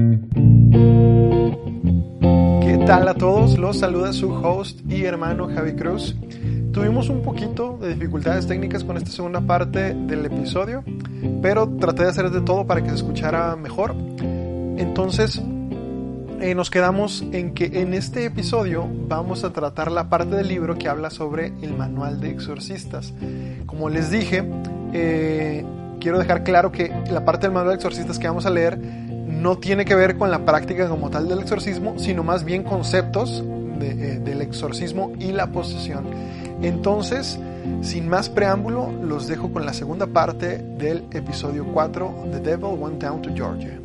¿Qué 0.00 0.06
tal 2.86 3.08
a 3.08 3.14
todos? 3.14 3.58
Los 3.58 3.78
saluda 3.78 4.12
su 4.12 4.30
host 4.30 4.78
y 4.88 5.04
hermano 5.04 5.48
Javi 5.52 5.72
Cruz. 5.74 6.14
Tuvimos 6.72 7.08
un 7.08 7.22
poquito 7.22 7.78
de 7.78 7.94
dificultades 7.94 8.46
técnicas 8.46 8.84
con 8.84 8.96
esta 8.96 9.10
segunda 9.10 9.40
parte 9.40 9.94
del 9.94 10.24
episodio, 10.24 10.84
pero 11.42 11.68
traté 11.80 12.04
de 12.04 12.10
hacer 12.10 12.30
de 12.30 12.42
todo 12.42 12.64
para 12.64 12.80
que 12.80 12.90
se 12.90 12.94
escuchara 12.94 13.56
mejor. 13.56 13.96
Entonces, 14.76 15.42
eh, 16.40 16.54
nos 16.54 16.70
quedamos 16.70 17.24
en 17.32 17.52
que 17.52 17.80
en 17.80 17.92
este 17.92 18.24
episodio 18.24 18.88
vamos 19.08 19.42
a 19.42 19.52
tratar 19.52 19.90
la 19.90 20.08
parte 20.08 20.36
del 20.36 20.46
libro 20.46 20.78
que 20.78 20.88
habla 20.88 21.10
sobre 21.10 21.46
el 21.60 21.76
manual 21.76 22.20
de 22.20 22.30
exorcistas. 22.30 23.12
Como 23.66 23.88
les 23.88 24.12
dije, 24.12 24.48
eh, 24.92 25.64
quiero 25.98 26.20
dejar 26.20 26.44
claro 26.44 26.70
que 26.70 26.92
la 27.10 27.24
parte 27.24 27.48
del 27.48 27.52
manual 27.52 27.70
de 27.70 27.78
exorcistas 27.78 28.20
que 28.20 28.28
vamos 28.28 28.46
a 28.46 28.50
leer 28.50 29.07
no 29.38 29.58
tiene 29.58 29.84
que 29.84 29.94
ver 29.94 30.18
con 30.18 30.30
la 30.30 30.44
práctica 30.44 30.88
como 30.88 31.10
tal 31.10 31.28
del 31.28 31.40
exorcismo, 31.40 31.98
sino 31.98 32.24
más 32.24 32.44
bien 32.44 32.64
conceptos 32.64 33.44
eh, 33.80 34.20
del 34.22 34.42
exorcismo 34.42 35.12
y 35.18 35.30
la 35.30 35.52
posesión. 35.52 36.10
Entonces, 36.60 37.38
sin 37.80 38.08
más 38.08 38.28
preámbulo, 38.28 38.90
los 38.90 39.28
dejo 39.28 39.52
con 39.52 39.64
la 39.64 39.72
segunda 39.72 40.08
parte 40.08 40.58
del 40.58 41.06
episodio 41.12 41.72
4, 41.72 42.30
The 42.32 42.40
Devil 42.40 42.78
Went 42.78 43.00
Down 43.00 43.22
to 43.22 43.30
Georgia. 43.32 43.80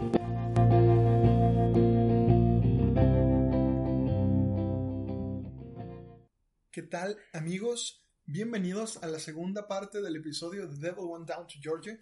¿Qué 6.71 6.81
tal 6.81 7.17
amigos? 7.33 8.03
Bienvenidos 8.25 9.03
a 9.03 9.07
la 9.07 9.19
segunda 9.19 9.67
parte 9.67 10.01
del 10.01 10.15
episodio 10.15 10.67
The 10.67 10.77
Devil 10.77 11.05
Went 11.05 11.27
Down 11.27 11.45
to 11.45 11.53
Georgia, 11.61 11.99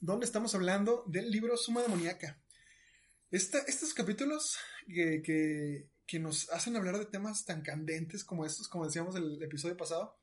donde 0.00 0.24
estamos 0.24 0.54
hablando 0.54 1.04
del 1.06 1.30
libro 1.30 1.54
Suma 1.58 1.82
Demoníaca. 1.82 2.38
Estos 3.30 3.92
capítulos 3.92 4.56
que, 4.86 5.22
que, 6.06 6.18
nos 6.18 6.48
hacen 6.50 6.76
hablar 6.76 6.98
de 6.98 7.04
temas 7.04 7.44
tan 7.44 7.60
candentes 7.60 8.24
como 8.24 8.46
estos, 8.46 8.68
como 8.68 8.86
decíamos 8.86 9.16
en 9.16 9.24
el 9.24 9.42
episodio 9.42 9.76
pasado, 9.76 10.16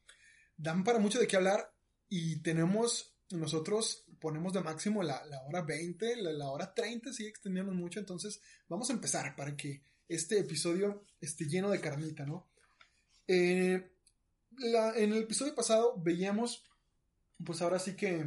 dan 0.58 0.84
para 0.84 0.98
mucho 0.98 1.20
de 1.20 1.28
qué 1.28 1.36
hablar 1.36 1.72
y 2.10 2.38
tenemos, 2.38 3.16
nosotros 3.30 4.06
ponemos 4.20 4.54
de 4.54 4.62
máximo 4.62 5.04
la, 5.04 5.24
la 5.26 5.44
hora 5.44 5.62
20, 5.62 6.16
la, 6.16 6.50
hora 6.50 6.74
30, 6.74 7.14
sigue 7.14 7.30
extendiendo 7.30 7.74
mucho, 7.74 8.00
entonces 8.00 8.42
vamos 8.68 8.90
a 8.90 8.94
empezar 8.94 9.36
para 9.36 9.56
que 9.56 9.84
este 10.10 10.40
episodio 10.40 11.06
esté 11.22 11.46
lleno 11.46 11.70
de 11.70 11.82
carnita, 11.82 12.26
¿no? 12.26 12.48
Eh, 13.28 13.92
en 14.58 15.14
el 15.14 15.24
episodio 15.24 15.54
pasado 15.54 15.94
veíamos, 15.98 16.64
pues 17.44 17.62
ahora 17.62 17.78
sí 17.78 17.96
que 17.96 18.26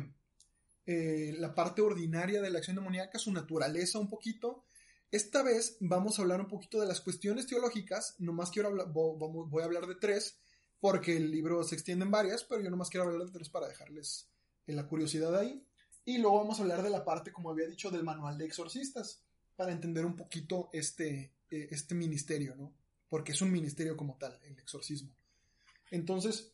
eh, 0.91 1.35
la 1.37 1.55
parte 1.55 1.83
ordinaria 1.83 2.41
de 2.41 2.49
la 2.49 2.59
acción 2.61 2.77
demoníaca, 2.77 3.19
su 3.19 3.31
naturaleza 3.31 3.99
un 3.99 4.09
poquito. 4.09 4.65
Esta 5.11 5.43
vez 5.43 5.79
vamos 5.81 6.19
a 6.19 6.23
hablar 6.23 6.41
un 6.41 6.49
poquito 6.49 6.81
de 6.81 6.87
las 6.87 7.01
cuestiones 7.01 7.47
teológicas, 7.47 8.15
nomás 8.19 8.51
quiero 8.51 8.69
hablar, 8.69 8.93
voy 8.93 9.63
a 9.63 9.65
hablar 9.65 9.87
de 9.87 9.95
tres, 9.95 10.39
porque 10.81 11.17
el 11.17 11.31
libro 11.31 11.65
se 11.65 11.75
extiende 11.75 12.05
en 12.05 12.11
varias, 12.11 12.45
pero 12.45 12.61
yo 12.61 12.69
nomás 12.69 12.91
quiero 12.91 13.07
hablar 13.07 13.27
de 13.27 13.33
tres 13.33 13.49
para 13.49 13.69
dejarles 13.69 14.29
la 14.67 14.87
curiosidad 14.87 15.35
ahí. 15.35 15.65
Y 16.05 16.19
luego 16.19 16.39
vamos 16.39 16.59
a 16.59 16.63
hablar 16.63 16.83
de 16.83 16.91
la 16.91 17.07
parte, 17.07 17.33
como 17.33 17.51
había 17.51 17.67
dicho, 17.67 17.91
del 17.91 18.05
manual 18.05 18.37
de 18.37 18.45
exorcistas, 18.45 19.23
para 19.57 19.73
entender 19.73 20.05
un 20.05 20.15
poquito 20.15 20.69
este, 20.73 21.33
este 21.51 21.95
ministerio, 21.95 22.55
¿no? 22.55 22.75
Porque 23.09 23.33
es 23.33 23.41
un 23.41 23.51
ministerio 23.51 23.97
como 23.97 24.17
tal, 24.19 24.39
el 24.45 24.59
exorcismo. 24.59 25.11
Entonces, 25.91 26.53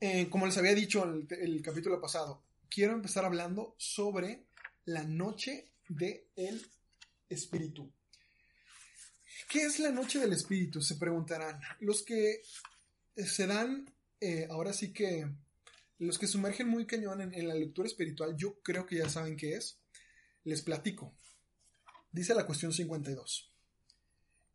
eh, 0.00 0.28
como 0.28 0.44
les 0.44 0.58
había 0.58 0.74
dicho 0.74 1.02
en 1.04 1.26
el, 1.30 1.38
el 1.40 1.62
capítulo 1.62 1.98
pasado, 1.98 2.42
quiero 2.68 2.92
empezar 2.92 3.24
hablando 3.24 3.74
sobre 3.78 4.44
la 4.84 5.02
noche 5.04 5.72
del 5.88 6.24
el 6.36 6.70
espíritu. 7.32 7.92
¿Qué 9.48 9.62
es 9.62 9.78
la 9.78 9.90
noche 9.90 10.18
del 10.18 10.32
espíritu? 10.32 10.80
Se 10.80 10.96
preguntarán. 10.96 11.60
Los 11.80 12.02
que 12.02 12.42
se 13.16 13.46
dan, 13.46 13.92
eh, 14.20 14.46
ahora 14.50 14.72
sí 14.72 14.92
que, 14.92 15.28
los 15.98 16.18
que 16.18 16.26
sumergen 16.26 16.68
muy 16.68 16.86
cañón 16.86 17.20
en, 17.20 17.34
en, 17.34 17.48
la 17.48 17.54
lectura 17.54 17.86
espiritual, 17.86 18.36
yo 18.36 18.60
creo 18.62 18.86
que 18.86 18.96
ya 18.96 19.08
saben 19.08 19.36
qué 19.36 19.56
es. 19.56 19.78
Les 20.44 20.62
platico. 20.62 21.14
Dice 22.10 22.34
la 22.34 22.46
cuestión 22.46 22.72
52. 22.72 23.52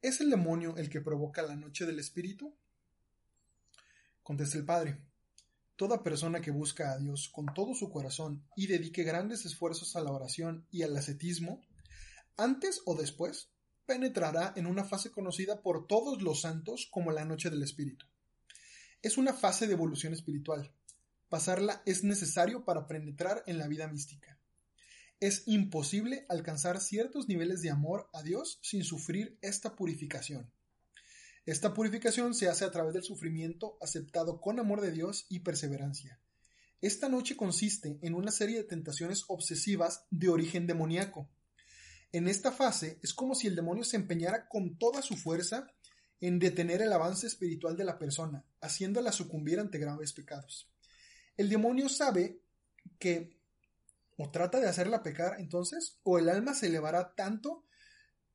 ¿Es 0.02 0.22
el 0.22 0.30
demonio 0.30 0.78
el 0.78 0.90
que 0.90 1.02
provoca 1.02 1.42
la 1.42 1.56
noche 1.56 1.86
del 1.86 2.00
espíritu? 2.00 2.56
Contesta 4.24 4.58
el 4.58 4.66
padre. 4.66 5.02
Toda 5.76 6.04
persona 6.04 6.42
que 6.42 6.52
busca 6.52 6.92
a 6.92 6.98
Dios 6.98 7.30
con 7.30 7.46
todo 7.54 7.74
su 7.74 7.90
corazón 7.90 8.44
y 8.56 8.68
dedique 8.68 9.04
grandes 9.04 9.46
esfuerzos 9.46 9.96
a 9.96 10.02
la 10.02 10.12
oración 10.12 10.68
y 10.72 10.84
al 10.84 10.96
ascetismo, 10.98 11.62
antes 12.38 12.82
o 12.86 12.96
después 12.96 13.50
penetrará 13.86 14.54
en 14.56 14.68
una 14.68 14.84
fase 14.84 15.12
conocida 15.12 15.62
por 15.62 15.88
todos 15.88 16.22
los 16.22 16.42
santos 16.42 16.88
como 16.92 17.12
la 17.12 17.26
noche 17.26 17.50
del 17.50 17.64
espíritu. 17.64 18.06
Es 19.02 19.18
una 19.18 19.34
fase 19.34 19.68
de 19.68 19.74
evolución 19.74 20.14
espiritual. 20.14 20.72
Pasarla 21.30 21.82
es 21.86 22.04
necesario 22.04 22.64
para 22.66 22.88
penetrar 22.88 23.44
en 23.48 23.58
la 23.58 23.68
vida 23.68 23.88
mística. 23.88 24.38
Es 25.20 25.44
imposible 25.48 26.26
alcanzar 26.30 26.80
ciertos 26.80 27.28
niveles 27.28 27.62
de 27.62 27.72
amor 27.72 28.10
a 28.14 28.22
Dios 28.22 28.60
sin 28.62 28.84
sufrir 28.84 29.38
esta 29.42 29.76
purificación. 29.76 30.52
Esta 31.46 31.74
purificación 31.74 32.36
se 32.36 32.50
hace 32.50 32.66
a 32.66 32.72
través 32.72 32.94
del 32.94 33.04
sufrimiento 33.04 33.78
aceptado 33.82 34.42
con 34.42 34.60
amor 34.60 34.82
de 34.82 34.92
Dios 34.92 35.26
y 35.30 35.40
perseverancia. 35.40 36.20
Esta 36.82 37.10
noche 37.10 37.36
consiste 37.36 37.98
en 38.02 38.14
una 38.14 38.32
serie 38.32 38.58
de 38.58 38.64
tentaciones 38.66 39.24
obsesivas 39.28 40.06
de 40.12 40.30
origen 40.30 40.68
demoníaco. 40.68 41.30
En 42.12 42.28
esta 42.28 42.52
fase 42.52 43.00
es 43.04 43.14
como 43.14 43.36
si 43.36 43.48
el 43.48 43.56
demonio 43.56 43.84
se 43.84 43.98
empeñara 43.98 44.48
con 44.48 44.78
toda 44.78 45.02
su 45.02 45.18
fuerza 45.18 45.68
en 46.20 46.40
detener 46.40 46.82
el 46.82 46.94
avance 46.94 47.28
espiritual 47.28 47.78
de 47.78 47.84
la 47.84 48.00
persona, 48.00 48.44
haciéndola 48.62 49.12
sucumbir 49.12 49.60
ante 49.60 49.78
graves 49.78 50.14
pecados. 50.14 50.70
El 51.36 51.50
demonio 51.50 51.90
sabe 51.90 52.40
que 52.98 53.38
o 54.18 54.32
trata 54.32 54.60
de 54.60 54.68
hacerla 54.68 55.04
pecar 55.04 55.40
entonces, 55.40 56.00
o 56.04 56.18
el 56.18 56.30
alma 56.30 56.56
se 56.56 56.68
elevará 56.68 57.14
tanto 57.14 57.66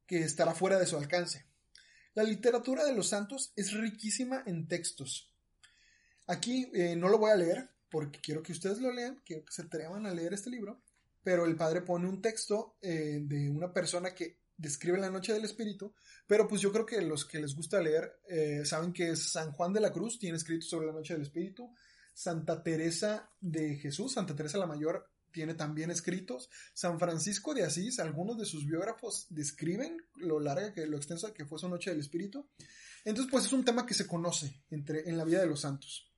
que 0.06 0.20
estará 0.22 0.54
fuera 0.54 0.78
de 0.78 0.86
su 0.86 0.96
alcance. 0.96 1.46
La 2.14 2.22
literatura 2.22 2.84
de 2.84 2.94
los 2.94 3.08
santos 3.08 3.52
es 3.56 3.72
riquísima 3.72 4.44
en 4.46 4.68
textos. 4.68 5.32
Aquí 6.26 6.70
eh, 6.72 6.94
no 6.94 7.08
lo 7.08 7.18
voy 7.18 7.32
a 7.32 7.36
leer 7.36 7.70
porque 7.90 8.20
quiero 8.20 8.42
que 8.42 8.52
ustedes 8.52 8.78
lo 8.80 8.92
lean, 8.92 9.20
quiero 9.24 9.44
que 9.44 9.52
se 9.52 9.62
atrevan 9.62 10.06
a 10.06 10.14
leer 10.14 10.32
este 10.32 10.50
libro, 10.50 10.80
pero 11.22 11.46
el 11.46 11.56
padre 11.56 11.82
pone 11.82 12.08
un 12.08 12.20
texto 12.20 12.76
eh, 12.80 13.20
de 13.22 13.48
una 13.50 13.72
persona 13.72 14.14
que 14.14 14.40
describe 14.56 14.98
la 14.98 15.10
noche 15.10 15.32
del 15.32 15.44
espíritu, 15.44 15.94
pero 16.26 16.46
pues 16.46 16.60
yo 16.60 16.72
creo 16.72 16.86
que 16.86 17.00
los 17.02 17.24
que 17.24 17.40
les 17.40 17.54
gusta 17.54 17.80
leer 17.80 18.20
eh, 18.28 18.62
saben 18.64 18.92
que 18.92 19.16
San 19.16 19.52
Juan 19.52 19.72
de 19.72 19.80
la 19.80 19.92
Cruz 19.92 20.18
tiene 20.18 20.36
escrito 20.36 20.66
sobre 20.66 20.86
la 20.86 20.92
noche 20.92 21.14
del 21.14 21.22
espíritu, 21.22 21.72
Santa 22.14 22.62
Teresa 22.62 23.30
de 23.40 23.76
Jesús, 23.76 24.12
Santa 24.12 24.36
Teresa 24.36 24.58
la 24.58 24.66
Mayor 24.66 25.08
tiene 25.32 25.54
también 25.54 25.90
escritos. 25.90 26.50
San 26.74 26.98
Francisco 26.98 27.54
de 27.54 27.64
Asís, 27.64 27.98
algunos 27.98 28.38
de 28.38 28.44
sus 28.44 28.66
biógrafos 28.66 29.26
describen 29.30 29.96
lo 30.16 30.38
larga, 30.38 30.72
que, 30.72 30.86
lo 30.86 30.96
extensa 30.96 31.32
que 31.32 31.46
fue 31.46 31.58
su 31.58 31.68
noche 31.68 31.90
del 31.90 32.00
espíritu. 32.00 32.48
Entonces, 33.04 33.30
pues 33.30 33.46
es 33.46 33.52
un 33.52 33.64
tema 33.64 33.86
que 33.86 33.94
se 33.94 34.06
conoce 34.06 34.62
entre, 34.70 35.08
en 35.08 35.16
la 35.16 35.24
vida 35.24 35.40
de 35.40 35.46
los 35.46 35.62
santos. 35.62 36.12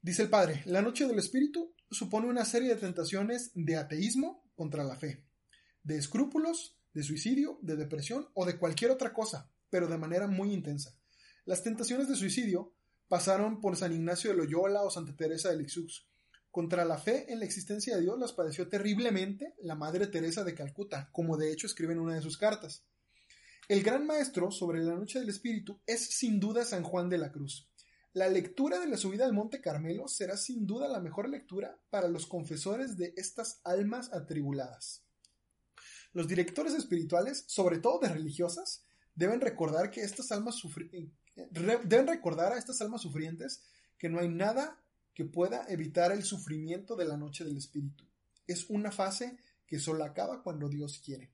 Dice 0.00 0.22
el 0.22 0.30
padre, 0.30 0.62
la 0.64 0.80
noche 0.80 1.06
del 1.06 1.18
espíritu 1.18 1.74
supone 1.90 2.28
una 2.28 2.44
serie 2.44 2.70
de 2.70 2.80
tentaciones 2.80 3.50
de 3.54 3.76
ateísmo 3.76 4.44
contra 4.54 4.84
la 4.84 4.96
fe, 4.96 5.24
de 5.82 5.96
escrúpulos, 5.96 6.76
de 6.92 7.02
suicidio, 7.02 7.58
de 7.62 7.76
depresión 7.76 8.28
o 8.34 8.44
de 8.44 8.58
cualquier 8.58 8.90
otra 8.90 9.12
cosa, 9.12 9.50
pero 9.70 9.88
de 9.88 9.98
manera 9.98 10.26
muy 10.26 10.52
intensa. 10.52 10.94
Las 11.44 11.62
tentaciones 11.62 12.08
de 12.08 12.16
suicidio 12.16 12.74
pasaron 13.08 13.60
por 13.60 13.76
San 13.76 13.92
Ignacio 13.92 14.30
de 14.30 14.36
Loyola 14.36 14.82
o 14.82 14.90
Santa 14.90 15.16
Teresa 15.16 15.50
de 15.50 15.56
Lixus, 15.56 16.06
contra 16.50 16.84
la 16.84 16.98
fe 16.98 17.32
en 17.32 17.38
la 17.38 17.44
existencia 17.44 17.94
de 17.94 18.02
Dios 18.02 18.18
las 18.18 18.32
padeció 18.32 18.68
terriblemente 18.68 19.54
la 19.62 19.76
Madre 19.76 20.08
Teresa 20.08 20.42
de 20.42 20.54
Calcuta, 20.54 21.08
como 21.12 21.36
de 21.36 21.52
hecho 21.52 21.66
escribe 21.66 21.92
en 21.92 22.00
una 22.00 22.14
de 22.14 22.22
sus 22.22 22.38
cartas. 22.38 22.84
El 23.68 23.84
gran 23.84 24.04
maestro 24.04 24.50
sobre 24.50 24.82
la 24.82 24.96
noche 24.96 25.20
del 25.20 25.28
espíritu 25.28 25.80
es 25.86 26.04
sin 26.04 26.40
duda 26.40 26.64
San 26.64 26.82
Juan 26.82 27.08
de 27.08 27.18
la 27.18 27.30
Cruz. 27.30 27.68
La 28.12 28.28
lectura 28.28 28.80
de 28.80 28.88
la 28.88 28.96
subida 28.96 29.24
al 29.24 29.32
Monte 29.32 29.60
Carmelo 29.60 30.08
será 30.08 30.36
sin 30.36 30.66
duda 30.66 30.88
la 30.88 30.98
mejor 30.98 31.28
lectura 31.28 31.78
para 31.90 32.08
los 32.08 32.26
confesores 32.26 32.96
de 32.96 33.14
estas 33.16 33.60
almas 33.62 34.12
atribuladas. 34.12 35.04
Los 36.12 36.26
directores 36.26 36.74
espirituales, 36.74 37.44
sobre 37.46 37.78
todo 37.78 38.00
de 38.00 38.08
religiosas, 38.08 38.82
deben 39.14 39.40
recordar 39.40 39.92
que 39.92 40.00
estas 40.00 40.32
almas 40.32 40.60
eh, 40.90 41.08
deben 41.52 42.08
recordar 42.08 42.52
a 42.52 42.58
estas 42.58 42.80
almas 42.80 43.02
sufrientes 43.02 43.62
que 43.96 44.08
no 44.08 44.18
hay 44.18 44.28
nada 44.28 44.82
que 45.14 45.24
pueda 45.24 45.64
evitar 45.68 46.10
el 46.10 46.24
sufrimiento 46.24 46.96
de 46.96 47.04
la 47.04 47.16
noche 47.16 47.44
del 47.44 47.56
espíritu. 47.56 48.04
Es 48.44 48.68
una 48.70 48.90
fase 48.90 49.36
que 49.68 49.78
solo 49.78 50.02
acaba 50.02 50.42
cuando 50.42 50.68
Dios 50.68 51.00
quiere. 51.04 51.30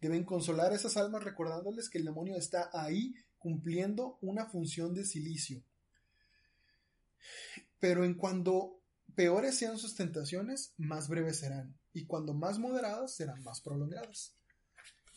Deben 0.00 0.24
consolar 0.24 0.72
a 0.72 0.74
esas 0.74 0.96
almas 0.96 1.22
recordándoles 1.22 1.88
que 1.88 1.98
el 1.98 2.04
demonio 2.04 2.34
está 2.34 2.68
ahí 2.72 3.14
cumpliendo 3.38 4.18
una 4.22 4.46
función 4.46 4.92
de 4.92 5.04
silicio. 5.04 5.62
Pero 7.78 8.04
en 8.04 8.14
cuando 8.14 8.80
peores 9.14 9.56
sean 9.56 9.78
sus 9.78 9.94
tentaciones, 9.94 10.74
más 10.76 11.08
breves 11.08 11.40
serán. 11.40 11.78
Y 11.92 12.06
cuando 12.06 12.34
más 12.34 12.58
moderadas, 12.58 13.14
serán 13.14 13.42
más 13.42 13.60
prolongadas. 13.60 14.36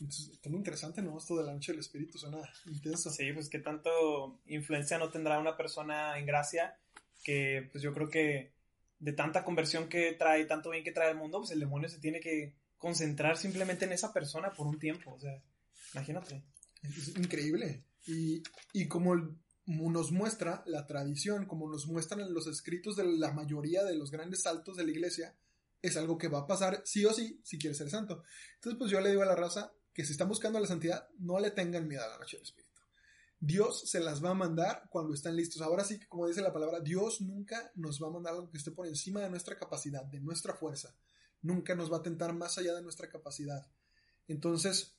Entonces, 0.00 0.30
está 0.30 0.50
muy 0.50 0.58
interesante, 0.58 1.02
¿no? 1.02 1.16
Esto 1.16 1.36
de 1.36 1.44
la 1.44 1.52
noche 1.52 1.72
del 1.72 1.80
espíritu 1.80 2.18
suena 2.18 2.38
intenso. 2.66 3.10
Sí, 3.10 3.32
pues 3.32 3.48
qué 3.48 3.60
tanto 3.60 4.40
influencia 4.46 4.98
no 4.98 5.10
tendrá 5.10 5.38
una 5.38 5.56
persona 5.56 6.18
en 6.18 6.26
gracia 6.26 6.76
que 7.22 7.68
pues 7.72 7.82
yo 7.82 7.94
creo 7.94 8.08
que 8.08 8.52
de 8.98 9.12
tanta 9.12 9.44
conversión 9.44 9.88
que 9.88 10.12
trae, 10.12 10.44
tanto 10.46 10.70
bien 10.70 10.84
que 10.84 10.92
trae 10.92 11.10
al 11.10 11.16
mundo, 11.16 11.38
pues 11.38 11.52
el 11.52 11.60
demonio 11.60 11.88
se 11.88 11.98
tiene 11.98 12.20
que 12.20 12.54
concentrar 12.78 13.36
simplemente 13.36 13.84
en 13.84 13.92
esa 13.92 14.12
persona 14.12 14.52
por 14.52 14.66
un 14.66 14.78
tiempo. 14.78 15.14
O 15.14 15.18
sea, 15.18 15.42
imagínate. 15.94 16.42
Es 16.82 17.08
increíble. 17.16 17.84
Y, 18.06 18.42
y 18.72 18.88
como 18.88 19.14
nos 19.66 20.12
muestra 20.12 20.62
la 20.66 20.86
tradición, 20.86 21.46
como 21.46 21.70
nos 21.70 21.86
muestran 21.86 22.32
los 22.32 22.46
escritos 22.46 22.96
de 22.96 23.04
la 23.04 23.32
mayoría 23.32 23.84
de 23.84 23.96
los 23.96 24.10
grandes 24.10 24.42
saltos 24.42 24.76
de 24.76 24.84
la 24.84 24.90
iglesia, 24.90 25.36
es 25.80 25.96
algo 25.96 26.18
que 26.18 26.28
va 26.28 26.40
a 26.40 26.46
pasar 26.46 26.82
sí 26.84 27.04
o 27.04 27.12
sí 27.12 27.40
si 27.44 27.58
quieres 27.58 27.78
ser 27.78 27.90
santo. 27.90 28.22
Entonces, 28.54 28.78
pues 28.78 28.90
yo 28.90 29.00
le 29.00 29.10
digo 29.10 29.22
a 29.22 29.26
la 29.26 29.36
raza 29.36 29.72
que 29.92 30.04
si 30.04 30.12
están 30.12 30.28
buscando 30.28 30.58
la 30.58 30.66
santidad, 30.66 31.08
no 31.18 31.38
le 31.38 31.50
tengan 31.50 31.86
miedo 31.86 32.04
a 32.04 32.08
la 32.08 32.18
noche 32.18 32.36
del 32.36 32.44
espíritu. 32.44 32.80
Dios 33.38 33.90
se 33.90 34.00
las 34.00 34.24
va 34.24 34.30
a 34.30 34.34
mandar 34.34 34.84
cuando 34.88 35.12
están 35.12 35.36
listos. 35.36 35.60
Ahora 35.60 35.84
sí 35.84 35.98
que, 35.98 36.08
como 36.08 36.26
dice 36.26 36.40
la 36.40 36.52
palabra, 36.52 36.80
Dios 36.80 37.20
nunca 37.20 37.70
nos 37.74 38.02
va 38.02 38.08
a 38.08 38.10
mandar 38.12 38.32
algo 38.34 38.50
que 38.50 38.56
esté 38.56 38.70
por 38.70 38.86
encima 38.86 39.20
de 39.20 39.28
nuestra 39.28 39.58
capacidad, 39.58 40.02
de 40.04 40.20
nuestra 40.20 40.54
fuerza. 40.54 40.96
Nunca 41.42 41.74
nos 41.74 41.92
va 41.92 41.98
a 41.98 42.02
tentar 42.02 42.32
más 42.32 42.56
allá 42.56 42.74
de 42.74 42.82
nuestra 42.82 43.10
capacidad. 43.10 43.66
Entonces, 44.28 44.94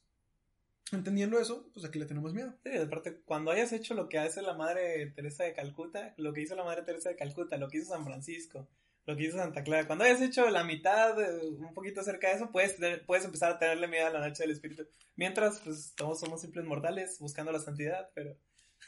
entendiendo 0.91 1.39
eso, 1.39 1.69
pues 1.73 1.85
aquí 1.85 1.99
le 1.99 2.05
tenemos 2.05 2.33
miedo. 2.33 2.53
Sí, 2.63 2.77
aparte, 2.77 3.21
cuando 3.25 3.51
hayas 3.51 3.71
hecho 3.73 3.93
lo 3.93 4.07
que 4.09 4.19
hace 4.19 4.41
la 4.41 4.53
madre 4.53 5.11
Teresa 5.15 5.43
de 5.43 5.53
Calcuta, 5.53 6.13
lo 6.17 6.33
que 6.33 6.41
hizo 6.41 6.55
la 6.55 6.63
madre 6.63 6.83
Teresa 6.83 7.09
de 7.09 7.15
Calcuta, 7.15 7.57
lo 7.57 7.69
que 7.69 7.79
hizo 7.79 7.93
San 7.93 8.05
Francisco, 8.05 8.67
lo 9.05 9.15
que 9.15 9.23
hizo 9.23 9.37
Santa 9.37 9.63
Clara, 9.63 9.87
cuando 9.87 10.03
hayas 10.03 10.21
hecho 10.21 10.49
la 10.49 10.63
mitad, 10.63 11.19
eh, 11.21 11.47
un 11.57 11.73
poquito 11.73 12.03
cerca 12.03 12.29
de 12.29 12.35
eso, 12.35 12.51
puedes, 12.51 12.75
puedes 13.05 13.25
empezar 13.25 13.51
a 13.51 13.59
tenerle 13.59 13.87
miedo 13.87 14.07
a 14.07 14.11
la 14.11 14.27
noche 14.27 14.43
del 14.43 14.51
espíritu. 14.51 14.87
Mientras, 15.15 15.59
pues, 15.61 15.93
todos 15.95 16.19
somos 16.19 16.41
simples 16.41 16.65
mortales 16.65 17.17
buscando 17.19 17.51
la 17.51 17.59
santidad, 17.59 18.09
pero 18.13 18.35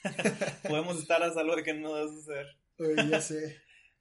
podemos 0.68 1.00
estar 1.00 1.22
a 1.24 1.34
salvo 1.34 1.56
de 1.56 1.64
que 1.64 1.74
no 1.74 1.96
a 1.96 2.08
suceder. 2.08 2.48
Oye, 2.80 3.10
ya 3.10 3.22
sé. 3.22 3.58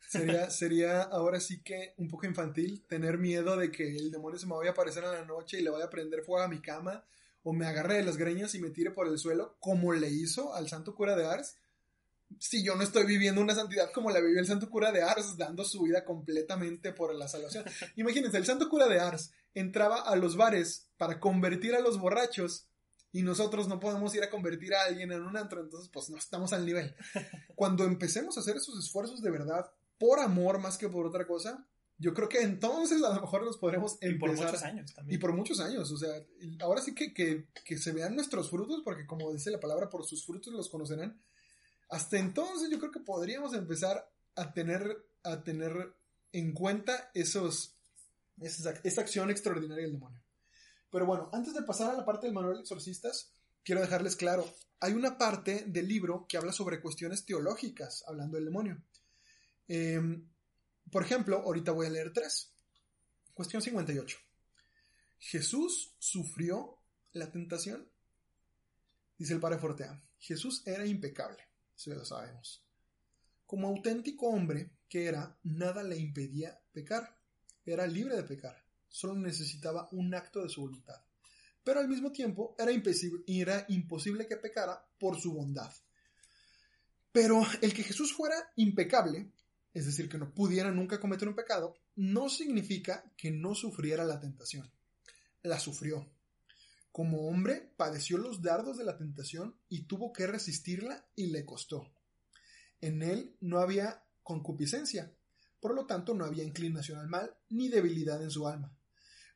Sería, 0.08 0.50
sería 0.50 1.02
ahora 1.02 1.40
sí 1.40 1.62
que 1.62 1.94
un 1.96 2.08
poco 2.08 2.26
infantil 2.26 2.84
tener 2.86 3.18
miedo 3.18 3.56
de 3.56 3.72
que 3.72 3.96
el 3.96 4.12
demonio 4.12 4.38
se 4.38 4.46
me 4.46 4.54
vaya 4.54 4.70
a 4.70 4.72
aparecer 4.72 5.02
en 5.02 5.10
la 5.10 5.24
noche 5.24 5.58
y 5.58 5.62
le 5.62 5.70
vaya 5.70 5.86
a 5.86 5.90
prender 5.90 6.22
fuego 6.22 6.44
a 6.44 6.48
mi 6.48 6.60
cama 6.60 7.04
o 7.48 7.52
me 7.52 7.64
agarre 7.64 7.98
de 7.98 8.02
las 8.02 8.16
greñas 8.16 8.56
y 8.56 8.58
me 8.58 8.70
tire 8.70 8.90
por 8.90 9.06
el 9.06 9.16
suelo 9.18 9.56
como 9.60 9.92
le 9.92 10.10
hizo 10.10 10.52
al 10.52 10.68
santo 10.68 10.96
cura 10.96 11.14
de 11.14 11.26
Ars. 11.26 11.54
Si 12.40 12.64
yo 12.64 12.74
no 12.74 12.82
estoy 12.82 13.06
viviendo 13.06 13.40
una 13.40 13.54
santidad 13.54 13.92
como 13.92 14.10
la 14.10 14.18
vivió 14.18 14.40
el 14.40 14.48
santo 14.48 14.68
cura 14.68 14.90
de 14.90 15.02
Ars, 15.02 15.36
dando 15.36 15.64
su 15.64 15.82
vida 15.82 16.04
completamente 16.04 16.92
por 16.92 17.14
la 17.14 17.28
salvación. 17.28 17.64
Imagínense, 17.94 18.36
el 18.36 18.44
santo 18.44 18.68
cura 18.68 18.88
de 18.88 18.98
Ars 18.98 19.30
entraba 19.54 20.00
a 20.00 20.16
los 20.16 20.36
bares 20.36 20.88
para 20.96 21.20
convertir 21.20 21.76
a 21.76 21.80
los 21.80 22.00
borrachos 22.00 22.66
y 23.12 23.22
nosotros 23.22 23.68
no 23.68 23.78
podemos 23.78 24.12
ir 24.16 24.24
a 24.24 24.30
convertir 24.30 24.74
a 24.74 24.82
alguien 24.82 25.12
en 25.12 25.22
un 25.22 25.36
antro, 25.36 25.60
entonces 25.60 25.88
pues 25.92 26.10
no 26.10 26.16
estamos 26.16 26.52
al 26.52 26.66
nivel. 26.66 26.96
Cuando 27.54 27.84
empecemos 27.84 28.36
a 28.36 28.40
hacer 28.40 28.56
esos 28.56 28.76
esfuerzos 28.76 29.22
de 29.22 29.30
verdad, 29.30 29.70
por 29.98 30.18
amor 30.18 30.58
más 30.58 30.78
que 30.78 30.88
por 30.88 31.06
otra 31.06 31.28
cosa, 31.28 31.64
yo 31.98 32.12
creo 32.12 32.28
que 32.28 32.42
entonces 32.42 33.02
a 33.02 33.14
lo 33.14 33.20
mejor 33.20 33.44
nos 33.44 33.56
podremos 33.56 33.96
Y 34.02 34.14
por 34.14 34.30
empezar. 34.30 34.46
muchos 34.52 34.62
años 34.62 34.90
Y 34.90 34.94
también. 34.94 35.20
por 35.20 35.32
muchos 35.32 35.60
años, 35.60 35.90
o 35.90 35.96
sea, 35.96 36.10
ahora 36.60 36.82
sí 36.82 36.94
que, 36.94 37.14
que, 37.14 37.46
que 37.64 37.78
se 37.78 37.92
vean 37.92 38.14
nuestros 38.14 38.50
frutos, 38.50 38.82
porque 38.84 39.06
como 39.06 39.32
dice 39.32 39.50
la 39.50 39.60
palabra, 39.60 39.88
por 39.88 40.04
sus 40.04 40.24
frutos 40.24 40.52
los 40.52 40.68
conocerán. 40.68 41.20
Hasta 41.88 42.18
entonces 42.18 42.68
yo 42.70 42.78
creo 42.78 42.90
que 42.90 43.00
podríamos 43.00 43.54
empezar 43.54 44.10
a 44.34 44.52
tener, 44.52 45.06
a 45.22 45.42
tener 45.42 45.94
en 46.32 46.52
cuenta 46.52 47.10
esos, 47.14 47.76
esa, 48.40 48.74
esa 48.84 49.00
acción 49.00 49.30
extraordinaria 49.30 49.84
del 49.84 49.92
demonio. 49.92 50.20
Pero 50.90 51.06
bueno, 51.06 51.30
antes 51.32 51.54
de 51.54 51.62
pasar 51.62 51.90
a 51.90 51.96
la 51.96 52.04
parte 52.04 52.26
del 52.26 52.34
manual 52.34 52.56
de 52.56 52.60
exorcistas, 52.60 53.32
quiero 53.64 53.80
dejarles 53.80 54.16
claro, 54.16 54.44
hay 54.80 54.92
una 54.92 55.16
parte 55.16 55.64
del 55.66 55.88
libro 55.88 56.26
que 56.28 56.36
habla 56.36 56.52
sobre 56.52 56.80
cuestiones 56.80 57.24
teológicas, 57.24 58.04
hablando 58.06 58.36
del 58.36 58.44
demonio. 58.46 58.82
Eh, 59.68 60.00
por 60.90 61.02
ejemplo, 61.02 61.38
ahorita 61.38 61.72
voy 61.72 61.86
a 61.86 61.90
leer 61.90 62.12
tres. 62.12 62.52
Cuestión 63.34 63.60
58. 63.62 64.18
¿Jesús 65.18 65.94
sufrió 65.98 66.78
la 67.12 67.30
tentación? 67.30 67.90
Dice 69.18 69.34
el 69.34 69.40
padre 69.40 69.58
Fortea. 69.58 70.02
Jesús 70.18 70.62
era 70.66 70.86
impecable, 70.86 71.42
eso 71.76 71.90
ya 71.90 71.96
lo 71.96 72.04
sabemos. 72.04 72.64
Como 73.46 73.68
auténtico 73.68 74.28
hombre 74.28 74.72
que 74.88 75.06
era, 75.06 75.38
nada 75.44 75.82
le 75.82 75.96
impedía 75.96 76.58
pecar. 76.72 77.16
Era 77.64 77.86
libre 77.86 78.16
de 78.16 78.22
pecar. 78.24 78.56
Solo 78.88 79.14
necesitaba 79.14 79.88
un 79.92 80.14
acto 80.14 80.42
de 80.42 80.48
su 80.48 80.62
voluntad. 80.62 81.02
Pero 81.64 81.80
al 81.80 81.88
mismo 81.88 82.12
tiempo 82.12 82.54
era, 82.58 82.70
impesible- 82.70 83.24
era 83.26 83.64
imposible 83.68 84.26
que 84.26 84.36
pecara 84.36 84.86
por 84.98 85.20
su 85.20 85.32
bondad. 85.34 85.72
Pero 87.12 87.44
el 87.62 87.72
que 87.74 87.82
Jesús 87.82 88.12
fuera 88.12 88.36
impecable, 88.56 89.32
es 89.76 89.84
decir, 89.84 90.08
que 90.08 90.16
no 90.16 90.32
pudiera 90.32 90.70
nunca 90.70 90.98
cometer 90.98 91.28
un 91.28 91.34
pecado, 91.34 91.76
no 91.96 92.30
significa 92.30 93.12
que 93.14 93.30
no 93.30 93.54
sufriera 93.54 94.06
la 94.06 94.18
tentación. 94.18 94.72
La 95.42 95.60
sufrió. 95.60 96.10
Como 96.90 97.28
hombre, 97.28 97.74
padeció 97.76 98.16
los 98.16 98.40
dardos 98.40 98.78
de 98.78 98.84
la 98.84 98.96
tentación 98.96 99.60
y 99.68 99.82
tuvo 99.82 100.14
que 100.14 100.26
resistirla 100.26 101.06
y 101.14 101.26
le 101.26 101.44
costó. 101.44 101.92
En 102.80 103.02
él 103.02 103.36
no 103.42 103.58
había 103.58 104.02
concupiscencia, 104.22 105.14
por 105.60 105.74
lo 105.74 105.84
tanto 105.84 106.14
no 106.14 106.24
había 106.24 106.42
inclinación 106.42 106.98
al 106.98 107.08
mal 107.08 107.36
ni 107.50 107.68
debilidad 107.68 108.22
en 108.22 108.30
su 108.30 108.48
alma. 108.48 108.74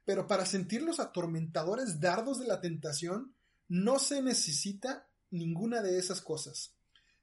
Pero 0.07 0.27
para 0.27 0.47
sentir 0.47 0.81
los 0.81 1.01
atormentadores 1.01 2.01
dardos 2.01 2.41
de 2.41 2.47
la 2.47 2.63
tentación 2.63 3.35
no 3.69 3.99
se 3.99 4.23
necesita 4.23 5.07
ninguna 5.31 5.83
de 5.83 5.99
esas 5.99 6.23
cosas. 6.23 6.73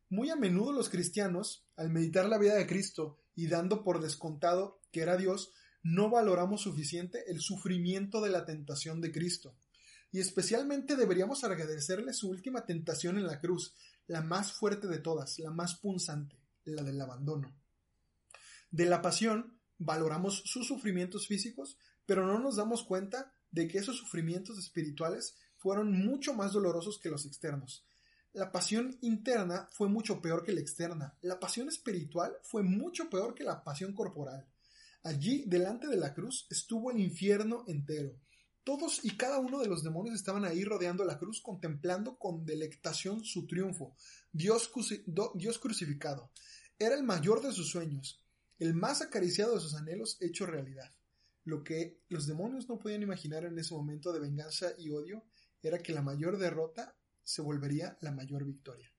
Muy 0.10 0.30
a 0.30 0.36
menudo 0.36 0.72
los 0.72 0.90
cristianos, 0.90 1.66
al 1.76 1.90
meditar 1.90 2.30
la 2.30 2.38
vida 2.38 2.56
de 2.56 2.68
Cristo 2.68 3.18
y 3.36 3.48
dando 3.48 3.84
por 3.84 4.02
descontado 4.02 4.82
que 4.92 5.02
era 5.02 5.18
Dios, 5.18 5.52
no 5.84 6.10
valoramos 6.10 6.62
suficiente 6.62 7.30
el 7.32 7.40
sufrimiento 7.42 8.22
de 8.22 8.30
la 8.30 8.46
tentación 8.46 9.02
de 9.02 9.12
Cristo. 9.12 9.56
Y 10.12 10.20
especialmente 10.20 10.96
deberíamos 10.96 11.44
agradecerle 11.44 12.14
su 12.14 12.30
última 12.30 12.66
tentación 12.66 13.18
en 13.18 13.28
la 13.28 13.40
cruz, 13.40 13.76
la 14.08 14.22
más 14.22 14.54
fuerte 14.54 14.88
de 14.88 15.00
todas, 15.00 15.40
la 15.40 15.52
más 15.52 15.76
punzante, 15.76 16.38
la 16.64 16.84
del 16.84 17.00
abandono. 17.00 17.54
De 18.72 18.86
la 18.86 19.02
pasión 19.02 19.60
valoramos 19.78 20.42
sus 20.46 20.68
sufrimientos 20.68 21.28
físicos, 21.28 21.78
pero 22.06 22.26
no 22.26 22.40
nos 22.40 22.56
damos 22.56 22.84
cuenta 22.84 23.34
de 23.52 23.68
que 23.68 23.78
esos 23.78 23.98
sufrimientos 23.98 24.58
espirituales 24.58 25.36
fueron 25.58 25.92
mucho 25.92 26.34
más 26.34 26.54
dolorosos 26.54 27.00
que 27.00 27.10
los 27.10 27.26
externos. 27.26 27.86
La 28.34 28.52
pasión 28.52 28.98
interna 29.02 29.68
fue 29.72 29.90
mucho 29.90 30.22
peor 30.22 30.44
que 30.44 30.54
la 30.54 30.62
externa. 30.62 31.18
La 31.22 31.40
pasión 31.40 31.68
espiritual 31.68 32.38
fue 32.44 32.64
mucho 32.64 33.10
peor 33.10 33.34
que 33.34 33.44
la 33.44 33.64
pasión 33.64 33.94
corporal. 33.94 34.46
Allí, 35.04 35.44
delante 35.48 35.88
de 35.88 35.98
la 35.98 36.14
cruz, 36.14 36.48
estuvo 36.50 36.92
el 36.92 37.00
infierno 37.00 37.64
entero. 37.68 38.20
Todos 38.64 39.06
y 39.06 39.16
cada 39.16 39.40
uno 39.40 39.60
de 39.60 39.68
los 39.68 39.82
demonios 39.82 40.16
estaban 40.16 40.44
ahí 40.44 40.66
rodeando 40.66 41.06
la 41.06 41.18
cruz, 41.18 41.42
contemplando 41.42 42.18
con 42.18 42.46
delectación 42.46 43.24
su 43.24 43.48
triunfo. 43.48 43.96
Dios, 44.34 44.70
Dios 45.36 45.60
crucificado. 45.60 46.32
Era 46.78 46.94
el 46.96 47.04
mayor 47.04 47.42
de 47.42 47.54
sus 47.54 47.70
sueños, 47.70 48.22
el 48.60 48.74
más 48.74 49.02
acariciado 49.02 49.56
de 49.56 49.62
sus 49.62 49.74
anhelos 49.76 50.18
hecho 50.20 50.46
realidad. 50.46 50.94
Lo 51.46 51.64
que 51.64 52.02
los 52.10 52.28
demonios 52.28 52.68
no 52.68 52.78
podían 52.78 53.04
imaginar 53.04 53.46
en 53.46 53.58
ese 53.58 53.74
momento 53.74 54.12
de 54.12 54.20
venganza 54.20 54.74
y 54.78 54.90
odio 54.90 55.24
era 55.64 55.80
que 55.80 55.94
la 55.94 56.02
mayor 56.02 56.38
derrota 56.38 56.97
se 57.28 57.42
volvería 57.42 57.98
la 58.00 58.14
mayor 58.14 58.46
victoria. 58.46 58.90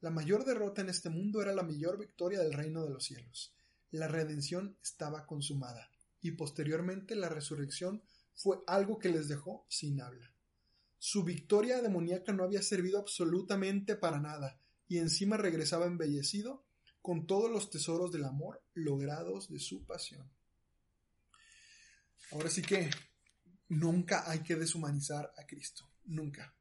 La 0.00 0.10
mayor 0.10 0.44
derrota 0.44 0.80
en 0.80 0.90
este 0.90 1.10
mundo 1.10 1.42
era 1.42 1.52
la 1.52 1.64
mayor 1.64 1.98
victoria 1.98 2.38
del 2.38 2.52
reino 2.52 2.84
de 2.84 2.90
los 2.90 3.04
cielos. 3.04 3.52
La 3.90 4.06
redención 4.06 4.78
estaba 4.80 5.26
consumada 5.26 5.90
y 6.20 6.30
posteriormente 6.30 7.16
la 7.16 7.28
resurrección 7.28 8.04
fue 8.32 8.58
algo 8.68 9.00
que 9.00 9.08
les 9.08 9.26
dejó 9.26 9.66
sin 9.68 10.00
habla. 10.00 10.32
Su 10.98 11.24
victoria 11.24 11.82
demoníaca 11.82 12.32
no 12.32 12.44
había 12.44 12.62
servido 12.62 13.00
absolutamente 13.00 13.96
para 13.96 14.20
nada 14.20 14.60
y 14.86 14.98
encima 14.98 15.36
regresaba 15.36 15.86
embellecido 15.86 16.64
con 17.02 17.26
todos 17.26 17.50
los 17.50 17.70
tesoros 17.70 18.12
del 18.12 18.24
amor 18.24 18.62
logrados 18.74 19.50
de 19.50 19.58
su 19.58 19.84
pasión. 19.84 20.30
Ahora 22.30 22.50
sí 22.50 22.62
que 22.62 22.88
nunca 23.68 24.30
hay 24.30 24.44
que 24.44 24.54
deshumanizar 24.54 25.32
a 25.36 25.44
Cristo. 25.44 25.90
Nunca. 26.04 26.54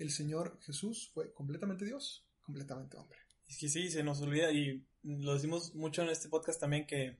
El 0.00 0.10
Señor 0.10 0.58
Jesús 0.62 1.10
fue 1.12 1.32
completamente 1.34 1.84
Dios, 1.84 2.26
completamente 2.40 2.96
hombre. 2.96 3.18
Es 3.46 3.58
que 3.58 3.68
sí, 3.68 3.90
se 3.90 4.02
nos 4.02 4.22
olvida 4.22 4.50
y 4.50 4.86
lo 5.02 5.34
decimos 5.34 5.74
mucho 5.74 6.00
en 6.02 6.08
este 6.08 6.30
podcast 6.30 6.58
también 6.58 6.86
que 6.86 7.18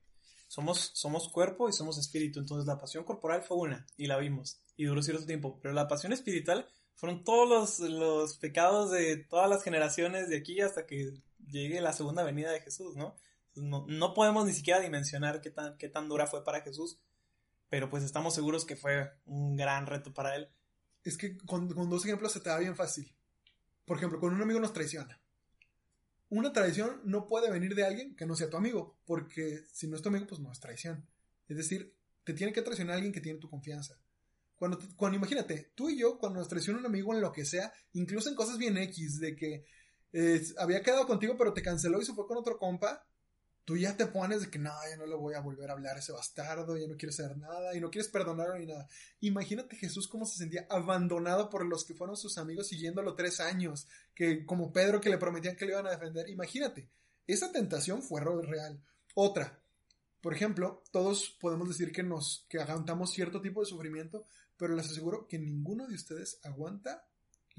somos, 0.49 0.91
somos 0.95 1.29
cuerpo 1.29 1.69
y 1.69 1.75
somos 1.75 1.99
espíritu. 1.99 2.41
Entonces 2.41 2.67
la 2.67 2.79
pasión 2.79 3.05
corporal 3.05 3.43
fue 3.43 3.59
una 3.59 3.87
y 3.99 4.07
la 4.07 4.17
vimos 4.17 4.63
y 4.77 4.87
duró 4.87 5.03
cierto 5.03 5.27
tiempo. 5.27 5.61
Pero 5.61 5.75
la 5.75 5.89
pasión 5.89 6.15
espiritual 6.15 6.67
fueron 6.95 7.23
todos 7.23 7.49
los, 7.49 7.91
los 7.91 8.39
pecados 8.39 8.91
de 8.91 9.19
todas 9.19 9.51
las 9.51 9.63
generaciones 9.63 10.31
de 10.31 10.39
aquí 10.39 10.63
hasta 10.63 10.87
que 10.87 11.13
llegue 11.47 11.83
la 11.83 11.93
segunda 11.93 12.23
venida 12.23 12.51
de 12.51 12.61
Jesús, 12.61 12.97
¿no? 12.97 13.15
No, 13.57 13.85
no 13.89 14.15
podemos 14.15 14.47
ni 14.47 14.55
siquiera 14.55 14.81
dimensionar 14.81 15.43
qué 15.43 15.51
tan, 15.51 15.77
qué 15.77 15.91
tan 15.91 16.09
dura 16.09 16.27
fue 16.27 16.45
para 16.45 16.63
Jesús, 16.63 16.99
pero 17.69 17.91
pues 17.91 18.05
estamos 18.05 18.35
seguros 18.35 18.65
que 18.65 18.77
fue 18.77 19.11
un 19.27 19.57
gran 19.57 19.87
reto 19.87 20.15
para 20.15 20.35
él. 20.37 20.49
Es 21.05 21.17
que 21.17 21.37
con, 21.39 21.69
dos 21.69 22.05
ejemplos 22.05 22.33
se 22.33 22.41
te 22.41 22.51
da 22.51 22.59
bien 22.59 22.77
fácil. 22.77 23.13
Por 23.85 23.97
ejemplo, 23.97 24.21
con 24.21 24.35
un 24.35 24.43
amigo 24.43 24.61
nos 24.61 24.73
traiciona. 24.73 25.21
Una 26.29 26.53
traición 26.53 27.01
no 27.05 27.27
puede 27.27 27.51
venir 27.51 27.75
de 27.75 27.85
alguien 27.85 28.15
que 28.15 28.27
no 28.27 28.37
sea 28.37 28.49
tu 28.49 28.57
amigo, 28.57 28.99
porque 29.05 29.65
si 29.73 29.89
no 29.89 29.97
es 29.97 30.03
tu 30.03 30.11
amigo, 30.11 30.27
pues 30.27 30.41
no 30.41 30.53
es 30.53 30.61
traición. 30.61 31.07
Es 31.49 31.57
decir, 31.57 31.93
te 32.23 32.35
tiene 32.35 32.53
que 32.53 32.63
traicionar 32.63 32.95
alguien 32.97 33.13
que 33.13 33.21
tiene 33.21 33.41
tu 33.41 33.51
confianza. 33.51 33.99
Cuando, 34.57 34.79
cuando 34.95 35.17
imagínate, 35.17 35.73
tú 35.75 35.89
y 35.89 35.99
yo, 35.99 36.19
cuando 36.19 36.39
nos 36.39 36.49
traiciona 36.49 36.79
un 36.79 36.87
amigo 36.87 37.15
en 37.15 37.21
lo 37.21 37.33
que 37.33 37.45
sea, 37.45 37.73
incluso 37.95 38.29
en 38.29 38.35
cosas 38.37 38.59
bien 38.59 38.77
X, 38.77 39.19
de 39.19 39.35
que 39.35 39.65
eh, 40.13 40.43
había 40.59 40.83
quedado 40.83 41.07
contigo 41.07 41.37
pero 41.39 41.53
te 41.53 41.63
canceló 41.63 42.01
y 42.01 42.05
se 42.05 42.15
fue 42.15 42.27
con 42.27 42.37
otro 42.37 42.59
compa, 42.59 43.07
tú 43.71 43.77
ya 43.77 43.97
te 43.97 44.09
pones 44.09 44.41
de 44.41 44.51
que 44.51 44.59
no, 44.59 44.73
ya 44.91 44.97
no 44.97 45.07
le 45.07 45.15
voy 45.15 45.35
a 45.35 45.41
volver 45.41 45.71
a 45.71 45.75
hablar 45.75 45.95
a 45.95 46.01
ese 46.01 46.11
bastardo, 46.11 46.77
ya 46.77 46.89
no 46.89 46.97
quiero 46.97 47.11
hacer 47.11 47.37
nada 47.37 47.73
y 47.73 47.81
no 47.81 47.89
quieres 47.89 48.11
perdonarlo 48.11 48.59
ni 48.59 48.67
nada. 48.67 48.89
Imagínate 49.21 49.77
Jesús 49.77 50.09
cómo 50.09 50.27
se 50.27 50.39
sentía 50.39 50.67
abandonado 50.69 51.49
por 51.49 51.65
los 51.65 51.85
que 51.85 51.95
fueron 51.95 52.17
sus 52.17 52.37
amigos 52.37 52.67
siguiéndolo 52.67 53.15
tres 53.15 53.39
años, 53.39 53.87
que 54.13 54.45
como 54.45 54.73
Pedro 54.73 55.01
que 55.01 55.09
le 55.09 55.19
prometían 55.19 55.55
que 55.55 55.67
le 55.67 55.71
iban 55.71 55.87
a 55.87 55.93
defender. 55.93 56.29
Imagínate, 56.29 56.89
esa 57.29 57.53
tentación 57.53 58.03
fue 58.03 58.21
real. 58.21 58.83
Otra, 59.15 59.63
por 60.21 60.35
ejemplo, 60.35 60.83
todos 60.91 61.39
podemos 61.41 61.69
decir 61.69 61.93
que 61.93 62.03
nos 62.03 62.47
que 62.49 62.59
aguantamos 62.59 63.13
cierto 63.13 63.41
tipo 63.41 63.61
de 63.61 63.67
sufrimiento, 63.67 64.27
pero 64.57 64.75
les 64.75 64.91
aseguro 64.91 65.29
que 65.29 65.39
ninguno 65.39 65.87
de 65.87 65.95
ustedes 65.95 66.41
aguanta, 66.43 67.07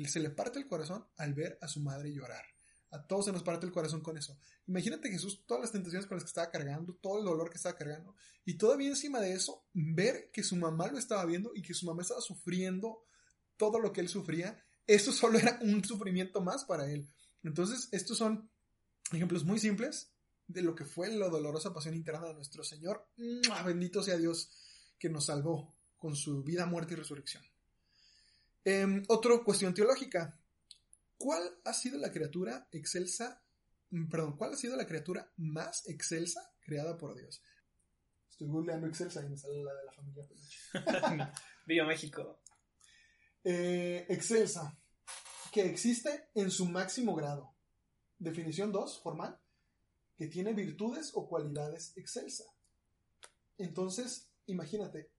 se 0.06 0.20
le 0.20 0.30
parte 0.30 0.60
el 0.60 0.68
corazón 0.68 1.06
al 1.16 1.34
ver 1.34 1.58
a 1.62 1.70
su 1.70 1.80
madre 1.80 2.12
llorar. 2.12 2.44
A 2.92 3.02
todos 3.02 3.26
se 3.26 3.32
nos 3.32 3.44
parte 3.44 3.66
el 3.66 3.72
corazón 3.72 4.02
con 4.02 4.18
eso. 4.18 4.38
Imagínate 4.68 5.10
Jesús, 5.10 5.44
todas 5.48 5.62
las 5.62 5.72
tentaciones 5.72 6.08
con 6.08 6.18
las 6.18 6.24
que 6.24 6.30
estaba 6.30 6.52
cargando, 6.52 6.94
todo 6.96 7.20
el 7.20 7.26
dolor 7.26 7.50
que 7.50 7.56
estaba 7.56 7.78
cargando, 7.78 8.16
y 8.46 8.56
todavía 8.56 8.90
encima 8.90 9.20
de 9.20 9.34
eso, 9.34 9.64
ver 9.74 10.30
que 10.32 10.44
su 10.44 10.58
mamá 10.58 10.88
lo 10.88 10.98
estaba 10.98 11.26
viendo 11.26 11.52
y 11.56 11.62
que 11.62 11.74
su 11.74 11.86
mamá 11.86 12.02
estaba 12.02 12.22
sufriendo 12.22 13.06
todo 13.56 13.80
lo 13.80 13.94
que 13.94 14.02
él 14.02 14.10
sufría, 14.10 14.62
eso 14.88 15.12
solo 15.12 15.40
era 15.40 15.58
un 15.62 15.84
sufrimiento 15.84 16.42
más 16.42 16.66
para 16.66 16.90
él. 16.90 17.08
Entonces, 17.44 17.88
estos 17.92 18.18
son 18.18 18.50
ejemplos 19.12 19.46
muy 19.46 19.60
simples 19.60 20.12
de 20.48 20.62
lo 20.62 20.76
que 20.76 20.86
fue 20.86 21.10
la 21.10 21.30
dolorosa 21.30 21.74
pasión 21.74 21.96
interna 21.96 22.28
de 22.28 22.34
nuestro 22.34 22.64
Señor. 22.64 23.08
Bendito 23.66 24.04
sea 24.04 24.18
Dios 24.18 24.50
que 25.00 25.10
nos 25.10 25.26
salvó 25.26 25.74
con 25.98 26.16
su 26.16 26.44
vida, 26.44 26.66
muerte 26.66 26.94
y 26.94 26.98
resurrección. 26.98 27.44
Eh, 28.66 29.04
otra 29.08 29.38
cuestión 29.44 29.74
teológica. 29.74 30.38
¿Cuál 31.22 31.44
ha 31.66 31.74
sido 31.74 32.00
la 32.00 32.12
criatura 32.12 32.68
excelsa, 32.72 33.44
mm, 33.92 34.10
perdón, 34.10 34.38
cuál 34.38 34.54
ha 34.54 34.58
sido 34.58 34.76
la 34.76 34.88
criatura 34.88 35.32
más 35.38 35.88
excelsa 35.88 36.42
creada 36.62 36.98
por 36.98 37.16
Dios? 37.16 37.44
Estoy 38.28 38.48
googleando 38.48 38.88
excelsa 38.88 39.24
y 39.24 39.30
me 39.30 39.38
sale 39.38 39.64
la 39.64 39.72
de 39.72 39.86
la 39.86 39.92
familia 39.92 40.28
Viva 41.68 41.86
México. 41.86 42.42
Eh, 43.44 44.08
excelsa, 44.10 44.76
que 45.52 45.62
existe 45.62 46.30
en 46.34 46.50
su 46.50 46.66
máximo 46.66 47.14
grado. 47.14 47.54
Definición 48.18 48.72
2, 48.72 49.04
formal, 49.04 49.40
que 50.18 50.26
tiene 50.26 50.54
virtudes 50.54 51.12
o 51.14 51.30
cualidades 51.30 51.96
excelsa. 51.98 52.46
Entonces, 53.60 54.32
imagínate, 54.48 55.12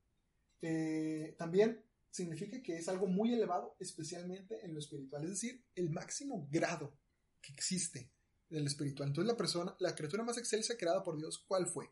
eh, 0.62 1.36
también 1.38 1.84
significa 2.12 2.62
que 2.62 2.76
es 2.76 2.88
algo 2.88 3.06
muy 3.08 3.32
elevado, 3.32 3.74
especialmente 3.80 4.64
en 4.64 4.74
lo 4.74 4.78
espiritual, 4.78 5.24
es 5.24 5.30
decir, 5.30 5.64
el 5.74 5.90
máximo 5.90 6.46
grado 6.50 6.96
que 7.40 7.52
existe 7.52 8.12
del 8.50 8.66
espiritual. 8.66 9.08
Entonces 9.08 9.32
la 9.32 9.36
persona, 9.36 9.74
la 9.80 9.94
criatura 9.94 10.22
más 10.22 10.36
excelsa 10.36 10.76
creada 10.76 11.02
por 11.02 11.16
Dios, 11.16 11.42
¿cuál 11.48 11.66
fue? 11.66 11.90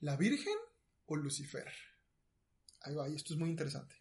¿La 0.00 0.16
Virgen 0.16 0.56
o 1.06 1.16
Lucifer? 1.16 1.66
Ahí 2.80 2.94
va, 2.94 3.08
y 3.08 3.16
esto 3.16 3.34
es 3.34 3.40
muy 3.40 3.50
interesante. 3.50 3.96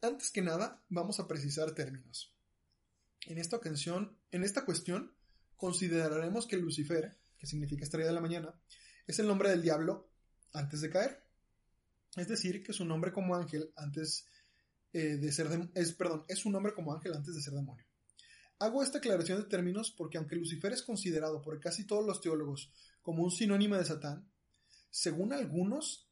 Antes 0.00 0.30
que 0.30 0.42
nada, 0.42 0.82
vamos 0.88 1.18
a 1.18 1.26
precisar 1.26 1.72
términos. 1.72 2.32
En 3.26 3.36
esta 3.36 3.56
ocasión, 3.56 4.16
en 4.30 4.44
esta 4.44 4.64
cuestión, 4.64 5.12
consideraremos 5.56 6.46
que 6.46 6.56
Lucifer, 6.56 7.18
que 7.36 7.46
significa 7.46 7.82
estrella 7.82 8.06
de 8.06 8.14
la 8.14 8.20
mañana, 8.20 8.54
es 9.08 9.18
el 9.18 9.26
nombre 9.26 9.50
del 9.50 9.60
diablo 9.60 10.08
antes 10.52 10.80
de 10.80 10.90
caer. 10.90 11.29
Es 12.16 12.28
decir, 12.28 12.62
que 12.62 12.72
su 12.72 12.84
nombre 12.84 13.12
como 13.12 13.34
ángel 13.34 13.72
antes 13.76 14.26
eh, 14.92 15.16
de 15.16 15.32
ser 15.32 15.48
es, 15.74 15.92
perdón, 15.92 16.24
es 16.28 16.44
un 16.44 16.52
nombre 16.52 16.74
como 16.74 16.92
ángel 16.92 17.14
antes 17.14 17.34
de 17.34 17.42
ser 17.42 17.54
demonio. 17.54 17.86
Hago 18.58 18.82
esta 18.82 18.98
aclaración 18.98 19.40
de 19.40 19.48
términos 19.48 19.90
porque 19.90 20.18
aunque 20.18 20.36
Lucifer 20.36 20.72
es 20.72 20.82
considerado 20.82 21.40
por 21.40 21.58
casi 21.60 21.86
todos 21.86 22.04
los 22.04 22.20
teólogos 22.20 22.70
como 23.00 23.22
un 23.22 23.30
sinónimo 23.30 23.76
de 23.76 23.84
Satán, 23.84 24.30
según 24.90 25.32
algunos 25.32 26.08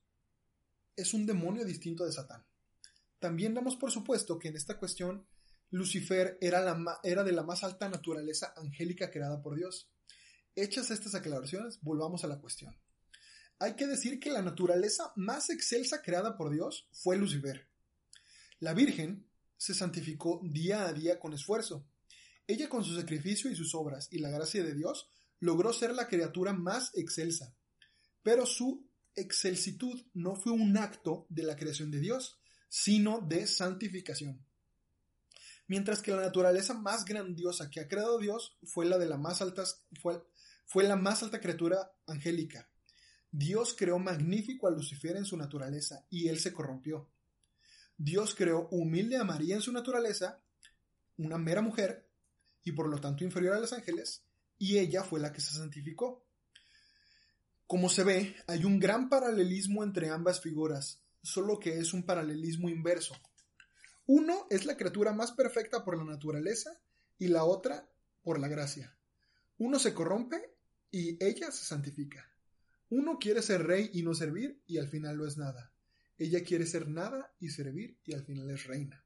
es 0.96 1.12
un 1.12 1.26
demonio 1.26 1.64
distinto 1.64 2.04
de 2.04 2.12
Satán. 2.12 2.46
También 3.18 3.54
damos 3.54 3.76
por 3.76 3.90
supuesto 3.90 4.38
que 4.38 4.48
en 4.48 4.56
esta 4.56 4.78
cuestión 4.78 5.26
Lucifer 5.70 6.38
era, 6.40 6.62
de 7.24 7.32
la 7.32 7.42
más 7.42 7.64
alta 7.64 7.88
naturaleza 7.88 8.54
angélica 8.56 9.10
creada 9.10 9.42
por 9.42 9.56
Dios. 9.56 9.90
Hechas 10.54 10.90
estas 10.90 11.14
aclaraciones, 11.14 11.80
volvamos 11.82 12.24
a 12.24 12.28
la 12.28 12.38
cuestión 12.38 12.74
hay 13.60 13.74
que 13.74 13.86
decir 13.86 14.20
que 14.20 14.30
la 14.30 14.42
naturaleza 14.42 15.12
más 15.16 15.50
excelsa 15.50 16.02
creada 16.02 16.36
por 16.36 16.50
Dios 16.50 16.88
fue 16.92 17.16
Lucifer. 17.16 17.68
La 18.60 18.74
Virgen 18.74 19.26
se 19.56 19.74
santificó 19.74 20.40
día 20.44 20.86
a 20.86 20.92
día 20.92 21.18
con 21.18 21.32
esfuerzo. 21.32 21.84
Ella 22.46 22.68
con 22.68 22.84
su 22.84 22.94
sacrificio 22.94 23.50
y 23.50 23.56
sus 23.56 23.74
obras 23.74 24.08
y 24.10 24.18
la 24.18 24.30
gracia 24.30 24.62
de 24.62 24.74
Dios 24.74 25.08
logró 25.40 25.72
ser 25.72 25.94
la 25.94 26.08
criatura 26.08 26.52
más 26.52 26.92
excelsa. 26.94 27.54
Pero 28.22 28.46
su 28.46 28.88
excelsitud 29.14 30.00
no 30.14 30.36
fue 30.36 30.52
un 30.52 30.76
acto 30.76 31.26
de 31.28 31.42
la 31.42 31.56
creación 31.56 31.90
de 31.90 32.00
Dios, 32.00 32.38
sino 32.68 33.20
de 33.20 33.46
santificación. 33.46 34.44
Mientras 35.66 36.00
que 36.00 36.12
la 36.12 36.22
naturaleza 36.22 36.74
más 36.74 37.04
grandiosa 37.04 37.70
que 37.70 37.80
ha 37.80 37.88
creado 37.88 38.18
Dios 38.18 38.56
fue 38.62 38.86
la 38.86 38.98
de 38.98 39.06
la 39.06 39.18
más 39.18 39.42
alta, 39.42 39.64
fue, 40.00 40.22
fue 40.64 40.84
la 40.84 40.96
más 40.96 41.22
alta 41.22 41.40
criatura 41.40 41.92
angélica, 42.06 42.70
Dios 43.30 43.74
creó 43.76 43.98
magnífico 43.98 44.66
a 44.66 44.70
Lucifer 44.70 45.16
en 45.16 45.24
su 45.24 45.36
naturaleza 45.36 46.06
y 46.10 46.28
él 46.28 46.38
se 46.38 46.52
corrompió. 46.52 47.08
Dios 47.96 48.34
creó 48.34 48.68
humilde 48.70 49.16
a 49.16 49.24
María 49.24 49.56
en 49.56 49.60
su 49.60 49.72
naturaleza, 49.72 50.40
una 51.16 51.36
mera 51.36 51.60
mujer, 51.60 52.08
y 52.62 52.72
por 52.72 52.88
lo 52.88 53.00
tanto 53.00 53.24
inferior 53.24 53.54
a 53.56 53.60
los 53.60 53.72
ángeles, 53.72 54.22
y 54.56 54.78
ella 54.78 55.02
fue 55.02 55.20
la 55.20 55.32
que 55.32 55.40
se 55.40 55.54
santificó. 55.54 56.24
Como 57.66 57.88
se 57.88 58.04
ve, 58.04 58.36
hay 58.46 58.64
un 58.64 58.78
gran 58.78 59.08
paralelismo 59.08 59.82
entre 59.82 60.10
ambas 60.10 60.40
figuras, 60.40 61.02
solo 61.22 61.58
que 61.58 61.78
es 61.78 61.92
un 61.92 62.04
paralelismo 62.04 62.68
inverso. 62.68 63.16
Uno 64.06 64.46
es 64.48 64.64
la 64.64 64.76
criatura 64.76 65.12
más 65.12 65.32
perfecta 65.32 65.84
por 65.84 65.98
la 65.98 66.04
naturaleza 66.04 66.80
y 67.18 67.28
la 67.28 67.44
otra 67.44 67.90
por 68.22 68.38
la 68.38 68.48
gracia. 68.48 68.96
Uno 69.58 69.78
se 69.78 69.92
corrompe 69.92 70.56
y 70.90 71.22
ella 71.22 71.50
se 71.50 71.64
santifica. 71.64 72.26
Uno 72.90 73.18
quiere 73.18 73.42
ser 73.42 73.66
rey 73.66 73.90
y 73.92 74.02
no 74.02 74.14
servir 74.14 74.62
y 74.66 74.78
al 74.78 74.88
final 74.88 75.16
lo 75.16 75.26
es 75.26 75.36
nada. 75.36 75.72
Ella 76.16 76.42
quiere 76.42 76.66
ser 76.66 76.88
nada 76.88 77.34
y 77.38 77.50
servir 77.50 77.98
y 78.04 78.14
al 78.14 78.24
final 78.24 78.50
es 78.50 78.64
reina. 78.64 79.04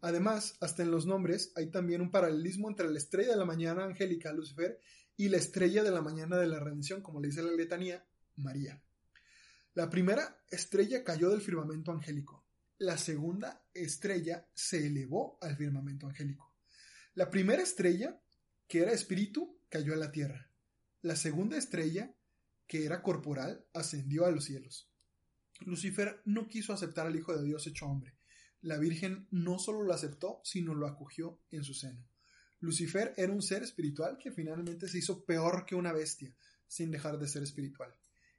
Además, 0.00 0.56
hasta 0.60 0.82
en 0.82 0.90
los 0.90 1.06
nombres 1.06 1.52
hay 1.56 1.70
también 1.70 2.00
un 2.00 2.10
paralelismo 2.10 2.68
entre 2.68 2.88
la 2.88 2.98
estrella 2.98 3.32
de 3.32 3.38
la 3.38 3.44
mañana 3.44 3.84
angélica 3.84 4.32
Lucifer 4.32 4.80
y 5.16 5.28
la 5.28 5.38
estrella 5.38 5.82
de 5.82 5.90
la 5.90 6.02
mañana 6.02 6.36
de 6.36 6.46
la 6.46 6.60
redención, 6.60 7.02
como 7.02 7.20
le 7.20 7.28
dice 7.28 7.42
la 7.42 7.52
letanía, 7.52 8.06
María. 8.36 8.82
La 9.74 9.90
primera 9.90 10.42
estrella 10.50 11.04
cayó 11.04 11.30
del 11.30 11.40
firmamento 11.40 11.92
angélico. 11.92 12.46
La 12.78 12.98
segunda 12.98 13.64
estrella 13.74 14.48
se 14.54 14.86
elevó 14.86 15.38
al 15.40 15.56
firmamento 15.56 16.06
angélico. 16.06 16.54
La 17.14 17.30
primera 17.30 17.62
estrella, 17.62 18.20
que 18.68 18.80
era 18.80 18.92
espíritu, 18.92 19.58
cayó 19.68 19.94
a 19.94 19.96
la 19.96 20.12
tierra. 20.12 20.50
La 21.02 21.16
segunda 21.16 21.56
estrella, 21.56 22.14
que 22.66 22.84
era 22.84 23.02
corporal, 23.02 23.66
ascendió 23.72 24.26
a 24.26 24.30
los 24.30 24.44
cielos. 24.44 24.90
Lucifer 25.60 26.20
no 26.24 26.48
quiso 26.48 26.72
aceptar 26.72 27.06
al 27.06 27.16
Hijo 27.16 27.36
de 27.36 27.44
Dios 27.44 27.66
hecho 27.66 27.86
hombre. 27.86 28.16
La 28.60 28.78
Virgen 28.78 29.28
no 29.30 29.58
solo 29.58 29.82
lo 29.82 29.92
aceptó, 29.92 30.40
sino 30.44 30.74
lo 30.74 30.86
acogió 30.86 31.40
en 31.50 31.64
su 31.64 31.74
seno. 31.74 32.06
Lucifer 32.60 33.14
era 33.16 33.32
un 33.32 33.42
ser 33.42 33.62
espiritual 33.62 34.18
que 34.18 34.32
finalmente 34.32 34.88
se 34.88 34.98
hizo 34.98 35.24
peor 35.24 35.66
que 35.66 35.74
una 35.74 35.92
bestia, 35.92 36.34
sin 36.66 36.90
dejar 36.90 37.18
de 37.18 37.28
ser 37.28 37.42
espiritual. 37.42 37.94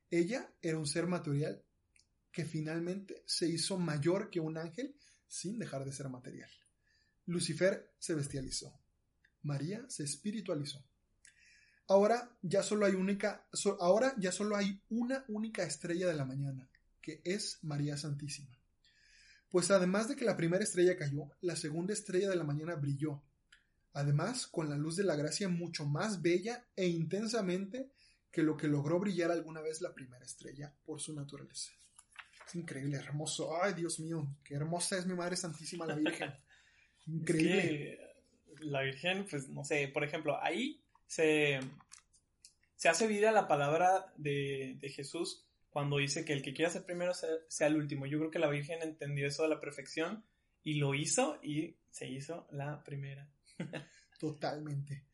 Ella 0.09 0.53
era 0.61 0.77
un 0.77 0.87
ser 0.87 1.07
material 1.07 1.63
que 2.31 2.45
finalmente 2.45 3.23
se 3.25 3.47
hizo 3.47 3.77
mayor 3.77 4.29
que 4.29 4.39
un 4.39 4.57
ángel 4.57 4.95
sin 5.27 5.59
dejar 5.59 5.85
de 5.85 5.91
ser 5.91 6.09
material. 6.09 6.49
Lucifer 7.25 7.93
se 7.99 8.15
bestializó. 8.15 8.79
María 9.43 9.85
se 9.89 10.03
espiritualizó. 10.03 10.85
Ahora 11.87 12.29
ya 12.41 12.63
solo 12.63 12.85
hay 12.85 12.93
única, 12.95 13.47
ahora 13.79 14.13
ya 14.17 14.31
solo 14.31 14.57
hay 14.57 14.81
una 14.89 15.23
única 15.29 15.63
estrella 15.63 16.07
de 16.07 16.15
la 16.15 16.25
mañana, 16.25 16.69
que 17.01 17.21
es 17.23 17.59
María 17.61 17.95
Santísima. 17.95 18.57
Pues 19.49 19.71
además 19.71 20.09
de 20.09 20.17
que 20.17 20.25
la 20.25 20.35
primera 20.35 20.63
estrella 20.63 20.97
cayó, 20.97 21.31
la 21.41 21.55
segunda 21.55 21.93
estrella 21.93 22.29
de 22.29 22.35
la 22.35 22.43
mañana 22.43 22.75
brilló, 22.75 23.23
además 23.93 24.47
con 24.47 24.69
la 24.69 24.77
luz 24.77 24.97
de 24.97 25.05
la 25.05 25.15
gracia 25.15 25.47
mucho 25.47 25.85
más 25.85 26.21
bella 26.21 26.65
e 26.75 26.87
intensamente 26.87 27.89
que 28.29 28.43
lo 28.43 28.57
que 28.57 28.67
logró 28.67 28.99
brillar 28.99 29.31
alguna 29.31 29.61
vez 29.61 29.81
la 29.81 29.93
primera 29.93 30.25
estrella 30.25 30.73
por 30.85 30.99
su 30.99 31.13
naturaleza. 31.13 31.71
Es 32.45 32.55
increíble, 32.55 32.97
hermoso. 32.97 33.61
Ay, 33.61 33.73
Dios 33.73 33.99
mío, 33.99 34.27
qué 34.43 34.55
hermosa 34.55 34.97
es 34.97 35.05
mi 35.05 35.15
Madre 35.15 35.37
Santísima 35.37 35.85
la 35.85 35.95
Virgen. 35.95 36.33
Increíble. 37.07 37.97
la 38.59 38.81
Virgen, 38.81 39.25
pues 39.29 39.47
no 39.47 39.63
sé, 39.63 39.87
por 39.93 40.03
ejemplo, 40.03 40.37
ahí 40.41 40.83
se, 41.07 41.59
se 42.75 42.89
hace 42.89 43.07
vida 43.07 43.31
la 43.31 43.47
palabra 43.47 44.13
de, 44.17 44.77
de 44.79 44.89
Jesús 44.89 45.45
cuando 45.69 45.97
dice 45.97 46.25
que 46.25 46.33
el 46.33 46.41
que 46.41 46.53
quiera 46.53 46.71
ser 46.71 46.85
primero 46.85 47.13
sea, 47.13 47.67
el 47.67 47.75
último. 47.75 48.05
Yo 48.05 48.19
creo 48.19 48.31
que 48.31 48.39
la 48.39 48.49
Virgen 48.49 48.81
entendió 48.81 49.27
eso 49.27 49.43
de 49.43 49.49
la 49.49 49.59
perfección 49.59 50.23
y 50.63 50.75
lo 50.75 50.93
hizo 50.93 51.39
y 51.43 51.77
se 51.89 52.07
hizo 52.07 52.47
la 52.51 52.83
primera. 52.83 53.29
Totalmente. 54.19 55.05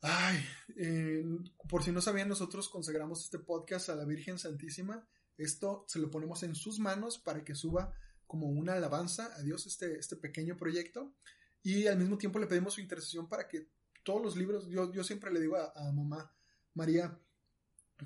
Ay, 0.00 0.44
eh, 0.76 1.24
por 1.68 1.82
si 1.82 1.90
no 1.90 2.00
sabían, 2.00 2.28
nosotros 2.28 2.68
consagramos 2.68 3.24
este 3.24 3.38
podcast 3.38 3.88
a 3.88 3.96
la 3.96 4.04
Virgen 4.04 4.38
Santísima 4.38 5.08
esto 5.38 5.84
se 5.86 6.00
lo 6.00 6.10
ponemos 6.10 6.42
en 6.42 6.56
sus 6.56 6.80
manos 6.80 7.18
para 7.18 7.44
que 7.44 7.54
suba 7.54 7.94
como 8.26 8.48
una 8.48 8.74
alabanza 8.74 9.32
a 9.36 9.42
Dios 9.42 9.66
este, 9.66 9.96
este 9.96 10.16
pequeño 10.16 10.56
proyecto. 10.56 11.14
Y 11.62 11.86
al 11.86 11.96
mismo 11.96 12.18
tiempo 12.18 12.40
le 12.40 12.48
pedimos 12.48 12.74
su 12.74 12.80
intercesión 12.80 13.28
para 13.28 13.46
que 13.46 13.68
todos 14.08 14.22
los 14.22 14.36
libros, 14.38 14.66
yo, 14.70 14.90
yo 14.90 15.04
siempre 15.04 15.30
le 15.30 15.38
digo 15.38 15.58
a, 15.58 15.92
mamá 15.92 16.32
María, 16.72 17.20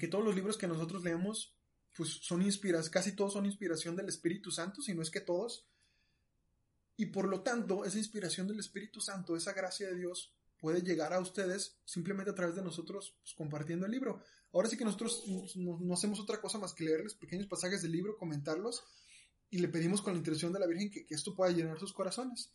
que 0.01 0.09
todos 0.09 0.25
los 0.25 0.35
libros 0.35 0.59
que 0.59 0.67
nosotros 0.67 1.05
leemos, 1.05 1.57
pues 1.97 2.09
son 2.09 2.43
inspiras, 2.43 2.91
casi 2.91 3.15
todos 3.15 3.35
son 3.35 3.47
inspiración 3.47 3.95
del 3.95 4.09
Espíritu 4.09 4.51
Santo, 4.51 4.83
si 4.83 4.95
no 4.95 5.03
es 5.03 5.13
que 5.13 5.21
todos. 5.21 5.69
Y 6.97 7.07
por 7.07 7.29
lo 7.29 7.43
tanto, 7.43 7.85
esa 7.85 7.99
inspiración 7.99 8.49
del 8.49 8.59
Espíritu 8.59 9.01
Santo, 9.01 9.37
esa 9.37 9.53
gracia 9.53 9.87
de 9.87 9.95
Dios, 9.95 10.35
puede 10.59 10.83
llegar 10.83 11.13
a 11.13 11.21
ustedes 11.21 11.79
simplemente 11.85 12.33
a 12.33 12.35
través 12.35 12.57
de 12.57 12.65
nosotros 12.65 13.17
pues, 13.23 13.33
compartiendo 13.35 13.87
el 13.87 13.93
libro. 13.93 14.25
Ahora 14.53 14.69
sí 14.69 14.77
que 14.77 14.85
nosotros 14.85 15.23
no, 15.55 15.95
hacemos 15.95 16.19
otra 16.19 16.41
cosa 16.41 16.59
más 16.59 16.75
que 16.75 16.83
leerles 16.83 17.15
pequeños 17.15 17.47
pasajes 17.47 17.81
del 17.83 17.93
libro, 17.93 18.19
comentarlos 18.19 18.83
y 19.51 19.59
le 19.59 19.69
pedimos 19.69 20.03
con 20.03 20.15
la 20.15 20.19
intención 20.19 20.53
de 20.53 20.59
la 20.59 20.67
Virgen 20.67 20.91
que, 20.91 21.07
esto 21.11 21.37
pueda 21.37 21.53
llenar 21.53 21.79
sus 21.79 21.93
corazones. 21.93 22.51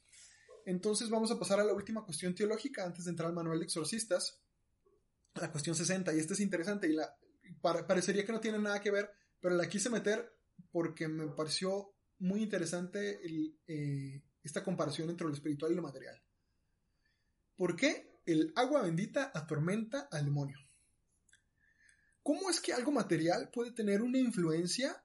Entonces 0.67 1.09
vamos 1.09 1.31
a 1.31 1.39
pasar 1.39 1.61
a 1.61 1.63
la 1.63 1.71
última 1.71 2.03
cuestión 2.03 2.35
teológica 2.35 2.83
antes 2.83 3.05
de 3.05 3.11
entrar 3.11 3.29
al 3.29 3.33
manual 3.33 3.57
de 3.57 3.63
exorcistas, 3.63 4.37
la 5.35 5.49
cuestión 5.49 5.77
60, 5.77 6.13
y 6.13 6.19
esta 6.19 6.33
es 6.33 6.41
interesante 6.41 6.89
y 6.89 6.91
la, 6.91 7.17
parecería 7.61 8.25
que 8.25 8.33
no 8.33 8.41
tiene 8.41 8.59
nada 8.59 8.81
que 8.81 8.91
ver, 8.91 9.09
pero 9.39 9.55
la 9.55 9.69
quise 9.69 9.89
meter 9.89 10.29
porque 10.69 11.07
me 11.07 11.25
pareció 11.27 11.93
muy 12.19 12.43
interesante 12.43 13.17
eh, 13.65 14.21
esta 14.43 14.61
comparación 14.61 15.09
entre 15.09 15.25
lo 15.25 15.33
espiritual 15.33 15.71
y 15.71 15.75
lo 15.75 15.81
material. 15.81 16.21
¿Por 17.55 17.77
qué 17.77 18.19
el 18.25 18.51
agua 18.57 18.81
bendita 18.81 19.31
atormenta 19.33 20.09
al 20.11 20.25
demonio? 20.25 20.59
¿Cómo 22.21 22.49
es 22.49 22.59
que 22.59 22.73
algo 22.73 22.91
material 22.91 23.51
puede 23.53 23.71
tener 23.71 24.01
una 24.01 24.17
influencia 24.17 25.01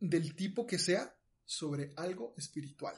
del 0.00 0.34
tipo 0.34 0.66
que 0.66 0.80
sea 0.80 1.16
sobre 1.44 1.92
algo 1.94 2.34
espiritual? 2.36 2.96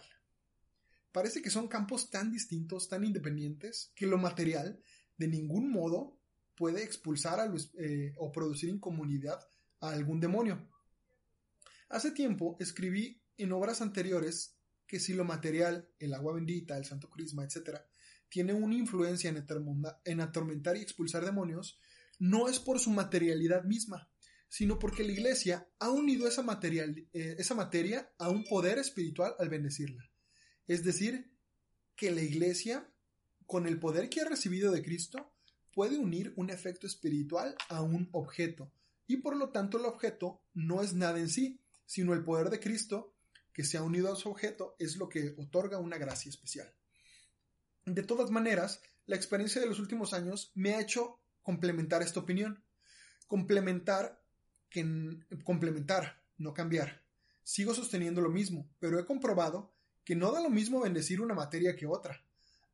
Parece 1.17 1.41
que 1.41 1.49
son 1.49 1.67
campos 1.67 2.11
tan 2.11 2.31
distintos, 2.31 2.91
tan 2.91 3.03
independientes, 3.03 3.91
que 3.95 4.07
lo 4.07 4.19
material 4.19 4.79
de 5.17 5.29
ningún 5.29 5.71
modo 5.71 6.21
puede 6.55 6.83
expulsar 6.83 7.41
a 7.41 7.51
eh, 7.79 8.13
o 8.19 8.31
producir 8.31 8.69
incomunidad 8.69 9.41
a 9.81 9.93
algún 9.93 10.21
demonio. 10.21 10.69
Hace 11.89 12.11
tiempo 12.11 12.59
escribí 12.61 13.23
en 13.39 13.53
obras 13.53 13.81
anteriores 13.81 14.59
que 14.87 15.01
si 15.01 15.15
lo 15.15 15.25
material, 15.25 15.89
el 15.99 16.13
agua 16.13 16.35
bendita, 16.35 16.77
el 16.77 16.85
santo 16.85 17.09
crisma, 17.09 17.45
etc., 17.45 17.79
tiene 18.29 18.53
una 18.53 18.75
influencia 18.75 19.31
en 20.05 20.21
atormentar 20.21 20.77
y 20.77 20.83
expulsar 20.83 21.25
demonios, 21.25 21.81
no 22.19 22.47
es 22.47 22.59
por 22.59 22.79
su 22.79 22.91
materialidad 22.91 23.65
misma, 23.65 24.11
sino 24.51 24.79
porque 24.79 25.03
la 25.03 25.13
Iglesia 25.13 25.67
ha 25.79 25.89
unido 25.89 26.29
esa, 26.29 26.45
eh, 26.63 27.37
esa 27.39 27.55
materia 27.55 28.13
a 28.19 28.29
un 28.29 28.45
poder 28.45 28.77
espiritual 28.79 29.35
al 29.39 29.49
bendecirla. 29.49 30.11
Es 30.67 30.85
decir, 30.85 31.31
que 31.95 32.11
la 32.11 32.23
Iglesia, 32.23 32.89
con 33.47 33.67
el 33.67 33.79
poder 33.79 34.09
que 34.09 34.21
ha 34.21 34.29
recibido 34.29 34.73
de 34.73 34.83
Cristo, 34.83 35.33
puede 35.73 35.99
unir 35.99 36.33
un 36.37 36.51
efecto 36.51 36.87
espiritual 36.87 37.57
a 37.69 37.83
un 37.83 38.09
objeto, 38.13 38.73
y 39.07 39.19
por 39.19 39.37
lo 39.37 39.51
tanto 39.51 39.79
el 39.79 39.85
objeto 39.85 40.43
no 40.55 40.83
es 40.83 40.95
nada 40.95 41.19
en 41.21 41.29
sí, 41.29 41.61
sino 41.85 42.13
el 42.13 42.25
poder 42.25 42.51
de 42.51 42.61
Cristo 42.61 43.15
que 43.53 43.65
se 43.65 43.79
ha 43.79 43.83
unido 43.83 44.13
a 44.13 44.17
su 44.17 44.29
objeto 44.29 44.77
es 44.79 44.97
lo 44.97 45.09
que 45.09 45.35
otorga 45.39 45.79
una 45.79 45.97
gracia 45.97 46.29
especial. 46.29 46.75
De 47.85 48.03
todas 48.03 48.31
maneras, 48.31 48.83
la 49.07 49.17
experiencia 49.17 49.61
de 49.61 49.69
los 49.69 49.79
últimos 49.79 50.13
años 50.13 50.51
me 50.55 50.75
ha 50.75 50.81
hecho 50.81 51.21
complementar 51.43 52.03
esta 52.03 52.21
opinión. 52.21 52.65
Complementar, 53.29 54.21
que, 54.69 54.85
complementar, 55.45 56.21
no 56.37 56.53
cambiar. 56.53 57.05
Sigo 57.45 57.75
sosteniendo 57.75 58.21
lo 58.21 58.31
mismo, 58.31 58.69
pero 58.81 58.99
he 58.99 59.05
comprobado 59.05 59.76
que 60.07 60.15
no 60.15 60.31
da 60.31 60.41
lo 60.41 60.51
mismo 60.51 60.81
bendecir 60.81 61.21
una 61.21 61.35
materia 61.35 61.75
que 61.75 61.85
otra. 61.85 62.25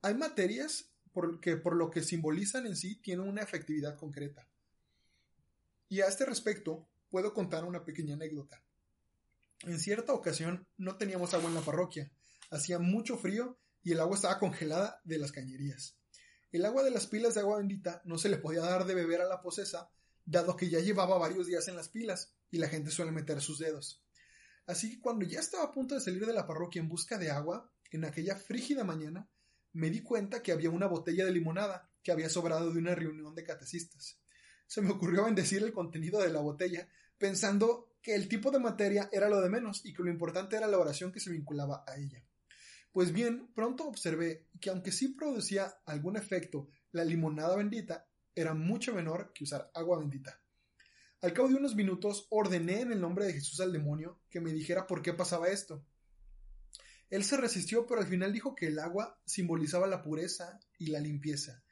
Hay 0.03 0.15
materias 0.15 0.93
que 1.41 1.57
por 1.57 1.75
lo 1.75 1.91
que 1.91 2.03
simbolizan 2.03 2.67
en 2.67 2.77
sí 2.77 2.97
tienen 2.97 3.27
una 3.27 3.41
efectividad 3.41 3.97
concreta. 3.97 4.47
Y 5.89 6.03
a 6.03 6.09
este 6.09 6.27
respecto, 6.27 6.87
puedo 7.09 7.33
contar 7.33 7.65
una 7.65 7.87
pequeña 7.87 8.15
anécdota. 8.15 8.63
En 9.63 9.81
cierta 9.81 10.13
ocasión 10.13 10.67
no 10.77 10.99
teníamos 10.99 11.33
agua 11.33 11.49
en 11.49 11.55
la 11.55 11.63
parroquia, 11.63 12.13
hacía 12.51 12.79
mucho 12.79 13.17
frío 13.17 13.59
y 13.83 13.93
el 13.93 14.01
agua 14.01 14.17
estaba 14.17 14.39
congelada 14.39 15.01
de 15.05 15.17
las 15.19 15.33
cañerías. 15.33 15.97
El 16.51 16.67
agua 16.67 16.83
de 16.83 16.91
las 16.91 17.07
pilas 17.07 17.33
de 17.35 17.41
agua 17.41 17.59
bendita 17.59 18.03
no 18.05 18.19
se 18.19 18.29
le 18.29 18.37
podía 18.37 18.61
dar 18.61 18.85
de 18.85 18.95
beber 18.95 19.23
a 19.23 19.27
la 19.27 19.41
posesa, 19.41 19.91
dado 20.27 20.55
que 20.55 20.69
ya 20.69 20.81
llevaba 20.81 21.17
varios 21.17 21.47
días 21.47 21.67
en 21.69 21.77
las 21.77 21.89
pilas 21.89 22.35
y 22.51 22.59
la 22.59 22.69
gente 22.69 22.91
suele 22.91 23.11
meter 23.11 23.41
sus 23.41 23.59
dedos. 23.59 24.03
Así 24.67 24.91
que 24.91 25.01
cuando 25.01 25.25
ya 25.25 25.41
estaba 25.41 25.65
a 25.65 25.73
punto 25.73 25.95
de 25.95 26.01
salir 26.01 26.25
de 26.25 26.33
la 26.33 26.47
parroquia 26.47 26.81
en 26.81 26.89
busca 26.89 27.19
de 27.19 27.31
agua, 27.31 27.71
en 27.91 28.05
aquella 28.05 28.37
frígida 28.37 28.85
mañana, 28.85 29.29
me 29.73 29.91
di 29.91 30.03
cuenta 30.03 30.43
que 30.43 30.53
había 30.53 30.71
una 30.71 30.87
botella 30.87 31.25
de 31.25 31.33
limonada 31.33 31.91
que 32.03 32.13
había 32.13 32.29
sobrado 32.29 32.73
de 32.73 32.79
una 32.79 32.95
reunión 32.95 33.35
de 33.35 33.45
catecistas. 33.45 34.19
Se 34.67 34.83
me 34.83 34.91
ocurrió 34.91 35.25
bendecir 35.25 35.63
el 35.63 35.73
contenido 35.73 36.21
de 36.21 36.33
la 36.33 36.41
botella, 36.41 36.89
pensando 37.19 37.97
que 38.03 38.15
el 38.15 38.29
tipo 38.29 38.51
de 38.51 38.59
materia 38.59 39.09
era 39.13 39.29
lo 39.29 39.41
de 39.41 39.49
menos 39.49 39.85
y 39.85 39.93
que 39.93 40.03
lo 40.03 40.11
importante 40.11 40.57
era 40.57 40.67
la 40.67 40.79
oración 40.79 41.13
que 41.13 41.21
se 41.21 41.31
vinculaba 41.31 41.85
a 41.87 41.97
ella. 41.97 42.25
Pues 42.91 43.13
bien, 43.13 43.49
pronto 43.55 43.87
observé 43.87 44.49
que 44.61 44.71
aunque 44.71 44.93
sí 44.93 45.09
producía 45.09 45.75
algún 45.87 46.17
efecto, 46.17 46.69
la 46.91 47.05
limonada 47.05 47.57
bendita 47.57 48.07
era 48.35 48.55
mucho 48.55 48.95
menor 48.95 49.33
que 49.33 49.45
usar 49.45 49.71
agua 49.75 49.99
bendita. 49.99 50.42
Al 51.23 51.33
cabo 51.33 51.49
de 51.49 51.55
unos 51.55 51.77
minutos 51.77 52.27
ordené 52.31 52.81
en 52.81 52.91
el 52.91 53.01
nombre 53.01 53.25
de 53.25 53.33
Jesús 53.33 53.61
al 53.61 53.73
demonio 53.73 54.19
que 54.29 54.41
me 54.41 54.53
dijera 54.53 54.89
por 54.89 55.03
qué 55.03 55.13
pasaba 55.13 55.49
esto. 55.49 55.87
Él 57.11 57.23
se 57.23 57.37
resistió, 57.37 57.87
pero 57.87 58.01
al 58.01 58.09
final 58.09 58.33
dijo 58.33 58.57
que 58.57 58.67
el 58.67 58.81
agua 58.81 59.21
simbolizaba 59.25 59.87
la 59.87 60.03
pureza 60.03 60.59
y 60.79 60.87
la 60.87 60.99
limpieza. 60.99 61.63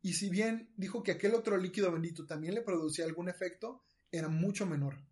Y 0.00 0.14
si 0.14 0.30
bien 0.30 0.72
dijo 0.78 1.02
que 1.02 1.12
aquel 1.12 1.34
otro 1.34 1.58
líquido 1.58 1.92
bendito 1.92 2.24
también 2.24 2.54
le 2.54 2.62
producía 2.62 3.04
algún 3.04 3.28
efecto, 3.28 3.84
era 4.10 4.28
mucho 4.28 4.64
menor. 4.64 5.04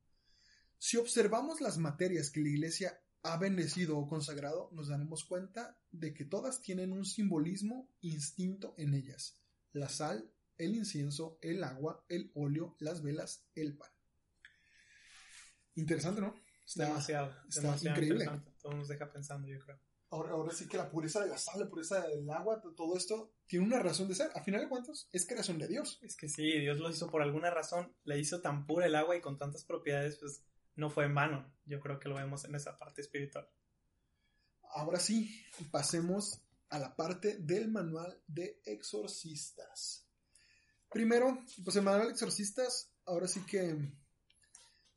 Si 0.79 0.97
observamos 0.97 1.61
las 1.61 1.77
materias 1.77 2.31
que 2.31 2.41
la 2.41 2.49
Iglesia 2.49 2.99
ha 3.23 3.37
bendecido 3.37 3.99
o 3.99 4.09
consagrado, 4.09 4.71
nos 4.73 4.89
daremos 4.89 5.27
cuenta 5.27 5.79
de 5.91 6.15
que 6.15 6.25
todas 6.25 6.63
tienen 6.63 6.91
un 6.91 7.05
simbolismo 7.05 7.91
instinto 8.01 8.75
en 8.79 8.95
ellas. 8.95 9.39
La 9.73 9.91
sal, 9.91 10.33
el 10.59 10.75
incienso, 10.75 11.39
el 11.43 11.63
agua, 11.65 12.05
el 12.09 12.31
óleo, 12.35 12.77
las 12.79 13.03
velas, 13.03 13.47
el 13.55 13.77
pan. 13.77 13.91
Interesante, 15.75 16.21
¿no? 16.21 16.35
Está, 16.67 16.87
demasiado, 16.87 17.33
increíble. 17.83 18.27
Todo 18.61 18.75
nos 18.75 18.89
deja 18.89 19.13
pensando, 19.13 19.49
yo 19.49 19.59
creo. 19.61 19.79
Ahora, 20.11 20.31
ahora 20.31 20.53
sí 20.53 20.69
que 20.69 20.77
la 20.77 20.91
pureza 20.91 21.21
de 21.21 21.29
la 21.29 21.37
sal, 21.37 21.61
la 21.61 21.69
pureza 21.69 22.07
del 22.07 22.29
agua, 22.31 22.63
todo 22.77 22.97
esto 22.97 23.35
tiene 23.47 23.67
una 23.67 23.81
razón 23.81 24.09
de 24.09 24.15
ser. 24.15 24.31
A 24.35 24.43
final 24.43 24.61
de 24.61 24.69
cuentas, 24.69 25.09
es 25.13 25.27
creación 25.27 25.59
de 25.59 25.67
Dios. 25.67 25.99
Es 26.03 26.17
que 26.17 26.29
sí, 26.29 26.61
Dios 26.61 26.79
lo 26.79 26.89
hizo 26.89 27.11
por 27.11 27.21
alguna 27.21 27.51
razón. 27.51 27.93
Le 28.05 28.19
hizo 28.19 28.41
tan 28.41 28.67
pura 28.67 28.87
el 28.87 28.95
agua 28.95 29.17
y 29.17 29.21
con 29.21 29.39
tantas 29.39 29.65
propiedades, 29.65 30.19
pues 30.19 30.45
no 30.77 30.89
fue 30.89 31.05
en 31.05 31.15
vano. 31.15 31.53
Yo 31.67 31.81
creo 31.81 31.99
que 31.99 32.09
lo 32.09 32.15
vemos 32.15 32.45
en 32.45 32.55
esa 32.55 32.79
parte 32.79 33.01
espiritual. 33.01 33.49
Ahora 34.75 35.01
sí, 35.01 35.45
pasemos 35.71 36.41
a 36.71 36.79
la 36.79 36.97
parte 36.97 37.39
del 37.39 37.69
manual 37.69 38.21
de 38.27 38.61
exorcistas. 38.65 40.04
Primero, 40.95 41.41
pues 41.65 41.75
el 41.75 41.83
manual 41.83 42.07
de 42.07 42.13
exorcistas, 42.13 42.89
ahora 43.05 43.27
sí 43.27 43.41
que 43.45 43.77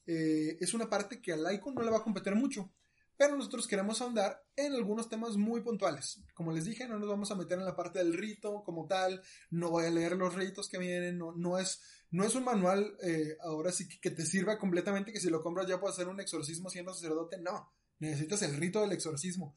eh, 0.06 0.58
es 0.60 0.76
una 0.76 0.88
parte 0.88 1.20
que 1.20 1.34
al 1.34 1.42
laico 1.42 1.72
no 1.72 1.82
le 1.82 1.90
va 1.90 1.98
a 1.98 2.04
competir 2.04 2.36
mucho. 2.36 2.72
Pero 3.18 3.36
nosotros 3.36 3.68
queremos 3.68 4.00
ahondar 4.00 4.46
en 4.56 4.74
algunos 4.74 5.10
temas 5.10 5.38
muy 5.38 5.62
puntuales. 5.62 6.22
Como 6.36 6.52
les 6.52 6.66
dije, 6.66 6.88
no 6.88 7.00
nos 7.00 7.10
vamos 7.10 7.32
a 7.32 7.36
meter 7.36 7.58
en 7.58 7.66
la 7.66 7.76
parte 7.76 7.98
del 7.98 8.14
rito 8.14 8.64
como 8.64 8.86
tal, 8.86 9.24
no 9.50 9.72
voy 9.72 9.86
a 9.86 9.90
leer 9.90 10.16
los 10.16 10.36
ritos 10.36 10.70
que 10.70 10.78
vienen, 10.78 11.18
no, 11.18 11.34
no, 11.36 11.58
es, 11.58 11.82
no 12.12 12.24
es 12.24 12.36
un 12.36 12.44
manual 12.44 12.96
eh, 13.02 13.36
ahora 13.42 13.72
sí 13.72 13.90
que, 13.90 14.12
te 14.12 14.24
sirva 14.24 14.60
completamente, 14.60 15.12
que 15.12 15.20
si 15.20 15.32
lo 15.32 15.42
compras 15.42 15.66
ya 15.66 15.80
puedes 15.80 15.96
hacer 15.96 16.10
un 16.10 16.20
exorcismo 16.20 16.70
siendo 16.70 16.94
sacerdote, 16.94 17.40
no, 17.42 17.74
necesitas 17.98 18.44
el 18.44 18.56
rito 18.56 18.82
del 18.82 18.92
exorcismo. 18.92 19.56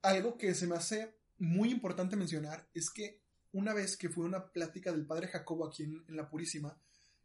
Algo 0.00 0.38
que 0.38 0.54
se 0.54 0.66
me 0.66 0.76
hace 0.76 1.14
muy 1.36 1.70
importante 1.70 2.16
mencionar 2.16 2.70
es 2.72 2.88
que 2.88 3.27
una 3.52 3.74
vez 3.74 3.96
que 3.96 4.08
fue 4.08 4.24
una 4.24 4.46
plática 4.52 4.92
del 4.92 5.06
padre 5.06 5.28
Jacobo 5.28 5.66
aquí 5.66 5.84
en, 5.84 6.04
en 6.08 6.16
la 6.16 6.28
Purísima, 6.28 6.76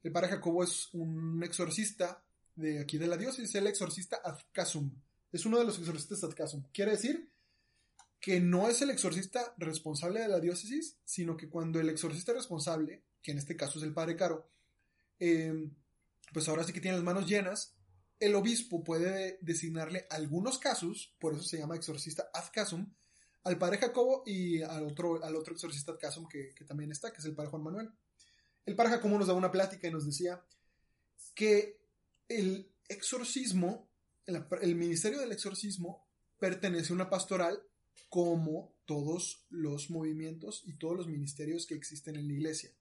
el 0.02 0.12
padre 0.12 0.30
Jacobo 0.30 0.64
es 0.64 0.90
un 0.94 1.44
exorcista 1.44 2.24
de 2.56 2.80
aquí 2.80 2.98
de 2.98 3.08
la 3.08 3.18
diócesis, 3.18 3.56
el 3.56 3.68
exorcista 3.68 4.18
Azcasum 4.18 4.92
es 5.34 5.46
uno 5.48 5.58
de 5.58 5.66
los 5.66 5.80
exorcistas 5.80 6.24
ad 6.24 6.36
casum. 6.36 6.64
Quiere 6.72 6.92
decir 6.92 7.30
que 8.20 8.40
no 8.40 8.70
es 8.70 8.82
el 8.82 8.92
exorcista 8.92 9.54
responsable 9.58 10.22
de 10.22 10.30
la 10.30 10.40
diócesis, 10.40 10.96
sino 11.04 11.36
que 11.36 11.50
cuando 11.50 11.80
el 11.80 11.90
exorcista 11.90 12.32
responsable, 12.32 13.04
que 13.22 13.32
en 13.32 13.40
este 13.40 13.58
caso 13.58 13.80
es 13.80 13.84
el 13.84 13.94
padre 13.94 14.16
Caro, 14.16 14.48
em, 15.20 15.74
pues 16.32 16.48
ahora 16.48 16.64
sí 16.64 16.72
que 16.72 16.80
tiene 16.80 16.98
las 16.98 17.04
manos 17.04 17.28
llenas, 17.28 17.74
el 18.20 18.36
obispo 18.36 18.84
puede 18.84 19.40
designarle 19.42 20.06
algunos 20.10 20.60
casos, 20.60 21.16
por 21.20 21.34
eso 21.34 21.44
se 21.44 21.58
llama 21.58 21.76
exorcista 21.76 22.30
ad 22.34 22.46
casum, 22.54 22.94
al 23.44 23.58
padre 23.58 23.78
Jacobo 23.78 24.24
y 24.26 24.62
al 24.62 24.86
otro, 24.86 25.24
al 25.24 25.36
otro 25.36 25.54
exorcista 25.54 25.98
casum 25.98 26.28
que, 26.28 26.54
que 26.56 26.66
también 26.66 26.92
está, 26.92 27.12
que 27.12 27.20
es 27.20 27.26
el 27.26 27.36
padre 27.36 27.50
Juan 27.52 27.64
Manuel. 27.64 27.90
El 28.66 28.76
padre 28.76 28.92
Jacobo 28.92 29.18
nos 29.18 29.28
da 29.28 29.34
una 29.34 29.52
plática 29.52 29.88
y 29.88 29.92
nos 29.92 30.06
decía 30.06 30.44
que 31.36 31.82
el 32.30 32.72
exorcismo 32.88 33.90
el, 34.26 34.76
ministerio 34.76 35.20
del 35.20 35.32
exorcismo 35.32 36.06
pertenece 36.40 36.92
a 36.92 36.96
una 36.96 37.10
pastoral 37.10 37.62
como 38.10 38.74
todos 38.86 39.46
los 39.50 39.90
movimientos 39.90 40.64
y 40.66 40.74
todos 40.74 40.96
los 40.96 41.08
ministerios 41.08 41.66
que 41.66 41.76
existen 41.76 42.16
en 42.16 42.28
la 42.28 42.34
iglesia. 42.34 42.72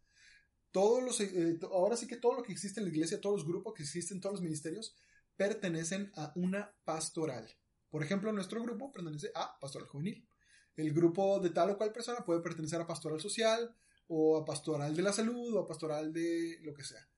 Todos 0.70 1.02
los, 1.02 1.20
eh, 1.20 1.58
ahora 1.70 1.96
sí 1.96 2.06
que 2.06 2.16
todo 2.16 2.34
lo 2.34 2.42
que 2.42 2.52
existe 2.52 2.80
en 2.80 2.86
la 2.86 2.92
iglesia, 2.92 3.20
todos 3.20 3.40
los 3.40 3.46
grupos 3.46 3.74
que 3.74 3.82
existen, 3.82 4.20
todos 4.20 4.34
los 4.34 4.42
ministerios, 4.42 4.94
pertenecen 5.36 6.12
a 6.16 6.32
una 6.36 6.72
pastoral. 6.84 7.48
Por 7.90 8.02
ejemplo, 8.02 8.32
nuestro 8.32 8.62
grupo 8.62 8.90
pertenece 8.90 9.30
a 9.34 9.58
pastoral 9.58 9.88
juvenil. 9.88 10.26
El 10.76 10.92
grupo 10.92 11.38
de 11.40 11.50
tal 11.50 11.70
o 11.70 11.78
cual 11.78 11.92
persona 11.92 12.24
puede 12.24 12.40
pertenecer 12.40 12.80
a 12.80 12.86
pastoral 12.86 13.20
social, 13.20 13.74
o 14.08 14.36
a 14.36 14.44
pastoral 14.44 14.94
de 14.94 15.02
la 15.02 15.12
salud, 15.12 15.54
o 15.54 15.60
a 15.60 15.66
pastoral 15.66 16.12
de 16.12 16.58
lo 16.62 16.74
que 16.74 16.84
sea. 16.84 17.08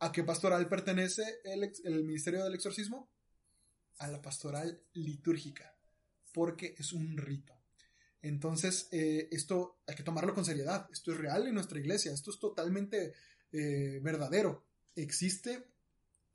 ¿A 0.00 0.12
qué 0.12 0.24
pastoral 0.24 0.68
pertenece 0.68 1.40
el 1.44 2.04
ministerio 2.04 2.44
del 2.44 2.54
exorcismo? 2.54 3.10
a 4.00 4.08
la 4.08 4.20
pastoral 4.20 4.82
litúrgica, 4.94 5.74
porque 6.32 6.74
es 6.78 6.92
un 6.92 7.16
rito. 7.16 7.54
Entonces, 8.22 8.88
eh, 8.92 9.28
esto 9.30 9.82
hay 9.86 9.94
que 9.94 10.02
tomarlo 10.02 10.34
con 10.34 10.44
seriedad. 10.44 10.88
Esto 10.90 11.12
es 11.12 11.18
real 11.18 11.46
en 11.46 11.54
nuestra 11.54 11.78
iglesia. 11.78 12.12
Esto 12.12 12.30
es 12.30 12.38
totalmente 12.38 13.14
eh, 13.52 14.00
verdadero. 14.02 14.64
Existe, 14.96 15.66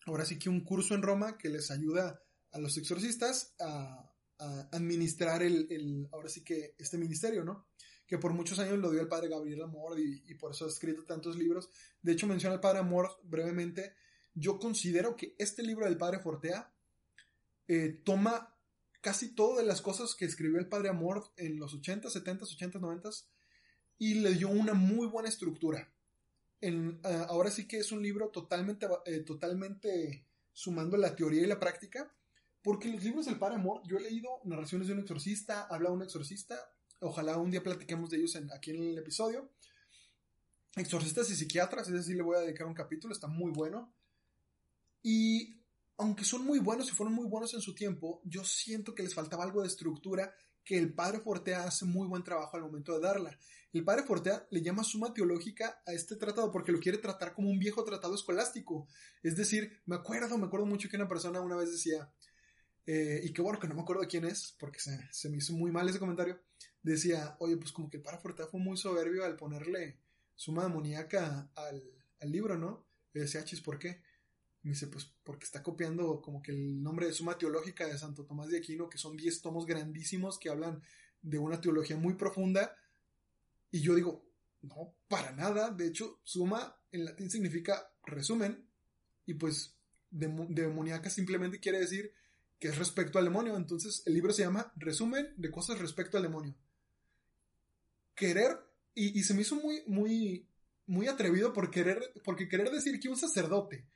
ahora 0.05 0.25
sí 0.25 0.39
que 0.39 0.49
un 0.49 0.63
curso 0.63 0.95
en 0.95 1.01
Roma 1.01 1.37
que 1.37 1.49
les 1.49 1.71
ayuda 1.71 2.21
a 2.51 2.59
los 2.59 2.77
exorcistas 2.77 3.55
a, 3.59 4.11
administrar 4.37 5.43
el, 5.43 6.07
ahora 6.11 6.29
sí 6.29 6.43
que 6.43 6.75
este 6.77 6.97
ministerio, 6.97 7.43
¿no? 7.43 7.67
Que 8.05 8.17
por 8.17 8.33
muchos 8.33 8.59
años 8.59 8.77
lo 8.79 8.91
dio 8.91 9.01
el 9.01 9.07
padre 9.07 9.29
Gabriel 9.29 9.63
Amor 9.63 9.99
y, 9.99 10.33
por 10.35 10.51
eso 10.51 10.65
ha 10.65 10.69
escrito 10.69 11.05
tantos 11.05 11.37
libros. 11.37 11.69
De 12.01 12.11
hecho, 12.11 12.27
menciona 12.27 12.55
al 12.55 12.61
padre 12.61 12.79
Amor 12.79 13.19
brevemente. 13.23 13.93
Yo 14.33 14.59
considero 14.59 15.15
que 15.15 15.35
este 15.37 15.63
libro 15.63 15.85
del 15.85 15.97
padre 15.97 16.19
Fortea 16.19 16.73
eh, 17.67 18.01
toma 18.03 18.55
casi 19.01 19.35
todo 19.35 19.57
de 19.57 19.65
las 19.65 19.81
cosas 19.81 20.15
que 20.15 20.25
escribió 20.25 20.59
el 20.59 20.67
padre 20.67 20.89
Amor 20.89 21.31
en 21.37 21.57
los 21.57 21.73
80, 21.73 22.09
70, 22.09 22.45
80, 22.45 22.79
90 22.79 23.09
y 23.97 24.15
le 24.15 24.33
dio 24.33 24.49
una 24.49 24.73
muy 24.73 25.07
buena 25.07 25.29
estructura. 25.29 25.91
En, 26.61 26.99
ahora 27.03 27.51
sí 27.51 27.67
que 27.67 27.77
es 27.77 27.91
un 27.91 28.01
libro 28.01 28.29
totalmente, 28.29 28.87
eh, 29.05 29.19
totalmente 29.19 30.25
sumando 30.51 30.97
la 30.97 31.15
teoría 31.15 31.43
y 31.43 31.47
la 31.47 31.59
práctica, 31.59 32.11
porque 32.65 32.89
los 32.91 33.03
libros 33.03 33.27
del 33.27 33.37
padre 33.37 33.57
Amor, 33.57 33.83
yo 33.85 33.97
he 33.97 34.01
leído 34.01 34.41
narraciones 34.43 34.87
de 34.87 34.93
un 34.93 34.99
exorcista, 35.01 35.67
habla 35.69 35.91
un 35.91 36.01
exorcista, 36.01 36.57
ojalá 36.99 37.37
un 37.37 37.51
día 37.51 37.61
platiquemos 37.61 38.09
de 38.09 38.17
ellos 38.17 38.35
aquí 38.55 38.71
en 38.71 38.81
el 38.81 38.97
episodio. 38.97 39.51
Exorcistas 40.75 41.29
y 41.29 41.35
psiquiatras, 41.35 41.87
ese 41.87 42.01
sí 42.01 42.15
le 42.15 42.23
voy 42.23 42.37
a 42.37 42.39
dedicar 42.39 42.65
un 42.65 42.73
capítulo, 42.73 43.13
está 43.13 43.27
muy 43.27 43.51
bueno. 43.51 43.93
Y 45.03 45.61
aunque 45.97 46.25
son 46.25 46.43
muy 46.43 46.57
buenos 46.57 46.89
y 46.89 46.93
fueron 46.93 47.13
muy 47.13 47.27
buenos 47.27 47.53
en 47.53 47.61
su 47.61 47.75
tiempo, 47.75 48.19
yo 48.25 48.43
siento 48.43 48.95
que 48.95 49.03
les 49.03 49.13
faltaba 49.13 49.43
algo 49.43 49.61
de 49.61 49.67
estructura 49.67 50.33
que 50.63 50.79
el 50.79 50.91
padre 50.91 51.19
Fortea 51.19 51.65
hace 51.65 51.85
muy 51.85 52.07
buen 52.07 52.23
trabajo 52.23 52.57
al 52.57 52.63
momento 52.63 52.93
de 52.93 52.99
darla. 52.99 53.37
El 53.73 53.83
padre 53.83 54.01
Fortea 54.01 54.47
le 54.49 54.63
llama 54.63 54.83
suma 54.83 55.13
teológica 55.13 55.83
a 55.85 55.93
este 55.93 56.15
tratado 56.15 56.51
porque 56.51 56.71
lo 56.71 56.79
quiere 56.79 56.97
tratar 56.97 57.35
como 57.35 57.51
un 57.51 57.59
viejo 57.59 57.83
tratado 57.83 58.15
escolástico. 58.15 58.87
Es 59.21 59.35
decir, 59.35 59.83
me 59.85 59.97
acuerdo, 59.97 60.35
me 60.39 60.47
acuerdo 60.47 60.65
mucho 60.65 60.89
que 60.89 60.95
una 60.95 61.07
persona 61.07 61.41
una 61.41 61.57
vez 61.57 61.71
decía, 61.71 62.09
eh, 62.85 63.21
y 63.23 63.33
qué 63.33 63.41
bueno 63.41 63.59
que 63.59 63.67
no 63.67 63.75
me 63.75 63.81
acuerdo 63.81 64.07
quién 64.07 64.25
es, 64.25 64.55
porque 64.59 64.79
se, 64.79 65.29
me 65.29 65.37
hizo 65.37 65.53
muy 65.53 65.71
mal 65.71 65.87
ese 65.89 65.99
comentario, 65.99 66.39
decía, 66.81 67.35
oye, 67.39 67.57
pues 67.57 67.71
como 67.71 67.89
que 67.89 67.97
el 67.97 68.03
padre 68.03 68.19
Fortea 68.19 68.47
fue 68.47 68.59
muy 68.59 68.77
soberbio 68.77 69.25
al 69.25 69.35
ponerle 69.35 69.97
suma 70.35 70.63
demoníaca 70.63 71.49
al, 71.55 71.83
al 72.19 72.31
libro, 72.31 72.57
¿no? 72.57 72.85
Le 73.13 73.21
decía, 73.21 73.43
chis, 73.43 73.61
¿por 73.61 73.79
qué? 73.79 74.01
me 74.65 74.71
dice, 74.71 74.87
pues 74.87 75.13
porque 75.23 75.45
está 75.45 75.61
copiando 75.61 76.23
como 76.23 76.41
que 76.41 76.51
el 76.51 76.81
nombre 76.81 77.05
de 77.05 77.13
Suma 77.13 77.37
Teológica 77.37 77.85
de 77.85 77.99
Santo 77.99 78.25
Tomás 78.25 78.49
de 78.49 78.57
Aquino, 78.57 78.89
que 78.89 78.97
son 78.97 79.15
10 79.15 79.43
tomos 79.43 79.67
grandísimos 79.67 80.39
que 80.39 80.49
hablan 80.49 80.81
de 81.21 81.37
una 81.37 81.61
teología 81.61 81.97
muy 81.97 82.15
profunda. 82.15 82.75
Y 83.69 83.81
yo 83.81 83.93
digo, 83.93 84.27
no, 84.63 84.95
para 85.07 85.33
nada. 85.33 85.69
De 85.69 85.85
hecho, 85.85 86.19
Suma 86.23 86.75
en 86.91 87.05
latín 87.05 87.29
significa 87.29 87.91
resumen. 88.07 88.67
Y 89.27 89.35
pues 89.35 89.77
demoníaca 90.09 91.11
simplemente 91.11 91.59
quiere 91.59 91.79
decir 91.79 92.11
que 92.59 92.69
es 92.69 92.77
respecto 92.77 93.19
al 93.19 93.25
demonio. 93.25 93.55
Entonces 93.55 94.03
el 94.05 94.13
libro 94.13 94.33
se 94.33 94.43
llama 94.43 94.71
Resumen 94.75 95.33
de 95.37 95.51
cosas 95.51 95.79
respecto 95.79 96.17
al 96.17 96.23
demonio. 96.23 96.55
Querer, 98.15 98.57
y, 98.93 99.19
y 99.19 99.23
se 99.23 99.33
me 99.33 99.41
hizo 99.41 99.55
muy, 99.55 99.83
muy, 99.87 100.47
muy 100.87 101.07
atrevido 101.07 101.53
por 101.53 101.69
querer, 101.69 102.13
porque 102.23 102.47
querer 102.47 102.69
decir 102.71 102.99
que 102.99 103.09
un 103.09 103.17
sacerdote 103.17 103.87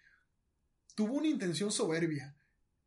tuvo 0.96 1.14
una 1.14 1.28
intención 1.28 1.72
soberbia 1.72 2.36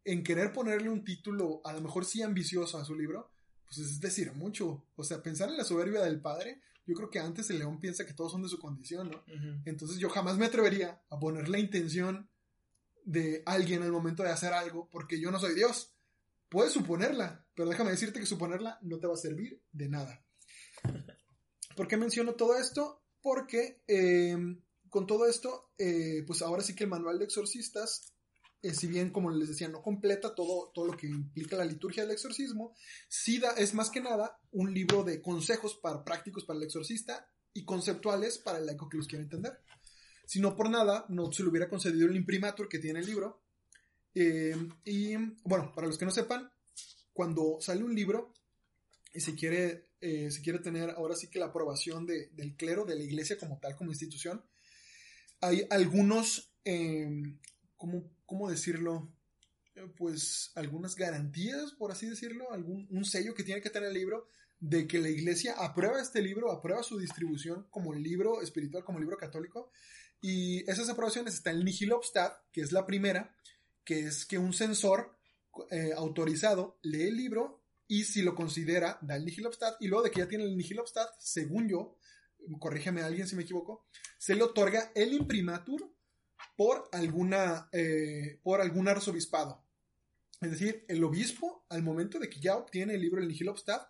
en 0.05 0.23
querer 0.23 0.53
ponerle 0.53 0.91
un 0.91 1.05
título, 1.05 1.61
a 1.65 1.73
lo 1.73 1.81
mejor 1.81 2.05
sí 2.05 2.23
ambicioso 2.23 2.79
a 2.79 2.85
su 2.85 2.95
libro, 2.95 3.33
pues 3.65 3.79
es 3.79 4.01
decir 4.01 4.33
mucho. 4.33 4.85
O 4.97 5.05
sea, 5.05 5.23
pensar 5.23 5.49
en 5.49 5.57
la 5.57 5.65
soberbia 5.65 6.03
del 6.03 6.21
padre, 6.21 6.61
yo 6.87 6.95
creo 6.95 7.11
que 7.11 7.21
antes 7.21 7.49
el 7.51 7.61
león 7.61 7.79
piensa 7.79 8.05
que 8.05 8.13
todos 8.13 8.33
son 8.33 8.43
de 8.43 8.49
su 8.49 8.59
condición, 8.59 9.11
¿no? 9.11 9.25
Entonces 9.65 9.99
yo 9.99 10.11
jamás 10.11 10.37
me 10.37 10.47
atrevería 10.47 11.01
a 11.09 11.19
poner 11.19 11.49
la 11.49 11.59
intención 11.59 12.29
de 13.05 13.43
alguien 13.47 13.83
al 13.83 13.93
momento 13.93 14.23
de 14.23 14.31
hacer 14.31 14.53
algo, 14.53 14.89
porque 14.91 15.21
yo 15.21 15.31
no 15.31 15.39
soy 15.39 15.55
Dios. 15.55 15.95
Puedes 16.49 16.73
suponerla, 16.73 17.47
pero 17.55 17.69
déjame 17.69 17.91
decirte 17.91 18.21
que 18.21 18.27
suponerla 18.27 18.79
no 18.83 18.99
te 18.99 19.07
va 19.07 19.15
a 19.15 19.17
servir 19.17 19.63
de 19.73 19.89
nada. 19.89 20.25
¿Por 21.77 21.89
qué 21.89 21.97
menciono 21.97 22.35
todo 22.35 22.57
esto? 22.59 23.03
Porque 23.23 23.83
eh, 23.87 24.37
con 24.91 25.07
todo 25.07 25.27
esto, 25.27 25.73
eh, 25.79 26.23
pues 26.27 26.43
ahora 26.43 26.63
sí 26.63 26.75
que 26.75 26.85
el 26.85 26.91
manual 26.91 27.19
de 27.19 27.25
exorcistas, 27.25 28.13
eh, 28.61 28.75
si 28.75 28.87
bien 28.87 29.11
como 29.11 29.31
les 29.31 29.49
decía, 29.49 29.69
no 29.69 29.81
completa 29.81 30.35
todo, 30.35 30.71
todo 30.75 30.87
lo 30.87 30.97
que 30.97 31.07
implica 31.07 31.57
la 31.57 31.65
liturgia 31.65 32.03
del 32.03 32.13
exorcismo, 32.13 32.75
sí 33.09 33.39
da, 33.39 33.53
es 33.53 33.73
más 33.73 33.89
que 33.89 34.03
nada 34.03 34.39
un 34.51 34.75
libro 34.75 35.03
de 35.03 35.23
consejos 35.23 35.77
para, 35.77 36.05
prácticos 36.05 36.45
para 36.45 36.59
el 36.59 36.65
exorcista 36.65 37.27
y 37.55 37.65
conceptuales 37.65 38.39
para 38.39 38.59
el 38.59 38.67
laico 38.67 38.89
que 38.89 38.99
los 38.99 39.07
quiera 39.07 39.25
entender. 39.25 39.59
Si 40.33 40.41
no 40.41 40.57
por 40.57 40.71
nada, 40.71 41.05
no 41.11 41.31
se 41.31 41.43
le 41.43 41.51
hubiera 41.51 41.69
concedido 41.69 42.09
el 42.09 42.17
imprimatur 42.17 42.67
que 42.67 42.79
tiene 42.79 43.01
el 43.01 43.07
libro. 43.07 43.43
Eh, 44.15 44.57
y 44.83 45.15
bueno, 45.45 45.73
para 45.75 45.87
los 45.87 45.99
que 45.99 46.07
no 46.07 46.11
sepan, 46.11 46.51
cuando 47.13 47.59
sale 47.61 47.85
un 47.85 47.95
libro 47.95 48.33
y 49.13 49.21
se 49.21 49.35
quiere, 49.35 49.91
se 50.01 50.41
quiere 50.43 50.61
tener 50.61 50.89
ahora 50.89 51.17
sí 51.17 51.29
que 51.29 51.39
la 51.39 51.47
aprobación 51.49 52.07
del 52.07 52.57
clero, 52.57 52.87
de 52.87 52.97
la 52.97 53.03
iglesia 53.03 53.37
como 53.37 53.59
tal, 53.59 53.77
como 53.77 53.91
institución, 53.91 54.43
hay 55.43 55.67
algunos, 55.69 56.55
em, 56.65 57.39
¿cómo, 57.77 58.49
decirlo? 58.49 59.13
Eh, 59.75 59.87
pues 59.99 60.51
algunas 60.55 60.97
garantías, 60.97 61.73
por 61.73 61.93
así 61.93 62.09
decirlo, 62.09 62.51
algún 62.53 62.87
un 62.91 63.05
sello 63.05 63.35
que 63.35 63.45
tiene 63.45 63.61
que 63.61 63.69
tener 63.69 63.91
el 63.91 63.95
libro 63.95 64.29
de 64.61 64.87
que 64.87 64.99
la 64.99 65.11
iglesia 65.11 65.57
aprueba 65.59 66.01
este 66.01 66.23
libro, 66.23 66.51
aprueba 66.51 66.83
su 66.83 66.99
distribución 66.99 67.67
como 67.69 67.93
libro 67.93 68.41
espiritual, 68.41 68.83
como 68.83 68.99
libro 68.99 69.19
católico. 69.19 69.71
Y 70.23 70.71
esas 70.71 70.89
aprobaciones 70.89 71.35
está 71.35 71.51
el 71.51 71.65
Nihil 71.65 71.93
Obstat, 71.93 72.33
que 72.53 72.63
es 72.63 72.73
la 72.73 72.87
primera, 72.87 73.37
que 73.85 74.07
es 74.07 74.25
que 74.25 74.39
un 74.39 74.55
censor 74.55 75.19
eh, 75.71 75.91
autorizado 75.97 76.79
lee 76.83 77.09
el 77.09 77.17
libro 77.17 77.65
y 77.89 78.05
si 78.05 78.23
lo 78.23 78.35
considera, 78.35 78.99
da 79.03 79.17
el 79.17 79.25
Nihil 79.25 79.47
Obstat, 79.47 79.83
y 79.83 79.89
luego 79.89 80.05
de 80.05 80.11
que 80.11 80.21
ya 80.21 80.29
tiene 80.29 80.45
el 80.45 80.57
Nihil 80.57 80.79
Obstat, 80.79 81.11
según 81.19 81.69
yo, 81.69 81.99
corrígeme 82.59 83.03
a 83.03 83.07
alguien 83.07 83.27
si 83.27 83.37
me 83.37 83.43
equivoco, 83.43 83.87
se 84.17 84.35
le 84.35 84.45
otorga 84.45 84.93
el 84.95 85.13
imprimatur 85.13 85.93
por 86.57 86.89
alguna 86.93 87.69
eh, 87.73 88.39
por 88.43 88.61
algún 88.61 88.89
arzobispado. 88.89 89.65
Es 90.41 90.53
decir, 90.53 90.85
el 90.89 91.03
obispo, 91.05 91.67
al 91.69 91.83
momento 91.83 92.19
de 92.19 92.31
que 92.31 92.41
ya 92.41 92.57
obtiene 92.57 92.95
el 92.95 93.01
libro 93.01 93.21
del 93.21 93.29
Nihilobstad, 93.29 93.83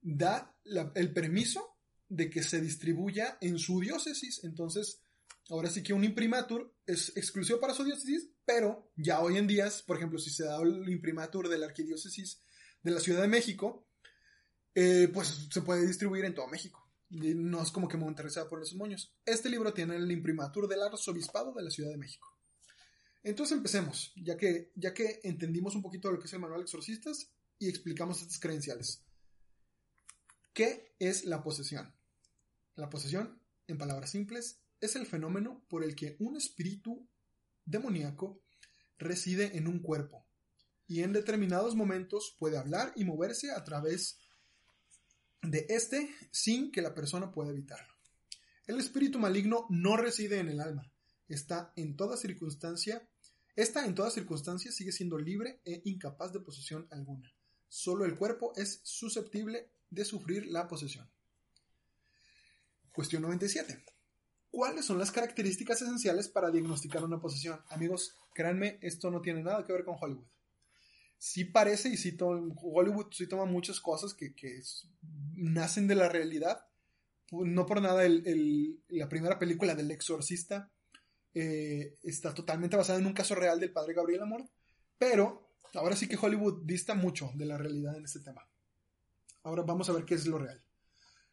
da 0.00 0.54
el 0.94 1.12
permiso 1.12 1.76
de 2.08 2.30
que 2.30 2.42
se 2.42 2.60
distribuya 2.60 3.38
en 3.40 3.58
su 3.58 3.80
diócesis. 3.80 4.44
Entonces, 4.44 5.02
ahora 5.50 5.70
sí 5.70 5.82
que 5.82 5.92
un 5.92 6.04
imprimatur 6.04 6.74
es 6.86 7.16
exclusivo 7.16 7.60
para 7.60 7.74
su 7.74 7.84
diócesis, 7.84 8.30
pero 8.44 8.92
ya 8.96 9.20
hoy 9.20 9.36
en 9.36 9.46
día, 9.46 9.68
por 9.86 9.96
ejemplo, 9.96 10.18
si 10.18 10.30
se 10.30 10.44
da 10.44 10.60
el 10.62 10.88
imprimatur 10.88 11.48
de 11.48 11.58
la 11.58 11.66
arquidiócesis 11.66 12.42
de 12.82 12.90
la 12.90 13.00
Ciudad 13.00 13.22
de 13.22 13.28
México, 13.28 13.88
eh, 14.74 15.08
pues 15.12 15.48
se 15.50 15.62
puede 15.62 15.86
distribuir 15.86 16.24
en 16.24 16.34
todo 16.34 16.46
México. 16.46 16.88
No 17.10 17.60
es 17.62 17.72
como 17.72 17.88
que 17.88 17.96
Monterrey 17.96 18.30
se 18.30 18.40
va 18.40 18.48
por 18.48 18.62
esos 18.62 18.76
moños. 18.76 19.16
Este 19.24 19.50
libro 19.50 19.74
tiene 19.74 19.96
el 19.96 20.10
imprimatur 20.10 20.68
del 20.68 20.82
arzobispado 20.82 21.52
de 21.52 21.62
la 21.62 21.70
Ciudad 21.70 21.90
de 21.90 21.96
México. 21.96 22.28
Entonces 23.22 23.56
empecemos, 23.56 24.12
ya 24.16 24.36
que, 24.36 24.72
ya 24.76 24.94
que 24.94 25.20
entendimos 25.24 25.74
un 25.74 25.82
poquito 25.82 26.08
de 26.08 26.14
lo 26.14 26.20
que 26.20 26.26
es 26.26 26.32
el 26.32 26.38
manual 26.38 26.62
exorcistas 26.62 27.32
y 27.58 27.68
explicamos 27.68 28.22
estas 28.22 28.38
credenciales. 28.38 29.04
¿Qué 30.52 30.94
es 30.98 31.24
la 31.24 31.42
posesión? 31.42 31.94
La 32.76 32.88
posesión, 32.88 33.42
en 33.66 33.76
palabras 33.76 34.10
simples, 34.10 34.62
es 34.80 34.96
el 34.96 35.06
fenómeno 35.06 35.64
por 35.68 35.84
el 35.84 35.94
que 35.94 36.16
un 36.18 36.36
espíritu 36.36 37.08
demoníaco 37.64 38.40
reside 38.98 39.56
en 39.56 39.66
un 39.66 39.80
cuerpo 39.80 40.26
y 40.86 41.02
en 41.02 41.12
determinados 41.12 41.76
momentos 41.76 42.34
puede 42.38 42.58
hablar 42.58 42.92
y 42.96 43.04
moverse 43.04 43.52
a 43.52 43.62
través 43.62 44.18
de 45.42 45.66
este 45.68 46.14
sin 46.30 46.72
que 46.72 46.82
la 46.82 46.94
persona 46.94 47.30
pueda 47.30 47.50
evitarlo. 47.50 47.94
El 48.66 48.78
espíritu 48.78 49.18
maligno 49.18 49.66
no 49.70 49.96
reside 49.96 50.38
en 50.38 50.48
el 50.48 50.60
alma, 50.60 50.90
está 51.28 51.72
en 51.76 51.96
toda 51.96 52.16
circunstancia, 52.16 53.08
esta 53.56 53.84
en 53.84 53.94
toda 53.94 54.10
circunstancia 54.10 54.72
sigue 54.72 54.92
siendo 54.92 55.18
libre 55.18 55.60
e 55.64 55.80
incapaz 55.84 56.32
de 56.32 56.40
posesión 56.40 56.86
alguna. 56.90 57.32
Solo 57.68 58.04
el 58.04 58.16
cuerpo 58.16 58.52
es 58.56 58.80
susceptible 58.82 59.70
de 59.90 60.04
sufrir 60.04 60.46
la 60.46 60.66
posesión. 60.66 61.08
Cuestión 62.92 63.22
97. 63.22 63.84
¿Cuáles 64.50 64.84
son 64.84 64.98
las 64.98 65.12
características 65.12 65.80
esenciales 65.82 66.28
para 66.28 66.50
diagnosticar 66.50 67.04
una 67.04 67.20
posesión? 67.20 67.60
Amigos, 67.68 68.16
créanme, 68.34 68.78
esto 68.82 69.10
no 69.10 69.20
tiene 69.20 69.42
nada 69.42 69.64
que 69.64 69.72
ver 69.72 69.84
con 69.84 69.96
Hollywood. 70.00 70.26
Sí 71.18 71.44
parece 71.44 71.90
y 71.90 71.96
sí 71.96 72.16
Hollywood 72.18 73.12
sí 73.12 73.28
toma 73.28 73.44
muchas 73.44 73.80
cosas 73.80 74.14
que, 74.14 74.34
nacen 75.34 75.86
de 75.86 75.94
la 75.94 76.08
realidad. 76.08 76.66
No 77.30 77.64
por 77.64 77.80
nada 77.80 78.02
la 78.88 79.08
primera 79.08 79.38
película 79.38 79.76
del 79.76 79.90
exorcista 79.92 80.72
eh, 81.32 81.98
está 82.02 82.34
totalmente 82.34 82.76
basada 82.76 82.98
en 82.98 83.06
un 83.06 83.12
caso 83.12 83.36
real 83.36 83.60
del 83.60 83.72
padre 83.72 83.94
Gabriel 83.94 84.22
Amor, 84.22 84.50
pero 84.98 85.54
ahora 85.74 85.94
sí 85.94 86.08
que 86.08 86.18
Hollywood 86.20 86.64
dista 86.64 86.94
mucho 86.94 87.30
de 87.34 87.46
la 87.46 87.56
realidad 87.56 87.96
en 87.96 88.04
este 88.04 88.18
tema. 88.18 88.48
Ahora 89.44 89.62
vamos 89.62 89.88
a 89.88 89.92
ver 89.92 90.04
qué 90.04 90.14
es 90.14 90.26
lo 90.26 90.38
real. 90.38 90.60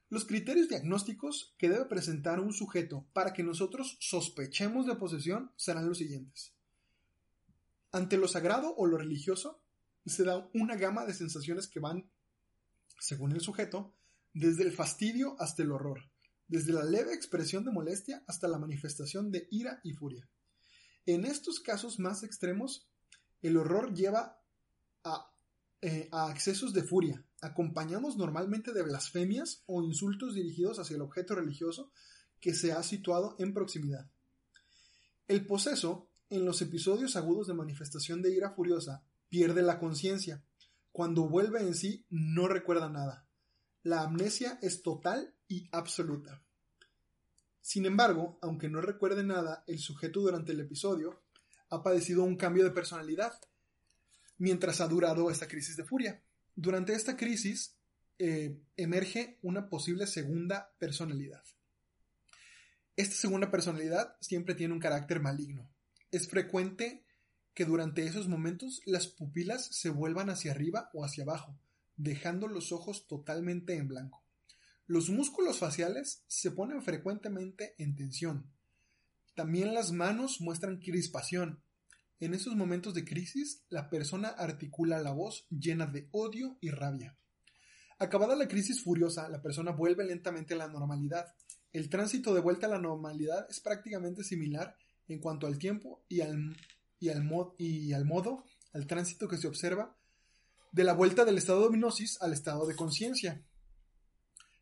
Los 0.10 0.26
criterios 0.26 0.70
diagnósticos 0.70 1.54
que 1.58 1.70
debe 1.70 1.86
presentar 1.86 2.40
un 2.40 2.54
sujeto 2.54 3.06
para 3.14 3.34
que 3.34 3.44
nosotros 3.44 3.98
sospechemos 4.00 4.86
de 4.86 4.96
posesión 4.96 5.52
serán 5.58 5.88
los 5.88 5.98
siguientes. 5.98 6.54
Ante 7.92 8.18
lo 8.18 8.28
sagrado 8.28 8.74
o 8.78 8.86
lo 8.86 8.98
religioso, 8.98 9.62
se 10.06 10.24
da 10.24 10.50
una 10.54 10.76
gama 10.76 11.06
de 11.06 11.14
sensaciones 11.14 11.68
que 11.68 11.80
van, 11.80 12.10
según 13.00 13.34
el 13.34 13.42
sujeto, 13.42 13.94
desde 14.34 14.64
el 14.64 14.72
fastidio 14.72 15.36
hasta 15.40 15.64
el 15.64 15.72
horror, 15.72 16.10
desde 16.48 16.72
la 16.72 16.86
leve 16.86 17.14
expresión 17.14 17.66
de 17.66 17.72
molestia 17.72 18.24
hasta 18.28 18.48
la 18.48 18.60
manifestación 18.60 19.32
de 19.32 19.48
ira 19.52 19.82
y 19.84 19.92
furia. 19.92 20.30
En 21.06 21.26
estos 21.26 21.60
casos 21.60 22.00
más 22.00 22.24
extremos, 22.24 22.88
el 23.42 23.58
horror 23.58 23.94
lleva 23.94 24.40
a, 25.04 25.34
eh, 25.82 26.08
accesos 26.12 26.74
de 26.74 26.84
furia, 26.84 27.26
acompañados 27.42 28.18
normalmente 28.18 28.74
de 28.74 28.84
blasfemias 28.84 29.64
o 29.66 29.84
insultos 29.84 30.34
dirigidos 30.34 30.80
hacia 30.80 30.96
el 30.96 31.02
objeto 31.02 31.36
religioso 31.36 31.92
que 32.40 32.54
se 32.54 32.72
ha 32.72 32.84
situado 32.84 33.36
en 33.40 33.54
proximidad. 33.54 34.10
El 35.28 35.46
poseso, 35.46 36.10
en 36.30 36.46
los 36.46 36.62
episodios 36.62 37.16
agudos 37.16 37.48
de 37.48 37.54
manifestación 37.54 38.22
de 38.22 38.34
ira 38.34 38.52
furiosa, 38.52 39.04
pierde 39.30 39.62
la 39.62 39.80
conciencia. 39.80 40.44
Cuando 40.92 41.28
vuelve 41.28 41.62
en 41.62 41.76
sí, 41.76 42.06
no 42.10 42.48
recuerda 42.48 42.90
nada. 42.90 43.28
La 43.84 44.02
amnesia 44.02 44.58
es 44.62 44.82
total 44.82 45.36
y 45.48 45.68
absoluta. 45.72 46.44
Sin 47.62 47.86
embargo, 47.86 48.40
aunque 48.42 48.70
no 48.70 48.82
recuerde 48.82 49.24
nada, 49.24 49.64
el 49.68 49.80
sujeto 49.80 50.22
durante 50.22 50.54
el 50.54 50.62
episodio 50.62 51.22
ha 51.70 51.84
padecido 51.84 52.24
un 52.24 52.38
cambio 52.38 52.64
de 52.64 52.72
personalidad 52.72 53.34
mientras 54.38 54.82
ha 54.82 54.88
durado 54.88 55.30
esta 55.30 55.48
crisis 55.48 55.76
de 55.76 55.84
furia. 55.84 56.24
Durante 56.60 56.94
esta 56.94 57.16
crisis 57.16 57.78
eh, 58.18 58.58
emerge 58.78 59.38
una 59.44 59.70
posible 59.70 60.08
segunda 60.08 60.74
personalidad. 60.80 61.44
Esta 62.96 63.14
segunda 63.14 63.52
personalidad 63.52 64.18
siempre 64.22 64.56
tiene 64.56 64.74
un 64.74 64.80
carácter 64.80 65.20
maligno. 65.20 65.70
Es 66.10 66.28
frecuente 66.28 67.06
que 67.54 67.66
durante 67.66 68.08
esos 68.08 68.28
momentos 68.28 68.82
las 68.88 69.06
pupilas 69.06 69.68
se 69.68 69.92
vuelvan 69.92 70.32
hacia 70.32 70.50
arriba 70.50 70.90
o 70.96 71.06
hacia 71.06 71.26
abajo, 71.26 71.56
dejando 71.96 72.48
los 72.48 72.72
ojos 72.72 73.06
totalmente 73.06 73.76
en 73.76 73.88
blanco. 73.88 74.24
Los 74.88 75.12
músculos 75.12 75.60
faciales 75.60 76.24
se 76.26 76.50
ponen 76.50 76.82
frecuentemente 76.82 77.76
en 77.78 77.96
tensión. 77.96 78.52
También 79.36 79.76
las 79.76 79.92
manos 79.92 80.42
muestran 80.42 80.80
crispación. 80.80 81.62
En 82.20 82.34
esos 82.34 82.56
momentos 82.56 82.96
de 82.96 83.06
crisis, 83.06 83.64
la 83.70 83.90
persona 83.90 84.30
articula 84.30 85.00
la 85.00 85.12
voz 85.12 85.46
llena 85.50 85.86
de 85.86 86.08
odio 86.12 86.58
y 86.62 86.72
rabia. 86.72 87.16
Acabada 88.00 88.36
la 88.36 88.48
crisis 88.48 88.84
furiosa, 88.84 89.30
la 89.30 89.42
persona 89.42 89.72
vuelve 89.72 90.04
lentamente 90.04 90.56
a 90.56 90.58
la 90.58 90.68
normalidad. 90.68 91.28
El 91.72 91.90
tránsito 91.90 92.34
de 92.34 92.42
vuelta 92.42 92.66
a 92.66 92.72
la 92.72 92.80
normalidad 92.80 93.46
es 93.50 93.60
prácticamente 93.60 94.24
similar 94.24 94.76
en 95.08 95.20
cuanto 95.20 95.46
al 95.46 95.60
tiempo 95.60 96.04
y 96.08 96.22
al, 96.22 96.56
y 97.00 97.10
al, 97.10 97.30
y 97.60 97.94
al 97.94 98.06
modo, 98.06 98.46
al 98.74 98.88
tránsito 98.88 99.28
que 99.28 99.38
se 99.38 99.48
observa 99.48 99.96
de 100.72 100.84
la 100.84 100.94
vuelta 100.94 101.24
del 101.24 101.38
estado 101.38 101.62
de 101.62 101.68
hipnosis 101.68 102.22
al 102.22 102.34
estado 102.34 102.66
de 102.66 102.76
conciencia. 102.76 103.46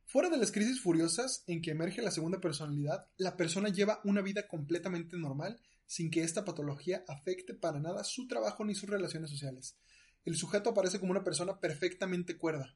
Fuera 0.08 0.30
de 0.30 0.38
las 0.38 0.52
crisis 0.52 0.82
furiosas 0.82 1.44
en 1.48 1.62
que 1.62 1.72
emerge 1.72 2.02
la 2.02 2.12
segunda 2.12 2.40
personalidad, 2.40 3.10
la 3.18 3.36
persona 3.36 3.70
lleva 3.70 4.02
una 4.04 4.22
vida 4.22 4.48
completamente 4.48 5.18
normal 5.18 5.60
sin 5.86 6.10
que 6.10 6.24
esta 6.24 6.46
patología 6.46 7.04
afecte 7.08 7.54
para 7.54 7.80
nada 7.80 8.04
su 8.04 8.28
trabajo 8.28 8.66
ni 8.66 8.76
sus 8.76 8.90
relaciones 8.90 9.30
sociales. 9.30 9.78
El 10.24 10.36
sujeto 10.36 10.72
aparece 10.72 11.00
como 11.00 11.12
una 11.12 11.24
persona 11.24 11.60
perfectamente 11.60 12.38
cuerda. 12.38 12.76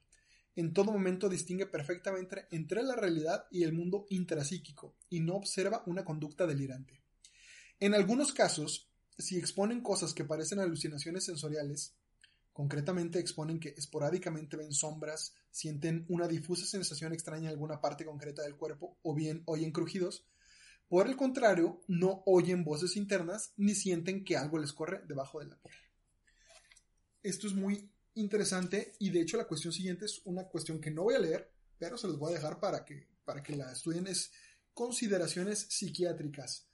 En 0.55 0.73
todo 0.73 0.91
momento 0.91 1.29
distingue 1.29 1.65
perfectamente 1.65 2.47
entre 2.51 2.83
la 2.83 2.95
realidad 2.95 3.45
y 3.49 3.63
el 3.63 3.73
mundo 3.73 4.05
intrapsíquico 4.09 4.95
y 5.09 5.19
no 5.19 5.35
observa 5.35 5.83
una 5.85 6.03
conducta 6.03 6.45
delirante. 6.45 7.01
En 7.79 7.93
algunos 7.93 8.33
casos, 8.33 8.89
si 9.17 9.37
exponen 9.37 9.81
cosas 9.81 10.13
que 10.13 10.25
parecen 10.25 10.59
alucinaciones 10.59 11.25
sensoriales, 11.25 11.95
concretamente 12.53 13.19
exponen 13.19 13.59
que 13.59 13.73
esporádicamente 13.77 14.57
ven 14.57 14.73
sombras, 14.73 15.33
sienten 15.49 16.05
una 16.09 16.27
difusa 16.27 16.65
sensación 16.65 17.13
extraña 17.13 17.45
en 17.45 17.53
alguna 17.53 17.79
parte 17.79 18.05
concreta 18.05 18.41
del 18.41 18.57
cuerpo 18.57 18.97
o 19.01 19.15
bien 19.15 19.43
oyen 19.45 19.71
crujidos, 19.71 20.25
por 20.89 21.07
el 21.07 21.15
contrario, 21.15 21.81
no 21.87 22.23
oyen 22.25 22.63
voces 22.63 22.97
internas 22.97 23.53
ni 23.57 23.75
sienten 23.75 24.25
que 24.25 24.35
algo 24.35 24.57
les 24.57 24.73
corre 24.73 25.03
debajo 25.07 25.39
de 25.39 25.45
la 25.45 25.55
piel. 25.55 25.75
Esto 27.21 27.47
es 27.47 27.53
muy 27.53 27.91
interesante 28.15 28.95
y 28.99 29.11
de 29.11 29.21
hecho 29.21 29.37
la 29.37 29.47
cuestión 29.47 29.71
siguiente 29.71 30.05
es 30.05 30.21
una 30.25 30.45
cuestión 30.45 30.81
que 30.81 30.89
no 30.89 31.03
voy 31.03 31.15
a 31.15 31.19
leer, 31.19 31.51
pero 31.77 31.95
se 31.95 32.07
los 32.07 32.17
voy 32.17 32.31
a 32.31 32.37
dejar 32.37 32.59
para 32.59 32.83
que, 32.83 33.07
para 33.23 33.43
que 33.43 33.55
la 33.55 33.71
estudien, 33.71 34.07
es 34.07 34.31
consideraciones 34.73 35.67
psiquiátricas. 35.69 36.67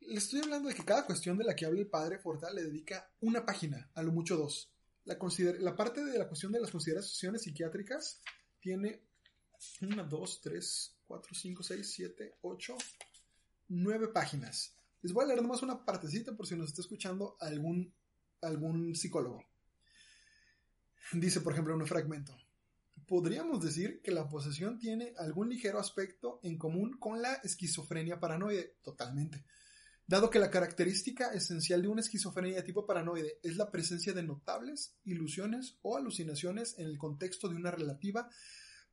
Le 0.00 0.16
estoy 0.16 0.40
hablando 0.40 0.68
de 0.68 0.74
que 0.74 0.84
cada 0.84 1.04
cuestión 1.04 1.36
de 1.36 1.44
la 1.44 1.54
que 1.54 1.66
habla 1.66 1.80
el 1.80 1.88
padre 1.88 2.18
Fortal 2.18 2.54
le 2.54 2.64
dedica 2.64 3.12
una 3.20 3.44
página, 3.44 3.90
a 3.94 4.02
lo 4.02 4.12
mucho 4.12 4.36
dos. 4.36 4.72
La, 5.04 5.18
la 5.60 5.76
parte 5.76 6.04
de 6.04 6.18
la 6.18 6.26
cuestión 6.26 6.52
de 6.52 6.60
las 6.60 6.70
consideraciones 6.70 7.42
psiquiátricas 7.42 8.20
tiene 8.60 9.02
una, 9.82 10.04
dos, 10.04 10.40
tres, 10.40 10.96
cuatro, 11.06 11.34
cinco, 11.34 11.62
seis, 11.62 11.90
siete, 11.92 12.36
ocho, 12.42 12.76
nueve 13.68 14.08
páginas. 14.08 14.74
Les 15.02 15.12
voy 15.12 15.24
a 15.24 15.28
leer 15.28 15.42
nomás 15.42 15.62
una 15.62 15.84
partecita 15.84 16.34
por 16.36 16.46
si 16.46 16.56
nos 16.56 16.68
está 16.68 16.82
escuchando 16.82 17.36
algún, 17.40 17.92
algún 18.42 18.94
psicólogo. 18.94 19.44
Dice, 21.12 21.40
por 21.40 21.52
ejemplo, 21.52 21.76
un 21.76 21.86
fragmento. 21.86 22.36
Podríamos 23.06 23.62
decir 23.62 24.00
que 24.02 24.10
la 24.10 24.28
posesión 24.28 24.78
tiene 24.78 25.14
algún 25.18 25.48
ligero 25.48 25.78
aspecto 25.78 26.40
en 26.42 26.58
común 26.58 26.98
con 26.98 27.22
la 27.22 27.34
esquizofrenia 27.34 28.18
paranoide, 28.18 28.76
totalmente. 28.82 29.44
Dado 30.08 30.30
que 30.30 30.38
la 30.38 30.50
característica 30.50 31.32
esencial 31.32 31.82
de 31.82 31.88
una 31.88 32.00
esquizofrenia 32.00 32.64
tipo 32.64 32.86
paranoide 32.86 33.38
es 33.42 33.56
la 33.56 33.70
presencia 33.70 34.12
de 34.12 34.22
notables 34.22 34.94
ilusiones 35.04 35.78
o 35.82 35.96
alucinaciones 35.96 36.78
en 36.78 36.86
el 36.86 36.98
contexto 36.98 37.48
de 37.48 37.56
una 37.56 37.70
relativa 37.70 38.28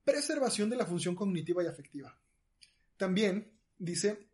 preservación 0.04 0.70
de 0.70 0.76
la 0.76 0.86
función 0.86 1.16
cognitiva 1.16 1.64
y 1.64 1.68
afectiva. 1.68 2.18
También, 2.98 3.52
dice, 3.78 4.30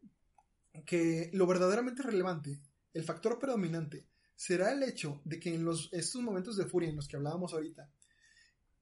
que 0.86 1.30
lo 1.34 1.48
verdaderamente 1.48 2.04
relevante, 2.04 2.62
el 2.94 3.04
factor 3.04 3.40
predominante, 3.40 4.08
será 4.36 4.72
el 4.72 4.84
hecho 4.84 5.22
de 5.26 5.40
que 5.40 5.54
en 5.54 5.66
los, 5.66 5.90
estos 5.92 6.22
momentos 6.22 6.56
de 6.56 6.66
furia 6.66 6.90
en 6.90 6.96
los 6.96 7.08
que 7.08 7.18
hablábamos 7.18 7.54
ahorita, 7.54 7.92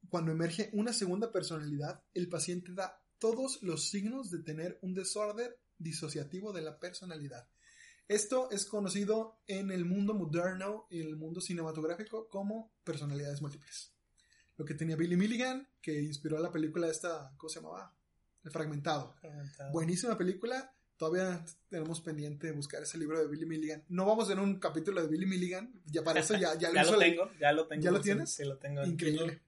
cuando 0.08 0.32
emerge 0.32 0.70
una 0.72 0.92
segunda 0.92 1.32
personalidad, 1.32 2.02
el 2.14 2.28
paciente 2.28 2.72
da 2.72 3.02
todos 3.18 3.62
los 3.62 3.88
signos 3.90 4.30
de 4.30 4.38
tener 4.38 4.78
un 4.82 4.94
desorden 4.94 5.50
disociativo 5.76 6.52
de 6.52 6.62
la 6.62 6.78
personalidad. 6.78 7.48
Esto 8.06 8.50
es 8.50 8.64
conocido 8.64 9.40
en 9.46 9.70
el 9.70 9.84
mundo 9.84 10.14
moderno 10.14 10.86
y 10.88 11.02
en 11.02 11.08
el 11.08 11.16
mundo 11.16 11.40
cinematográfico 11.40 12.28
como 12.28 12.72
personalidades 12.84 13.42
múltiples. 13.42 13.92
Lo 14.56 14.64
que 14.64 14.74
tenía 14.74 14.96
Billy 14.96 15.16
Milligan, 15.16 15.68
que 15.82 16.00
inspiró 16.00 16.38
a 16.38 16.40
la 16.40 16.50
película 16.50 16.88
esta, 16.88 17.32
¿cómo 17.36 17.50
se 17.50 17.60
llamaba? 17.60 17.94
El 18.44 18.50
Fragmentado. 18.50 19.14
Fragmentado. 19.20 19.72
Buenísima 19.72 20.16
película. 20.16 20.74
Todavía 20.98 21.44
tenemos 21.70 22.00
pendiente 22.00 22.50
buscar 22.52 22.82
ese 22.82 22.98
libro 22.98 23.20
de 23.20 23.28
Billy 23.28 23.46
Milligan. 23.46 23.84
No 23.88 24.04
vamos 24.04 24.28
en 24.30 24.40
un 24.40 24.58
capítulo 24.58 25.00
de 25.00 25.06
Billy 25.08 25.26
Milligan. 25.26 25.72
Ya 25.86 26.02
para 26.02 26.20
eso 26.20 26.34
ya, 26.36 26.54
ya, 26.58 26.70
Ya 26.74 26.82
lo 26.84 26.92
la- 26.96 26.98
tengo, 26.98 27.30
ya 27.40 27.52
lo 27.52 27.66
tengo. 27.68 27.82
¿Ya 27.84 27.90
lo 27.92 28.00
tienes? 28.00 28.30
Sí, 28.30 28.44
lo 28.44 28.58
tengo. 28.58 28.82
en 28.82 28.90
Increíble. 28.90 29.40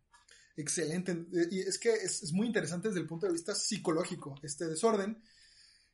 Excelente. 0.56 1.26
Y 1.50 1.60
es 1.60 1.78
que 1.78 1.92
es, 1.92 2.22
es 2.22 2.32
muy 2.32 2.46
interesante 2.46 2.88
desde 2.88 3.00
el 3.00 3.06
punto 3.06 3.26
de 3.26 3.32
vista 3.32 3.54
psicológico 3.54 4.36
este 4.42 4.66
desorden. 4.66 5.20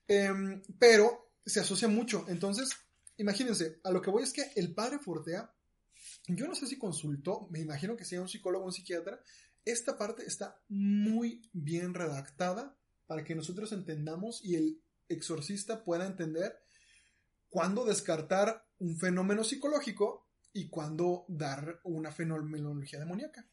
Em, 0.09 0.63
pero 0.79 1.33
se 1.45 1.61
asocia 1.61 1.89
mucho. 1.89 2.25
Entonces, 2.29 2.69
imagínense, 3.17 3.81
a 3.85 3.91
lo 3.91 4.03
que 4.03 4.11
voy 4.11 4.25
es 4.25 4.33
que 4.33 4.53
el 4.57 4.75
padre 4.75 4.99
Fortea, 4.99 5.53
yo 6.29 6.47
no 6.47 6.55
sé 6.55 6.67
si 6.67 6.79
consultó, 6.79 7.49
me 7.51 7.61
imagino 7.61 7.97
que 7.97 8.05
sea 8.05 8.21
un 8.21 8.29
psicólogo 8.29 8.65
o 8.65 8.67
un 8.69 8.73
psiquiatra. 8.73 9.21
Esta 9.65 9.97
parte 9.97 10.25
está 10.27 10.61
muy 10.69 11.49
bien 11.53 11.95
redactada 11.95 12.77
para 13.07 13.25
que 13.25 13.35
nosotros 13.35 13.73
entendamos 13.73 14.45
y 14.45 14.57
el 14.57 14.81
exorcista 15.09 15.85
pueda 15.85 16.07
entender 16.07 16.59
cuándo 17.49 17.85
descartar 17.85 18.67
un 18.79 18.99
fenómeno 18.99 19.45
psicológico 19.45 20.27
y 20.53 20.69
cuándo 20.69 21.25
dar 21.29 21.81
una 21.85 22.11
fenomenología 22.13 22.99
demoníaca. 22.99 23.47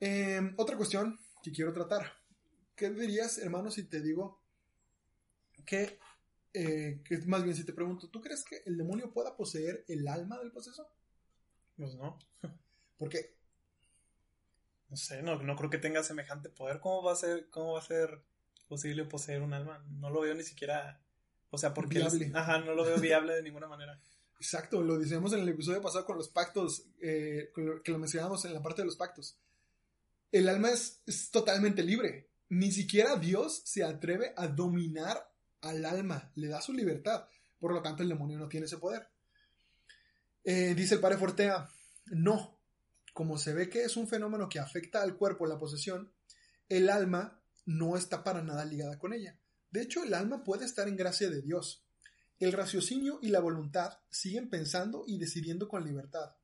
Eh, 0.00 0.54
otra 0.56 0.76
cuestión 0.76 1.18
que 1.42 1.52
quiero 1.52 1.72
tratar. 1.72 2.12
¿Qué 2.76 2.90
dirías, 2.90 3.38
hermano, 3.38 3.70
si 3.70 3.84
te 3.84 4.00
digo 4.00 4.40
que, 5.64 5.98
eh, 6.54 7.00
que 7.04 7.18
más 7.26 7.42
bien 7.42 7.56
si 7.56 7.64
te 7.64 7.72
pregunto, 7.72 8.08
¿tú 8.08 8.20
crees 8.20 8.44
que 8.44 8.62
el 8.66 8.76
demonio 8.76 9.12
pueda 9.12 9.36
poseer 9.36 9.84
el 9.88 10.06
alma 10.06 10.38
del 10.38 10.52
poseso? 10.52 10.88
Pues 11.76 11.94
no. 11.96 12.18
Porque 12.98 13.34
No 14.90 14.96
sé, 14.96 15.22
no, 15.22 15.42
no 15.42 15.56
creo 15.56 15.70
que 15.70 15.78
tenga 15.78 16.02
semejante 16.02 16.48
poder. 16.48 16.80
¿Cómo 16.80 17.02
va 17.02 17.12
a 17.12 17.16
ser, 17.16 17.48
cómo 17.50 17.74
va 17.74 17.80
a 17.80 17.82
ser 17.82 18.22
posible 18.68 19.04
poseer 19.04 19.42
un 19.42 19.52
alma? 19.52 19.84
No 19.88 20.10
lo 20.10 20.20
veo 20.20 20.34
ni 20.34 20.44
siquiera. 20.44 21.00
O 21.50 21.58
sea, 21.58 21.74
porque. 21.74 21.98
Viable. 21.98 22.30
Ajá, 22.34 22.58
no 22.58 22.74
lo 22.74 22.84
veo 22.84 22.98
viable 22.98 23.34
de 23.34 23.42
ninguna 23.42 23.66
manera. 23.66 24.00
Exacto, 24.40 24.82
lo 24.82 24.98
decíamos 24.98 25.32
en 25.32 25.40
el 25.40 25.48
episodio 25.48 25.82
pasado 25.82 26.04
con 26.04 26.16
los 26.16 26.28
pactos, 26.28 26.84
eh, 27.02 27.50
que 27.82 27.90
lo 27.90 27.98
mencionamos 27.98 28.44
en 28.44 28.54
la 28.54 28.62
parte 28.62 28.82
de 28.82 28.86
los 28.86 28.96
pactos. 28.96 29.36
El 30.30 30.48
alma 30.48 30.70
es, 30.70 31.02
es 31.06 31.30
totalmente 31.30 31.82
libre. 31.82 32.28
Ni 32.50 32.70
siquiera 32.70 33.16
Dios 33.16 33.62
se 33.64 33.82
atreve 33.82 34.32
a 34.36 34.46
dominar 34.46 35.28
al 35.60 35.84
alma, 35.84 36.30
le 36.36 36.48
da 36.48 36.60
su 36.60 36.72
libertad. 36.72 37.26
Por 37.58 37.72
lo 37.72 37.82
tanto, 37.82 38.02
el 38.02 38.08
demonio 38.08 38.38
no 38.38 38.48
tiene 38.48 38.66
ese 38.66 38.78
poder. 38.78 39.08
Eh, 40.44 40.74
dice 40.74 40.94
el 40.94 41.00
padre 41.00 41.18
Fortea, 41.18 41.68
no. 42.06 42.58
Como 43.12 43.36
se 43.36 43.52
ve 43.52 43.68
que 43.68 43.82
es 43.82 43.96
un 43.96 44.06
fenómeno 44.06 44.48
que 44.48 44.60
afecta 44.60 45.02
al 45.02 45.16
cuerpo 45.16 45.46
la 45.46 45.58
posesión, 45.58 46.12
el 46.68 46.88
alma 46.88 47.40
no 47.68 47.98
está 47.98 48.24
para 48.24 48.42
nada 48.42 48.64
ligada 48.64 48.98
con 48.98 49.12
ella. 49.12 49.38
De 49.70 49.82
hecho, 49.82 50.02
el 50.02 50.14
alma 50.14 50.42
puede 50.42 50.64
estar 50.64 50.88
en 50.88 50.96
gracia 50.96 51.28
de 51.28 51.42
Dios. 51.42 51.84
El 52.38 52.52
raciocinio 52.52 53.18
y 53.20 53.28
la 53.28 53.40
voluntad 53.40 53.98
siguen 54.08 54.48
pensando 54.48 55.04
y 55.06 55.18
decidiendo 55.18 55.68
con 55.68 55.84
libertad. 55.84 56.34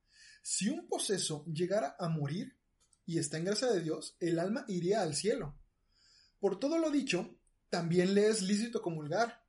Si 0.42 0.68
un 0.68 0.86
poseso 0.86 1.42
llegara 1.46 1.96
a 1.98 2.10
morir 2.10 2.58
y 3.06 3.18
está 3.18 3.38
en 3.38 3.46
gracia 3.46 3.68
de 3.68 3.80
Dios, 3.80 4.16
el 4.20 4.38
alma 4.38 4.66
iría 4.68 5.00
al 5.00 5.14
cielo. 5.14 5.58
Por 6.40 6.58
todo 6.58 6.76
lo 6.76 6.90
dicho, 6.90 7.38
también 7.70 8.14
le 8.14 8.28
es 8.28 8.42
lícito 8.42 8.82
comulgar. 8.82 9.42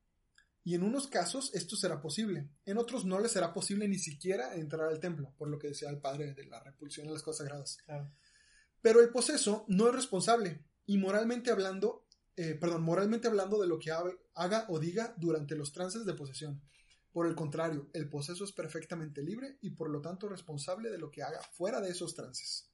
Y 0.64 0.76
en 0.76 0.84
unos 0.84 1.08
casos 1.08 1.54
esto 1.54 1.76
será 1.76 2.02
posible, 2.02 2.50
en 2.66 2.78
otros 2.78 3.04
no 3.04 3.20
le 3.20 3.28
será 3.28 3.54
posible 3.54 3.88
ni 3.88 4.00
siquiera 4.00 4.56
entrar 4.56 4.88
al 4.88 5.02
templo, 5.02 5.34
por 5.38 5.50
lo 5.50 5.60
que 5.60 5.68
decía 5.68 5.90
el 5.90 6.00
padre 6.00 6.34
de 6.34 6.46
la 6.46 6.60
repulsión 6.62 7.10
a 7.10 7.12
las 7.12 7.22
cosas 7.22 7.46
sagradas. 7.46 7.78
Claro. 7.86 8.10
Pero 8.82 9.02
el 9.02 9.10
poseso 9.10 9.66
no 9.68 9.90
es 9.90 9.94
responsable 9.94 10.64
y 10.86 10.98
moralmente 10.98 11.52
hablando, 11.52 12.08
eh, 12.36 12.56
perdón, 12.56 12.84
moralmente 12.84 13.28
hablando 13.28 13.60
de 13.60 13.68
lo 13.68 13.80
que 13.80 13.92
ha- 13.92 14.04
haga 14.36 14.66
o 14.70 14.80
diga 14.80 15.14
durante 15.18 15.56
los 15.56 15.72
trances 15.72 16.06
de 16.06 16.14
posesión. 16.14 16.62
Por 17.12 17.28
el 17.28 17.36
contrario, 17.36 17.90
el 17.94 18.10
poseso 18.10 18.44
es 18.44 18.52
perfectamente 18.52 19.22
libre 19.24 19.58
y 19.62 19.72
por 19.72 19.90
lo 19.90 20.02
tanto 20.02 20.28
responsable 20.28 20.90
de 20.90 20.98
lo 20.98 21.10
que 21.10 21.24
haga 21.24 21.42
fuera 21.42 21.80
de 21.80 21.92
esos 21.92 22.14
trances. 22.14 22.70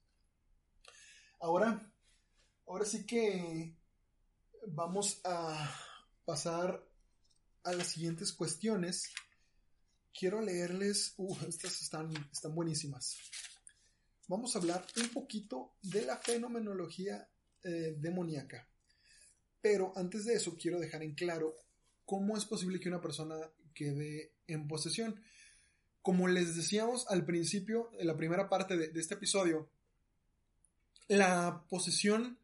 Ahora, 1.39 1.91
ahora 2.67 2.85
sí 2.85 3.05
que 3.05 3.77
vamos 4.67 5.21
a 5.23 5.71
pasar 6.25 6.83
a 7.63 7.73
las 7.73 7.87
siguientes 7.87 8.33
cuestiones. 8.33 9.11
Quiero 10.13 10.41
leerles, 10.41 11.13
uh, 11.17 11.37
estas 11.47 11.81
están, 11.81 12.11
están 12.31 12.53
buenísimas 12.55 13.17
vamos 14.31 14.55
a 14.55 14.59
hablar 14.59 14.85
un 14.95 15.09
poquito 15.09 15.75
de 15.81 16.05
la 16.05 16.15
fenomenología 16.15 17.29
eh, 17.63 17.95
demoníaca. 17.97 18.67
Pero 19.61 19.93
antes 19.95 20.25
de 20.25 20.33
eso, 20.33 20.57
quiero 20.57 20.79
dejar 20.79 21.03
en 21.03 21.13
claro 21.13 21.55
cómo 22.05 22.35
es 22.35 22.45
posible 22.45 22.79
que 22.79 22.89
una 22.89 23.01
persona 23.01 23.35
quede 23.73 24.33
en 24.47 24.67
posesión. 24.67 25.21
Como 26.01 26.27
les 26.27 26.55
decíamos 26.55 27.05
al 27.09 27.23
principio, 27.25 27.91
en 27.99 28.07
la 28.07 28.17
primera 28.17 28.49
parte 28.49 28.75
de, 28.75 28.99
este 28.99 29.13
episodio, 29.13 29.69
la 31.07 31.63
posesión 31.69 32.39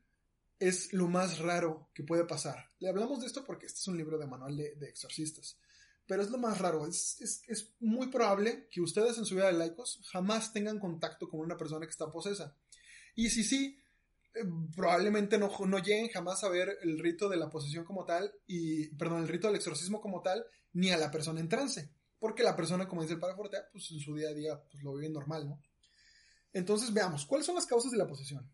es 0.60 0.94
lo 0.94 1.08
más 1.08 1.40
raro 1.40 1.90
que 1.94 2.04
puede 2.04 2.26
pasar. 2.26 2.72
Le 2.80 2.90
hablamos 2.90 3.22
de 3.22 3.28
esto 3.28 3.44
porque 3.44 3.66
este 3.66 3.80
es 3.80 3.88
un 3.88 3.98
libro 3.98 4.18
de 4.18 4.28
manual 4.28 4.56
de, 4.56 4.88
exorcistas. 4.88 5.58
Pero 6.06 6.22
es 6.22 6.30
lo 6.30 6.38
más 6.38 6.60
raro. 6.60 6.88
Es, 6.88 7.20
es, 7.20 7.42
es 7.48 7.74
muy 7.80 8.08
probable 8.08 8.68
que 8.70 8.80
ustedes 8.80 9.18
en 9.18 9.26
su 9.26 9.36
vida 9.36 9.48
de 9.48 9.54
laicos 9.54 10.00
jamás 10.12 10.54
tengan 10.54 10.80
contacto 10.80 11.28
con 11.28 11.40
una 11.40 11.58
persona 11.58 11.86
que 11.86 11.92
está 11.92 12.12
posesa. 12.12 12.56
Y 13.16 13.32
si 13.32 13.44
sí, 13.44 13.78
probablemente 14.76 15.38
no, 15.38 15.52
no 15.65 15.80
lleguen 15.80 16.10
jamás 16.10 16.43
a 16.43 16.50
ver 16.50 16.78
el 16.82 17.00
rito 17.00 17.30
de 17.30 17.38
la 17.38 17.50
posesión 17.50 17.86
como 17.86 18.06
tal, 18.06 18.32
y, 18.45 18.88
perdón, 18.95 19.21
el 19.21 19.28
rito 19.28 19.47
del 19.47 19.56
exorcismo 19.56 20.02
como 20.02 20.21
tal, 20.21 20.45
ni 20.73 20.91
a 20.91 20.97
la 20.97 21.12
persona 21.12 21.39
en 21.39 21.50
trance. 21.50 21.89
Porque 22.19 22.43
la 22.43 22.56
persona, 22.56 22.88
como 22.88 23.02
dice 23.02 23.13
el 23.13 23.19
padre 23.19 23.36
Fortea, 23.36 23.69
pues 23.71 23.91
en 23.91 24.00
su 24.00 24.15
día 24.15 24.30
a 24.30 24.34
día 24.34 24.62
pues, 24.71 24.84
lo 24.84 24.95
vive 24.95 25.10
normal, 25.10 25.47
¿no? 25.47 25.62
Entonces 26.54 26.91
veamos, 26.93 27.26
¿cuáles 27.26 27.45
son 27.45 27.56
las 27.56 27.65
causas 27.65 27.91
de 27.91 27.97
la 27.97 28.08
posesión? 28.08 28.50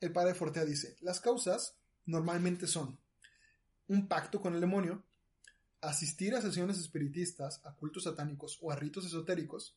El 0.00 0.12
padre 0.12 0.34
Fortea 0.34 0.64
dice, 0.64 0.96
las 1.00 1.20
causas 1.20 1.74
normalmente 2.06 2.66
son 2.66 2.98
un 3.88 4.06
pacto 4.06 4.40
con 4.40 4.54
el 4.54 4.60
demonio, 4.60 5.02
asistir 5.80 6.34
a 6.34 6.42
sesiones 6.42 6.78
espiritistas, 6.78 7.60
a 7.64 7.74
cultos 7.74 8.04
satánicos 8.04 8.58
o 8.60 8.70
a 8.70 8.76
ritos 8.76 9.06
esotéricos. 9.06 9.76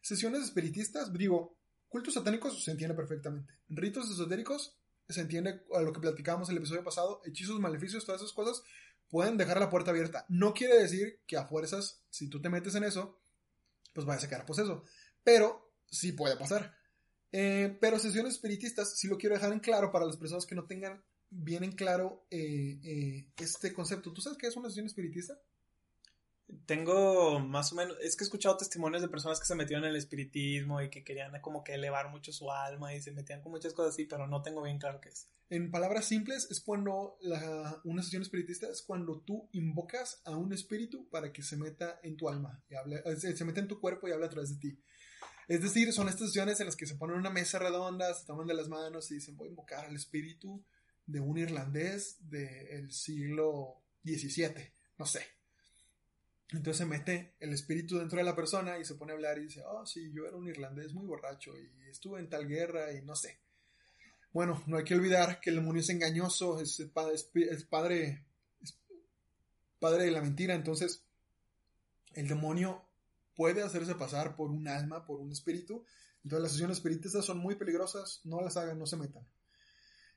Sesiones 0.00 0.42
espiritistas, 0.42 1.12
digo, 1.12 1.55
cultos 1.88 2.14
satánicos 2.14 2.62
se 2.62 2.70
entiende 2.70 2.94
perfectamente. 2.94 3.54
Ritos 3.68 4.10
esotéricos 4.10 4.76
se 5.08 5.20
entiende 5.20 5.64
a 5.74 5.80
lo 5.80 5.92
que 5.92 6.00
platicábamos 6.00 6.48
en 6.48 6.54
el 6.54 6.58
episodio 6.58 6.84
pasado, 6.84 7.20
hechizos, 7.24 7.60
maleficios, 7.60 8.04
todas 8.04 8.20
esas 8.20 8.32
cosas 8.32 8.62
pueden 9.08 9.36
dejar 9.36 9.60
la 9.60 9.70
puerta 9.70 9.90
abierta. 9.90 10.26
No 10.28 10.52
quiere 10.52 10.78
decir 10.78 11.20
que 11.26 11.36
a 11.36 11.46
fuerzas, 11.46 12.02
si 12.10 12.28
tú 12.28 12.40
te 12.40 12.48
metes 12.48 12.74
en 12.74 12.84
eso, 12.84 13.20
pues 13.92 14.06
vayas 14.06 14.24
a 14.24 14.28
quedar 14.28 14.46
poseso. 14.46 14.84
Pero 15.22 15.72
sí 15.90 16.12
puede 16.12 16.36
pasar. 16.36 16.76
Eh, 17.32 17.76
pero 17.80 17.98
sesiones 17.98 18.34
espiritistas, 18.34 18.98
sí 18.98 19.08
lo 19.08 19.18
quiero 19.18 19.34
dejar 19.34 19.52
en 19.52 19.60
claro 19.60 19.92
para 19.92 20.06
las 20.06 20.16
personas 20.16 20.46
que 20.46 20.54
no 20.54 20.66
tengan 20.66 21.04
bien 21.30 21.64
en 21.64 21.72
claro 21.72 22.26
eh, 22.30 22.80
eh, 22.82 23.32
este 23.36 23.72
concepto. 23.72 24.12
¿Tú 24.12 24.20
sabes 24.20 24.38
qué 24.38 24.46
es 24.46 24.56
una 24.56 24.68
sesión 24.68 24.86
espiritista? 24.86 25.38
Tengo 26.64 27.40
más 27.40 27.72
o 27.72 27.76
menos, 27.76 27.96
es 28.00 28.16
que 28.16 28.22
he 28.22 28.26
escuchado 28.26 28.56
testimonios 28.56 29.02
de 29.02 29.08
personas 29.08 29.40
que 29.40 29.46
se 29.46 29.54
metieron 29.56 29.84
en 29.84 29.90
el 29.90 29.96
espiritismo 29.96 30.80
y 30.80 30.90
que 30.90 31.02
querían 31.02 31.40
como 31.40 31.64
que 31.64 31.74
elevar 31.74 32.10
mucho 32.10 32.32
su 32.32 32.50
alma 32.52 32.94
y 32.94 33.02
se 33.02 33.10
metían 33.10 33.40
con 33.40 33.52
muchas 33.52 33.72
cosas 33.72 33.94
así, 33.94 34.04
pero 34.04 34.26
no 34.28 34.42
tengo 34.42 34.62
bien 34.62 34.78
claro 34.78 35.00
qué 35.00 35.08
es. 35.08 35.28
En 35.48 35.70
palabras 35.70 36.06
simples, 36.06 36.48
es 36.50 36.60
cuando 36.60 37.18
la, 37.20 37.80
una 37.84 38.02
sesión 38.02 38.22
espiritista 38.22 38.68
es 38.68 38.82
cuando 38.82 39.20
tú 39.22 39.48
invocas 39.52 40.22
a 40.24 40.36
un 40.36 40.52
espíritu 40.52 41.08
para 41.08 41.32
que 41.32 41.42
se 41.42 41.56
meta 41.56 42.00
en 42.02 42.16
tu 42.16 42.28
alma 42.28 42.62
y 42.68 42.74
hable, 42.74 43.02
se, 43.16 43.36
se 43.36 43.44
meta 43.44 43.60
en 43.60 43.68
tu 43.68 43.80
cuerpo 43.80 44.08
y 44.08 44.12
hable 44.12 44.26
a 44.26 44.30
través 44.30 44.50
de 44.50 44.58
ti. 44.58 44.80
Es 45.48 45.62
decir, 45.62 45.92
son 45.92 46.08
estas 46.08 46.28
sesiones 46.28 46.58
en 46.58 46.66
las 46.66 46.74
que 46.74 46.86
se 46.86 46.96
ponen 46.96 47.16
una 47.16 47.30
mesa 47.30 47.60
redonda, 47.60 48.12
se 48.14 48.26
toman 48.26 48.48
de 48.48 48.54
las 48.54 48.68
manos 48.68 49.10
y 49.10 49.14
dicen 49.14 49.36
voy 49.36 49.48
a 49.48 49.50
invocar 49.50 49.84
al 49.84 49.94
espíritu 49.94 50.64
de 51.06 51.20
un 51.20 51.38
irlandés 51.38 52.16
del 52.20 52.90
siglo 52.92 53.84
XVII, 54.04 54.74
no 54.98 55.06
sé. 55.06 55.35
Entonces 56.50 56.76
se 56.76 56.86
mete 56.86 57.34
el 57.40 57.52
espíritu 57.52 57.98
dentro 57.98 58.18
de 58.18 58.24
la 58.24 58.36
persona 58.36 58.78
y 58.78 58.84
se 58.84 58.94
pone 58.94 59.12
a 59.12 59.16
hablar 59.16 59.38
y 59.38 59.44
dice, 59.44 59.62
oh 59.66 59.84
sí, 59.84 60.12
yo 60.12 60.26
era 60.26 60.36
un 60.36 60.46
irlandés 60.46 60.94
muy 60.94 61.06
borracho 61.06 61.52
y 61.58 61.90
estuve 61.90 62.20
en 62.20 62.28
tal 62.28 62.46
guerra 62.46 62.92
y 62.92 63.02
no 63.02 63.16
sé. 63.16 63.40
Bueno, 64.32 64.62
no 64.66 64.76
hay 64.76 64.84
que 64.84 64.94
olvidar 64.94 65.40
que 65.40 65.50
el 65.50 65.56
demonio 65.56 65.80
es 65.80 65.88
engañoso, 65.88 66.60
es, 66.60 66.82
padre, 66.92 67.14
es 67.14 67.64
padre, 67.64 68.22
de 69.80 70.10
la 70.10 70.20
mentira, 70.20 70.54
entonces 70.54 71.02
el 72.12 72.28
demonio 72.28 72.84
puede 73.34 73.62
hacerse 73.62 73.94
pasar 73.94 74.36
por 74.36 74.50
un 74.50 74.68
alma, 74.68 75.06
por 75.06 75.20
un 75.20 75.32
espíritu. 75.32 75.84
Entonces 76.22 76.42
las 76.42 76.52
sesiones 76.52 76.76
espiritistas 76.78 77.24
son 77.24 77.38
muy 77.38 77.54
peligrosas, 77.54 78.20
no 78.24 78.40
las 78.40 78.56
hagan, 78.56 78.78
no 78.78 78.86
se 78.86 78.96
metan. 78.96 79.26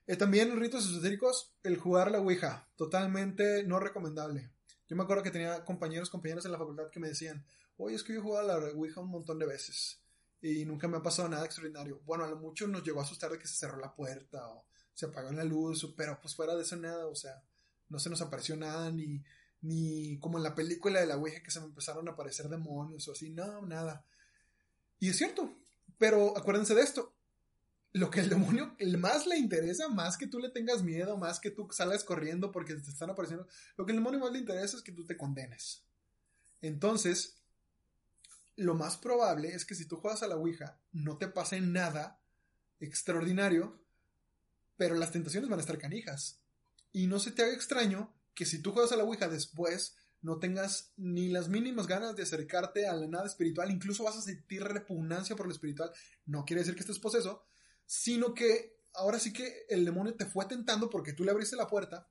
Eh, 0.06 0.16
también 0.16 0.50
en 0.50 0.60
ritos 0.60 0.84
esotéricos, 0.84 1.54
el 1.62 1.78
jugar 1.78 2.10
la 2.10 2.20
Ouija, 2.20 2.68
totalmente 2.76 3.64
no 3.64 3.80
recomendable. 3.80 4.50
Yo 4.90 4.96
me 4.96 5.04
acuerdo 5.04 5.22
que 5.22 5.30
tenía 5.30 5.64
compañeros, 5.64 6.10
compañeras 6.10 6.44
en 6.46 6.50
la 6.50 6.58
facultad 6.58 6.90
que 6.90 6.98
me 6.98 7.06
decían, 7.06 7.46
oye, 7.76 7.94
es 7.94 8.02
que 8.02 8.12
yo 8.12 8.18
he 8.18 8.22
jugado 8.22 8.50
a 8.50 8.58
la 8.58 8.66
Ouija 8.72 9.00
un 9.00 9.08
montón 9.08 9.38
de 9.38 9.46
veces 9.46 10.02
y 10.42 10.64
nunca 10.64 10.88
me 10.88 10.96
ha 10.96 11.02
pasado 11.02 11.28
nada 11.28 11.44
extraordinario. 11.44 12.00
Bueno, 12.04 12.24
a 12.24 12.28
lo 12.28 12.36
mucho 12.36 12.66
nos 12.66 12.82
llegó 12.82 12.98
a 12.98 13.04
asustar 13.04 13.30
de 13.30 13.38
que 13.38 13.46
se 13.46 13.54
cerró 13.54 13.78
la 13.78 13.94
puerta 13.94 14.48
o 14.48 14.66
se 14.92 15.06
apagó 15.06 15.30
la 15.30 15.44
luz, 15.44 15.94
pero 15.96 16.18
pues 16.20 16.34
fuera 16.34 16.56
de 16.56 16.62
eso 16.62 16.74
nada, 16.74 17.06
o 17.06 17.14
sea, 17.14 17.40
no 17.88 18.00
se 18.00 18.10
nos 18.10 18.20
apareció 18.20 18.56
nada, 18.56 18.90
ni, 18.90 19.22
ni 19.60 20.18
como 20.18 20.38
en 20.38 20.42
la 20.42 20.56
película 20.56 20.98
de 20.98 21.06
la 21.06 21.18
Ouija 21.18 21.40
que 21.40 21.52
se 21.52 21.60
me 21.60 21.66
empezaron 21.66 22.08
a 22.08 22.10
aparecer 22.10 22.48
demonios 22.48 23.06
o 23.06 23.12
así, 23.12 23.30
no, 23.30 23.62
nada. 23.62 24.04
Y 24.98 25.10
es 25.10 25.16
cierto, 25.16 25.56
pero 25.98 26.36
acuérdense 26.36 26.74
de 26.74 26.82
esto, 26.82 27.14
lo 27.92 28.10
que 28.10 28.20
el 28.20 28.28
demonio 28.28 28.76
más 28.98 29.26
le 29.26 29.36
interesa, 29.36 29.88
más 29.88 30.16
que 30.16 30.26
tú 30.26 30.38
le 30.38 30.50
tengas 30.50 30.82
miedo, 30.82 31.16
más 31.16 31.40
que 31.40 31.50
tú 31.50 31.68
salgas 31.72 32.04
corriendo 32.04 32.52
porque 32.52 32.74
te 32.74 32.90
están 32.90 33.10
apareciendo, 33.10 33.48
lo 33.76 33.84
que 33.84 33.92
el 33.92 33.98
demonio 33.98 34.20
más 34.20 34.32
le 34.32 34.38
interesa 34.38 34.76
es 34.76 34.82
que 34.82 34.92
tú 34.92 35.04
te 35.04 35.16
condenes. 35.16 35.82
Entonces, 36.60 37.40
lo 38.56 38.74
más 38.74 38.96
probable 38.96 39.54
es 39.54 39.64
que 39.64 39.74
si 39.74 39.86
tú 39.86 39.96
juegas 39.96 40.22
a 40.22 40.28
la 40.28 40.36
Ouija, 40.36 40.78
no 40.92 41.16
te 41.18 41.28
pase 41.28 41.60
nada 41.60 42.20
extraordinario, 42.78 43.82
pero 44.76 44.94
las 44.94 45.10
tentaciones 45.10 45.50
van 45.50 45.58
a 45.58 45.62
estar 45.62 45.78
canijas. 45.78 46.40
Y 46.92 47.06
no 47.06 47.18
se 47.18 47.32
te 47.32 47.42
haga 47.42 47.54
extraño 47.54 48.14
que 48.34 48.46
si 48.46 48.60
tú 48.60 48.72
juegas 48.72 48.92
a 48.92 48.96
la 48.96 49.04
Ouija 49.04 49.28
después 49.28 49.96
no 50.22 50.38
tengas 50.38 50.92
ni 50.96 51.28
las 51.28 51.48
mínimas 51.48 51.86
ganas 51.86 52.14
de 52.14 52.22
acercarte 52.22 52.86
a 52.86 52.92
la 52.92 53.06
nada 53.06 53.26
espiritual, 53.26 53.70
incluso 53.70 54.04
vas 54.04 54.16
a 54.16 54.22
sentir 54.22 54.62
repugnancia 54.62 55.34
por 55.34 55.46
lo 55.46 55.52
espiritual, 55.52 55.90
no 56.26 56.44
quiere 56.44 56.60
decir 56.60 56.74
que 56.74 56.80
estés 56.80 56.98
poseso, 56.98 57.46
sino 57.90 58.34
que 58.34 58.84
ahora 58.94 59.18
sí 59.18 59.32
que 59.32 59.66
el 59.68 59.84
demonio 59.84 60.14
te 60.14 60.24
fue 60.24 60.46
tentando 60.46 60.88
porque 60.88 61.12
tú 61.12 61.24
le 61.24 61.32
abriste 61.32 61.56
la 61.56 61.66
puerta 61.66 62.08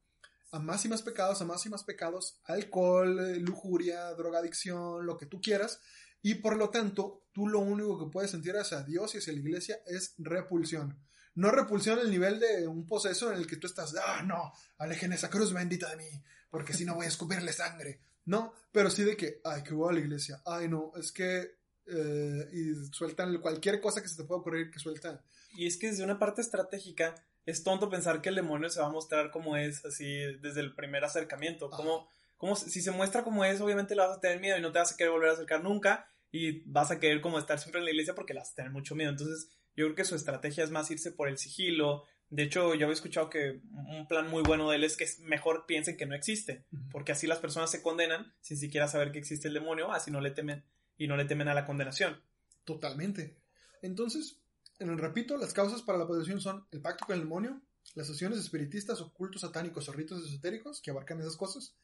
a 0.51 0.59
más 0.59 0.83
y 0.83 0.89
más 0.89 1.03
pecados, 1.03 1.41
a 1.41 1.45
más 1.45 1.65
y 1.65 1.69
más 1.69 1.85
pecados, 1.85 2.41
alcohol, 2.43 3.17
eh, 3.17 3.39
lujuria, 3.39 4.13
drogadicción, 4.13 5.05
lo 5.05 5.17
que 5.17 5.25
tú 5.25 5.39
quieras, 5.39 5.79
y 6.21 6.35
por 6.35 6.57
lo 6.57 6.69
tanto, 6.69 7.23
tú 7.31 7.47
lo 7.47 7.59
único 7.59 7.97
que 7.97 8.11
puedes 8.11 8.31
sentir 8.31 8.57
hacia 8.57 8.81
Dios 8.81 9.15
y 9.15 9.19
hacia 9.19 9.31
la 9.31 9.39
iglesia 9.39 9.79
es 9.85 10.15
repulsión. 10.17 10.99
No 11.35 11.49
repulsión 11.49 11.97
al 11.97 12.11
nivel 12.11 12.41
de 12.41 12.67
un 12.67 12.85
poseso 12.85 13.31
en 13.31 13.37
el 13.37 13.47
que 13.47 13.55
tú 13.55 13.67
estás, 13.67 13.95
ah, 14.05 14.21
no, 14.21 14.51
alejen 14.79 15.13
esa 15.13 15.29
cruz 15.29 15.53
bendita 15.53 15.89
de 15.91 15.95
mí, 15.95 16.23
porque 16.49 16.73
si 16.73 16.83
no 16.83 16.95
voy 16.95 17.05
a 17.05 17.09
escupirle 17.09 17.53
sangre. 17.53 18.01
No, 18.25 18.53
pero 18.73 18.89
sí 18.89 19.03
de 19.03 19.15
que, 19.15 19.39
ay, 19.45 19.63
que 19.63 19.73
voy 19.73 19.91
a 19.91 19.93
la 19.93 20.01
iglesia, 20.01 20.41
ay, 20.45 20.67
no, 20.67 20.91
es 20.97 21.13
que, 21.13 21.59
eh, 21.85 22.49
y 22.51 22.73
sueltan 22.91 23.39
cualquier 23.39 23.79
cosa 23.79 24.01
que 24.01 24.09
se 24.09 24.17
te 24.17 24.25
pueda 24.25 24.41
ocurrir 24.41 24.69
que 24.69 24.79
sueltan. 24.79 25.21
Y 25.51 25.67
es 25.67 25.77
que 25.77 25.87
desde 25.87 26.03
una 26.03 26.19
parte 26.19 26.41
estratégica, 26.41 27.15
es 27.45 27.63
tonto 27.63 27.89
pensar 27.89 28.21
que 28.21 28.29
el 28.29 28.35
demonio 28.35 28.69
se 28.69 28.79
va 28.79 28.87
a 28.87 28.91
mostrar 28.91 29.31
como 29.31 29.57
es, 29.57 29.83
así, 29.85 30.05
desde 30.41 30.61
el 30.61 30.75
primer 30.75 31.03
acercamiento, 31.03 31.69
como 31.69 32.07
como 32.39 32.55
si 32.55 32.81
se 32.81 32.91
muestra 32.91 33.23
como 33.25 33.43
es, 33.43 33.59
obviamente 33.59 33.95
le 33.95 34.01
vas 34.01 34.17
a 34.17 34.21
tener 34.21 34.39
miedo 34.39 34.57
y 34.57 34.61
no 34.61 34.71
te 34.71 34.79
vas 34.79 34.93
a 34.93 34.95
querer 34.95 35.11
volver 35.11 35.29
a 35.29 35.33
acercar 35.33 35.61
nunca 35.61 36.07
y 36.31 36.61
vas 36.71 36.89
a 36.89 36.97
querer 36.97 37.19
como 37.19 37.37
estar 37.37 37.59
siempre 37.59 37.79
en 37.79 37.85
la 37.85 37.91
iglesia 37.91 38.15
porque 38.15 38.33
le 38.33 38.39
vas 38.39 38.53
a 38.53 38.55
tener 38.55 38.71
mucho 38.71 38.95
miedo. 38.95 39.11
Entonces, 39.11 39.49
yo 39.75 39.85
creo 39.85 39.95
que 39.95 40.05
su 40.05 40.15
estrategia 40.15 40.63
es 40.63 40.71
más 40.71 40.89
irse 40.89 41.11
por 41.11 41.27
el 41.27 41.37
sigilo. 41.37 42.05
De 42.29 42.43
hecho, 42.43 42.75
yo 42.75 42.85
había 42.85 42.93
escuchado 42.93 43.29
que 43.29 43.59
un 43.73 44.07
plan 44.07 44.29
muy 44.29 44.41
bueno 44.41 44.69
de 44.69 44.77
él 44.77 44.85
es 44.85 44.95
que 44.95 45.05
mejor 45.19 45.65
piensen 45.67 45.97
que 45.97 46.05
no 46.05 46.15
existe, 46.15 46.65
porque 46.91 47.11
así 47.11 47.27
las 47.27 47.39
personas 47.39 47.71
se 47.71 47.81
condenan 47.81 48.33
sin 48.39 48.55
siquiera 48.55 48.87
saber 48.87 49.11
que 49.11 49.19
existe 49.19 49.49
el 49.49 49.53
demonio, 49.53 49.91
así 49.91 50.09
no 50.09 50.21
le 50.21 50.31
temen 50.31 50.63
y 50.97 51.07
no 51.07 51.17
le 51.17 51.25
temen 51.25 51.49
a 51.49 51.53
la 51.53 51.65
condenación. 51.65 52.23
Totalmente. 52.63 53.35
Entonces, 53.81 54.38
en 54.79 54.89
el 54.89 54.97
repito, 54.97 55.37
las 55.37 55.53
causas 55.53 55.81
para 55.81 55.97
la 55.97 56.07
posesión 56.07 56.41
son 56.41 56.65
el 56.71 56.81
pacto 56.81 57.05
con 57.05 57.15
el 57.15 57.21
demonio, 57.21 57.61
las 57.95 58.07
sesiones 58.07 58.39
espiritistas, 58.39 59.01
ocultos 59.01 59.41
satánicos 59.41 59.87
o 59.89 59.91
ritos 59.91 60.25
esotéricos 60.25 60.81
que 60.81 60.91
abarcan 60.91 61.19
esas 61.19 61.37
cosas, 61.37 61.75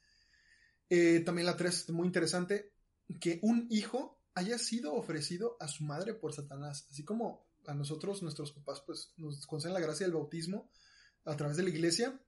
eh, 0.89 1.21
también 1.21 1.45
la 1.45 1.57
3, 1.57 1.89
muy 1.91 2.07
interesante, 2.07 2.71
que 3.19 3.39
un 3.41 3.67
hijo 3.69 4.19
haya 4.33 4.57
sido 4.57 4.93
ofrecido 4.93 5.57
a 5.59 5.67
su 5.67 5.83
madre 5.83 6.13
por 6.13 6.33
Satanás, 6.33 6.87
así 6.91 7.03
como 7.03 7.45
a 7.67 7.73
nosotros, 7.73 8.21
nuestros 8.21 8.51
papás, 8.51 8.81
pues 8.85 9.13
nos 9.17 9.45
conceden 9.47 9.73
la 9.73 9.79
gracia 9.79 10.05
del 10.05 10.13
bautismo 10.13 10.69
a 11.23 11.35
través 11.35 11.57
de 11.57 11.63
la 11.63 11.69
iglesia, 11.69 12.19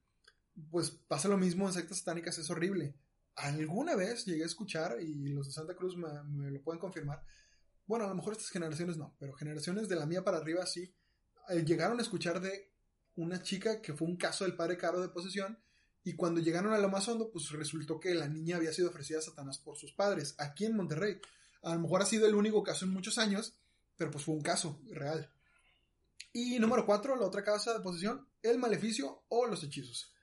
pues 0.70 0.90
pasa 0.90 1.28
lo 1.28 1.38
mismo 1.38 1.66
en 1.66 1.72
sectas 1.72 1.98
satánicas, 1.98 2.38
es 2.38 2.50
horrible. 2.50 2.94
Alguna 3.36 3.94
vez 3.94 4.24
llegué 4.24 4.42
a 4.42 4.46
escuchar, 4.46 5.00
y 5.00 5.28
los 5.28 5.46
de 5.46 5.52
Santa 5.52 5.76
Cruz 5.76 5.96
me, 5.96 6.50
lo 6.50 6.62
pueden 6.62 6.80
confirmar, 6.80 7.22
bueno, 7.88 8.04
a 8.04 8.08
lo 8.08 8.14
mejor 8.14 8.34
estas 8.34 8.50
generaciones 8.50 8.98
no, 8.98 9.16
pero 9.18 9.32
generaciones 9.32 9.88
de 9.88 9.96
la 9.96 10.06
mía 10.06 10.22
para 10.22 10.36
arriba 10.36 10.64
sí, 10.66 10.94
eh, 11.48 11.64
llegaron 11.64 11.98
a 11.98 12.02
escuchar 12.02 12.38
de 12.40 12.70
una 13.16 13.42
chica 13.42 13.80
que 13.80 13.94
fue 13.94 14.06
un 14.06 14.16
caso 14.16 14.44
del 14.44 14.54
padre 14.54 14.76
Caro 14.76 15.00
de 15.00 15.08
posesión, 15.08 15.58
y 16.04 16.14
cuando 16.14 16.40
llegaron 16.40 16.72
a 16.72 16.78
lo 16.78 16.88
más 16.88 17.08
hondo, 17.08 17.30
pues 17.30 17.50
resultó 17.50 17.98
que 17.98 18.14
la 18.14 18.28
niña 18.28 18.56
había 18.56 18.72
sido 18.72 18.90
ofrecida 18.90 19.18
a 19.18 19.22
Satanás 19.22 19.58
por 19.58 19.76
sus 19.76 19.92
padres, 19.92 20.34
aquí 20.38 20.66
en 20.66 20.76
Monterrey. 20.76 21.18
A 21.62 21.74
lo 21.74 21.80
mejor 21.80 22.02
ha 22.02 22.06
sido 22.06 22.26
el 22.26 22.34
único 22.34 22.62
caso 22.62 22.84
en 22.84 22.92
muchos 22.92 23.18
años, 23.18 23.58
pero 23.96 24.10
pues 24.10 24.24
fue 24.24 24.34
un 24.34 24.42
caso 24.42 24.80
real. 24.90 25.30
Y 26.32 26.58
número 26.58 26.86
cuatro, 26.86 27.16
la 27.16 27.26
otra 27.26 27.42
causa 27.42 27.72
de 27.74 27.80
posesión, 27.80 28.28
el 28.42 28.58
maleficio 28.58 29.24
o 29.28 29.46
los 29.46 29.64
hechizos. 29.64 30.14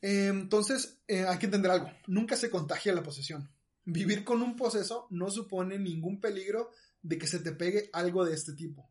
entonces, 0.00 0.98
eh, 1.06 1.26
hay 1.26 1.38
que 1.38 1.46
entender 1.46 1.70
algo, 1.70 1.90
nunca 2.06 2.36
se 2.36 2.48
contagia 2.48 2.94
la 2.94 3.02
posesión. 3.02 3.50
Vivir 3.84 4.24
con 4.24 4.42
un 4.42 4.56
poseso 4.56 5.06
no 5.10 5.30
supone 5.30 5.78
ningún 5.78 6.20
peligro 6.20 6.70
de 7.02 7.18
que 7.18 7.26
se 7.26 7.40
te 7.40 7.52
pegue 7.52 7.90
algo 7.92 8.24
de 8.24 8.34
este 8.34 8.52
tipo. 8.52 8.90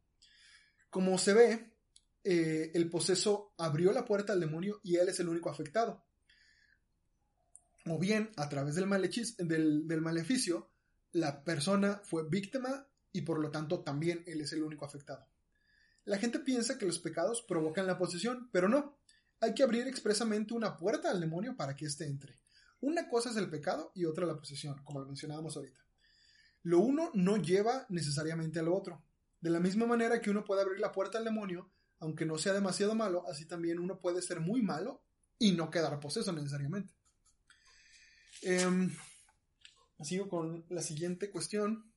Como 0.90 1.18
se 1.18 1.34
ve, 1.34 1.74
eh, 2.24 2.72
el 2.74 2.90
poseso 2.90 3.54
abrió 3.58 3.92
la 3.92 4.06
puerta 4.06 4.34
al 4.34 4.40
demonio 4.40 4.82
y 4.84 4.96
él 4.96 5.10
es 5.10 5.20
el 5.20 5.30
único 5.30 5.50
afectado. 5.50 6.04
O 7.86 7.98
bien, 7.98 8.32
a 8.36 8.50
través 8.50 8.76
del, 8.76 8.90
del, 9.38 9.88
del 9.88 10.02
maleficio, 10.02 10.72
la 11.12 11.44
persona 11.44 12.02
fue 12.04 12.28
víctima 12.28 12.88
y 13.12 13.22
por 13.22 13.40
lo 13.40 13.52
tanto 13.52 13.82
también 13.82 14.24
él 14.28 14.42
es 14.42 14.54
el 14.54 14.64
único 14.64 14.86
afectado. 14.86 15.28
La 16.06 16.18
gente 16.18 16.40
piensa 16.40 16.78
que 16.78 16.86
los 16.86 17.00
pecados 17.00 17.44
provocan 17.48 17.88
la 17.88 17.98
posesión, 17.98 18.50
pero 18.52 18.68
no. 18.68 19.00
Hay 19.42 19.54
que 19.54 19.64
abrir 19.64 19.88
expresamente 19.88 20.54
una 20.54 20.76
puerta 20.76 21.10
al 21.10 21.20
demonio 21.20 21.56
para 21.56 21.76
que 21.76 21.86
éste 21.86 22.06
entre. 22.06 22.40
Una 22.82 23.10
cosa 23.10 23.30
es 23.30 23.38
el 23.38 23.50
pecado 23.50 23.92
y 23.96 24.06
otra 24.06 24.26
la 24.26 24.38
posesión, 24.38 24.82
como 24.84 25.00
lo 25.00 25.06
mencionábamos 25.06 25.56
ahorita. 25.58 25.80
Lo 26.64 26.80
uno 26.80 27.12
no 27.14 27.38
lleva 27.38 27.86
necesariamente 27.90 28.60
al 28.60 28.70
otro. 28.70 29.04
De 29.42 29.50
la 29.50 29.60
misma 29.60 29.86
manera 29.86 30.22
que 30.22 30.30
uno 30.30 30.44
puede 30.44 30.62
abrir 30.62 30.80
la 30.80 30.92
puerta 30.92 31.18
al 31.18 31.26
demonio, 31.26 31.72
aunque 32.00 32.26
no 32.26 32.38
sea 32.38 32.54
demasiado 32.54 32.96
malo, 32.96 33.26
así 33.28 33.46
también 33.46 33.80
uno 33.80 34.00
puede 34.00 34.22
ser 34.22 34.40
muy 34.40 34.62
malo 34.62 35.02
y 35.38 35.54
no 35.54 35.70
quedar 35.70 36.00
poseso 36.00 36.32
necesariamente. 36.32 36.94
Eh, 38.42 38.90
sigo 40.02 40.30
con 40.30 40.66
la 40.70 40.82
siguiente 40.82 41.30
cuestión. 41.30 41.92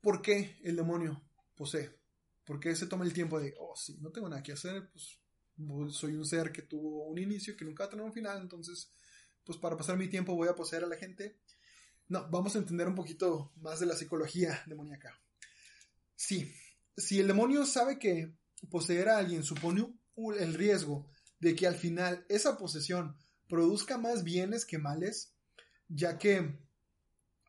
¿Por 0.00 0.20
qué 0.20 0.58
el 0.62 0.76
demonio 0.76 1.22
posee? 1.54 1.98
¿Por 2.44 2.58
qué 2.58 2.74
se 2.74 2.86
toma 2.86 3.04
el 3.04 3.12
tiempo 3.12 3.38
de, 3.38 3.54
oh, 3.58 3.76
sí, 3.76 3.98
no 4.00 4.10
tengo 4.10 4.28
nada 4.28 4.42
que 4.42 4.52
hacer, 4.52 4.90
pues, 4.90 5.18
soy 5.90 6.14
un 6.14 6.24
ser 6.24 6.50
que 6.50 6.62
tuvo 6.62 7.06
un 7.06 7.18
inicio, 7.18 7.56
que 7.56 7.64
nunca 7.64 7.84
va 7.84 7.86
a 7.86 7.90
tener 7.90 8.04
un 8.04 8.12
final, 8.12 8.40
entonces, 8.40 8.90
pues 9.44 9.58
para 9.58 9.76
pasar 9.76 9.96
mi 9.96 10.08
tiempo 10.08 10.34
voy 10.34 10.48
a 10.48 10.54
poseer 10.54 10.84
a 10.84 10.88
la 10.88 10.96
gente? 10.96 11.38
No, 12.08 12.28
vamos 12.30 12.54
a 12.54 12.58
entender 12.58 12.88
un 12.88 12.94
poquito 12.94 13.52
más 13.56 13.80
de 13.80 13.86
la 13.86 13.96
psicología 13.96 14.62
demoníaca. 14.66 15.18
Sí, 16.14 16.54
si 16.96 17.20
el 17.20 17.26
demonio 17.26 17.64
sabe 17.64 17.98
que 17.98 18.34
poseer 18.70 19.08
a 19.08 19.18
alguien 19.18 19.42
supone 19.42 19.92
el 20.38 20.54
riesgo 20.54 21.08
de 21.40 21.54
que 21.54 21.66
al 21.66 21.74
final 21.74 22.24
esa 22.28 22.56
posesión 22.56 23.16
produzca 23.48 23.98
más 23.98 24.24
bienes 24.24 24.64
que 24.64 24.78
males, 24.78 25.34
ya 25.88 26.18
que 26.18 26.58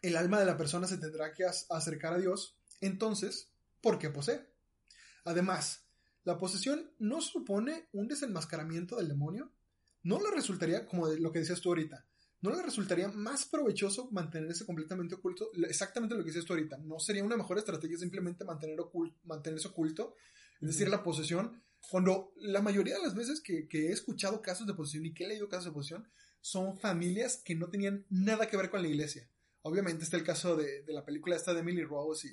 el 0.01 0.17
alma 0.17 0.39
de 0.39 0.45
la 0.45 0.57
persona 0.57 0.87
se 0.87 0.97
tendrá 0.97 1.33
que 1.33 1.45
acercar 1.45 2.13
a 2.13 2.17
Dios, 2.17 2.57
entonces, 2.81 3.49
¿por 3.81 3.99
qué 3.99 4.09
posee? 4.09 4.45
Además, 5.23 5.85
la 6.23 6.37
posesión 6.37 6.91
no 6.99 7.21
supone 7.21 7.87
un 7.93 8.07
desenmascaramiento 8.07 8.95
del 8.95 9.09
demonio. 9.09 9.51
¿No 10.03 10.19
le 10.21 10.31
resultaría, 10.31 10.85
como 10.85 11.07
lo 11.07 11.31
que 11.31 11.39
decías 11.39 11.61
tú 11.61 11.69
ahorita, 11.69 12.05
no 12.41 12.51
le 12.51 12.61
resultaría 12.61 13.07
más 13.07 13.45
provechoso 13.45 14.09
mantenerse 14.11 14.65
completamente 14.65 15.15
oculto? 15.15 15.49
Exactamente 15.67 16.15
lo 16.15 16.21
que 16.21 16.27
decías 16.27 16.45
tú 16.45 16.53
ahorita. 16.53 16.77
¿No 16.77 16.99
sería 16.99 17.23
una 17.23 17.37
mejor 17.37 17.57
estrategia 17.57 17.97
simplemente 17.97 18.43
mantener 18.43 18.79
mantenerse 19.23 19.69
oculto 19.69 20.15
es 20.63 20.69
decir, 20.69 20.87
la 20.87 21.03
posesión, 21.03 21.61
cuando 21.89 22.31
la 22.37 22.61
mayoría 22.61 22.95
de 22.95 23.03
las 23.03 23.15
veces 23.15 23.41
que, 23.41 23.67
he 23.69 23.91
escuchado 23.91 24.41
casos 24.41 24.65
de 24.65 24.73
posesión 24.73 25.05
y 25.05 25.13
que 25.13 25.25
he 25.25 25.27
leído 25.27 25.49
casos 25.49 25.65
de 25.65 25.71
posesión, 25.71 26.07
son 26.39 26.77
familias 26.77 27.41
que 27.43 27.53
no 27.53 27.69
tenían 27.69 28.05
nada 28.09 28.47
que 28.47 28.55
ver 28.55 28.69
con 28.69 28.81
la 28.81 28.87
iglesia. 28.87 29.29
Obviamente 29.61 30.05
está 30.05 30.15
el 30.15 30.23
caso 30.23 30.55
de, 30.55 30.85
la 30.87 31.03
película 31.03 31.35
esta 31.35 31.53
de 31.53 31.59
Emily 31.59 31.83
Rose 31.83 32.29
y 32.29 32.31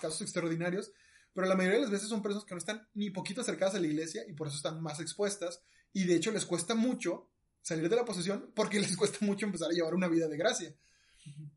casos 0.00 0.20
extraordinarios, 0.20 0.90
pero 1.32 1.46
la 1.46 1.54
mayoría 1.54 1.78
de 1.78 1.82
las 1.82 1.92
veces 1.92 2.08
son 2.08 2.22
personas 2.22 2.44
que 2.44 2.54
no 2.54 2.58
están 2.58 2.88
ni 2.94 3.10
poquito 3.10 3.40
acercadas 3.40 3.76
a 3.76 3.80
la 3.80 3.86
iglesia 3.86 4.24
y 4.28 4.32
por 4.32 4.48
eso 4.48 4.56
están 4.56 4.82
más 4.82 4.98
expuestas 4.98 5.62
y 5.92 6.04
de 6.04 6.14
hecho 6.16 6.30
les 6.32 6.44
cuesta 6.44 6.74
mucho 6.74 7.30
salir 7.62 7.88
de 7.88 7.96
la 7.96 8.04
posesión 8.04 8.52
porque 8.54 8.80
les 8.80 8.96
cuesta 8.96 9.18
mucho 9.24 9.46
empezar 9.46 9.70
a 9.70 9.74
llevar 9.74 9.94
una 9.94 10.08
vida 10.08 10.28
de 10.28 10.36
gracia. 10.36 10.74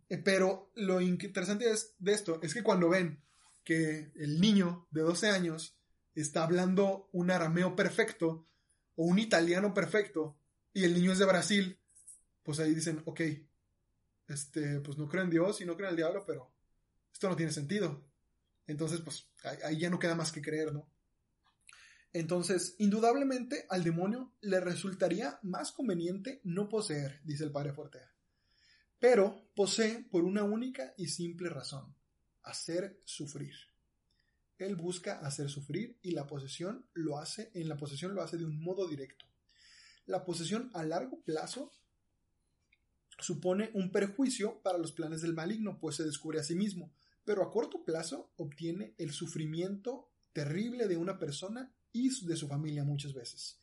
Eh, 0.09 0.17
Pero 0.17 0.71
lo 0.75 1.01
interesante 1.01 1.69
es, 1.69 1.95
de 1.99 2.13
esto 2.13 2.39
es 2.41 2.53
que 2.53 2.63
cuando 2.63 2.89
ven 2.89 3.23
que 3.63 4.11
el 4.15 4.41
niño 4.41 4.87
de 4.91 5.01
12 5.01 5.29
años 5.29 5.77
está 6.15 6.43
hablando 6.43 7.09
un 7.13 7.31
arameo 7.31 7.75
perfecto 7.75 8.47
o 8.95 9.05
un 9.05 9.19
italiano 9.19 9.73
perfecto 9.73 10.37
y 10.73 10.83
el 10.83 10.93
niño 10.93 11.11
es 11.11 11.19
de 11.19 11.25
Brasil, 11.25 11.79
pues 12.43 12.59
ahí 12.59 12.73
dicen, 12.73 13.01
ok, 13.05 13.21
este, 14.27 14.79
pues 14.81 14.97
no 14.97 15.07
creo 15.07 15.23
en 15.23 15.29
Dios 15.29 15.61
y 15.61 15.65
no 15.65 15.75
creo 15.75 15.87
en 15.87 15.91
el 15.91 15.97
diablo, 15.97 16.23
pero 16.25 16.51
esto 17.13 17.29
no 17.29 17.35
tiene 17.35 17.51
sentido. 17.51 18.03
Entonces, 18.67 19.01
pues 19.01 19.29
ahí, 19.43 19.57
ahí 19.63 19.79
ya 19.79 19.89
no 19.89 19.99
queda 19.99 20.15
más 20.15 20.31
que 20.31 20.41
creer, 20.41 20.73
¿no? 20.73 20.90
Entonces, 22.13 22.75
indudablemente 22.77 23.65
al 23.69 23.83
demonio 23.83 24.33
le 24.41 24.59
resultaría 24.59 25.39
más 25.43 25.71
conveniente 25.71 26.41
no 26.43 26.67
poseer, 26.67 27.21
dice 27.23 27.45
el 27.45 27.51
padre 27.51 27.73
Fortea. 27.73 28.11
Pero 28.99 29.49
posee 29.55 30.05
por 30.11 30.23
una 30.25 30.43
única 30.43 30.93
y 30.97 31.07
simple 31.07 31.49
razón, 31.49 31.95
hacer 32.43 33.01
sufrir. 33.05 33.55
Él 34.57 34.75
busca 34.75 35.19
hacer 35.19 35.49
sufrir 35.49 35.97
y 36.01 36.11
la 36.11 36.27
posesión 36.27 36.85
lo 36.93 37.17
hace, 37.17 37.49
en 37.53 37.67
la 37.67 37.77
posesión 37.77 38.13
lo 38.13 38.21
hace 38.21 38.37
de 38.37 38.45
un 38.45 38.61
modo 38.61 38.87
directo. 38.87 39.25
La 40.05 40.23
posesión 40.25 40.69
a 40.73 40.83
largo 40.83 41.23
plazo 41.23 41.71
supone 43.19 43.71
un 43.73 43.91
perjuicio 43.91 44.61
para 44.61 44.77
los 44.77 44.91
planes 44.91 45.21
del 45.21 45.33
maligno, 45.33 45.79
pues 45.79 45.95
se 45.95 46.03
descubre 46.03 46.39
a 46.39 46.43
sí 46.43 46.55
mismo, 46.55 46.93
pero 47.23 47.43
a 47.43 47.51
corto 47.51 47.83
plazo 47.85 48.33
obtiene 48.35 48.95
el 48.97 49.11
sufrimiento 49.11 50.11
terrible 50.33 50.87
de 50.87 50.97
una 50.97 51.17
persona 51.17 51.73
y 51.93 52.09
de 52.25 52.35
su 52.35 52.47
familia 52.47 52.83
muchas 52.83 53.13
veces. 53.13 53.59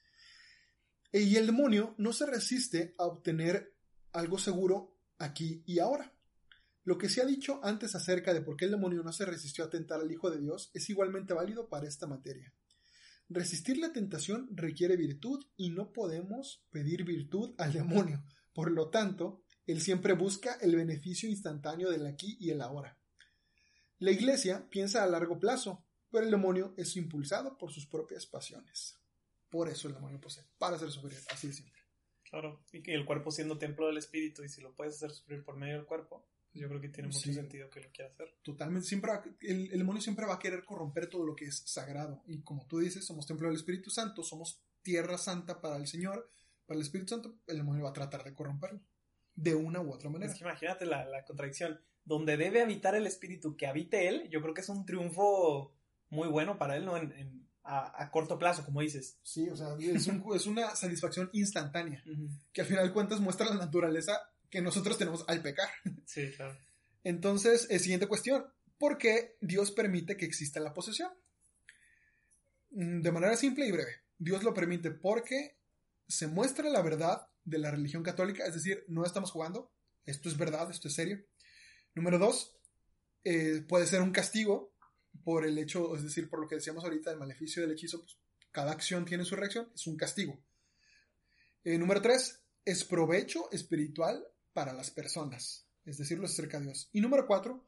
Y 1.12 1.36
el 1.36 1.46
demonio 1.46 1.94
no 1.98 2.12
se 2.12 2.26
resiste 2.26 2.94
a 2.98 3.06
obtener 3.06 3.74
algo 4.12 4.38
seguro 4.38 4.98
aquí 5.18 5.62
y 5.66 5.78
ahora. 5.78 6.14
Lo 6.84 6.96
que 6.96 7.08
se 7.08 7.20
ha 7.20 7.26
dicho 7.26 7.60
antes 7.62 7.94
acerca 7.94 8.32
de 8.32 8.40
por 8.40 8.56
qué 8.56 8.64
el 8.66 8.70
demonio 8.70 9.02
no 9.02 9.12
se 9.12 9.26
resistió 9.26 9.64
a 9.64 9.70
tentar 9.70 10.00
al 10.00 10.10
Hijo 10.10 10.30
de 10.30 10.40
Dios 10.40 10.70
es 10.74 10.88
igualmente 10.88 11.34
válido 11.34 11.68
para 11.68 11.86
esta 11.86 12.06
materia. 12.06 12.54
Resistir 13.28 13.76
la 13.76 13.92
tentación 13.92 14.48
requiere 14.52 14.96
virtud 14.96 15.44
y 15.56 15.70
no 15.70 15.92
podemos 15.92 16.64
pedir 16.70 17.04
virtud 17.04 17.54
al 17.58 17.74
demonio. 17.74 18.24
Por 18.54 18.70
lo 18.70 18.88
tanto, 18.88 19.42
él 19.66 19.82
siempre 19.82 20.14
busca 20.14 20.54
el 20.62 20.74
beneficio 20.76 21.28
instantáneo 21.28 21.90
del 21.90 22.06
aquí 22.06 22.38
y 22.40 22.50
el 22.50 22.62
ahora. 22.62 22.98
La 23.98 24.10
iglesia 24.10 24.66
piensa 24.70 25.02
a 25.02 25.06
largo 25.06 25.38
plazo, 25.38 25.84
pero 26.10 26.24
el 26.24 26.30
demonio 26.30 26.74
es 26.76 26.96
impulsado 26.96 27.56
por 27.58 27.72
sus 27.72 27.86
propias 27.86 28.26
pasiones. 28.26 28.98
Por 29.50 29.68
eso 29.68 29.88
el 29.88 29.94
demonio 29.94 30.20
posee, 30.20 30.44
para 30.58 30.76
hacer 30.76 30.90
sufrir, 30.90 31.18
así 31.30 31.46
de 31.48 31.52
simple. 31.54 31.74
Claro, 32.28 32.62
y 32.72 32.82
que 32.82 32.92
el 32.94 33.06
cuerpo 33.06 33.30
siendo 33.30 33.56
templo 33.58 33.86
del 33.86 33.96
espíritu 33.96 34.42
y 34.44 34.48
si 34.48 34.60
lo 34.60 34.74
puedes 34.74 34.96
hacer 34.96 35.10
sufrir 35.10 35.42
por 35.42 35.56
medio 35.56 35.76
del 35.76 35.86
cuerpo, 35.86 36.26
pues 36.52 36.60
yo 36.62 36.68
creo 36.68 36.80
que 36.80 36.88
tiene 36.90 37.08
mucho 37.08 37.20
Sí. 37.20 37.32
sentido 37.34 37.70
que 37.70 37.80
lo 37.80 37.90
quiera 37.90 38.10
hacer. 38.10 38.34
Totalmente, 38.42 38.86
siempre 38.86 39.10
va- 39.12 39.24
el, 39.40 39.70
el 39.72 39.78
demonio 39.78 40.02
siempre 40.02 40.26
va 40.26 40.34
a 40.34 40.38
querer 40.38 40.64
corromper 40.64 41.08
todo 41.08 41.24
lo 41.24 41.34
que 41.34 41.46
es 41.46 41.58
sagrado. 41.66 42.22
Y 42.26 42.42
como 42.42 42.66
tú 42.66 42.78
dices, 42.80 43.06
somos 43.06 43.26
templo 43.26 43.48
del 43.48 43.56
Espíritu 43.56 43.88
Santo, 43.90 44.22
somos 44.22 44.62
tierra 44.82 45.16
santa 45.16 45.60
para 45.62 45.76
el 45.76 45.86
Señor, 45.86 46.30
para 46.66 46.76
el 46.78 46.82
Espíritu 46.82 47.14
Santo, 47.14 47.38
el 47.46 47.56
demonio 47.56 47.84
va 47.84 47.90
a 47.90 47.94
tratar 47.94 48.22
de 48.24 48.34
corromperlo. 48.34 48.80
De 49.34 49.54
una 49.54 49.80
u 49.80 49.90
otra 49.92 50.10
manera. 50.10 50.30
Es 50.32 50.36
que 50.38 50.44
imagínate 50.44 50.84
la, 50.84 51.04
la 51.06 51.24
contradicción. 51.24 51.80
Donde 52.04 52.36
debe 52.36 52.60
habitar 52.62 52.94
el 52.94 53.06
espíritu, 53.06 53.56
que 53.56 53.66
habite 53.66 54.08
él, 54.08 54.28
yo 54.30 54.40
creo 54.42 54.52
que 54.52 54.62
es 54.62 54.68
un 54.68 54.84
triunfo 54.84 55.74
muy 56.10 56.28
bueno 56.28 56.58
para 56.58 56.76
él, 56.76 56.84
¿no? 56.84 56.96
En, 56.96 57.12
en- 57.12 57.48
a, 57.70 58.02
a 58.02 58.10
corto 58.10 58.38
plazo, 58.38 58.64
como 58.64 58.80
dices. 58.80 59.18
Sí, 59.22 59.50
o 59.50 59.56
sea, 59.56 59.68
es, 59.78 60.06
un- 60.06 60.24
es 60.34 60.46
una 60.46 60.74
satisfacción 60.74 61.28
instantánea, 61.34 62.02
que 62.52 62.62
al 62.62 62.66
final 62.66 62.86
de 62.86 62.92
cuentas 62.94 63.20
muestra 63.20 63.46
la 63.50 63.56
naturaleza 63.56 64.18
que 64.48 64.62
nosotros 64.62 64.96
tenemos 64.96 65.24
al 65.28 65.42
pecar. 65.42 65.68
Sí, 66.06 66.30
claro. 66.34 66.56
Entonces, 67.04 67.66
eh, 67.68 67.78
siguiente 67.78 68.06
cuestión. 68.06 68.46
¿Por 68.78 68.96
qué 68.96 69.36
Dios 69.42 69.70
permite 69.70 70.16
que 70.16 70.24
exista 70.24 70.60
la 70.60 70.72
posesión? 70.72 71.10
Mm, 72.70 73.00
De 73.02 73.12
manera 73.12 73.36
simple 73.36 73.66
y 73.66 73.72
breve. 73.72 73.92
Dios 74.18 74.42
lo 74.42 74.54
permite 74.54 74.90
porque 74.90 75.58
se 76.06 76.26
muestra 76.26 76.68
la 76.70 76.82
verdad 76.82 77.28
de 77.44 77.58
la 77.58 77.70
religión 77.70 78.02
católica, 78.02 78.46
es 78.46 78.54
decir, 78.54 78.84
no 78.88 79.04
estamos 79.04 79.30
jugando, 79.30 79.72
esto 80.06 80.28
es 80.28 80.36
verdad, 80.36 80.70
esto 80.70 80.88
es 80.88 80.94
serio. 80.94 81.22
Número 81.94 82.18
dos, 82.18 82.56
eh, 83.24 83.62
puede 83.68 83.86
ser 83.86 84.00
un 84.02 84.10
castigo 84.10 84.74
por 85.24 85.44
el 85.44 85.58
hecho, 85.58 85.94
es 85.96 86.02
decir, 86.02 86.28
por 86.28 86.40
lo 86.40 86.48
que 86.48 86.56
decíamos 86.56 86.84
ahorita 86.84 87.10
del 87.10 87.18
maleficio 87.18 87.62
del 87.62 87.72
hechizo, 87.72 88.00
pues, 88.00 88.16
cada 88.50 88.72
acción 88.72 89.04
tiene 89.04 89.24
su 89.24 89.36
reacción, 89.36 89.70
es 89.74 89.86
un 89.86 89.96
castigo. 89.96 90.38
Eh, 91.64 91.78
número 91.78 92.00
tres, 92.00 92.40
es 92.64 92.84
provecho 92.84 93.50
espiritual 93.52 94.26
para 94.52 94.72
las 94.72 94.90
personas, 94.90 95.66
es 95.84 95.98
decir, 95.98 96.18
los 96.18 96.32
acerca 96.32 96.58
a 96.58 96.60
Dios. 96.60 96.88
Y 96.92 97.00
número 97.00 97.26
cuatro, 97.26 97.66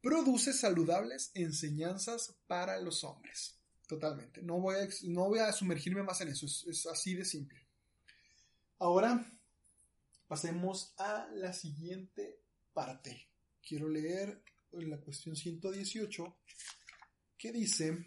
produce 0.00 0.52
saludables 0.52 1.30
enseñanzas 1.34 2.36
para 2.46 2.80
los 2.80 3.04
hombres. 3.04 3.56
Totalmente. 3.86 4.42
No 4.42 4.60
voy 4.60 4.76
a, 4.76 4.88
no 5.04 5.28
voy 5.28 5.40
a 5.40 5.52
sumergirme 5.52 6.02
más 6.02 6.20
en 6.20 6.28
eso, 6.28 6.46
es, 6.46 6.64
es 6.68 6.86
así 6.86 7.14
de 7.14 7.24
simple. 7.24 7.66
Ahora, 8.78 9.30
pasemos 10.28 10.94
a 10.96 11.28
la 11.34 11.52
siguiente 11.52 12.40
parte. 12.72 13.28
Quiero 13.66 13.88
leer 13.88 14.42
la 14.72 14.98
cuestión 14.98 15.36
118 15.36 16.36
que 17.40 17.52
dice 17.52 18.06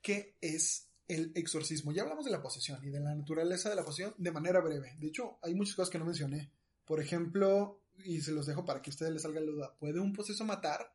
qué 0.00 0.36
es 0.40 0.88
el 1.06 1.30
exorcismo. 1.34 1.92
Ya 1.92 2.02
hablamos 2.02 2.24
de 2.24 2.30
la 2.30 2.40
posesión 2.40 2.82
y 2.82 2.88
de 2.88 2.98
la 2.98 3.14
naturaleza 3.14 3.68
de 3.68 3.76
la 3.76 3.84
posesión 3.84 4.14
de 4.16 4.32
manera 4.32 4.60
breve. 4.60 4.96
De 4.98 5.08
hecho, 5.08 5.38
hay 5.42 5.54
muchas 5.54 5.76
cosas 5.76 5.90
que 5.90 5.98
no 5.98 6.06
mencioné. 6.06 6.50
Por 6.86 6.98
ejemplo, 6.98 7.82
y 8.04 8.22
se 8.22 8.32
los 8.32 8.46
dejo 8.46 8.64
para 8.64 8.80
que 8.80 8.88
a 8.88 8.92
ustedes 8.92 9.12
les 9.12 9.22
salga 9.22 9.40
la 9.40 9.52
duda, 9.52 9.76
¿puede 9.78 10.00
un 10.00 10.14
poseso 10.14 10.46
matar? 10.46 10.94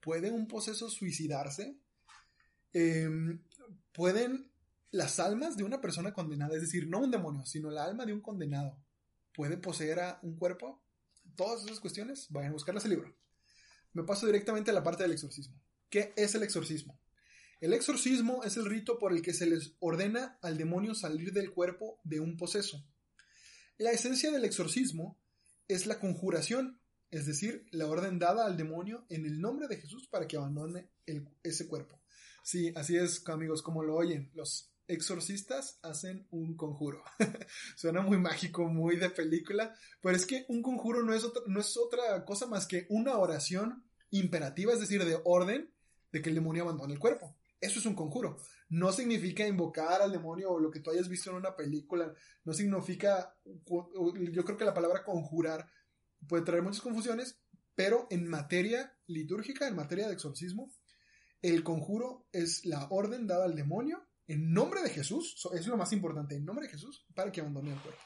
¿Puede 0.00 0.30
un 0.30 0.48
poseso 0.48 0.88
suicidarse? 0.88 1.76
Em, 2.72 3.42
¿Pueden 3.92 4.50
las 4.90 5.20
almas 5.20 5.58
de 5.58 5.64
una 5.64 5.82
persona 5.82 6.14
condenada, 6.14 6.54
es 6.54 6.62
decir, 6.62 6.88
no 6.88 7.00
un 7.00 7.10
demonio, 7.10 7.44
sino 7.44 7.70
la 7.70 7.84
alma 7.84 8.06
de 8.06 8.14
un 8.14 8.22
condenado, 8.22 8.78
puede 9.34 9.58
poseer 9.58 10.00
a 10.00 10.18
un 10.22 10.36
cuerpo? 10.36 10.82
Todas 11.36 11.64
esas 11.64 11.80
cuestiones, 11.80 12.28
vayan 12.30 12.50
a 12.50 12.54
buscarlas 12.54 12.86
el 12.86 12.92
libro. 12.92 13.14
Me 13.98 14.04
paso 14.04 14.26
directamente 14.26 14.70
a 14.70 14.74
la 14.74 14.84
parte 14.84 15.02
del 15.02 15.10
exorcismo. 15.10 15.60
¿Qué 15.90 16.12
es 16.14 16.32
el 16.36 16.44
exorcismo? 16.44 17.00
El 17.60 17.72
exorcismo 17.72 18.44
es 18.44 18.56
el 18.56 18.66
rito 18.66 18.96
por 18.96 19.12
el 19.12 19.22
que 19.22 19.34
se 19.34 19.44
les 19.44 19.74
ordena 19.80 20.38
al 20.40 20.56
demonio 20.56 20.94
salir 20.94 21.32
del 21.32 21.50
cuerpo 21.50 21.98
de 22.04 22.20
un 22.20 22.36
poseso. 22.36 22.86
La 23.76 23.90
esencia 23.90 24.30
del 24.30 24.44
exorcismo 24.44 25.18
es 25.66 25.86
la 25.86 25.98
conjuración, 25.98 26.80
es 27.10 27.26
decir, 27.26 27.66
la 27.72 27.88
orden 27.88 28.20
dada 28.20 28.46
al 28.46 28.56
demonio 28.56 29.04
en 29.08 29.26
el 29.26 29.40
nombre 29.40 29.66
de 29.66 29.78
Jesús 29.78 30.06
para 30.06 30.28
que 30.28 30.36
abandone 30.36 30.92
ese 31.42 31.66
cuerpo. 31.66 32.00
Sí, 32.44 32.72
así 32.76 32.96
es, 32.96 33.28
amigos, 33.28 33.62
como 33.62 33.82
lo 33.82 33.96
oyen. 33.96 34.30
Los 34.32 34.70
exorcistas 34.86 35.80
hacen 35.82 36.28
un 36.30 36.56
conjuro. 36.56 37.02
Suena 37.76 38.00
muy 38.00 38.18
mágico, 38.18 38.68
muy 38.68 38.96
de 38.96 39.10
película, 39.10 39.74
pero 40.00 40.14
es 40.14 40.24
que 40.24 40.46
un 40.48 40.62
conjuro 40.62 41.02
no 41.02 41.12
es, 41.12 41.26
no 41.48 41.58
es 41.58 41.76
otra 41.76 42.24
cosa 42.24 42.46
más 42.46 42.68
que 42.68 42.86
una 42.90 43.18
oración 43.18 43.87
imperativa, 44.10 44.72
es 44.72 44.80
decir, 44.80 45.04
de 45.04 45.20
orden 45.24 45.72
de 46.12 46.22
que 46.22 46.28
el 46.28 46.34
demonio 46.34 46.62
abandone 46.62 46.94
el 46.94 46.98
cuerpo. 46.98 47.36
Eso 47.60 47.80
es 47.80 47.86
un 47.86 47.94
conjuro. 47.94 48.36
No 48.68 48.92
significa 48.92 49.46
invocar 49.46 50.00
al 50.00 50.12
demonio 50.12 50.52
o 50.52 50.60
lo 50.60 50.70
que 50.70 50.80
tú 50.80 50.90
hayas 50.90 51.08
visto 51.08 51.30
en 51.30 51.36
una 51.36 51.56
película. 51.56 52.12
No 52.44 52.52
significa, 52.52 53.36
yo 53.44 54.44
creo 54.44 54.56
que 54.56 54.64
la 54.64 54.74
palabra 54.74 55.04
conjurar 55.04 55.68
puede 56.26 56.44
traer 56.44 56.62
muchas 56.62 56.80
confusiones, 56.80 57.40
pero 57.74 58.06
en 58.10 58.28
materia 58.28 58.96
litúrgica, 59.06 59.66
en 59.66 59.76
materia 59.76 60.06
de 60.06 60.14
exorcismo, 60.14 60.72
el 61.42 61.62
conjuro 61.62 62.26
es 62.32 62.64
la 62.64 62.86
orden 62.90 63.26
dada 63.26 63.44
al 63.44 63.54
demonio 63.54 64.08
en 64.26 64.52
nombre 64.52 64.82
de 64.82 64.90
Jesús, 64.90 65.48
es 65.54 65.66
lo 65.66 65.76
más 65.76 65.92
importante, 65.92 66.36
en 66.36 66.44
nombre 66.44 66.66
de 66.66 66.72
Jesús, 66.72 67.06
para 67.14 67.32
que 67.32 67.40
abandone 67.40 67.72
el 67.72 67.80
cuerpo. 67.80 68.02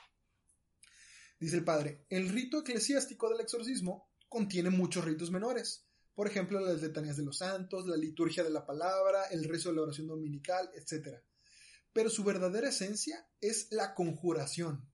Dice 1.41 1.57
el 1.57 1.65
padre, 1.65 2.07
el 2.09 2.29
rito 2.29 2.61
eclesiástico 2.61 3.29
del 3.29 3.41
exorcismo 3.41 4.09
contiene 4.29 4.71
muchos 4.71 5.05
ritos 5.05 5.33
menores, 5.33 5.85
por 6.15 6.27
ejemplo, 6.27 6.61
las 6.61 6.83
letanías 6.83 7.17
de 7.17 7.25
los 7.25 7.39
santos, 7.39 7.87
la 7.87 7.97
liturgia 7.97 8.45
de 8.45 8.51
la 8.51 8.67
palabra, 8.67 9.25
el 9.31 9.45
rezo 9.45 9.71
de 9.71 9.77
la 9.77 9.83
oración 9.83 10.07
dominical, 10.07 10.71
etc. 10.75 11.19
Pero 11.93 12.11
su 12.11 12.23
verdadera 12.25 12.69
esencia 12.69 13.27
es 13.41 13.69
la 13.71 13.95
conjuración. 13.95 14.89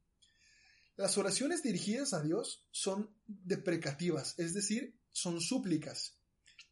Las 0.97 1.17
oraciones 1.19 1.63
dirigidas 1.63 2.13
a 2.13 2.23
Dios 2.23 2.67
son 2.71 3.15
deprecativas, 3.27 4.35
es 4.39 4.55
decir, 4.55 4.99
son 5.13 5.41
súplicas, 5.41 6.19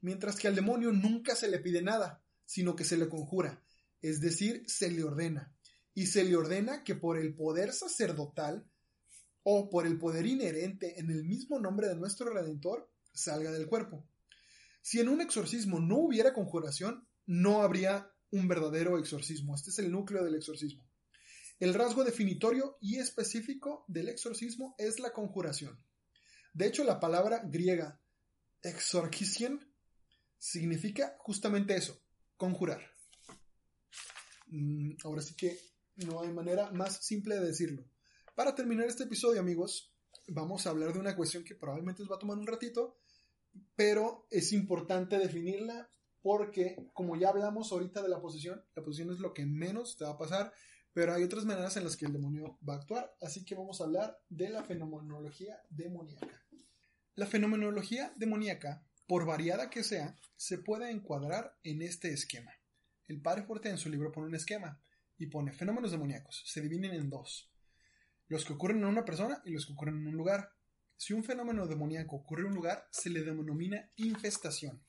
mientras 0.00 0.36
que 0.36 0.48
al 0.48 0.54
demonio 0.54 0.92
nunca 0.92 1.36
se 1.36 1.48
le 1.48 1.58
pide 1.58 1.82
nada, 1.82 2.24
sino 2.44 2.74
que 2.76 2.84
se 2.84 2.96
le 2.96 3.08
conjura, 3.08 3.62
es 4.02 4.20
decir, 4.20 4.64
se 4.66 4.90
le 4.90 5.04
ordena. 5.04 5.52
Y 5.94 6.06
se 6.06 6.24
le 6.24 6.36
ordena 6.36 6.84
que 6.84 6.94
por 6.94 7.18
el 7.18 7.34
poder 7.34 7.72
sacerdotal 7.72 8.68
o 9.42 9.70
por 9.70 9.86
el 9.86 9.98
poder 9.98 10.26
inherente 10.26 11.00
en 11.00 11.10
el 11.10 11.24
mismo 11.24 11.58
nombre 11.58 11.88
de 11.88 11.96
nuestro 11.96 12.30
Redentor 12.30 12.90
salga 13.12 13.50
del 13.50 13.66
cuerpo. 13.66 14.06
Si 14.86 15.00
en 15.00 15.08
un 15.08 15.20
exorcismo 15.20 15.80
no 15.80 15.96
hubiera 15.96 16.32
conjuración, 16.32 17.08
no 17.26 17.62
habría 17.62 18.08
un 18.30 18.46
verdadero 18.46 19.00
exorcismo. 19.00 19.56
Este 19.56 19.70
es 19.70 19.80
el 19.80 19.90
núcleo 19.90 20.22
del 20.22 20.36
exorcismo. 20.36 20.88
El 21.58 21.74
rasgo 21.74 22.04
definitorio 22.04 22.78
y 22.80 22.98
específico 22.98 23.84
del 23.88 24.08
exorcismo 24.08 24.76
es 24.78 25.00
la 25.00 25.12
conjuración. 25.12 25.76
De 26.54 26.68
hecho, 26.68 26.84
la 26.84 27.00
palabra 27.00 27.42
griega 27.44 28.00
exorcisien 28.62 29.58
significa 30.38 31.16
justamente 31.18 31.74
eso, 31.74 32.00
conjurar. 32.36 32.80
Mm, 34.46 34.92
ahora 35.02 35.20
sí 35.20 35.34
que 35.34 35.58
no 35.96 36.22
hay 36.22 36.32
manera 36.32 36.70
más 36.70 37.04
simple 37.04 37.34
de 37.34 37.46
decirlo. 37.46 37.84
Para 38.36 38.54
terminar 38.54 38.86
este 38.86 39.02
episodio, 39.02 39.40
amigos, 39.40 39.92
vamos 40.28 40.64
a 40.64 40.70
hablar 40.70 40.92
de 40.92 41.00
una 41.00 41.16
cuestión 41.16 41.42
que 41.42 41.56
probablemente 41.56 42.04
os 42.04 42.08
va 42.08 42.14
a 42.14 42.20
tomar 42.20 42.38
un 42.38 42.46
ratito, 42.46 43.00
pero 43.74 44.26
es 44.30 44.52
importante 44.52 45.18
definirla 45.18 45.88
porque, 46.22 46.90
como 46.92 47.16
ya 47.16 47.28
hablamos 47.28 47.70
ahorita 47.70 48.02
de 48.02 48.08
la 48.08 48.20
posesión, 48.20 48.64
la 48.74 48.82
posesión 48.82 49.12
es 49.12 49.20
lo 49.20 49.32
que 49.32 49.46
menos 49.46 49.96
te 49.96 50.04
va 50.04 50.12
a 50.12 50.18
pasar, 50.18 50.52
pero 50.92 51.14
hay 51.14 51.22
otras 51.22 51.44
maneras 51.44 51.76
en 51.76 51.84
las 51.84 51.96
que 51.96 52.06
el 52.06 52.12
demonio 52.12 52.58
va 52.68 52.74
a 52.74 52.78
actuar, 52.78 53.14
así 53.20 53.44
que 53.44 53.54
vamos 53.54 53.80
a 53.80 53.84
hablar 53.84 54.18
de 54.28 54.48
la 54.48 54.64
fenomenología 54.64 55.62
demoníaca. 55.70 56.42
La 57.14 57.26
fenomenología 57.26 58.12
demoníaca, 58.16 58.84
por 59.06 59.24
variada 59.24 59.70
que 59.70 59.84
sea, 59.84 60.16
se 60.36 60.58
puede 60.58 60.90
encuadrar 60.90 61.56
en 61.62 61.82
este 61.82 62.12
esquema. 62.12 62.52
El 63.08 63.22
padre 63.22 63.44
Fuerte 63.44 63.68
en 63.68 63.78
su 63.78 63.88
libro 63.88 64.10
pone 64.10 64.26
un 64.26 64.34
esquema 64.34 64.80
y 65.16 65.26
pone 65.26 65.52
fenómenos 65.52 65.92
demoníacos. 65.92 66.42
Se 66.46 66.60
dividen 66.60 66.92
en 66.92 67.08
dos. 67.08 67.52
Los 68.28 68.44
que 68.44 68.54
ocurren 68.54 68.78
en 68.78 68.86
una 68.86 69.04
persona 69.04 69.40
y 69.44 69.52
los 69.52 69.66
que 69.66 69.72
ocurren 69.72 69.98
en 69.98 70.08
un 70.08 70.16
lugar. 70.16 70.55
Si 70.96 71.12
un 71.12 71.24
fenómeno 71.24 71.66
demoníaco 71.66 72.16
ocurre 72.16 72.42
en 72.42 72.48
un 72.48 72.54
lugar, 72.54 72.88
se 72.90 73.10
le 73.10 73.22
denomina 73.22 73.90
infestación. 73.96 74.82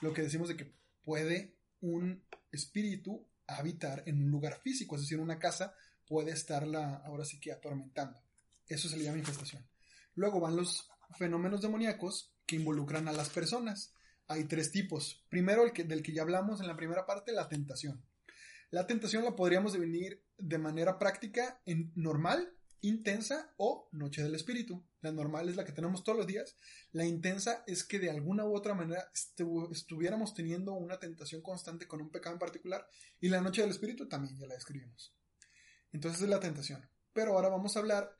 Lo 0.00 0.12
que 0.12 0.22
decimos 0.22 0.48
de 0.48 0.56
que 0.56 0.74
puede 1.02 1.56
un 1.80 2.24
espíritu 2.50 3.28
habitar 3.46 4.02
en 4.06 4.22
un 4.22 4.30
lugar 4.30 4.60
físico, 4.60 4.96
es 4.96 5.02
decir, 5.02 5.18
una 5.18 5.38
casa 5.38 5.74
puede 6.06 6.32
estarla 6.32 7.02
ahora 7.04 7.24
sí 7.24 7.38
que 7.38 7.52
atormentando. 7.52 8.20
Eso 8.66 8.88
se 8.88 8.96
le 8.96 9.04
llama 9.04 9.18
infestación. 9.18 9.66
Luego 10.14 10.40
van 10.40 10.56
los 10.56 10.90
fenómenos 11.18 11.60
demoníacos 11.60 12.34
que 12.46 12.56
involucran 12.56 13.08
a 13.08 13.12
las 13.12 13.30
personas. 13.30 13.94
Hay 14.28 14.44
tres 14.44 14.70
tipos. 14.70 15.24
Primero, 15.28 15.64
el 15.64 15.72
que, 15.72 15.84
del 15.84 16.02
que 16.02 16.12
ya 16.12 16.22
hablamos 16.22 16.60
en 16.60 16.66
la 16.66 16.76
primera 16.76 17.06
parte, 17.06 17.32
la 17.32 17.48
tentación. 17.48 18.04
La 18.70 18.86
tentación 18.86 19.24
la 19.24 19.36
podríamos 19.36 19.74
definir 19.74 20.24
de 20.38 20.58
manera 20.58 20.98
práctica 20.98 21.60
en 21.66 21.92
normal, 21.94 22.56
intensa 22.82 23.54
o 23.56 23.88
noche 23.92 24.22
del 24.22 24.34
espíritu. 24.34 24.84
La 25.00 25.12
normal 25.12 25.48
es 25.48 25.56
la 25.56 25.64
que 25.64 25.72
tenemos 25.72 26.04
todos 26.04 26.18
los 26.18 26.26
días. 26.26 26.56
La 26.92 27.04
intensa 27.04 27.64
es 27.66 27.84
que 27.84 27.98
de 27.98 28.10
alguna 28.10 28.44
u 28.44 28.54
otra 28.54 28.74
manera 28.74 29.10
estuviéramos 29.70 30.34
teniendo 30.34 30.74
una 30.74 30.98
tentación 30.98 31.42
constante 31.42 31.86
con 31.88 32.00
un 32.00 32.10
pecado 32.10 32.34
en 32.34 32.40
particular. 32.40 32.86
Y 33.20 33.28
la 33.28 33.40
noche 33.40 33.62
del 33.62 33.70
espíritu 33.70 34.08
también 34.08 34.36
ya 34.36 34.46
la 34.46 34.54
describimos. 34.54 35.14
Entonces 35.92 36.22
es 36.22 36.28
la 36.28 36.40
tentación. 36.40 36.86
Pero 37.12 37.32
ahora 37.32 37.48
vamos 37.48 37.76
a 37.76 37.80
hablar 37.80 38.16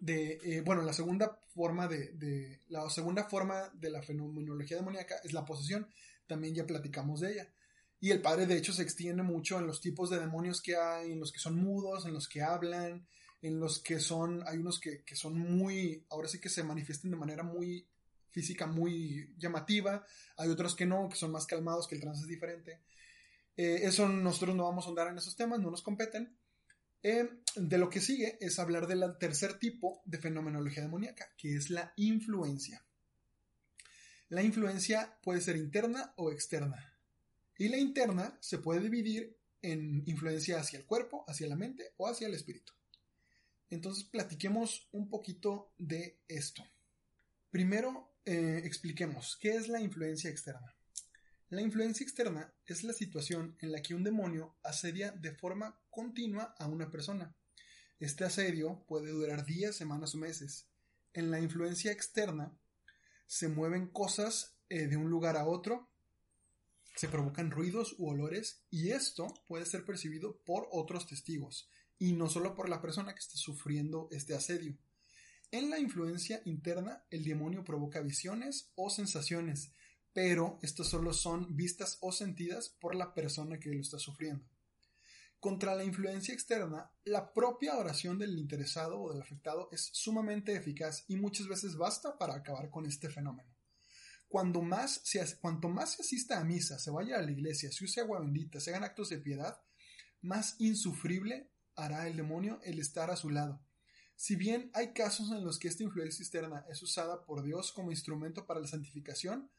de, 0.00 0.38
eh, 0.42 0.62
bueno, 0.62 0.82
la 0.82 0.92
segunda 0.92 1.40
forma 1.54 1.88
de, 1.88 2.60
la 2.68 2.88
segunda 2.90 3.24
forma 3.24 3.70
de 3.74 3.90
la 3.90 4.02
fenomenología 4.02 4.76
demoníaca 4.76 5.16
es 5.22 5.32
la 5.32 5.44
posesión. 5.44 5.88
También 6.26 6.54
ya 6.54 6.66
platicamos 6.66 7.20
de 7.20 7.32
ella. 7.32 7.52
Y 8.00 8.10
el 8.10 8.20
padre, 8.20 8.46
de 8.46 8.56
hecho, 8.56 8.72
se 8.72 8.82
extiende 8.82 9.22
mucho 9.22 9.58
en 9.58 9.66
los 9.66 9.80
tipos 9.80 10.10
de 10.10 10.18
demonios 10.18 10.60
que 10.60 10.76
hay, 10.76 11.12
en 11.12 11.20
los 11.20 11.32
que 11.32 11.38
son 11.38 11.56
mudos, 11.56 12.04
en 12.06 12.12
los 12.12 12.28
que 12.28 12.42
hablan, 12.42 13.06
en 13.44 13.60
los 13.60 13.78
que 13.78 14.00
son, 14.00 14.42
hay 14.46 14.56
unos 14.56 14.80
que, 14.80 15.04
son 15.14 15.38
muy, 15.38 16.02
ahora 16.08 16.28
sí 16.28 16.40
que 16.40 16.48
se 16.48 16.64
manifiestan 16.64 17.10
de 17.10 17.18
manera 17.18 17.42
muy 17.42 17.86
física, 18.30 18.66
muy 18.66 19.34
llamativa, 19.36 20.02
hay 20.38 20.48
otros 20.48 20.74
que 20.74 20.86
no, 20.86 21.10
que 21.10 21.16
son 21.16 21.30
más 21.30 21.44
calmados, 21.44 21.86
que 21.86 21.94
el 21.94 22.00
trance 22.00 22.22
es 22.22 22.28
diferente. 22.28 22.80
Eh, 23.54 23.80
eso 23.82 24.08
nosotros 24.08 24.56
no 24.56 24.64
vamos 24.64 24.86
a 24.86 24.88
andar 24.88 25.08
en 25.08 25.18
esos 25.18 25.36
temas, 25.36 25.60
no 25.60 25.70
nos 25.70 25.82
competen. 25.82 26.34
Eh, 27.02 27.28
de 27.56 27.76
lo 27.76 27.90
que 27.90 28.00
sigue 28.00 28.38
es 28.40 28.58
hablar 28.58 28.86
del 28.86 29.04
tercer 29.18 29.58
tipo 29.58 30.00
de 30.06 30.16
fenomenología 30.16 30.82
demoníaca, 30.82 31.28
que 31.36 31.54
es 31.54 31.68
la 31.68 31.92
influencia. 31.96 32.82
La 34.30 34.42
influencia 34.42 35.18
puede 35.22 35.42
ser 35.42 35.56
interna 35.56 36.14
o 36.16 36.32
externa. 36.32 36.98
Y 37.58 37.68
la 37.68 37.76
interna 37.76 38.38
se 38.40 38.56
puede 38.56 38.80
dividir 38.80 39.36
en 39.60 40.02
influencia 40.06 40.58
hacia 40.58 40.78
el 40.78 40.86
cuerpo, 40.86 41.26
hacia 41.28 41.46
la 41.46 41.56
mente 41.56 41.92
o 41.98 42.08
hacia 42.08 42.26
el 42.26 42.32
espíritu. 42.32 42.72
Entonces 43.74 44.04
platiquemos 44.04 44.88
un 44.92 45.08
poquito 45.08 45.72
de 45.78 46.20
esto. 46.28 46.64
Primero, 47.50 48.14
eh, 48.24 48.60
expliquemos 48.64 49.36
qué 49.40 49.56
es 49.56 49.66
la 49.66 49.80
influencia 49.80 50.30
externa. 50.30 50.76
La 51.48 51.60
influencia 51.60 52.04
externa 52.04 52.54
es 52.66 52.84
la 52.84 52.92
situación 52.92 53.56
en 53.60 53.72
la 53.72 53.82
que 53.82 53.96
un 53.96 54.04
demonio 54.04 54.56
asedia 54.62 55.10
de 55.10 55.34
forma 55.34 55.76
continua 55.90 56.54
a 56.56 56.68
una 56.68 56.88
persona. 56.88 57.34
Este 57.98 58.24
asedio 58.24 58.84
puede 58.86 59.10
durar 59.10 59.44
días, 59.44 59.74
semanas 59.74 60.14
o 60.14 60.18
meses. 60.18 60.68
En 61.12 61.32
la 61.32 61.40
influencia 61.40 61.90
externa 61.90 62.56
se 63.26 63.48
mueven 63.48 63.88
cosas 63.88 64.56
eh, 64.68 64.86
de 64.86 64.96
un 64.96 65.10
lugar 65.10 65.36
a 65.36 65.46
otro, 65.46 65.90
se 66.94 67.08
provocan 67.08 67.50
ruidos 67.50 67.96
u 67.98 68.08
olores 68.08 68.62
y 68.70 68.92
esto 68.92 69.26
puede 69.48 69.66
ser 69.66 69.84
percibido 69.84 70.38
por 70.44 70.68
otros 70.70 71.08
testigos 71.08 71.68
y 71.98 72.12
no 72.12 72.28
solo 72.28 72.54
por 72.54 72.68
la 72.68 72.80
persona 72.80 73.12
que 73.14 73.20
está 73.20 73.36
sufriendo 73.36 74.08
este 74.10 74.34
asedio. 74.34 74.76
En 75.50 75.70
la 75.70 75.78
influencia 75.78 76.42
interna, 76.44 77.04
el 77.10 77.24
demonio 77.24 77.64
provoca 77.64 78.00
visiones 78.00 78.72
o 78.74 78.90
sensaciones 78.90 79.72
pero 80.14 80.60
estos 80.62 80.88
solo 80.88 81.12
son 81.12 81.54
vistas 81.56 81.98
o 82.00 82.12
sentidas 82.12 82.68
por 82.68 82.94
la 82.94 83.12
persona 83.12 83.58
que 83.58 83.68
lo 83.68 83.80
está 83.80 83.98
sufriendo. 83.98 84.48
Contra 85.40 85.74
la 85.74 85.84
influencia 85.84 86.32
externa, 86.32 86.90
la 87.04 87.34
propia 87.34 87.76
oración 87.76 88.18
del 88.18 88.38
interesado 88.38 88.98
o 88.98 89.12
del 89.12 89.20
afectado 89.20 89.68
es 89.72 89.90
sumamente 89.92 90.54
eficaz 90.54 91.04
y 91.08 91.16
muchas 91.16 91.48
veces 91.48 91.76
basta 91.76 92.16
para 92.16 92.36
acabar 92.36 92.70
con 92.70 92.86
este 92.86 93.10
fenómeno. 93.10 93.52
Cuanto 94.28 94.62
más 94.62 95.02
se 95.04 95.20
asista 95.20 96.40
a 96.40 96.44
misa, 96.44 96.78
se 96.78 96.90
vaya 96.90 97.18
a 97.18 97.22
la 97.22 97.32
iglesia, 97.32 97.70
se 97.70 97.84
use 97.84 98.00
agua 98.00 98.20
bendita, 98.20 98.58
se 98.58 98.70
hagan 98.70 98.84
actos 98.84 99.10
de 99.10 99.18
piedad, 99.18 99.60
más 100.22 100.56
insufrible 100.60 101.50
hará 101.76 102.06
el 102.06 102.16
demonio 102.16 102.60
el 102.64 102.78
estar 102.78 103.10
a 103.10 103.16
su 103.16 103.30
lado. 103.30 103.60
Si 104.16 104.36
bien 104.36 104.70
hay 104.74 104.92
casos 104.92 105.30
en 105.32 105.44
los 105.44 105.58
que 105.58 105.68
esta 105.68 105.82
influencia 105.82 106.22
externa 106.22 106.64
es 106.68 106.82
usada 106.82 107.24
por 107.24 107.42
Dios 107.42 107.72
como 107.72 107.90
instrumento 107.90 108.46
para 108.46 108.60
la 108.60 108.66
santificación, 108.68 109.50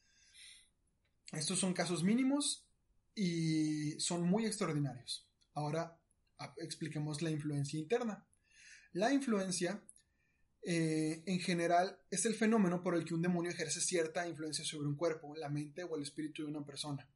estos 1.34 1.59
son 1.59 1.74
casos 1.74 2.03
mínimos 2.03 2.66
y 3.13 3.99
son 3.99 4.24
muy 4.24 4.45
extraordinarios. 4.45 5.28
Ahora 5.53 5.99
expliquemos 6.57 7.22
la 7.22 7.32
influencia 7.32 7.80
interna. 7.80 8.26
La 8.93 9.11
influencia, 9.11 9.84
eh, 10.61 11.24
en 11.26 11.39
general, 11.39 11.99
es 12.09 12.26
el 12.26 12.36
fenómeno 12.36 12.82
por 12.82 12.95
el 12.95 13.03
que 13.03 13.13
un 13.13 13.22
demonio 13.22 13.51
ejerce 13.51 13.82
cierta 13.82 14.28
influencia 14.28 14.63
sobre 14.63 14.88
un 14.88 14.95
cuerpo, 14.95 15.36
la 15.36 15.49
mente 15.49 15.84
o 15.84 15.95
el 15.95 16.03
espíritu 16.03 16.43
de 16.43 16.49
una 16.49 16.66
persona. 16.66 17.07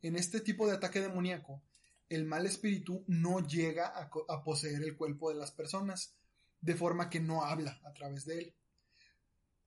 En 0.00 0.16
este 0.16 0.40
tipo 0.40 0.66
de 0.66 0.74
ataque 0.74 1.00
demoníaco, 1.00 1.62
el 2.08 2.24
mal 2.24 2.46
espíritu 2.46 3.04
no 3.06 3.40
llega 3.46 3.86
a 3.88 4.44
poseer 4.44 4.82
el 4.82 4.96
cuerpo 4.96 5.30
de 5.30 5.36
las 5.36 5.50
personas, 5.50 6.14
de 6.60 6.74
forma 6.74 7.10
que 7.10 7.20
no 7.20 7.44
habla 7.44 7.80
a 7.84 7.92
través 7.92 8.24
de 8.24 8.38
él. 8.38 8.54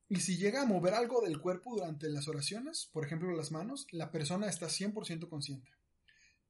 Y 0.10 0.22
si 0.22 0.38
llega 0.38 0.62
a 0.62 0.66
mover 0.66 0.94
algo 0.94 1.22
del 1.22 1.40
cuerpo 1.42 1.76
durante 1.76 2.10
las 2.10 2.28
oraciones, 2.28 2.90
por 2.94 3.06
ejemplo 3.06 3.36
las 3.36 3.52
manos, 3.52 3.88
la 3.92 4.10
persona 4.10 4.48
está 4.48 4.68
100% 4.68 5.28
consciente. 5.28 5.70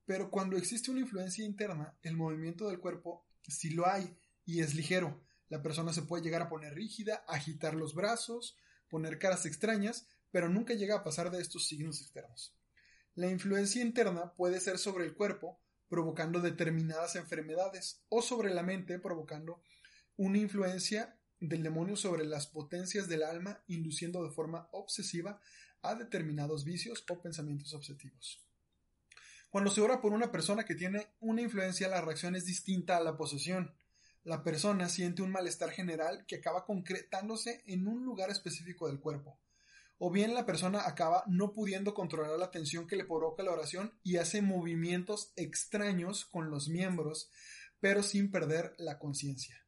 Pero 0.05 0.29
cuando 0.29 0.57
existe 0.57 0.91
una 0.91 1.01
influencia 1.01 1.43
interna, 1.43 1.97
el 2.03 2.15
movimiento 2.15 2.67
del 2.67 2.79
cuerpo, 2.79 3.25
si 3.47 3.71
lo 3.71 3.87
hay 3.87 4.15
y 4.45 4.61
es 4.61 4.75
ligero, 4.75 5.21
la 5.49 5.61
persona 5.61 5.91
se 5.91 6.03
puede 6.03 6.23
llegar 6.23 6.43
a 6.43 6.49
poner 6.49 6.75
rígida, 6.75 7.25
agitar 7.27 7.73
los 7.73 7.95
brazos, 7.95 8.57
poner 8.89 9.17
caras 9.17 9.45
extrañas, 9.45 10.07
pero 10.31 10.49
nunca 10.49 10.75
llega 10.75 10.95
a 10.95 11.03
pasar 11.03 11.31
de 11.31 11.41
estos 11.41 11.67
signos 11.67 12.01
externos. 12.01 12.53
La 13.15 13.27
influencia 13.27 13.81
interna 13.81 14.33
puede 14.33 14.59
ser 14.59 14.77
sobre 14.77 15.05
el 15.05 15.15
cuerpo, 15.15 15.59
provocando 15.89 16.41
determinadas 16.41 17.15
enfermedades, 17.15 18.01
o 18.09 18.21
sobre 18.21 18.53
la 18.53 18.63
mente, 18.63 18.99
provocando 18.99 19.61
una 20.15 20.37
influencia 20.37 21.17
del 21.39 21.63
demonio 21.63 21.95
sobre 21.95 22.25
las 22.25 22.47
potencias 22.47 23.07
del 23.07 23.23
alma, 23.23 23.61
induciendo 23.67 24.23
de 24.23 24.31
forma 24.31 24.67
obsesiva 24.71 25.39
a 25.81 25.95
determinados 25.95 26.63
vicios 26.65 27.05
o 27.09 27.21
pensamientos 27.21 27.73
obsesivos. 27.73 28.41
Cuando 29.49 29.71
se 29.71 29.81
ora 29.81 30.01
por 30.01 30.13
una 30.13 30.31
persona 30.31 30.65
que 30.65 30.75
tiene 30.75 31.07
una 31.19 31.41
influencia, 31.41 31.87
la 31.87 32.01
reacción 32.01 32.35
es 32.35 32.45
distinta 32.45 32.97
a 32.97 33.01
la 33.01 33.15
posesión. 33.15 33.73
La 34.23 34.43
persona 34.43 34.89
siente 34.89 35.21
un 35.21 35.31
malestar 35.31 35.69
general 35.69 36.25
que 36.25 36.35
acaba 36.35 36.65
concretándose 36.65 37.63
en 37.65 37.87
un 37.87 38.03
lugar 38.03 38.29
específico 38.29 38.87
del 38.87 38.99
cuerpo. 38.99 39.39
O 39.99 40.11
bien 40.11 40.33
la 40.33 40.45
persona 40.45 40.87
acaba 40.87 41.23
no 41.27 41.53
pudiendo 41.53 41.93
controlar 41.93 42.37
la 42.37 42.51
tensión 42.51 42.87
que 42.87 42.95
le 42.95 43.05
provoca 43.05 43.43
la 43.43 43.51
oración 43.51 43.99
y 44.03 44.17
hace 44.17 44.41
movimientos 44.41 45.33
extraños 45.35 46.25
con 46.25 46.51
los 46.51 46.69
miembros, 46.69 47.31
pero 47.79 48.03
sin 48.03 48.29
perder 48.29 48.75
la 48.77 48.99
conciencia. 48.99 49.65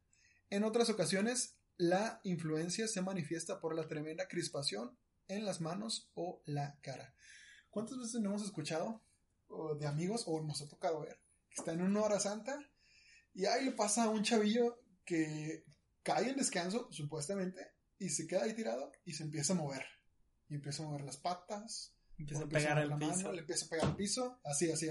En 0.48 0.64
otras 0.64 0.88
ocasiones, 0.88 1.56
la 1.76 2.20
influencia 2.24 2.86
se 2.86 3.02
manifiesta 3.02 3.60
por 3.60 3.74
la 3.74 3.88
tremenda 3.88 4.28
crispación 4.28 4.96
en 5.28 5.44
las 5.44 5.60
manos 5.60 6.10
o 6.14 6.42
la 6.44 6.78
cara. 6.82 7.14
¿Cuántas 7.70 7.98
veces 7.98 8.20
no 8.20 8.30
hemos 8.30 8.44
escuchado 8.44 9.02
de 9.78 9.86
amigos 9.86 10.24
o 10.26 10.42
nos 10.42 10.60
ha 10.62 10.68
tocado 10.68 11.00
ver 11.00 11.20
que 11.48 11.60
están 11.60 11.80
en 11.80 11.86
una 11.86 12.02
hora 12.02 12.20
santa 12.20 12.58
Y 13.32 13.46
ahí 13.46 13.64
le 13.64 13.72
pasa 13.72 14.04
a 14.04 14.10
un 14.10 14.22
chavillo 14.22 14.80
que 15.04 15.64
cae 16.02 16.30
en 16.30 16.36
descanso, 16.36 16.88
supuestamente, 16.92 17.72
y 17.98 18.08
se 18.10 18.26
queda 18.26 18.44
ahí 18.44 18.54
tirado 18.54 18.92
y 19.04 19.12
se 19.12 19.24
empieza 19.24 19.52
a 19.52 19.56
mover. 19.56 19.84
Y 20.50 20.56
empieza 20.56 20.82
a 20.82 20.86
mover 20.86 21.02
las 21.02 21.16
patas. 21.16 21.94
Empieza 22.18 22.42
o 22.42 22.46
a 22.46 22.48
pegar 22.48 22.78
al 22.78 22.98
piso. 22.98 23.32
le 23.32 23.40
empieza 23.40 23.64
a 23.64 23.68
pegar 23.68 23.86
al 23.86 23.96
piso. 23.96 24.40
Así, 24.44 24.70
así. 24.70 24.88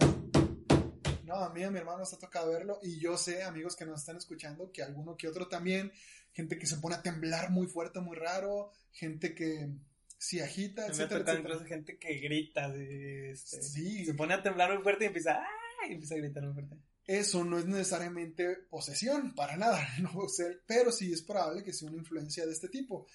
No, 1.24 1.36
a 1.36 1.54
mí, 1.54 1.64
a 1.64 1.70
mi 1.70 1.78
hermano 1.78 2.00
nos 2.00 2.14
ha 2.14 2.18
tocado 2.18 2.52
verlo. 2.52 2.80
Y 2.82 3.00
yo 3.00 3.18
sé, 3.18 3.44
amigos 3.44 3.76
que 3.76 3.86
nos 3.86 4.00
están 4.00 4.18
escuchando, 4.18 4.72
que 4.72 4.82
alguno 4.82 5.16
que 5.16 5.28
otro 5.28 5.48
también. 5.48 5.92
Gente 6.32 6.58
que 6.58 6.66
se 6.66 6.78
pone 6.78 6.96
a 6.96 7.02
temblar 7.04 7.52
muy 7.52 7.68
fuerte, 7.68 8.00
muy 8.00 8.18
raro. 8.18 8.72
Gente 8.92 9.36
que 9.36 9.70
se 10.18 10.44
agita, 10.44 10.84
Me 10.84 10.88
etcétera, 10.90 11.34
incluso 11.40 11.66
gente 11.66 11.98
que 11.98 12.20
grita, 12.20 12.74
este, 12.76 13.62
Sí. 13.62 14.06
se 14.06 14.14
pone 14.14 14.34
a 14.34 14.44
temblar 14.44 14.74
muy 14.74 14.84
fuerte 14.84 15.06
y 15.06 15.08
empieza, 15.08 15.40
¡ah! 15.42 15.88
y 15.88 15.94
empieza 15.94 16.16
a 16.16 16.18
gritar 16.18 16.44
muy 16.44 16.54
fuerte. 16.54 16.76
Eso 17.06 17.44
no 17.46 17.58
es 17.58 17.66
necesariamente 17.66 18.56
posesión, 18.70 19.34
para 19.34 19.56
nada, 19.56 19.80
no 20.02 20.12
puede 20.12 20.30
ser, 20.30 20.62
pero 20.68 20.92
sí 20.92 21.14
es 21.14 21.22
probable 21.22 21.64
que 21.64 21.72
sea 21.74 21.88
una 21.88 21.98
influencia 22.00 22.46
de 22.46 22.52
este 22.52 22.68
tipo. 22.68 23.08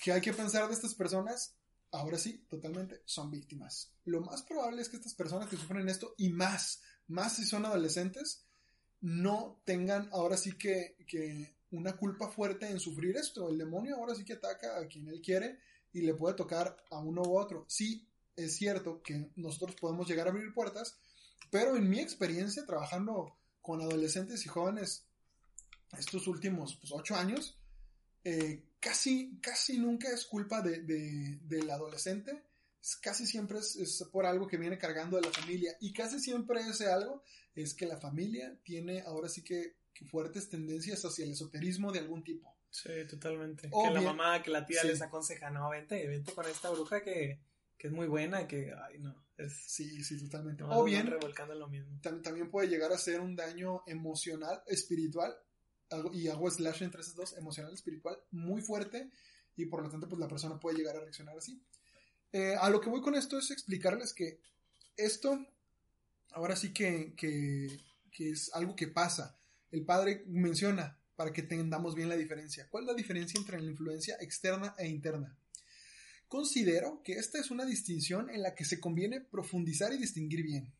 ¿Qué 0.00 0.12
hay 0.12 0.20
que 0.20 0.32
pensar 0.32 0.68
de 0.68 0.74
estas 0.74 0.94
personas? 0.94 1.56
Ahora 1.90 2.16
sí, 2.18 2.46
totalmente, 2.48 3.02
son 3.04 3.30
víctimas. 3.30 3.92
Lo 4.04 4.20
más 4.20 4.42
probable 4.42 4.80
es 4.80 4.88
que 4.88 4.96
estas 4.96 5.14
personas 5.14 5.48
que 5.48 5.56
sufren 5.56 5.88
esto, 5.88 6.14
y 6.16 6.30
más, 6.30 6.80
más 7.08 7.36
si 7.36 7.44
son 7.44 7.66
adolescentes, 7.66 8.46
no 9.00 9.60
tengan 9.64 10.08
ahora 10.12 10.36
sí 10.36 10.52
que, 10.52 10.96
que 11.06 11.56
una 11.72 11.96
culpa 11.96 12.28
fuerte 12.28 12.70
en 12.70 12.80
sufrir 12.80 13.16
esto. 13.16 13.48
El 13.48 13.58
demonio 13.58 13.96
ahora 13.96 14.14
sí 14.14 14.24
que 14.24 14.34
ataca 14.34 14.78
a 14.78 14.86
quien 14.86 15.08
él 15.08 15.20
quiere 15.20 15.58
y 15.92 16.02
le 16.02 16.14
puede 16.14 16.34
tocar 16.34 16.76
a 16.90 16.98
uno 16.98 17.22
u 17.22 17.38
otro. 17.38 17.66
Sí, 17.68 18.08
es 18.36 18.56
cierto 18.56 19.02
que 19.02 19.30
nosotros 19.36 19.76
podemos 19.76 20.08
llegar 20.08 20.26
a 20.26 20.30
abrir 20.30 20.54
puertas, 20.54 20.98
pero 21.50 21.76
en 21.76 21.88
mi 21.88 22.00
experiencia 22.00 22.64
trabajando 22.64 23.36
con 23.60 23.80
adolescentes 23.80 24.44
y 24.46 24.48
jóvenes 24.48 25.06
estos 25.98 26.26
últimos 26.26 26.76
pues, 26.76 26.92
ocho 26.92 27.14
años, 27.14 27.58
eh, 28.24 28.64
casi, 28.82 29.38
casi 29.40 29.78
nunca 29.78 30.08
es 30.12 30.26
culpa 30.26 30.60
de, 30.60 30.80
de- 30.82 31.38
del 31.42 31.70
adolescente. 31.70 32.44
Es- 32.82 32.96
Casi 32.96 33.26
siempre 33.26 33.58
es, 33.60 33.76
es 33.76 34.04
por 34.12 34.26
algo 34.26 34.46
que 34.48 34.56
viene 34.58 34.76
cargando 34.76 35.16
de 35.16 35.22
la 35.22 35.30
familia. 35.32 35.76
Y 35.80 35.92
casi 35.92 36.18
siempre 36.18 36.60
ese 36.60 36.88
algo 36.90 37.22
es 37.54 37.72
que 37.74 37.86
la 37.86 37.96
familia 37.98 38.58
tiene 38.64 39.02
ahora 39.02 39.28
sí 39.28 39.42
que, 39.44 39.76
que 39.94 40.04
fuertes 40.04 40.48
tendencias 40.48 41.04
hacia 41.04 41.24
el 41.24 41.30
esoterismo 41.32 41.92
de 41.92 42.00
algún 42.00 42.24
tipo. 42.24 42.54
Sí, 42.70 42.90
totalmente. 43.08 43.68
O 43.70 43.84
que 43.84 43.90
la 43.94 44.00
mamá, 44.00 44.42
que 44.42 44.50
la 44.50 44.64
tía 44.66 44.80
sí. 44.82 44.88
les 44.88 45.00
aconseja, 45.02 45.50
no, 45.50 45.70
vente, 45.70 46.06
vente 46.08 46.32
con 46.32 46.46
esta 46.46 46.70
bruja 46.70 47.02
que, 47.02 47.38
que 47.76 47.86
es 47.88 47.92
muy 47.92 48.06
buena, 48.08 48.48
que, 48.48 48.72
ay, 48.72 48.98
no, 48.98 49.14
es... 49.36 49.52
Sí, 49.66 50.02
sí, 50.02 50.18
totalmente. 50.24 50.62
no, 50.64 50.70
o 50.78 50.82
bien, 50.82 51.06
revolcando 51.06 51.54
lo 51.54 51.68
mismo. 51.68 52.00
tam- 52.00 52.22
también 52.22 52.50
puede 52.50 52.68
llegar 52.68 52.90
a 52.92 52.96
ser 52.98 53.20
un 53.20 53.36
daño 53.36 53.82
emocional, 53.86 54.62
espiritual, 54.66 55.36
y 56.12 56.28
hago 56.28 56.50
slash 56.50 56.82
entre 56.82 57.00
esos 57.00 57.14
dos, 57.14 57.36
emocional, 57.36 57.72
espiritual, 57.72 58.18
muy 58.30 58.60
fuerte, 58.60 59.10
y 59.56 59.66
por 59.66 59.82
lo 59.82 59.90
tanto, 59.90 60.08
pues 60.08 60.20
la 60.20 60.28
persona 60.28 60.58
puede 60.58 60.78
llegar 60.78 60.96
a 60.96 61.00
reaccionar 61.00 61.36
así. 61.36 61.62
Eh, 62.32 62.54
a 62.58 62.70
lo 62.70 62.80
que 62.80 62.90
voy 62.90 63.00
con 63.02 63.14
esto 63.14 63.38
es 63.38 63.50
explicarles 63.50 64.14
que 64.14 64.40
esto, 64.96 65.46
ahora 66.30 66.56
sí 66.56 66.72
que, 66.72 67.14
que, 67.16 67.68
que 68.10 68.30
es 68.30 68.52
algo 68.54 68.74
que 68.74 68.88
pasa. 68.88 69.36
El 69.70 69.84
padre 69.84 70.24
menciona, 70.26 70.98
para 71.16 71.32
que 71.32 71.42
entendamos 71.42 71.94
bien 71.94 72.08
la 72.08 72.16
diferencia. 72.16 72.68
¿Cuál 72.70 72.84
es 72.84 72.88
la 72.88 72.94
diferencia 72.94 73.38
entre 73.38 73.60
la 73.60 73.70
influencia 73.70 74.16
externa 74.20 74.74
e 74.78 74.88
interna? 74.88 75.36
Considero 76.28 77.02
que 77.02 77.12
esta 77.14 77.38
es 77.38 77.50
una 77.50 77.66
distinción 77.66 78.30
en 78.30 78.42
la 78.42 78.54
que 78.54 78.64
se 78.64 78.80
conviene 78.80 79.20
profundizar 79.20 79.92
y 79.92 79.98
distinguir 79.98 80.42
bien 80.42 80.72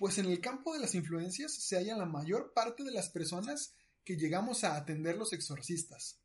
pues 0.00 0.16
en 0.16 0.24
el 0.24 0.40
campo 0.40 0.72
de 0.72 0.80
las 0.80 0.94
influencias 0.94 1.52
se 1.52 1.76
hallan 1.76 1.98
la 1.98 2.06
mayor 2.06 2.54
parte 2.54 2.84
de 2.84 2.90
las 2.90 3.10
personas 3.10 3.74
que 4.04 4.16
llegamos 4.16 4.64
a 4.64 4.76
atender 4.76 5.16
los 5.16 5.32
exorcistas. 5.32 6.18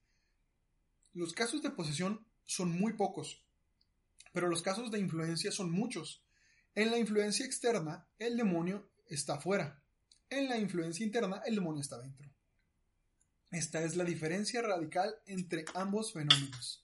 Los 1.14 1.34
casos 1.34 1.62
de 1.62 1.72
posesión 1.72 2.26
son 2.46 2.72
muy 2.72 2.94
pocos, 2.94 3.44
pero 4.34 4.50
los 4.50 4.62
casos 4.62 4.92
de 4.92 5.00
influencia 5.00 5.52
son 5.52 5.72
muchos. 5.72 6.24
En 6.74 6.92
la 6.92 6.98
influencia 6.98 7.46
externa, 7.46 8.08
el 8.20 8.36
demonio 8.36 8.90
está 9.08 9.40
fuera. 9.40 9.82
En 10.30 10.50
la 10.50 10.58
influencia 10.58 11.06
interna, 11.06 11.42
el 11.46 11.56
demonio 11.56 11.82
está 11.82 12.00
dentro. 12.00 12.30
Esta 13.52 13.82
es 13.84 13.96
la 13.96 14.04
diferencia 14.04 14.62
radical 14.62 15.16
entre 15.26 15.64
ambos 15.74 16.12
fenómenos. 16.12 16.84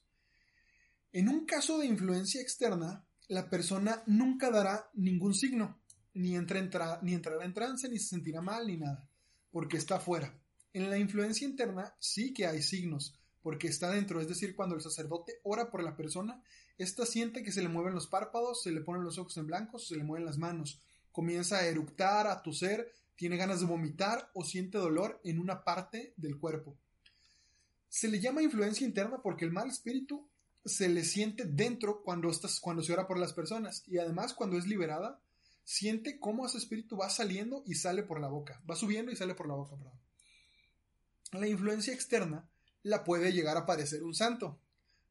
En 1.12 1.28
un 1.28 1.44
caso 1.44 1.78
de 1.78 1.86
influencia 1.86 2.40
externa, 2.40 3.04
la 3.28 3.50
persona 3.50 4.02
nunca 4.06 4.50
dará 4.50 4.90
ningún 4.94 5.34
signo, 5.34 5.78
ni, 6.14 6.30
ni 6.30 6.34
entrará 6.36 7.00
en 7.02 7.52
trance, 7.52 7.88
ni 7.88 7.98
se 7.98 8.08
sentirá 8.08 8.40
mal, 8.40 8.66
ni 8.66 8.78
nada, 8.78 9.06
porque 9.50 9.76
está 9.76 10.00
fuera. 10.00 10.41
En 10.72 10.88
la 10.88 10.98
influencia 10.98 11.46
interna 11.46 11.94
sí 11.98 12.32
que 12.32 12.46
hay 12.46 12.62
signos, 12.62 13.18
porque 13.42 13.68
está 13.68 13.90
dentro, 13.90 14.20
es 14.20 14.28
decir, 14.28 14.54
cuando 14.56 14.74
el 14.74 14.80
sacerdote 14.80 15.40
ora 15.42 15.70
por 15.70 15.82
la 15.82 15.96
persona, 15.96 16.42
ésta 16.78 17.04
siente 17.04 17.42
que 17.42 17.52
se 17.52 17.62
le 17.62 17.68
mueven 17.68 17.94
los 17.94 18.06
párpados, 18.06 18.62
se 18.62 18.70
le 18.70 18.80
ponen 18.80 19.04
los 19.04 19.18
ojos 19.18 19.36
en 19.36 19.46
blanco, 19.46 19.78
se 19.78 19.96
le 19.96 20.04
mueven 20.04 20.24
las 20.24 20.38
manos, 20.38 20.80
comienza 21.10 21.58
a 21.58 21.66
eructar, 21.66 22.26
a 22.26 22.42
toser, 22.42 22.90
tiene 23.16 23.36
ganas 23.36 23.60
de 23.60 23.66
vomitar 23.66 24.30
o 24.34 24.44
siente 24.44 24.78
dolor 24.78 25.20
en 25.24 25.38
una 25.38 25.62
parte 25.62 26.14
del 26.16 26.38
cuerpo. 26.38 26.78
Se 27.88 28.08
le 28.08 28.20
llama 28.20 28.42
influencia 28.42 28.86
interna 28.86 29.20
porque 29.22 29.44
el 29.44 29.52
mal 29.52 29.68
espíritu 29.68 30.28
se 30.64 30.88
le 30.88 31.04
siente 31.04 31.44
dentro 31.44 32.02
cuando, 32.02 32.32
se 32.32 32.92
ora 32.92 33.06
por 33.06 33.18
las 33.18 33.32
personas 33.32 33.82
y 33.86 33.98
además 33.98 34.32
cuando 34.32 34.56
es 34.56 34.66
liberada 34.66 35.20
siente 35.64 36.18
cómo 36.18 36.46
ese 36.46 36.58
espíritu 36.58 36.96
va 36.96 37.10
saliendo 37.10 37.62
y 37.66 37.74
sale 37.74 38.02
por 38.02 38.20
la 38.20 38.28
boca, 38.28 38.62
va 38.68 38.74
subiendo 38.74 39.12
y 39.12 39.16
sale 39.16 39.34
por 39.34 39.46
la 39.46 39.54
boca, 39.54 39.76
perdón. 39.76 40.00
La 41.32 41.48
influencia 41.48 41.94
externa 41.94 42.48
la 42.82 43.04
puede 43.04 43.32
llegar 43.32 43.56
a 43.56 43.64
parecer 43.64 44.02
un 44.02 44.14
santo. 44.14 44.60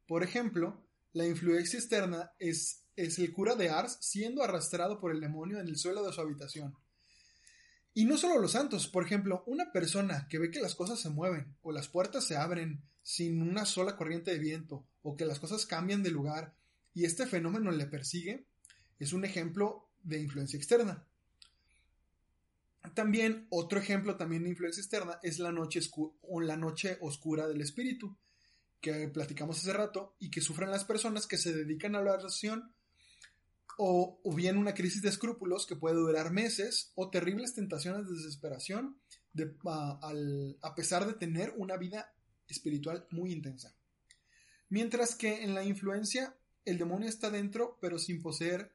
Por 0.06 0.22
ejemplo, 0.22 0.84
la 1.12 1.26
influencia 1.26 1.78
externa 1.78 2.32
es, 2.38 2.84
es 2.96 3.18
el 3.18 3.32
cura 3.32 3.56
de 3.56 3.70
Ars 3.70 3.98
siendo 4.00 4.42
arrastrado 4.42 5.00
por 5.00 5.10
el 5.12 5.20
demonio 5.20 5.58
en 5.58 5.68
el 5.68 5.76
suelo 5.76 6.04
de 6.06 6.12
su 6.12 6.20
habitación. 6.20 6.76
Y 7.94 8.04
no 8.04 8.16
solo 8.16 8.38
los 8.38 8.52
santos, 8.52 8.88
por 8.88 9.04
ejemplo, 9.04 9.42
una 9.46 9.72
persona 9.72 10.26
que 10.30 10.38
ve 10.38 10.50
que 10.50 10.60
las 10.60 10.74
cosas 10.74 11.00
se 11.00 11.10
mueven 11.10 11.56
o 11.60 11.72
las 11.72 11.88
puertas 11.88 12.24
se 12.24 12.36
abren 12.36 12.82
sin 13.02 13.42
una 13.42 13.66
sola 13.66 13.96
corriente 13.96 14.30
de 14.30 14.38
viento 14.38 14.86
o 15.02 15.16
que 15.16 15.26
las 15.26 15.40
cosas 15.40 15.66
cambian 15.66 16.02
de 16.02 16.10
lugar 16.10 16.54
y 16.94 17.04
este 17.04 17.26
fenómeno 17.26 17.70
le 17.70 17.86
persigue, 17.86 18.46
es 18.98 19.12
un 19.12 19.24
ejemplo 19.24 19.88
de 20.02 20.20
influencia 20.20 20.56
externa. 20.56 21.04
También 22.94 23.46
otro 23.50 23.78
ejemplo 23.78 24.16
también 24.16 24.42
de 24.42 24.50
influencia 24.50 24.80
externa 24.80 25.18
es 25.22 25.38
la 25.38 25.52
noche, 25.52 25.80
o 26.22 26.40
la 26.40 26.56
noche 26.56 26.98
oscura 27.00 27.46
del 27.46 27.60
espíritu, 27.60 28.16
que 28.80 29.08
platicamos 29.08 29.58
hace 29.58 29.72
rato 29.72 30.16
y 30.18 30.30
que 30.30 30.40
sufren 30.40 30.70
las 30.70 30.84
personas 30.84 31.26
que 31.26 31.38
se 31.38 31.54
dedican 31.54 31.94
a 31.94 32.02
la 32.02 32.12
oración 32.12 32.74
o, 33.78 34.20
bien 34.36 34.58
una 34.58 34.74
crisis 34.74 35.00
de 35.02 35.08
escrúpulos 35.08 35.66
que 35.66 35.76
puede 35.76 35.94
durar 35.96 36.32
meses 36.32 36.92
o 36.94 37.08
terribles 37.08 37.54
tentaciones 37.54 38.06
de 38.08 38.16
desesperación 38.16 39.00
al- 40.02 40.58
a 40.60 40.74
pesar 40.74 41.06
de 41.06 41.14
tener 41.14 41.54
una 41.56 41.76
vida 41.76 42.12
espiritual 42.48 43.06
muy 43.10 43.32
intensa. 43.32 43.74
Mientras 44.68 45.14
que 45.14 45.42
en 45.44 45.54
la 45.54 45.64
influencia 45.64 46.36
el 46.64 46.78
demonio 46.78 47.08
está 47.08 47.30
dentro 47.30 47.78
pero 47.80 47.98
sin 47.98 48.20
poseer 48.20 48.74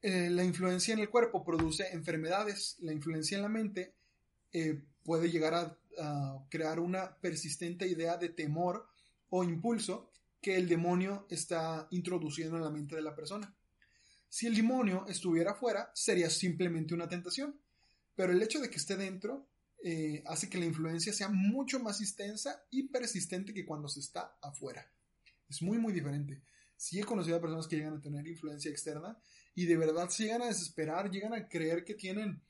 eh, 0.00 0.30
la 0.30 0.44
influencia 0.44 0.94
en 0.94 1.00
el 1.00 1.10
cuerpo 1.10 1.44
produce 1.44 1.92
enfermedades, 1.92 2.76
la 2.80 2.92
influencia 2.92 3.36
en 3.36 3.42
la 3.42 3.48
mente 3.48 3.94
eh, 4.52 4.80
puede 5.02 5.30
llegar 5.30 5.54
a, 5.54 5.78
crear 6.48 6.78
una 6.78 7.18
persistente 7.18 7.84
idea 7.88 8.16
de 8.16 8.28
temor 8.28 8.86
o 9.30 9.42
impulso 9.42 10.12
que 10.40 10.54
el 10.54 10.68
demonio 10.68 11.26
está 11.28 11.88
introduciendo 11.90 12.56
en 12.56 12.62
la 12.62 12.70
mente 12.70 12.94
de 12.94 13.02
la 13.02 13.16
persona. 13.16 13.52
Si 14.28 14.46
el 14.46 14.54
demonio 14.54 15.04
estuviera 15.08 15.54
fuera, 15.54 15.90
sería 15.92 16.30
simplemente 16.30 16.94
una 16.94 17.08
tentación, 17.08 17.60
pero 18.14 18.32
el 18.32 18.40
hecho 18.40 18.60
de 18.60 18.70
que 18.70 18.76
esté 18.76 18.96
dentro 18.96 19.48
eh, 19.82 20.22
hace 20.26 20.48
que 20.48 20.58
la 20.58 20.66
influencia 20.66 21.12
sea 21.12 21.28
mucho 21.28 21.80
más 21.80 22.00
extensa 22.00 22.62
y 22.70 22.84
persistente 22.84 23.52
que 23.52 23.66
cuando 23.66 23.88
se 23.88 23.98
está 23.98 24.38
afuera. 24.40 24.88
Es 25.48 25.62
muy, 25.62 25.78
muy 25.78 25.92
diferente. 25.92 26.42
Sí 26.76 27.00
he 27.00 27.04
conocido 27.04 27.36
a 27.36 27.40
personas 27.40 27.66
que 27.66 27.76
llegan 27.76 27.96
a 27.96 28.00
tener 28.00 28.24
influencia 28.26 28.70
externa 28.70 29.18
y 29.62 29.66
de 29.66 29.76
verdad 29.76 30.08
se 30.08 30.24
llegan 30.24 30.42
a 30.42 30.46
desesperar, 30.46 31.10
llegan 31.10 31.32
a 31.34 31.48
creer 31.48 31.84
que 31.84 31.94
tienen 31.94 32.40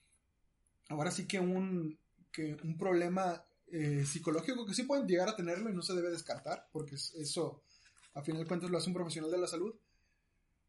ahora 0.88 1.10
sí 1.10 1.26
que 1.26 1.38
un, 1.40 1.98
que 2.32 2.54
un 2.62 2.76
problema 2.76 3.42
eh, 3.70 4.04
psicológico 4.06 4.64
que 4.66 4.74
sí 4.74 4.82
pueden 4.84 5.06
llegar 5.06 5.28
a 5.28 5.36
tenerlo 5.36 5.70
y 5.70 5.74
no 5.74 5.82
se 5.82 5.94
debe 5.94 6.10
descartar, 6.10 6.68
porque 6.72 6.94
es- 6.96 7.14
eso 7.14 7.62
a 8.14 8.22
final 8.22 8.42
de 8.42 8.48
cuentas 8.48 8.70
lo 8.70 8.78
hace 8.78 8.88
un 8.88 8.94
profesional 8.94 9.30
de 9.30 9.38
la 9.38 9.46
salud. 9.46 9.74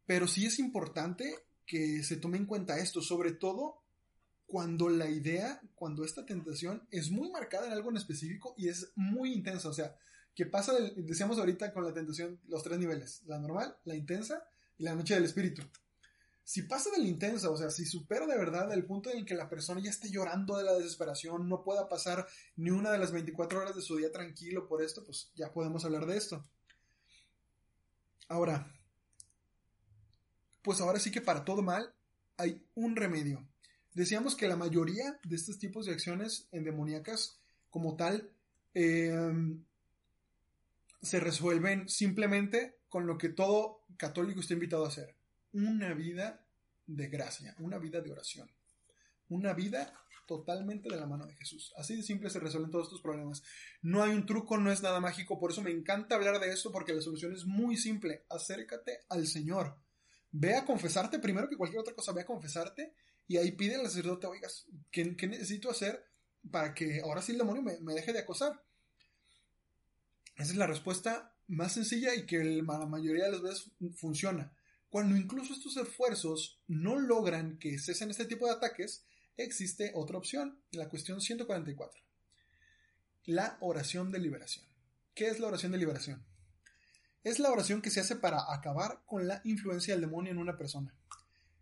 Pero 0.06 0.28
sí 0.28 0.46
es 0.46 0.60
importante 0.60 1.36
que 1.66 2.04
se 2.04 2.18
tome 2.18 2.38
en 2.38 2.46
cuenta 2.46 2.78
esto, 2.80 3.02
sobre 3.02 3.32
todo 3.34 3.82
cuando 4.48 4.90
la 4.90 5.10
idea, 5.10 5.62
cuando 5.76 6.04
esta 6.04 6.26
tentación 6.26 6.88
es 6.92 7.12
muy 7.12 7.30
marcada 7.32 7.68
en 7.68 7.74
algo 7.74 7.90
en 7.92 7.98
específico 7.98 8.56
y 8.58 8.68
es 8.70 8.92
muy 8.96 9.34
intensa, 9.34 9.70
o 9.70 9.74
sea, 9.74 9.96
que 10.36 10.46
pasa, 10.46 10.74
del- 10.74 11.06
decíamos 11.06 11.38
ahorita 11.38 11.72
con 11.74 11.84
la 11.86 11.94
tentación, 11.94 12.40
los 12.48 12.64
tres 12.64 12.80
niveles, 12.80 13.22
la 13.28 13.40
normal, 13.40 13.78
la 13.86 13.96
intensa 13.96 14.44
y 14.78 14.84
la 14.84 14.96
noche 14.96 15.14
del 15.16 15.26
espíritu. 15.26 15.62
Si 16.50 16.64
pasa 16.64 16.90
del 16.90 17.06
intenso, 17.06 17.54
o 17.54 17.58
sea, 17.58 17.70
si 17.70 17.86
supera 17.86 18.26
de 18.26 18.36
verdad 18.36 18.74
el 18.74 18.84
punto 18.84 19.12
en 19.12 19.20
el 19.20 19.26
que 19.26 19.36
la 19.36 19.48
persona 19.48 19.82
ya 19.82 19.92
esté 19.92 20.10
llorando 20.10 20.58
de 20.58 20.64
la 20.64 20.74
desesperación, 20.74 21.48
no 21.48 21.62
pueda 21.62 21.88
pasar 21.88 22.26
ni 22.56 22.72
una 22.72 22.92
de 22.92 22.98
las 22.98 23.12
24 23.12 23.60
horas 23.60 23.76
de 23.76 23.84
su 23.84 23.98
día 23.98 24.12
tranquilo 24.12 24.68
por 24.68 24.82
esto, 24.82 25.04
pues 25.06 25.32
ya 25.36 25.54
podemos 25.54 25.86
hablar 25.86 26.08
de 26.08 26.18
esto. 26.18 26.44
Ahora, 28.30 28.66
pues 30.64 30.82
ahora 30.82 31.00
sí 31.00 31.12
que 31.12 31.22
para 31.22 31.46
todo 31.46 31.62
mal 31.62 31.94
hay 32.38 32.66
un 32.74 32.96
remedio. 32.96 33.48
Decíamos 33.94 34.34
que 34.34 34.48
la 34.48 34.56
mayoría 34.56 35.20
de 35.24 35.36
estos 35.36 35.60
tipos 35.60 35.86
de 35.86 35.94
acciones 35.94 36.48
endemoniacas, 36.52 37.40
como 37.70 37.96
tal, 37.96 38.28
em, 38.74 39.64
se 41.04 41.20
resuelven 41.20 41.88
simplemente 41.88 42.80
con 42.90 43.06
lo 43.06 43.20
que 43.20 43.30
todo 43.30 43.84
católico 43.98 44.40
está 44.40 44.56
invitado 44.56 44.86
a 44.86 44.88
hacer. 44.88 45.19
Una 45.54 45.94
vida 45.94 46.46
de 46.86 47.08
gracia, 47.08 47.56
una 47.60 47.78
vida 47.78 48.02
de 48.02 48.12
oración. 48.12 48.50
Una 49.30 49.54
vida 49.54 49.94
totalmente 50.30 50.90
de 50.90 50.96
la 50.96 51.08
mano 51.08 51.26
de 51.26 51.36
Jesús. 51.36 51.74
Así 51.76 51.96
de 51.96 52.04
simple 52.04 52.30
se 52.30 52.40
resuelven 52.40 52.70
todos 52.70 52.86
estos 52.86 53.02
problemas. 53.02 53.42
No 53.82 54.04
hay 54.04 54.12
un 54.12 54.28
truco, 54.28 54.58
no 54.58 54.72
es 54.72 54.84
nada 54.84 55.00
mágico, 55.00 55.40
por 55.40 55.52
eso 55.52 55.64
me 55.64 55.72
encanta 55.72 56.16
hablar 56.16 56.40
de 56.40 56.52
esto, 56.52 56.72
porque 56.72 56.94
la 56.94 57.02
solución 57.02 57.34
es 57.34 57.46
muy 57.46 57.78
simple. 57.78 58.26
Acércate 58.30 59.00
al 59.10 59.26
Señor. 59.26 59.76
Ve 60.32 60.56
a 60.56 60.66
confesarte, 60.66 61.18
primero 61.18 61.50
que 61.50 61.58
cualquier 61.58 61.82
otra 61.82 61.96
cosa, 61.96 62.12
ve 62.12 62.22
a 62.22 62.26
confesarte 62.26 62.94
y 63.28 63.38
ahí 63.38 63.52
pide 63.54 63.76
al 63.76 63.86
sacerdote, 63.86 64.28
oigas, 64.28 64.68
¿qué, 64.92 65.04
necesito 65.06 65.72
hacer 65.72 66.06
para 66.52 66.74
que 66.74 67.02
ahora 67.02 67.22
sí 67.22 67.32
el 67.32 67.40
demonio 67.40 67.64
me, 67.64 67.94
deje 67.94 68.14
de 68.14 68.20
acosar? 68.20 68.64
Esa 70.36 70.52
es 70.52 70.58
la 70.58 70.68
respuesta 70.68 71.36
más 71.48 71.74
sencilla 71.74 72.14
y 72.14 72.26
que 72.26 72.44
la 72.44 72.86
mayoría 72.86 73.26
de 73.26 73.32
las 73.32 73.42
veces 73.42 73.72
funciona. 73.96 74.52
Cuando 74.90 75.16
incluso 75.16 75.54
estos 75.54 75.78
esfuerzos 75.78 76.62
no 76.68 77.00
logran 77.00 77.58
que 77.60 77.78
cesen 77.80 78.10
este 78.10 78.26
tipo 78.26 78.48
de 78.48 78.54
ataques, 78.54 79.06
existe 79.38 79.92
otra 79.96 80.18
opción, 80.18 80.62
la 80.72 80.90
cuestión 80.90 81.22
144. 81.22 82.02
La 83.26 83.58
oración 83.62 84.12
de 84.12 84.20
liberación. 84.20 84.66
¿Qué 85.14 85.28
es 85.28 85.40
la 85.40 85.48
oración 85.48 85.72
de 85.72 85.78
liberación? 85.78 86.26
Es 87.24 87.40
la 87.40 87.52
oración 87.52 87.82
que 87.82 87.92
se 87.92 88.00
hace 88.00 88.16
para 88.16 88.52
acabar 88.54 89.04
con 89.06 89.28
la 89.28 89.42
influencia 89.44 89.94
del 89.94 90.02
demonio 90.02 90.32
en 90.32 90.38
una 90.38 90.58
persona 90.58 90.96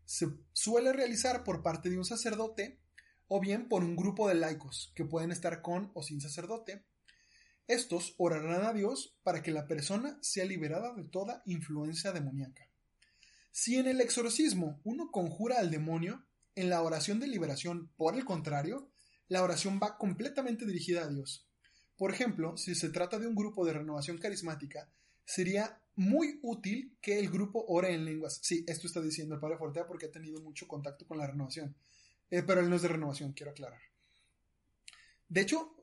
se 0.08 0.30
suele 0.54 0.94
realizar 0.94 1.44
por 1.44 1.62
parte 1.62 1.90
de 1.90 1.98
un 1.98 2.06
sacerdote 2.06 2.80
o 3.28 3.42
bien 3.42 3.68
por 3.68 3.84
un 3.84 3.98
grupo 3.98 4.30
de 4.30 4.36
laicos 4.36 4.94
que 4.96 5.04
pueden 5.04 5.32
estar 5.32 5.62
con 5.62 5.92
o 5.94 6.02
sin 6.02 6.22
sacerdote. 6.22 6.86
Estos 7.68 8.16
orarán 8.18 8.66
a 8.66 8.72
Dios 8.72 9.18
para 9.24 9.44
que 9.44 9.52
la 9.52 9.68
persona 9.68 10.18
sea 10.22 10.46
liberada 10.46 10.94
de 10.94 11.04
toda 11.04 11.44
influencia 11.46 12.14
demoníaca. 12.14 12.67
Si 13.60 13.76
en 13.76 13.88
el 13.88 14.02
exorcismo 14.02 14.80
uno 14.84 15.10
conjura 15.10 15.58
al 15.58 15.72
demonio, 15.72 16.24
en 16.54 16.70
la 16.70 16.84
oración 16.84 17.20
de 17.20 17.26
liberación, 17.26 17.92
por 17.98 18.14
el 18.14 18.24
contrario, 18.24 18.92
la 19.30 19.42
oración 19.42 19.80
va 19.82 19.98
completamente 19.98 20.64
dirigida 20.64 21.02
a 21.02 21.08
Dios. 21.08 21.50
Por 21.98 22.14
ejemplo, 22.14 22.56
si 22.56 22.76
se 22.76 22.90
trata 22.90 23.18
de 23.18 23.26
un 23.26 23.34
grupo 23.34 23.66
de 23.66 23.74
renovación 23.74 24.20
carismática, 24.20 24.92
sería 25.26 25.82
muy 25.96 26.40
útil 26.44 27.00
que 27.02 27.18
el 27.18 27.32
grupo 27.32 27.66
ore 27.68 27.96
en 27.96 28.06
lenguas. 28.06 28.38
Sí, 28.44 28.64
esto 28.68 28.86
está 28.86 29.02
diciendo 29.02 29.34
el 29.34 29.42
padre 29.42 29.58
Fortea 29.58 29.88
porque 29.88 30.06
ha 30.06 30.12
tenido 30.12 30.40
mucho 30.40 30.68
contacto 30.68 31.08
con 31.08 31.18
la 31.18 31.26
renovación. 31.26 31.76
Eh, 32.30 32.44
pero 32.44 32.62
él 32.62 32.70
no 32.70 32.76
es 32.76 32.84
de 32.84 32.90
renovación, 32.90 33.34
quiero 33.34 33.54
aclarar. 33.54 33.82
De 35.30 35.42
hecho, 35.42 35.76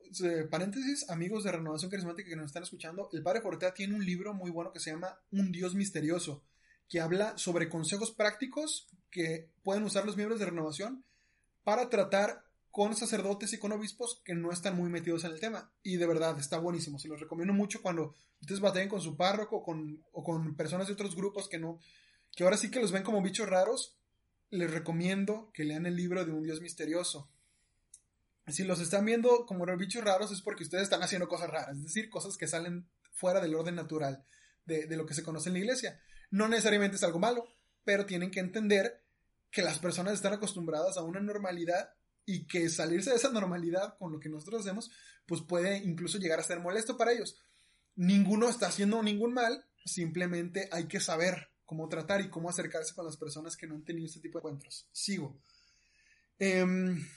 paréntesis, 0.49 1.09
amigos 1.09 1.43
de 1.43 1.51
Renovación 1.51 1.91
Carismática 1.91 2.29
que 2.29 2.37
nos 2.37 2.45
están 2.45 2.63
escuchando, 2.63 3.09
el 3.11 3.21
padre 3.21 3.41
Fortea 3.41 3.73
tiene 3.73 3.95
un 3.95 4.05
libro 4.05 4.33
muy 4.33 4.49
bueno 4.49 4.71
que 4.71 4.79
se 4.79 4.91
llama 4.91 5.19
Un 5.31 5.51
Dios 5.51 5.75
Misterioso, 5.75 6.45
que 6.89 6.99
habla 6.99 7.37
sobre 7.37 7.69
consejos 7.69 8.11
prácticos 8.11 8.87
que 9.09 9.49
pueden 9.63 9.83
usar 9.83 10.05
los 10.05 10.17
miembros 10.17 10.39
de 10.39 10.45
Renovación 10.45 11.03
para 11.63 11.89
tratar 11.89 12.43
con 12.75 12.93
sacerdotes 12.93 13.53
y 13.53 13.57
con 13.57 13.71
obispos 13.71 14.21
que 14.25 14.35
no 14.35 14.51
están 14.51 14.75
muy 14.75 14.89
metidos 14.89 15.23
en 15.23 15.31
el 15.31 15.39
tema. 15.39 15.71
Y 15.81 15.95
de 15.95 16.05
verdad, 16.05 16.37
está 16.37 16.59
buenísimo. 16.59 16.99
Se 16.99 17.07
los 17.07 17.21
recomiendo 17.21 17.53
mucho 17.53 17.81
cuando 17.81 18.13
ustedes 18.41 18.59
batallen 18.59 18.89
con 18.89 18.99
su 18.99 19.15
párroco 19.15 19.63
con, 19.63 20.03
o 20.11 20.23
con 20.23 20.55
personas 20.57 20.87
de 20.87 20.93
otros 20.93 21.15
grupos 21.15 21.47
que 21.47 21.57
no, 21.57 21.79
que 22.35 22.43
ahora 22.43 22.57
sí 22.57 22.69
que 22.69 22.81
los 22.81 22.91
ven 22.91 23.03
como 23.03 23.21
bichos 23.21 23.47
raros. 23.47 23.95
Les 24.49 24.69
recomiendo 24.69 25.51
que 25.53 25.63
lean 25.63 25.85
el 25.85 25.95
libro 25.95 26.25
de 26.25 26.33
un 26.33 26.43
Dios 26.43 26.59
misterioso. 26.59 27.29
Si 28.47 28.65
los 28.65 28.81
están 28.81 29.05
viendo 29.05 29.45
como 29.45 29.65
bichos 29.77 30.03
raros 30.03 30.33
es 30.33 30.41
porque 30.41 30.63
ustedes 30.63 30.83
están 30.83 31.01
haciendo 31.01 31.29
cosas 31.29 31.49
raras, 31.49 31.77
es 31.77 31.83
decir, 31.83 32.09
cosas 32.09 32.35
que 32.35 32.45
salen 32.45 32.87
fuera 33.13 33.39
del 33.39 33.55
orden 33.55 33.75
natural 33.75 34.25
de, 34.65 34.85
de 34.85 34.97
lo 34.97 35.05
que 35.05 35.13
se 35.13 35.23
conoce 35.23 35.47
en 35.47 35.53
la 35.53 35.59
iglesia. 35.59 35.99
No 36.31 36.47
necesariamente 36.47 36.97
es 36.97 37.03
algo 37.03 37.19
malo, 37.19 37.47
pero 37.83 38.05
tienen 38.05 38.31
que 38.31 38.39
entender 38.39 39.03
que 39.51 39.61
las 39.61 39.79
personas 39.79 40.13
están 40.13 40.33
acostumbradas 40.33 40.97
a 40.97 41.03
una 41.03 41.21
normalidad 41.21 41.93
y 42.25 42.47
que 42.47 42.69
salirse 42.69 43.11
de 43.11 43.17
esa 43.17 43.31
normalidad 43.31 43.97
con 43.97 44.11
lo 44.11 44.19
que 44.19 44.29
nosotros 44.29 44.61
hacemos, 44.61 44.91
pues 45.25 45.41
puede 45.41 45.77
incluso 45.77 46.17
llegar 46.17 46.39
a 46.39 46.43
ser 46.43 46.59
molesto 46.59 46.97
para 46.97 47.13
ellos. 47.13 47.39
Ninguno 47.95 48.49
está 48.49 48.67
haciendo 48.67 49.01
ningún 49.01 49.33
mal, 49.33 49.65
simplemente 49.85 50.67
hay 50.71 50.87
que 50.87 50.99
saber 50.99 51.49
cómo 51.65 51.87
tratar 51.87 52.21
y 52.21 52.29
cómo 52.29 52.49
acercarse 52.49 52.93
con 52.93 53.05
las 53.05 53.17
personas 53.17 53.55
que 53.55 53.67
no 53.67 53.75
han 53.75 53.85
tenido 53.85 54.07
este 54.07 54.19
tipo 54.19 54.39
de 54.39 54.41
encuentros. 54.41 54.87
Sigo. 54.91 55.39
Em, 56.37 57.07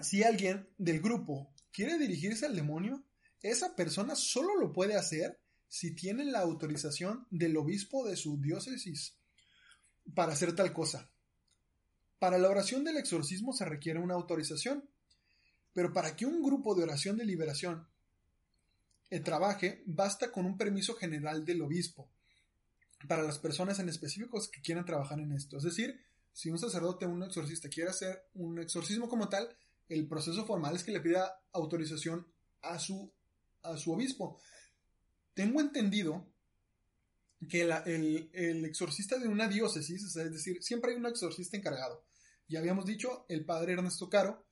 si 0.00 0.22
alguien 0.22 0.68
del 0.78 1.00
grupo 1.00 1.52
quiere 1.72 1.98
dirigirse 1.98 2.46
al 2.46 2.56
demonio, 2.56 3.04
esa 3.42 3.76
persona 3.76 4.14
solo 4.14 4.56
lo 4.56 4.72
puede 4.72 4.96
hacer 4.96 5.38
si 5.68 5.94
tiene 5.94 6.24
la 6.24 6.40
autorización 6.40 7.26
del 7.30 7.56
obispo 7.56 8.06
de 8.06 8.16
su 8.16 8.40
diócesis 8.40 9.14
para 10.14 10.32
hacer 10.32 10.54
tal 10.54 10.72
cosa. 10.72 11.10
Para 12.18 12.38
la 12.38 12.48
oración 12.48 12.84
del 12.84 12.96
exorcismo 12.96 13.52
se 13.52 13.64
requiere 13.64 14.00
una 14.00 14.14
autorización, 14.14 14.88
pero 15.72 15.92
para 15.92 16.16
que 16.16 16.26
un 16.26 16.42
grupo 16.42 16.74
de 16.74 16.82
oración 16.82 17.16
de 17.16 17.24
liberación 17.24 17.86
eh, 19.10 19.20
trabaje, 19.20 19.82
basta 19.86 20.32
con 20.32 20.46
un 20.46 20.56
permiso 20.56 20.94
general 20.94 21.44
del 21.44 21.62
obispo 21.62 22.10
para 23.06 23.22
las 23.22 23.38
personas 23.38 23.78
en 23.78 23.88
específicos 23.88 24.48
que 24.48 24.60
quieran 24.60 24.84
trabajar 24.84 25.20
en 25.20 25.32
esto. 25.32 25.58
Es 25.58 25.62
decir, 25.62 26.00
si 26.32 26.50
un 26.50 26.58
sacerdote 26.58 27.06
o 27.06 27.10
un 27.10 27.22
exorcista 27.22 27.68
quiere 27.68 27.90
hacer 27.90 28.26
un 28.34 28.58
exorcismo 28.58 29.08
como 29.08 29.28
tal, 29.28 29.48
el 29.88 30.06
proceso 30.08 30.44
formal 30.44 30.74
es 30.74 30.84
que 30.84 30.92
le 30.92 31.00
pida 31.00 31.40
autorización 31.52 32.26
a 32.62 32.78
su, 32.78 33.10
a 33.62 33.76
su 33.76 33.92
obispo. 33.92 34.40
Tengo 35.38 35.60
entendido 35.60 36.26
que 37.48 37.62
el, 37.62 38.64
exorcista 38.64 39.20
de 39.20 39.28
una 39.28 39.46
diócesis, 39.46 40.02
es 40.02 40.32
decir, 40.32 40.60
siempre 40.64 40.90
hay 40.90 40.96
un 40.96 41.06
exorcista 41.06 41.56
encargado. 41.56 42.04
Ya 42.48 42.58
habíamos 42.58 42.86
dicho, 42.86 43.24
el 43.28 43.44
padre 43.44 43.74
Ernesto 43.74 44.10
Caro 44.10 44.44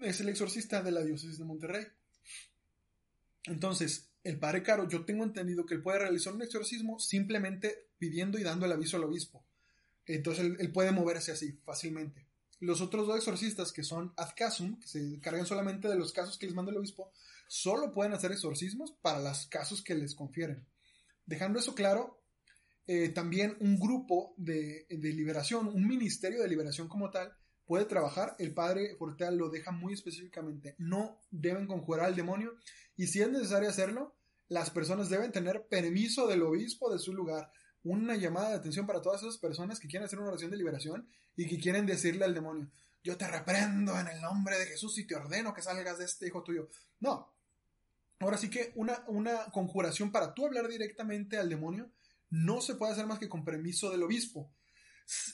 es 0.00 0.18
el 0.20 0.28
exorcista 0.28 0.82
de 0.82 0.90
la 0.90 1.04
diócesis 1.04 1.38
de 1.38 1.44
Monterrey. 1.44 1.86
Entonces, 3.44 4.10
el 4.24 4.40
padre 4.40 4.64
Caro, 4.64 4.88
yo 4.88 5.04
tengo 5.04 5.22
entendido 5.22 5.64
que 5.64 5.74
él 5.74 5.82
puede 5.82 6.00
realizar 6.00 6.32
un 6.32 6.42
exorcismo 6.42 6.98
simplemente 6.98 7.86
pidiendo 7.96 8.40
y 8.40 8.42
dando 8.42 8.66
el 8.66 8.72
aviso 8.72 8.96
al 8.96 9.04
obispo. 9.04 9.46
Entonces, 10.06 10.52
él, 10.58 10.72
puede 10.72 10.90
moverse 10.90 11.30
así 11.30 11.52
fácilmente. 11.64 12.26
Los 12.58 12.80
otros 12.80 13.06
dos 13.06 13.18
exorcistas, 13.18 13.70
que 13.70 13.84
son 13.84 14.12
ad 14.16 14.30
casum, 14.34 14.80
que 14.80 14.88
se 14.88 14.98
encargan 14.98 15.46
solamente 15.46 15.86
de 15.86 15.94
los 15.94 16.12
casos 16.12 16.38
que 16.38 16.46
les 16.46 16.56
manda 16.56 16.72
el 16.72 16.78
obispo, 16.78 17.12
solo 17.52 17.92
pueden 17.92 18.14
hacer 18.14 18.32
exorcismos 18.32 18.96
para 19.02 19.20
los 19.20 19.46
casos 19.46 19.82
que 19.82 19.94
les 19.94 20.14
confieren. 20.14 20.66
Dejando 21.26 21.58
eso 21.58 21.74
claro, 21.74 22.24
eh, 22.86 23.10
también 23.10 23.58
un 23.60 23.78
grupo 23.78 24.32
de, 24.38 24.86
liberación, 24.88 25.68
un 25.68 25.86
ministerio 25.86 26.40
de 26.40 26.48
liberación 26.48 26.88
como 26.88 27.10
tal, 27.10 27.30
puede 27.66 27.84
trabajar. 27.84 28.36
El 28.38 28.54
padre 28.54 28.96
Forteal 28.96 29.36
lo 29.36 29.50
deja 29.50 29.70
muy 29.70 29.92
específicamente. 29.92 30.76
No 30.78 31.20
deben 31.30 31.66
conjurar 31.66 32.06
al 32.06 32.16
demonio 32.16 32.54
y 32.96 33.08
si 33.08 33.20
es 33.20 33.30
necesario 33.30 33.68
hacerlo, 33.68 34.16
las 34.48 34.70
personas 34.70 35.10
deben 35.10 35.30
tener 35.30 35.66
permiso 35.68 36.26
del 36.26 36.44
obispo 36.44 36.90
de 36.90 36.98
su 36.98 37.12
lugar. 37.12 37.52
Una 37.82 38.16
llamada 38.16 38.48
de 38.48 38.56
atención 38.56 38.86
para 38.86 39.02
todas 39.02 39.20
esas 39.20 39.36
personas 39.36 39.78
que 39.78 39.88
quieren 39.88 40.06
hacer 40.06 40.18
una 40.18 40.28
oración 40.28 40.50
de 40.50 40.56
liberación 40.56 41.06
y 41.36 41.46
que 41.46 41.58
quieren 41.58 41.84
decirle 41.84 42.24
al 42.24 42.32
demonio, 42.32 42.70
yo 43.04 43.18
te 43.18 43.28
reprendo 43.28 43.98
en 44.00 44.08
el 44.08 44.22
nombre 44.22 44.58
de 44.58 44.64
Jesús 44.64 44.96
y 44.98 45.06
te 45.06 45.16
ordeno 45.16 45.52
que 45.52 45.60
salgas 45.60 45.98
de 45.98 46.06
este 46.06 46.28
hijo 46.28 46.42
tuyo. 46.42 46.70
No. 47.00 47.31
Ahora 48.26 48.38
sí 48.38 48.50
que 48.50 48.72
una, 48.76 49.04
una 49.08 49.46
conjuración 49.46 50.12
para 50.12 50.34
tú 50.34 50.46
hablar 50.46 50.68
directamente 50.68 51.38
al 51.38 51.48
demonio 51.48 51.90
no 52.30 52.60
se 52.60 52.74
puede 52.74 52.92
hacer 52.92 53.06
más 53.06 53.18
que 53.18 53.28
con 53.28 53.44
permiso 53.44 53.90
del 53.90 54.02
obispo. 54.02 54.50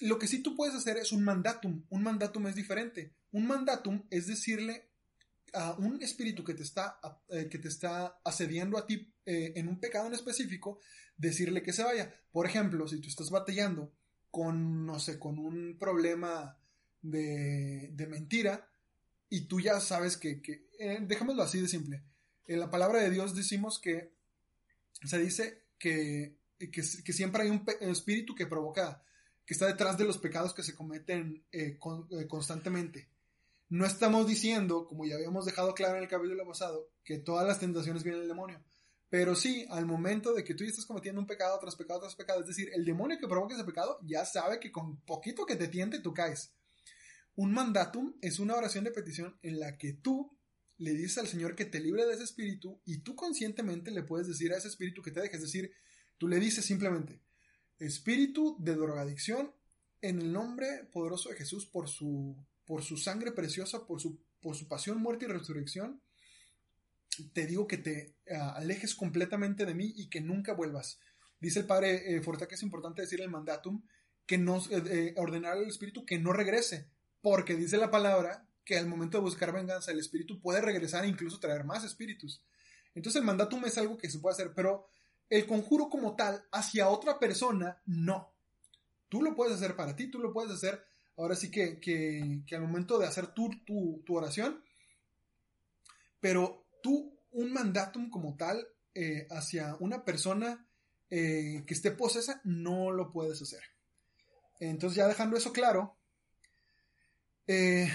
Lo 0.01 0.19
que 0.19 0.27
sí 0.27 0.43
tú 0.43 0.57
puedes 0.57 0.75
hacer 0.75 0.97
es 0.97 1.13
un 1.13 1.23
mandatum. 1.23 1.85
Un 1.91 2.03
mandatum 2.03 2.47
es 2.49 2.55
diferente. 2.55 3.15
Un 3.33 3.47
mandatum 3.47 4.05
es 4.11 4.27
decirle 4.27 4.89
a 5.53 5.73
un 5.75 6.03
espíritu 6.03 6.45
que 6.45 6.55
te 6.55 6.63
está, 6.63 7.01
eh, 7.31 7.49
que 7.49 7.59
te 7.59 7.69
está 7.69 8.21
asediando 8.25 8.77
a 8.77 8.87
ti 8.87 9.13
eh, 9.25 9.53
en 9.57 9.69
un 9.69 9.81
pecado 9.81 10.07
en 10.07 10.15
específico, 10.15 10.81
decirle 11.17 11.63
que 11.63 11.73
se 11.73 11.85
vaya. 11.85 12.13
Por 12.33 12.47
ejemplo, 12.47 12.87
si 12.89 13.01
tú 13.01 13.09
estás 13.09 13.31
batallando 13.31 13.93
con, 14.31 14.85
no 14.85 14.99
sé, 14.99 15.19
con 15.19 15.39
un 15.39 15.79
problema 15.79 16.59
de, 17.01 17.91
de 17.93 18.07
mentira 18.07 18.69
y 19.29 19.43
tú 19.43 19.61
ya 19.61 19.81
sabes 19.81 20.17
que, 20.17 20.43
que 20.43 20.69
eh, 20.79 21.07
así 21.41 21.61
de 21.61 21.69
simple. 21.69 22.03
En 22.49 22.59
la 22.59 22.71
palabra 22.71 23.01
de 23.01 23.11
Dios 23.11 23.37
decimos 23.37 23.79
que 23.79 24.11
se 25.05 25.19
dice 25.19 25.63
que 25.79 26.39
que, 26.67 26.83
siempre 26.83 27.43
hay 27.43 27.51
un 27.51 27.65
espíritu 27.91 28.35
que 28.35 28.47
provoca, 28.47 29.03
que 29.47 29.55
está 29.55 29.67
detrás 29.67 29.97
de 29.97 30.05
los 30.05 30.19
pecados 30.19 30.53
que 30.53 30.63
se 30.63 30.75
cometen 30.75 31.45
eh, 31.53 31.79
eh, 32.11 32.27
constantemente. 32.27 33.09
No 33.69 33.87
estamos 33.87 34.27
diciendo, 34.27 34.87
como 34.87 35.07
ya 35.07 35.15
habíamos 35.15 35.45
dejado 35.45 35.75
claro 35.75 35.97
en 35.97 36.03
el 36.03 36.09
capítulo 36.09 36.47
pasado, 36.47 36.91
que 37.05 37.19
todas 37.19 37.47
las 37.47 37.61
tentaciones 37.61 38.03
vienen 38.03 38.23
del 38.23 38.29
demonio. 38.29 38.63
Pero 39.11 39.35
sí, 39.37 39.67
al 39.71 39.87
momento 39.87 40.35
de 40.35 40.45
que 40.45 40.55
tú 40.55 40.65
ya 40.65 40.71
estás 40.71 40.85
cometiendo 40.85 41.21
un 41.21 41.27
pecado 41.27 41.59
tras 41.59 41.77
pecado 41.77 42.01
tras 42.01 42.17
pecado, 42.17 42.41
es 42.41 42.47
decir, 42.47 42.71
el 42.75 42.85
demonio 42.85 43.19
que 43.19 43.29
provoca 43.29 43.55
ese 43.55 43.65
pecado 43.65 43.99
ya 44.03 44.25
sabe 44.25 44.59
que 44.59 44.73
con 44.73 45.01
poquito 45.03 45.47
que 45.47 45.57
te 45.57 45.69
tiente 45.69 46.01
tú 46.01 46.13
caes. 46.13 46.53
Un 47.37 47.53
mandatum 47.53 48.17
es 48.21 48.39
una 48.39 48.57
oración 48.57 48.85
de 48.85 48.91
petición 48.91 49.39
en 49.43 49.61
la 49.61 49.79
que 49.79 49.93
tú 49.93 50.38
le 50.79 50.93
dices 50.93 51.19
al 51.19 51.29
Señor 51.29 51.55
que 51.55 51.65
te 51.65 51.81
libre 51.81 52.07
de 52.07 52.15
ese 52.15 52.25
espíritu 52.25 52.81
y 52.85 52.99
tú 52.99 53.15
conscientemente 53.15 53.91
le 53.91 54.05
puedes 54.05 54.29
decir 54.29 54.53
a 54.53 54.57
ese 54.57 54.69
espíritu 54.69 55.03
que 55.03 55.11
te 55.11 55.21
deje. 55.21 55.37
Es 55.37 55.43
decir, 55.43 55.73
tú 56.17 56.29
le 56.29 56.39
dices 56.39 56.65
simplemente, 56.65 57.21
espíritu 57.79 58.57
de 58.61 58.75
drogadicción, 58.75 59.53
en 60.01 60.21
el 60.21 60.33
nombre 60.33 60.85
poderoso 60.93 61.31
de 61.31 61.37
Jesús, 61.37 61.67
por 61.67 61.89
su, 61.89 62.37
por 62.65 62.83
su 62.83 62.97
sangre 62.97 63.33
preciosa, 63.33 63.87
por 63.87 64.01
su, 64.01 64.21
por 64.41 64.55
su 64.55 64.69
pasión, 64.69 65.03
muerte 65.03 65.25
y 65.25 65.29
resurrección, 65.29 66.01
te 67.33 67.47
digo 67.47 67.67
que 67.67 67.79
te 67.79 68.15
ah, 68.31 68.55
alejes 68.57 68.95
completamente 68.95 69.67
de 69.67 69.75
mí 69.75 69.93
y 69.97 70.09
que 70.09 70.21
nunca 70.21 70.55
vuelvas. 70.55 71.01
Dice 71.41 71.61
el 71.61 71.67
padre 71.67 72.15
eh, 72.15 72.21
Forta 72.23 72.47
que 72.47 72.55
es 72.55 72.63
importante 72.63 73.03
decir 73.03 73.21
el 73.21 73.31
mandatum, 73.31 73.83
que 74.27 74.39
no, 74.39 74.59
eh, 74.59 74.83
eh, 74.87 75.15
ordenar 75.17 75.57
al 75.57 75.67
espíritu 75.67 76.05
que 76.05 76.19
no 76.19 76.33
regrese, 76.33 76.89
porque 77.21 77.57
dice 77.57 77.77
la 77.77 77.91
palabra 77.91 78.48
que 78.69 78.77
al 78.77 78.87
momento 78.87 79.17
de 79.17 79.23
buscar 79.23 79.51
venganza 79.51 79.93
el 79.93 79.99
espíritu 79.99 80.43
puede 80.43 80.61
regresar 80.61 81.03
e 81.07 81.09
incluso 81.09 81.41
traer 81.41 81.65
más 81.65 81.85
espíritus. 81.85 82.45
Entonces 82.95 83.19
el 83.19 83.25
mandatum 83.25 83.65
es 83.65 83.79
algo 83.79 83.97
que 83.97 84.11
se 84.11 84.19
puede 84.19 84.35
hacer, 84.35 84.53
pero 84.55 84.87
el 85.31 85.47
conjuro 85.47 85.89
como 85.89 86.15
tal 86.17 86.45
hacia 86.53 86.91
otra 86.91 87.19
persona, 87.19 87.81
no. 87.87 88.31
Tú 89.09 89.23
lo 89.23 89.35
puedes 89.35 89.55
hacer 89.55 89.75
para 89.75 89.97
ti, 89.97 90.11
tú 90.11 90.19
lo 90.19 90.35
puedes 90.35 90.53
hacer 90.53 90.85
ahora 91.17 91.35
sí 91.35 91.51
que, 91.51 91.81
que, 91.81 92.43
que 92.47 92.57
al 92.57 92.61
momento 92.61 92.99
de 92.99 93.07
hacer 93.07 93.29
tu, 93.29 93.49
tu, 93.65 94.15
oración, 94.15 94.63
pero 96.21 96.67
tú 96.83 97.19
un 97.31 97.51
mandatum 97.51 98.11
como 98.11 98.37
tal 98.37 98.69
eh, 98.95 99.27
hacia 99.31 99.77
una 99.81 100.05
persona 100.05 100.69
eh, 101.09 101.65
que 101.67 101.73
esté 101.73 101.91
posesa, 101.93 102.43
no 102.45 102.91
lo 102.91 103.11
puedes 103.11 103.41
hacer. 103.41 103.63
Entonces 104.61 104.99
ya 104.99 105.09
dejando 105.09 105.39
eso 105.39 105.55
claro, 105.55 105.97
eh, 107.47 107.91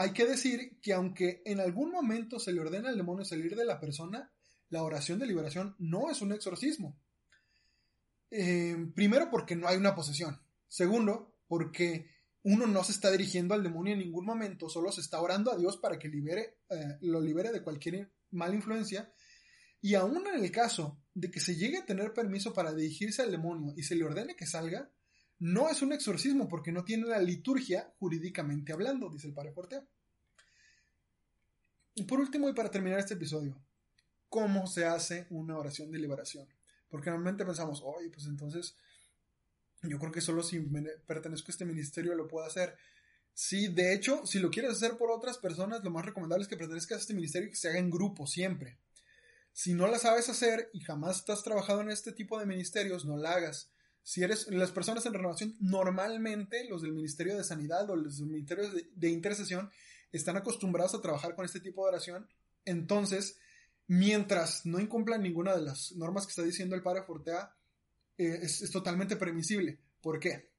hay 0.00 0.14
que 0.14 0.24
decir 0.24 0.80
que 0.80 0.94
aunque 0.94 1.42
en 1.44 1.60
algún 1.60 1.90
momento 1.90 2.38
se 2.38 2.54
le 2.54 2.60
ordena 2.60 2.88
al 2.88 2.96
demonio 2.96 3.22
salir 3.22 3.54
de 3.54 3.66
la 3.66 3.78
persona, 3.78 4.32
la 4.70 4.82
oración 4.82 5.18
de 5.18 5.26
liberación 5.26 5.76
no 5.78 6.10
es 6.10 6.22
un 6.22 6.32
exorcismo. 6.32 6.98
Eh, 8.30 8.78
primero 8.94 9.28
porque 9.30 9.56
no 9.56 9.68
hay 9.68 9.76
una 9.76 9.94
posesión. 9.94 10.40
Segundo, 10.68 11.36
porque 11.46 12.08
uno 12.44 12.66
no 12.66 12.82
se 12.82 12.92
está 12.92 13.10
dirigiendo 13.10 13.52
al 13.52 13.62
demonio 13.62 13.92
en 13.92 13.98
ningún 13.98 14.24
momento, 14.24 14.70
solo 14.70 14.90
se 14.90 15.02
está 15.02 15.20
orando 15.20 15.52
a 15.52 15.58
Dios 15.58 15.76
para 15.76 15.98
que 15.98 16.08
eh, 16.08 16.98
lo 17.02 17.20
libere 17.20 17.52
de 17.52 17.62
cualquier 17.62 18.10
mala 18.30 18.54
influencia. 18.54 19.12
Y 19.82 19.96
aún 19.96 20.26
en 20.26 20.42
el 20.42 20.50
caso 20.50 20.98
de 21.12 21.30
que 21.30 21.40
se 21.40 21.56
llegue 21.56 21.76
a 21.76 21.84
tener 21.84 22.14
permiso 22.14 22.54
para 22.54 22.72
dirigirse 22.72 23.20
al 23.20 23.32
demonio 23.32 23.74
y 23.76 23.82
se 23.82 23.96
le 23.96 24.04
ordene 24.04 24.34
que 24.34 24.46
salga, 24.46 24.90
no 25.40 25.70
es 25.70 25.82
un 25.82 25.92
exorcismo 25.92 26.48
porque 26.48 26.70
no 26.70 26.84
tiene 26.84 27.06
la 27.06 27.18
liturgia 27.18 27.92
jurídicamente 27.98 28.72
hablando, 28.72 29.10
dice 29.10 29.26
el 29.26 29.34
padre 29.34 29.52
Fortea. 29.52 29.84
Y 31.94 32.04
por 32.04 32.20
último, 32.20 32.48
y 32.48 32.52
para 32.52 32.70
terminar 32.70 32.98
este 32.98 33.14
episodio, 33.14 33.60
¿cómo 34.28 34.66
se 34.66 34.84
hace 34.84 35.26
una 35.30 35.58
oración 35.58 35.90
de 35.90 35.98
liberación? 35.98 36.46
Porque 36.88 37.10
normalmente 37.10 37.44
pensamos, 37.44 37.82
oye, 37.84 38.10
pues 38.10 38.26
entonces 38.26 38.76
yo 39.82 39.98
creo 39.98 40.12
que 40.12 40.20
solo 40.20 40.42
si 40.42 40.60
pertenezco 41.06 41.48
a 41.48 41.52
este 41.52 41.64
ministerio 41.64 42.14
lo 42.14 42.28
puedo 42.28 42.46
hacer. 42.46 42.76
Sí, 43.32 43.68
de 43.68 43.94
hecho, 43.94 44.26
si 44.26 44.40
lo 44.40 44.50
quieres 44.50 44.72
hacer 44.72 44.98
por 44.98 45.10
otras 45.10 45.38
personas, 45.38 45.82
lo 45.82 45.90
más 45.90 46.04
recomendable 46.04 46.42
es 46.42 46.48
que 46.48 46.58
pertenezcas 46.58 46.98
a 46.98 47.00
este 47.00 47.14
ministerio 47.14 47.48
y 47.48 47.50
que 47.50 47.56
se 47.56 47.68
haga 47.68 47.78
en 47.78 47.90
grupo 47.90 48.26
siempre. 48.26 48.78
Si 49.52 49.72
no 49.72 49.86
la 49.86 49.98
sabes 49.98 50.28
hacer 50.28 50.68
y 50.74 50.80
jamás 50.80 51.16
estás 51.16 51.42
trabajado 51.42 51.80
en 51.80 51.90
este 51.90 52.12
tipo 52.12 52.38
de 52.38 52.44
ministerios, 52.44 53.06
no 53.06 53.16
la 53.16 53.32
hagas. 53.32 53.70
Si 54.02 54.22
eres 54.22 54.48
las 54.48 54.72
personas 54.72 55.04
en 55.06 55.14
renovación, 55.14 55.56
normalmente 55.60 56.64
los 56.68 56.82
del 56.82 56.92
Ministerio 56.92 57.36
de 57.36 57.44
Sanidad 57.44 57.88
o 57.90 57.96
los 57.96 58.18
del 58.18 58.28
Ministerio 58.28 58.70
de, 58.70 59.08
Intercesión 59.08 59.70
están 60.10 60.36
acostumbrados 60.36 60.94
a 60.94 61.00
trabajar 61.00 61.34
con 61.34 61.44
este 61.44 61.60
tipo 61.60 61.84
de 61.84 61.90
oración. 61.90 62.28
Entonces, 62.64 63.38
mientras 63.86 64.66
no 64.66 64.80
incumplan 64.80 65.22
ninguna 65.22 65.54
de 65.54 65.62
las 65.62 65.92
normas 65.92 66.26
que 66.26 66.30
está 66.30 66.42
diciendo 66.42 66.74
el 66.74 66.82
padre 66.82 67.02
Fortea, 67.02 67.54
eh, 68.18 68.40
es, 68.42 68.62
es 68.62 68.70
totalmente 68.70 69.16
permisible. 69.16 69.78
¿Por 70.00 70.18
qué? 70.18 70.50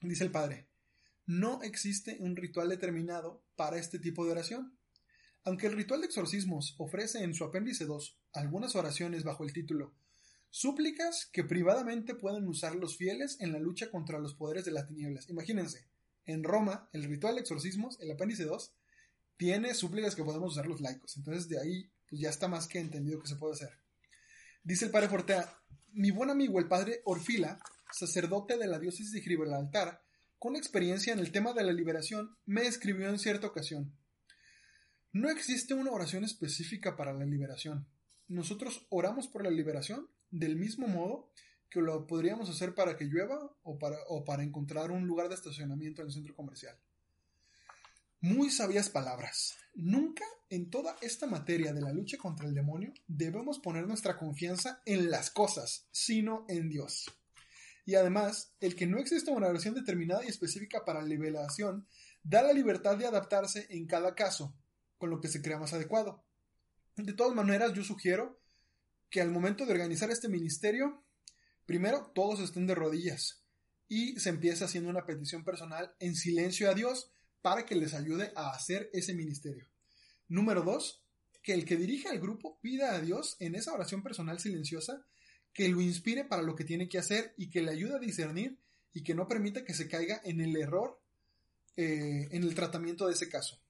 Dice 0.00 0.24
el 0.24 0.30
padre, 0.30 0.68
no 1.26 1.62
existe 1.62 2.16
un 2.20 2.36
ritual 2.36 2.68
determinado 2.68 3.42
para 3.56 3.78
este 3.78 3.98
tipo 3.98 4.24
de 4.24 4.32
oración. 4.32 4.78
Aunque 5.44 5.66
el 5.66 5.74
ritual 5.74 6.00
de 6.00 6.06
exorcismos 6.06 6.74
ofrece 6.78 7.22
en 7.22 7.34
su 7.34 7.44
apéndice 7.44 7.86
2 7.86 8.18
algunas 8.32 8.74
oraciones 8.76 9.24
bajo 9.24 9.44
el 9.44 9.52
título 9.52 9.94
Súplicas 10.58 11.28
que 11.34 11.44
privadamente 11.44 12.14
pueden 12.14 12.48
usar 12.48 12.76
los 12.76 12.96
fieles 12.96 13.36
en 13.40 13.52
la 13.52 13.58
lucha 13.58 13.90
contra 13.90 14.18
los 14.18 14.32
poderes 14.32 14.64
de 14.64 14.70
las 14.70 14.86
tinieblas. 14.86 15.28
Imagínense, 15.28 15.86
en 16.24 16.44
Roma, 16.44 16.88
el 16.94 17.04
ritual 17.04 17.34
de 17.34 17.42
exorcismos, 17.42 18.00
el 18.00 18.10
apéndice 18.10 18.44
2, 18.44 18.72
tiene 19.36 19.74
súplicas 19.74 20.14
que 20.16 20.24
podemos 20.24 20.52
usar 20.52 20.64
los 20.64 20.80
laicos. 20.80 21.14
Entonces 21.18 21.50
de 21.50 21.60
ahí 21.60 21.90
pues 22.08 22.22
ya 22.22 22.30
está 22.30 22.48
más 22.48 22.68
que 22.68 22.78
entendido 22.78 23.20
que 23.20 23.28
se 23.28 23.36
puede 23.36 23.52
hacer. 23.52 23.68
Dice 24.62 24.86
el 24.86 24.90
padre 24.90 25.10
Fortea, 25.10 25.58
mi 25.92 26.10
buen 26.10 26.30
amigo 26.30 26.58
el 26.58 26.68
padre 26.68 27.02
Orfila, 27.04 27.60
sacerdote 27.92 28.56
de 28.56 28.66
la 28.66 28.78
diócesis 28.78 29.12
de 29.12 29.20
Gibraltar, 29.20 30.00
con 30.38 30.56
experiencia 30.56 31.12
en 31.12 31.18
el 31.18 31.32
tema 31.32 31.52
de 31.52 31.64
la 31.64 31.72
liberación, 31.74 32.34
me 32.46 32.62
escribió 32.62 33.10
en 33.10 33.18
cierta 33.18 33.46
ocasión. 33.46 33.94
No 35.12 35.28
existe 35.28 35.74
una 35.74 35.90
oración 35.90 36.24
específica 36.24 36.96
para 36.96 37.12
la 37.12 37.26
liberación. 37.26 37.86
Nosotros 38.26 38.86
oramos 38.88 39.28
por 39.28 39.44
la 39.44 39.50
liberación 39.50 40.08
del 40.30 40.56
mismo 40.56 40.88
modo 40.88 41.30
que 41.70 41.80
lo 41.80 42.06
podríamos 42.06 42.48
hacer 42.48 42.74
para 42.74 42.96
que 42.96 43.04
llueva 43.04 43.54
o 43.62 43.78
para, 43.78 43.96
o 44.08 44.24
para 44.24 44.42
encontrar 44.42 44.90
un 44.90 45.06
lugar 45.06 45.28
de 45.28 45.34
estacionamiento 45.34 46.02
en 46.02 46.08
el 46.08 46.14
centro 46.14 46.34
comercial. 46.34 46.78
Muy 48.20 48.50
sabias 48.50 48.88
palabras. 48.88 49.54
Nunca 49.74 50.24
en 50.48 50.70
toda 50.70 50.96
esta 51.02 51.26
materia 51.26 51.72
de 51.72 51.82
la 51.82 51.92
lucha 51.92 52.16
contra 52.16 52.46
el 52.46 52.54
demonio 52.54 52.92
debemos 53.06 53.58
poner 53.58 53.86
nuestra 53.86 54.16
confianza 54.16 54.80
en 54.86 55.10
las 55.10 55.30
cosas, 55.30 55.86
sino 55.90 56.46
en 56.48 56.70
Dios. 56.70 57.06
Y 57.84 57.94
además, 57.94 58.54
el 58.58 58.74
que 58.74 58.86
no 58.86 58.98
exista 58.98 59.30
una 59.30 59.46
oración 59.46 59.74
determinada 59.74 60.24
y 60.24 60.28
específica 60.28 60.84
para 60.84 61.02
la 61.02 61.06
liberación 61.06 61.86
da 62.22 62.42
la 62.42 62.52
libertad 62.52 62.96
de 62.96 63.06
adaptarse 63.06 63.66
en 63.70 63.86
cada 63.86 64.14
caso, 64.14 64.56
con 64.98 65.10
lo 65.10 65.20
que 65.20 65.28
se 65.28 65.40
crea 65.40 65.58
más 65.58 65.72
adecuado. 65.72 66.24
De 66.96 67.12
todas 67.12 67.34
maneras, 67.34 67.74
yo 67.74 67.84
sugiero 67.84 68.40
que 69.10 69.20
al 69.20 69.30
momento 69.30 69.64
de 69.64 69.72
organizar 69.72 70.10
este 70.10 70.28
ministerio, 70.28 71.04
primero 71.64 72.10
todos 72.14 72.40
estén 72.40 72.66
de 72.66 72.74
rodillas 72.74 73.42
y 73.88 74.18
se 74.18 74.30
empiece 74.30 74.64
haciendo 74.64 74.90
una 74.90 75.06
petición 75.06 75.44
personal 75.44 75.94
en 76.00 76.14
silencio 76.14 76.70
a 76.70 76.74
Dios 76.74 77.10
para 77.42 77.64
que 77.64 77.76
les 77.76 77.94
ayude 77.94 78.32
a 78.34 78.50
hacer 78.50 78.90
ese 78.92 79.14
ministerio. 79.14 79.68
Número 80.28 80.62
dos, 80.62 81.04
que 81.42 81.54
el 81.54 81.64
que 81.64 81.76
dirige 81.76 82.08
al 82.08 82.18
grupo 82.18 82.58
pida 82.60 82.94
a 82.94 83.00
Dios 83.00 83.36
en 83.38 83.54
esa 83.54 83.72
oración 83.72 84.02
personal 84.02 84.40
silenciosa 84.40 85.06
que 85.52 85.68
lo 85.68 85.80
inspire 85.80 86.24
para 86.24 86.42
lo 86.42 86.56
que 86.56 86.64
tiene 86.64 86.88
que 86.88 86.98
hacer 86.98 87.34
y 87.38 87.48
que 87.48 87.62
le 87.62 87.70
ayude 87.70 87.94
a 87.94 88.00
discernir 88.00 88.58
y 88.92 89.02
que 89.02 89.14
no 89.14 89.28
permita 89.28 89.64
que 89.64 89.74
se 89.74 89.88
caiga 89.88 90.20
en 90.24 90.40
el 90.40 90.56
error 90.56 91.00
eh, 91.76 92.28
en 92.30 92.42
el 92.42 92.54
tratamiento 92.54 93.06
de 93.06 93.12
ese 93.12 93.28
caso. 93.28 93.60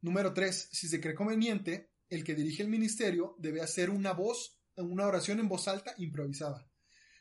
Número 0.00 0.32
3. 0.32 0.68
Si 0.72 0.88
se 0.88 1.00
cree 1.00 1.14
conveniente, 1.14 1.89
el 2.10 2.24
que 2.24 2.34
dirige 2.34 2.62
el 2.62 2.68
ministerio 2.68 3.36
debe 3.38 3.62
hacer 3.62 3.88
una 3.88 4.12
voz, 4.12 4.60
una 4.76 5.06
oración 5.06 5.38
en 5.38 5.48
voz 5.48 5.68
alta 5.68 5.94
improvisada. 5.98 6.68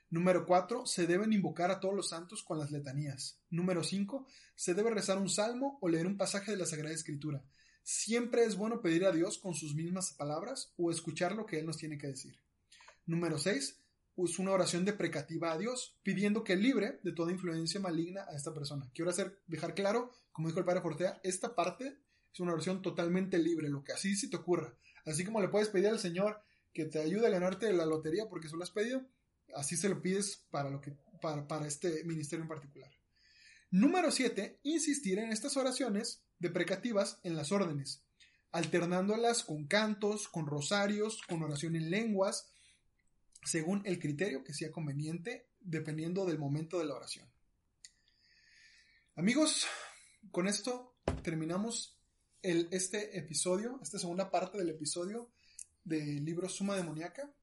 Número 0.10 0.46
4. 0.46 0.88
Se 0.88 1.06
deben 1.06 1.32
invocar 1.32 1.70
a 1.70 1.80
todos 1.80 1.96
los 1.96 2.10
santos 2.10 2.44
con 2.44 2.58
las 2.58 2.72
letanías. 2.72 3.40
Número 3.52 3.84
5. 3.84 4.26
Se 4.56 4.74
debe 4.74 4.90
rezar 4.90 5.20
un 5.20 5.30
salmo 5.30 5.78
o 5.82 5.88
leer 5.88 6.08
un 6.08 6.18
pasaje 6.18 6.52
de 6.52 6.58
la 6.58 6.66
Sagrada 6.66 6.96
Escritura. 6.96 7.44
Siempre 7.84 8.44
es 8.44 8.56
bueno 8.56 8.82
pedir 8.82 9.06
a 9.06 9.12
Dios 9.12 9.38
con 9.38 9.54
sus 9.54 9.76
mismas 9.76 10.14
palabras 10.14 10.74
o 10.78 10.90
escuchar 10.90 11.36
lo 11.36 11.46
que 11.46 11.60
Él 11.60 11.68
nos 11.68 11.78
tiene 11.78 12.00
que 12.00 12.08
decir. 12.08 12.40
Número 13.06 13.38
6. 13.38 13.80
Es 14.18 14.40
una 14.40 14.52
oración 14.52 14.84
deprecativa 14.84 15.52
a 15.52 15.58
Dios, 15.58 15.98
pidiendo 16.04 16.44
que 16.44 16.56
libre 16.56 17.00
de 17.04 17.14
toda 17.14 17.32
influencia 17.32 17.80
maligna 17.80 18.26
a 18.28 18.36
esta 18.36 18.54
persona. 18.54 18.90
Quiero 18.94 19.12
hacer, 19.12 19.40
dejar 19.48 19.76
claro, 19.76 20.12
como 20.32 20.50
dijo 20.50 20.60
el 20.60 20.66
padre 20.66 20.82
Fortea, 20.82 21.22
esta 21.24 21.56
parte 21.56 22.00
es 22.34 22.40
una 22.40 22.54
oración 22.54 22.82
totalmente 22.82 23.38
libre, 23.38 23.70
lo 23.70 23.84
que 23.84 23.94
así 23.94 24.16
se 24.16 24.28
te 24.28 24.38
ocurra. 24.38 24.74
Así 25.06 25.24
como 25.24 25.42
le 25.42 25.50
puedes 25.50 25.70
pedir 25.70 25.88
al 25.88 26.00
Señor 26.00 26.42
que 26.74 26.86
te 26.86 27.00
ayude 27.00 27.28
a 27.28 27.32
ganarte 27.32 27.72
la 27.74 27.86
lotería 27.86 28.30
porque 28.30 28.50
se 28.50 28.56
lo 28.56 28.64
has 28.64 28.72
pedido, 28.72 29.06
así 29.56 29.76
se 29.76 29.90
lo 29.90 30.02
pides 30.02 30.46
para, 30.52 30.70
lo 30.70 30.82
que, 30.82 30.92
para, 31.22 31.48
para 31.48 31.68
este 31.68 32.04
ministerio 32.04 32.44
en 32.44 32.50
particular. 32.50 32.92
Número 33.72 34.12
7. 34.12 34.60
Insistir 34.64 35.20
en 35.20 35.32
estas 35.32 35.58
oraciones 35.58 36.24
deprecativas 36.40 37.20
en 37.24 37.36
las 37.36 37.52
órdenes, 37.52 38.04
alternándolas 38.52 39.44
con 39.44 39.68
cantos, 39.68 40.28
con 40.28 40.48
rosarios, 40.48 41.22
con 41.28 41.44
oración 41.44 41.76
en 41.76 41.92
lenguas, 41.92 42.52
según 43.44 43.82
el 43.86 44.00
criterio 44.00 44.44
que 44.44 44.54
sea 44.54 44.72
conveniente 44.72 45.48
dependiendo 45.60 46.26
del 46.26 46.40
momento 46.40 46.80
de 46.80 46.86
la 46.86 46.96
oración. 46.96 47.28
Amigos, 49.16 49.68
con 50.32 50.48
esto 50.48 50.96
terminamos 51.24 51.99
este 52.42 53.18
episodio, 53.18 53.80
esta 53.82 54.00
segunda 54.00 54.32
parte 54.32 54.58
del 54.58 54.70
episodio 54.70 55.32
del 55.84 56.24
libro 56.24 56.48
Suma 56.48 56.76
Demoníaca. 56.76 57.34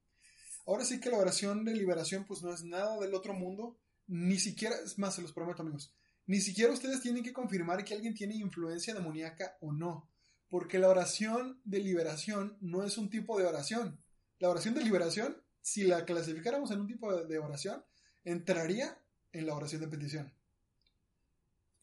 Ahora 0.65 0.85
sí 0.85 0.99
que 0.99 1.09
la 1.09 1.17
oración 1.17 1.63
de 1.63 1.73
liberación 1.73 2.25
pues 2.25 2.41
no 2.41 2.53
es 2.53 2.63
nada 2.63 2.97
del 2.99 3.13
otro 3.13 3.33
mundo, 3.33 3.79
ni 4.07 4.39
siquiera, 4.39 4.75
es 4.83 4.97
más, 4.97 5.15
se 5.15 5.21
los 5.21 5.33
prometo 5.33 5.61
amigos, 5.61 5.93
ni 6.25 6.41
siquiera 6.41 6.73
ustedes 6.73 7.01
tienen 7.01 7.23
que 7.23 7.33
confirmar 7.33 7.85
que 7.85 7.93
alguien 7.93 8.13
tiene 8.13 8.35
influencia 8.35 8.93
demoníaca 8.93 9.57
o 9.61 9.71
no, 9.71 10.09
porque 10.49 10.79
la 10.79 10.89
oración 10.89 11.61
de 11.63 11.79
liberación 11.79 12.57
no 12.59 12.83
es 12.83 12.97
un 12.97 13.09
tipo 13.09 13.37
de 13.37 13.45
oración. 13.45 14.01
La 14.39 14.49
oración 14.49 14.73
de 14.73 14.83
liberación, 14.83 15.41
si 15.61 15.83
la 15.83 16.05
clasificáramos 16.05 16.71
en 16.71 16.81
un 16.81 16.87
tipo 16.87 17.13
de 17.15 17.39
oración, 17.39 17.83
entraría 18.23 19.01
en 19.31 19.45
la 19.45 19.55
oración 19.55 19.81
de 19.81 19.87
petición. 19.87 20.33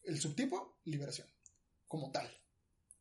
El 0.03 0.19
subtipo, 0.19 0.79
liberación, 0.85 1.27
como 1.87 2.11
tal. 2.11 2.29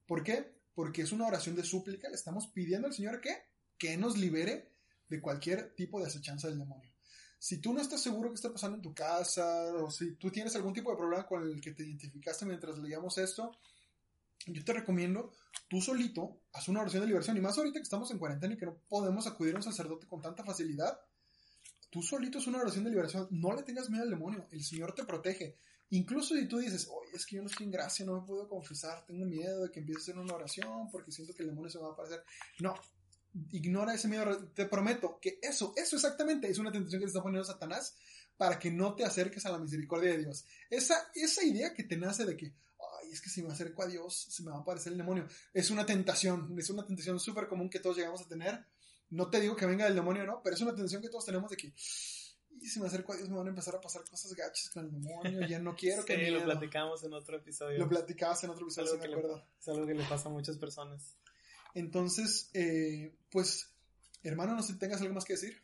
¿Por 0.07 0.23
qué? 0.23 0.55
Porque 0.75 1.03
es 1.03 1.13
una 1.13 1.27
oración 1.27 1.57
de 1.57 1.65
súplica, 1.65 2.09
le 2.09 2.15
estamos 2.15 2.49
pidiendo 2.49 2.89
al 2.89 2.95
Señor 2.95 3.21
que, 3.21 3.37
que 3.79 3.97
nos 3.97 4.19
libere 4.19 4.73
de 5.09 5.21
cualquier 5.21 5.75
tipo 5.75 6.01
de 6.01 6.07
acechanza 6.07 6.49
del 6.49 6.59
demonio. 6.59 6.91
Si 7.39 7.59
tú 7.59 7.73
no 7.75 7.81
estás 7.81 8.03
seguro 8.03 8.31
qué 8.31 8.37
está 8.37 8.53
pasando 8.53 8.77
en 8.77 8.83
tu 8.83 8.95
casa, 8.95 9.73
o 9.75 9.91
si 9.91 10.15
tú 10.17 10.31
tienes 10.31 10.57
algún 10.57 10.73
tipo 10.73 10.91
de 10.91 10.97
problema 10.97 11.27
con 11.27 11.43
el 11.43 11.61
que 11.61 11.73
te 11.73 11.85
identificaste 11.85 12.47
mientras 12.47 12.79
leíamos 12.79 13.19
esto, 13.19 13.53
yo 14.47 14.65
te 14.65 14.73
recomiendo, 14.73 15.33
tú 15.69 15.81
solito, 15.81 16.41
haz 16.53 16.69
una 16.69 16.81
oración 16.81 17.03
de 17.03 17.09
liberación. 17.09 17.37
Y 17.37 17.41
más 17.41 17.57
ahorita 17.57 17.79
que 17.79 17.85
estamos 17.85 18.11
en 18.11 18.19
cuarentena 18.19 18.55
y 18.55 18.57
que 18.57 18.67
no 18.67 18.77
podemos 18.89 19.27
acudir 19.27 19.55
a 19.55 19.59
un 19.59 19.63
sacerdote 19.63 20.07
con 20.07 20.21
tanta 20.21 20.45
facilidad, 20.45 20.99
tú 21.91 22.03
solito 22.03 22.39
es 22.39 22.47
una 22.47 22.59
oración 22.59 22.85
de 22.85 22.91
liberación. 22.91 23.29
No 23.31 23.55
le 23.55 23.63
tengas 23.63 23.91
miedo 23.91 24.05
al 24.05 24.11
demonio, 24.11 24.47
el 24.51 24.65
Señor 24.65 24.95
te 24.95 25.05
protege. 25.05 25.59
Incluso 25.95 26.34
si 26.34 26.49
tú 26.49 26.59
dices, 26.59 26.88
oye, 26.90 27.11
es 27.14 27.24
que 27.24 27.36
yo 27.36 27.42
no 27.42 27.49
estoy 27.49 27.66
en 27.66 27.72
gracia, 27.72 28.05
no 28.05 28.20
me 28.20 28.26
puedo 28.26 28.49
confesar, 28.49 29.07
tengo 29.07 29.24
miedo 29.26 29.62
de 29.62 29.70
que 29.70 29.78
empiece 29.78 30.01
a 30.01 30.03
hacer 30.03 30.18
una 30.18 30.34
oración 30.34 30.90
porque 30.90 31.12
siento 31.12 31.32
que 31.34 31.45
el 31.45 31.51
demonio 31.51 31.70
se 31.70 31.78
va 31.78 31.90
a 31.90 31.92
aparecer. 31.92 32.24
No, 32.59 32.74
ignora 33.53 33.95
ese 33.95 34.09
miedo. 34.09 34.49
Te 34.49 34.66
prometo 34.66 35.20
que 35.20 35.38
eso, 35.40 35.72
eso 35.76 35.95
exactamente 35.95 36.49
es 36.49 36.59
una 36.59 36.72
tentación 36.72 36.99
que 36.99 37.07
te 37.07 37.11
está 37.11 37.22
poniendo 37.22 37.45
Satanás 37.45 37.95
para 38.36 38.59
que 38.59 38.72
no 38.72 38.97
te 38.97 39.05
acerques 39.05 39.47
a 39.47 39.53
la 39.53 39.59
misericordia 39.59 40.11
de 40.11 40.18
Dios. 40.18 40.45
Esa, 40.68 40.97
esa 41.14 41.45
idea 41.45 41.72
que 41.72 41.84
te 41.84 41.97
nace 41.97 42.24
de 42.24 42.36
que, 42.36 42.47
ay, 42.47 43.12
es 43.12 43.20
que 43.20 43.30
si 43.30 43.45
me 43.45 43.53
acerco 43.53 43.84
a 43.84 43.86
Dios, 43.86 44.26
se 44.30 44.42
me 44.42 44.51
va 44.51 44.57
a 44.57 44.61
aparecer 44.62 44.90
el 44.90 44.99
demonio. 44.99 45.28
Es 45.53 45.70
una 45.70 45.86
tentación, 45.86 46.59
es 46.59 46.70
una 46.70 46.84
tentación 46.84 47.20
súper 47.20 47.47
común 47.47 47.70
que 47.70 47.78
todos 47.78 47.97
llegamos 47.97 48.20
a 48.22 48.28
tener. 48.28 48.66
No 49.11 49.30
te 49.30 49.40
digo 49.40 49.55
que 49.55 49.66
venga 49.66 49.84
del 49.84 49.95
demonio, 49.95 50.26
¿no? 50.26 50.40
Pero 50.42 50.57
es 50.57 50.62
una 50.62 50.74
tentación 50.74 51.03
que 51.03 51.09
todos 51.09 51.24
tenemos 51.24 51.49
de 51.51 51.57
que, 51.57 51.72
y 52.61 52.69
si 52.69 52.81
me 52.81 52.87
acerco 52.87 53.13
a 53.13 53.17
Dios 53.17 53.29
me 53.29 53.37
van 53.37 53.47
a 53.47 53.51
empezar 53.51 53.75
a 53.75 53.81
pasar 53.81 54.05
cosas 54.05 54.35
gachas 54.35 54.71
con 54.71 54.87
el 54.87 54.93
demonio, 54.93 55.47
ya 55.47 55.59
no 55.59 55.75
quiero 55.75 56.05
que 56.07 56.17
sí, 56.17 56.31
lo 56.31 56.45
platicamos 56.45 57.03
en 57.05 57.13
otro 57.13 57.37
episodio. 57.37 57.79
Lo 57.79 57.89
platicabas 57.89 58.43
en 58.45 58.51
otro 58.51 58.65
episodio, 58.65 58.95
es 58.95 59.03
algo, 59.03 59.43
es 59.59 59.69
algo 59.69 59.87
que 59.87 59.95
le 59.95 60.05
pasa 60.05 60.29
a 60.29 60.33
muchas 60.33 60.59
personas. 60.59 61.17
Entonces, 61.75 62.51
eh, 62.55 63.17
pues, 63.31 63.75
hermano, 64.23 64.55
no 64.55 64.63
sé 64.63 64.75
si 64.75 64.79
tengas 64.79 65.01
algo 65.01 65.15
más 65.15 65.25
que 65.25 65.35
decir. 65.35 65.61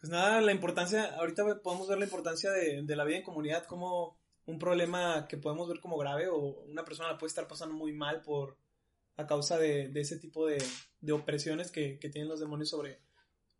Pues 0.00 0.10
nada, 0.10 0.40
la 0.40 0.52
importancia, 0.52 1.16
ahorita 1.16 1.62
podemos 1.62 1.88
ver 1.88 1.98
la 1.98 2.04
importancia 2.04 2.50
de, 2.50 2.82
de 2.82 2.96
la 2.96 3.04
vida 3.04 3.16
en 3.16 3.24
comunidad 3.24 3.64
como 3.64 4.18
un 4.44 4.58
problema 4.58 5.26
que 5.28 5.38
podemos 5.38 5.68
ver 5.68 5.80
como 5.80 5.96
grave 5.98 6.28
o 6.28 6.36
una 6.38 6.84
persona 6.84 7.10
la 7.10 7.18
puede 7.18 7.28
estar 7.28 7.48
pasando 7.48 7.74
muy 7.74 7.92
mal 7.92 8.22
por 8.22 8.58
a 9.16 9.26
causa 9.26 9.58
de, 9.58 9.88
de 9.88 10.00
ese 10.00 10.18
tipo 10.18 10.46
de, 10.46 10.62
de 11.00 11.12
opresiones 11.12 11.70
que, 11.70 11.98
que, 11.98 12.10
tienen 12.10 12.28
los 12.28 12.40
demonios 12.40 12.68
sobre, 12.68 13.00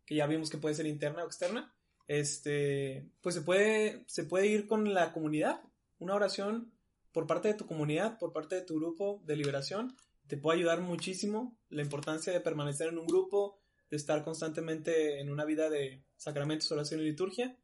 que 0.05 0.15
ya 0.15 0.27
vimos 0.27 0.49
que 0.49 0.57
puede 0.57 0.75
ser 0.75 0.85
interna 0.85 1.23
o 1.23 1.27
externa, 1.27 1.75
este, 2.07 3.09
pues 3.21 3.35
se 3.35 3.41
puede, 3.41 4.03
se 4.07 4.23
puede 4.23 4.47
ir 4.47 4.67
con 4.67 4.93
la 4.93 5.13
comunidad, 5.13 5.61
una 5.99 6.15
oración 6.15 6.71
por 7.11 7.27
parte 7.27 7.49
de 7.49 7.53
tu 7.55 7.65
comunidad, 7.65 8.17
por 8.17 8.33
parte 8.33 8.55
de 8.55 8.61
tu 8.61 8.75
grupo 8.75 9.21
de 9.25 9.35
liberación, 9.35 9.95
te 10.27 10.37
puede 10.37 10.59
ayudar 10.59 10.81
muchísimo 10.81 11.57
la 11.69 11.81
importancia 11.81 12.33
de 12.33 12.41
permanecer 12.41 12.89
en 12.89 12.97
un 12.97 13.07
grupo, 13.07 13.59
de 13.89 13.97
estar 13.97 14.23
constantemente 14.23 15.19
en 15.19 15.31
una 15.31 15.45
vida 15.45 15.69
de 15.69 16.03
sacramentos, 16.17 16.71
oración 16.71 16.99
y 16.99 17.05
liturgia. 17.05 17.57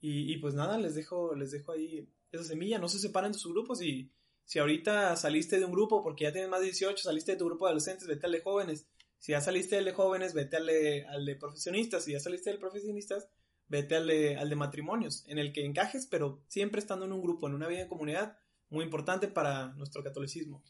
Y, 0.00 0.32
y, 0.32 0.38
pues 0.38 0.54
nada, 0.54 0.78
les 0.78 0.96
dejo, 0.96 1.34
les 1.36 1.52
dejo 1.52 1.72
ahí 1.72 2.08
esa 2.32 2.42
semilla, 2.42 2.78
no 2.78 2.88
se 2.88 2.98
separen 2.98 3.32
de 3.32 3.38
sus 3.38 3.52
grupos 3.52 3.80
y 3.82 4.10
si 4.44 4.58
ahorita 4.58 5.16
saliste 5.16 5.58
de 5.58 5.64
un 5.64 5.72
grupo 5.72 6.02
porque 6.02 6.24
ya 6.24 6.32
tienes 6.32 6.50
más 6.50 6.60
de 6.60 6.66
18, 6.66 7.02
saliste 7.02 7.32
de 7.32 7.38
tu 7.38 7.46
grupo 7.46 7.66
de 7.66 7.70
adolescentes, 7.70 8.06
vete 8.08 8.26
al 8.26 8.32
de 8.32 8.40
jóvenes. 8.40 8.86
Si 9.18 9.32
ya 9.32 9.40
saliste 9.40 9.76
del 9.76 9.84
de 9.84 9.92
jóvenes, 9.92 10.34
vete 10.34 10.56
al 10.56 10.66
de, 10.66 11.06
al 11.06 11.24
de 11.24 11.36
profesionistas. 11.36 12.04
Si 12.04 12.12
ya 12.12 12.20
saliste 12.20 12.50
del 12.50 12.58
profesionistas, 12.58 13.28
vete 13.68 13.96
al 13.96 14.06
de, 14.06 14.36
al 14.36 14.48
de 14.48 14.56
matrimonios, 14.56 15.24
en 15.26 15.38
el 15.38 15.52
que 15.52 15.64
encajes, 15.64 16.06
pero 16.06 16.42
siempre 16.48 16.80
estando 16.80 17.06
en 17.06 17.12
un 17.12 17.22
grupo, 17.22 17.46
en 17.46 17.54
una 17.54 17.68
vida 17.68 17.82
en 17.82 17.88
comunidad, 17.88 18.36
muy 18.68 18.84
importante 18.84 19.28
para 19.28 19.68
nuestro 19.74 20.02
catolicismo. 20.02 20.62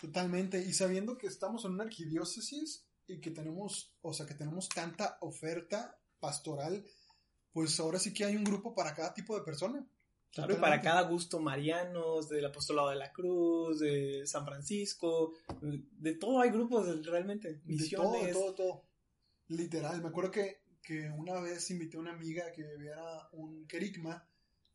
Totalmente, 0.00 0.62
y 0.64 0.72
sabiendo 0.72 1.18
que 1.18 1.26
estamos 1.26 1.64
en 1.64 1.72
una 1.72 1.84
arquidiócesis 1.84 2.86
y 3.06 3.20
que 3.20 3.30
tenemos, 3.30 3.92
o 4.02 4.12
sea, 4.12 4.26
que 4.26 4.34
tenemos 4.34 4.68
tanta 4.68 5.18
oferta 5.20 5.98
pastoral, 6.20 6.84
pues 7.52 7.80
ahora 7.80 7.98
sí 7.98 8.12
que 8.12 8.24
hay 8.24 8.36
un 8.36 8.44
grupo 8.44 8.74
para 8.74 8.94
cada 8.94 9.14
tipo 9.14 9.36
de 9.36 9.44
persona. 9.44 9.84
Claro, 10.30 10.54
y 10.54 10.56
para 10.58 10.82
cada 10.82 11.02
gusto, 11.02 11.40
marianos, 11.40 12.28
del 12.28 12.44
apostolado 12.44 12.90
de 12.90 12.96
la 12.96 13.12
cruz, 13.12 13.80
de 13.80 14.26
San 14.26 14.44
Francisco, 14.44 15.32
de 15.62 16.14
todo 16.14 16.40
hay 16.40 16.50
grupos 16.50 17.04
realmente, 17.04 17.62
misiones. 17.64 18.26
De 18.26 18.32
todo, 18.32 18.44
todo, 18.44 18.54
todo. 18.54 18.84
Literal, 19.48 20.02
me 20.02 20.08
acuerdo 20.08 20.30
que, 20.30 20.60
que 20.88 21.10
una 21.10 21.38
vez 21.38 21.70
invité 21.70 21.98
a 21.98 22.00
una 22.00 22.14
amiga 22.14 22.50
que 22.50 22.64
viera 22.78 23.28
un 23.32 23.66
querigma 23.66 24.26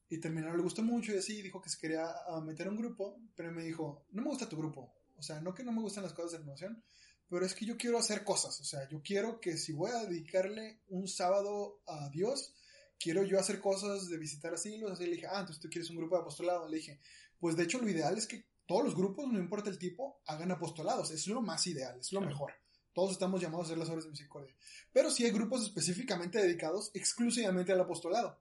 y 0.07 0.19
terminaron, 0.19 0.57
le 0.57 0.61
gustó 0.61 0.83
mucho 0.83 1.11
y 1.11 1.17
así, 1.17 1.41
dijo 1.41 1.59
que 1.59 1.71
se 1.71 1.79
quería 1.79 2.05
ah, 2.27 2.39
meter 2.39 2.67
a 2.67 2.69
un 2.69 2.77
grupo, 2.77 3.19
pero 3.35 3.51
me 3.51 3.63
dijo, 3.63 4.05
no 4.11 4.21
me 4.21 4.29
gusta 4.29 4.47
tu 4.47 4.55
grupo, 4.55 4.93
o 5.17 5.23
sea, 5.23 5.41
no 5.41 5.55
que 5.55 5.63
no 5.63 5.71
me 5.71 5.81
gustan 5.81 6.03
las 6.03 6.13
cosas 6.13 6.33
de 6.33 6.37
renovación, 6.37 6.83
pero 7.27 7.47
es 7.47 7.55
que 7.55 7.65
yo 7.65 7.77
quiero 7.77 7.97
hacer 7.97 8.23
cosas. 8.23 8.61
O 8.61 8.63
sea, 8.63 8.87
yo 8.89 9.01
quiero 9.01 9.39
que 9.41 9.57
si 9.57 9.73
voy 9.73 9.89
a 9.89 10.05
dedicarle 10.05 10.81
un 10.89 11.07
sábado 11.07 11.81
a 11.87 12.09
Dios, 12.09 12.53
quiero 12.99 13.23
yo 13.23 13.39
hacer 13.39 13.59
cosas 13.59 14.07
de 14.07 14.19
visitar 14.19 14.53
asilos. 14.53 14.91
Así 14.91 15.05
le 15.05 15.15
dije, 15.15 15.25
ah, 15.25 15.39
entonces 15.39 15.59
tú 15.59 15.67
quieres 15.67 15.89
un 15.89 15.97
grupo 15.97 16.15
de 16.15 16.21
apostolado. 16.21 16.69
Le 16.69 16.77
dije, 16.77 16.99
pues 17.39 17.55
de 17.55 17.63
hecho 17.63 17.79
lo 17.79 17.89
ideal 17.89 18.15
es 18.19 18.27
que 18.27 18.45
todos 18.67 18.83
los 18.83 18.95
grupos, 18.95 19.31
no 19.31 19.39
importa 19.39 19.71
el 19.71 19.79
tipo, 19.79 20.21
hagan 20.27 20.51
apostolados. 20.51 21.09
Es 21.09 21.25
lo 21.25 21.41
más 21.41 21.65
ideal, 21.65 21.99
es 21.99 22.11
lo 22.11 22.21
mejor. 22.21 22.53
Todos 22.93 23.11
estamos 23.11 23.41
llamados 23.41 23.65
a 23.65 23.67
hacer 23.67 23.77
las 23.77 23.89
obras 23.89 24.05
de 24.05 24.11
misericordia. 24.11 24.55
Pero 24.91 25.09
sí 25.09 25.25
hay 25.25 25.31
grupos 25.31 25.63
específicamente 25.63 26.39
dedicados 26.39 26.91
exclusivamente 26.93 27.71
al 27.71 27.81
apostolado. 27.81 28.39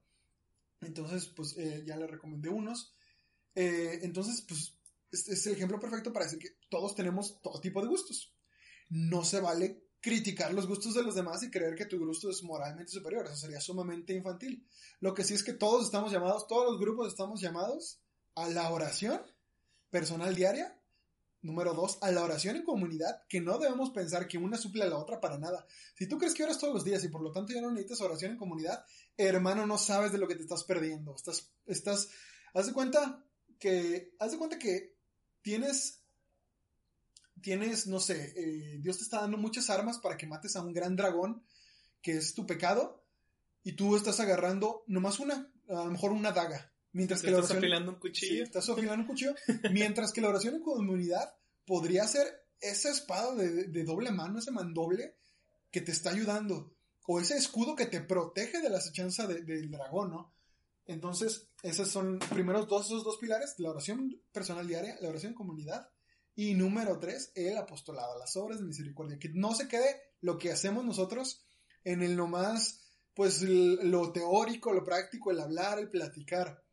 Entonces, 0.81 1.27
pues 1.27 1.57
eh, 1.57 1.83
ya 1.85 1.97
le 1.97 2.07
recomendé 2.07 2.49
unos. 2.49 2.93
Eh, 3.55 3.99
entonces, 4.03 4.41
pues 4.47 4.77
es, 5.11 5.45
el 5.47 5.53
ejemplo 5.53 5.79
perfecto 5.79 6.11
para 6.11 6.25
decir 6.25 6.39
que 6.39 6.57
todos 6.69 6.95
tenemos 6.95 7.41
todo 7.41 7.59
tipo 7.61 7.81
de 7.81 7.87
gustos. 7.87 8.33
No 8.89 9.23
se 9.23 9.39
vale 9.39 9.83
criticar 10.01 10.53
los 10.53 10.67
gustos 10.67 10.95
de 10.95 11.03
los 11.03 11.15
demás 11.15 11.41
y 11.43 11.49
creer 11.49 11.75
que 11.75 11.85
tu 11.85 11.97
gusto 11.97 12.29
es 12.29 12.43
moralmente 12.43 12.91
superior. 12.91 13.25
Eso 13.25 13.37
sería 13.37 13.61
sumamente 13.61 14.13
infantil. 14.13 14.67
Lo 14.99 15.13
que 15.13 15.23
sí 15.23 15.33
es 15.33 15.43
que 15.43 15.53
todos 15.53 15.85
estamos 15.85 16.11
llamados, 16.11 16.47
todos 16.47 16.71
los 16.71 16.79
grupos 16.79 17.07
estamos 17.07 17.39
llamados 17.39 17.99
a 18.35 18.49
la 18.49 18.69
oración 18.71 19.21
personal 19.89 20.35
diaria. 20.35 20.77
Número 21.43 21.73
dos, 21.73 21.97
a 22.01 22.09
la 22.09 22.23
oración 22.23 22.55
en 22.55 22.63
comunidad, 22.63 23.23
que 23.27 23.41
no 23.41 23.57
debemos 23.57 23.89
pensar 23.89 24.27
que 24.29 24.37
una 24.37 24.57
suple 24.57 24.83
a 24.83 24.87
la 24.87 24.97
otra 24.97 25.19
para 25.19 25.37
nada. 25.37 25.67
Si 25.93 26.07
tú 26.07 26.17
crees 26.17 26.33
que 26.33 26.43
oras 26.43 26.57
todos 26.57 26.73
los 26.73 26.85
días 26.85 27.03
y 27.03 27.09
por 27.09 27.21
lo 27.21 27.33
tanto 27.33 27.53
ya 27.53 27.59
no 27.59 27.69
necesitas 27.69 27.99
oración 27.99 28.31
en 28.31 28.37
comunidad, 28.37 28.85
hermano, 29.17 29.67
no 29.67 29.77
sabes 29.77 30.13
de 30.13 30.17
lo 30.17 30.27
que 30.27 30.35
te 30.35 30.43
estás 30.43 30.63
perdiendo. 30.63 31.13
Estás, 31.13 31.51
estás, 31.65 32.09
haz 32.53 32.67
de 32.67 32.73
cuenta 32.73 33.25
que, 33.59 34.15
haz 34.19 34.31
de 34.31 34.37
cuenta 34.37 34.57
que 34.57 34.95
tienes, 35.41 36.01
tienes, 37.41 37.87
no 37.87 37.99
sé, 37.99 38.33
eh, 38.37 38.79
Dios 38.79 38.97
te 38.97 39.03
está 39.03 39.19
dando 39.19 39.37
muchas 39.37 39.69
armas 39.69 39.99
para 39.99 40.15
que 40.15 40.27
mates 40.27 40.55
a 40.55 40.61
un 40.61 40.73
gran 40.73 40.95
dragón, 40.95 41.43
que 42.01 42.17
es 42.17 42.33
tu 42.33 42.47
pecado, 42.47 43.05
y 43.63 43.73
tú 43.73 43.95
estás 43.97 44.19
agarrando 44.19 44.83
nomás 44.87 45.19
una, 45.19 45.51
a 45.69 45.73
lo 45.73 45.91
mejor 45.91 46.13
una 46.13 46.31
daga. 46.31 46.72
Mientras 46.93 47.21
que 47.21 47.31
la 47.31 47.37
oración, 47.37 47.57
estás 47.57 47.63
afilando 47.63 47.91
un 47.91 47.99
cuchillo. 47.99 48.43
estás 48.43 48.69
afilando 48.69 49.01
un 49.01 49.07
cuchillo. 49.07 49.35
mientras 49.71 50.13
que 50.13 50.21
la 50.21 50.29
oración 50.29 50.55
en 50.55 50.61
comunidad 50.61 51.35
podría 51.65 52.07
ser 52.07 52.27
esa 52.61 52.89
espada 52.89 53.35
de, 53.35 53.83
doble 53.83 54.11
mano, 54.11 54.39
ese 54.39 54.51
mandoble 54.51 55.17
que 55.71 55.81
te 55.81 55.91
está 55.91 56.11
ayudando. 56.11 56.75
O 57.05 57.19
ese 57.19 57.35
escudo 57.35 57.75
que 57.75 57.87
te 57.87 57.99
protege 57.99 58.61
de 58.61 58.69
la 58.69 58.77
acechanza 58.77 59.27
del 59.27 59.69
dragón, 59.69 60.11
¿no? 60.11 60.33
Entonces, 60.85 61.49
esos 61.61 61.89
son 61.89 62.19
primeros 62.19 62.67
dos, 62.67 62.87
esos 62.87 63.03
dos 63.03 63.17
pilares, 63.17 63.55
la 63.57 63.71
oración 63.71 64.21
personal 64.31 64.67
diaria, 64.67 64.97
la 65.01 65.09
oración 65.09 65.31
en 65.31 65.37
comunidad. 65.37 65.89
Y 66.35 66.55
número 66.55 66.99
tres, 66.99 67.31
el 67.35 67.57
apostolado, 67.57 68.17
las 68.19 68.35
obras 68.37 68.59
de 68.59 68.65
misericordia. 68.65 69.19
Que 69.19 69.29
no 69.29 69.53
se 69.55 69.67
quede 69.67 70.01
lo 70.21 70.37
que 70.37 70.51
hacemos 70.51 70.83
nosotros 70.83 71.45
en 71.83 72.01
el 72.01 72.15
nomás, 72.15 72.81
pues 73.13 73.41
lo 73.41 74.11
teórico, 74.11 74.73
lo 74.73 74.83
práctico, 74.83 75.31
el 75.31 75.39
hablar, 75.39 75.79
el 75.79 75.89
platicar. 75.89 76.63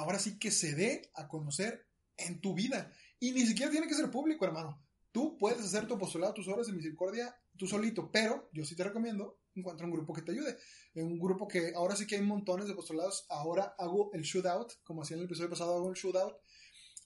Ahora 0.00 0.18
sí 0.18 0.38
que 0.38 0.50
se 0.50 0.74
dé 0.74 1.10
a 1.14 1.28
conocer 1.28 1.86
en 2.16 2.40
tu 2.40 2.54
vida. 2.54 2.92
Y 3.18 3.32
ni 3.32 3.46
siquiera 3.46 3.70
tiene 3.70 3.86
que 3.86 3.94
ser 3.94 4.10
público, 4.10 4.44
hermano. 4.44 4.82
Tú 5.12 5.36
puedes 5.38 5.60
hacer 5.60 5.86
tu 5.86 5.94
apostolado, 5.94 6.34
tus 6.34 6.48
horas 6.48 6.66
de 6.66 6.72
misericordia, 6.72 7.34
tú 7.56 7.66
solito, 7.66 8.10
pero 8.10 8.48
yo 8.52 8.64
sí 8.64 8.76
te 8.76 8.84
recomiendo 8.84 9.40
encuentra 9.54 9.86
un 9.86 9.92
grupo 9.92 10.14
que 10.14 10.22
te 10.22 10.32
ayude. 10.32 10.56
Un 10.94 11.18
grupo 11.18 11.46
que 11.46 11.72
ahora 11.74 11.96
sí 11.96 12.06
que 12.06 12.16
hay 12.16 12.22
montones 12.22 12.66
de 12.66 12.72
apostolados. 12.72 13.26
Ahora 13.28 13.74
hago 13.78 14.10
el 14.14 14.22
shootout, 14.22 14.82
como 14.84 15.02
hacía 15.02 15.16
en 15.16 15.20
el 15.20 15.26
episodio 15.26 15.50
pasado, 15.50 15.76
hago 15.76 15.90
el 15.90 15.96
shootout 15.96 16.36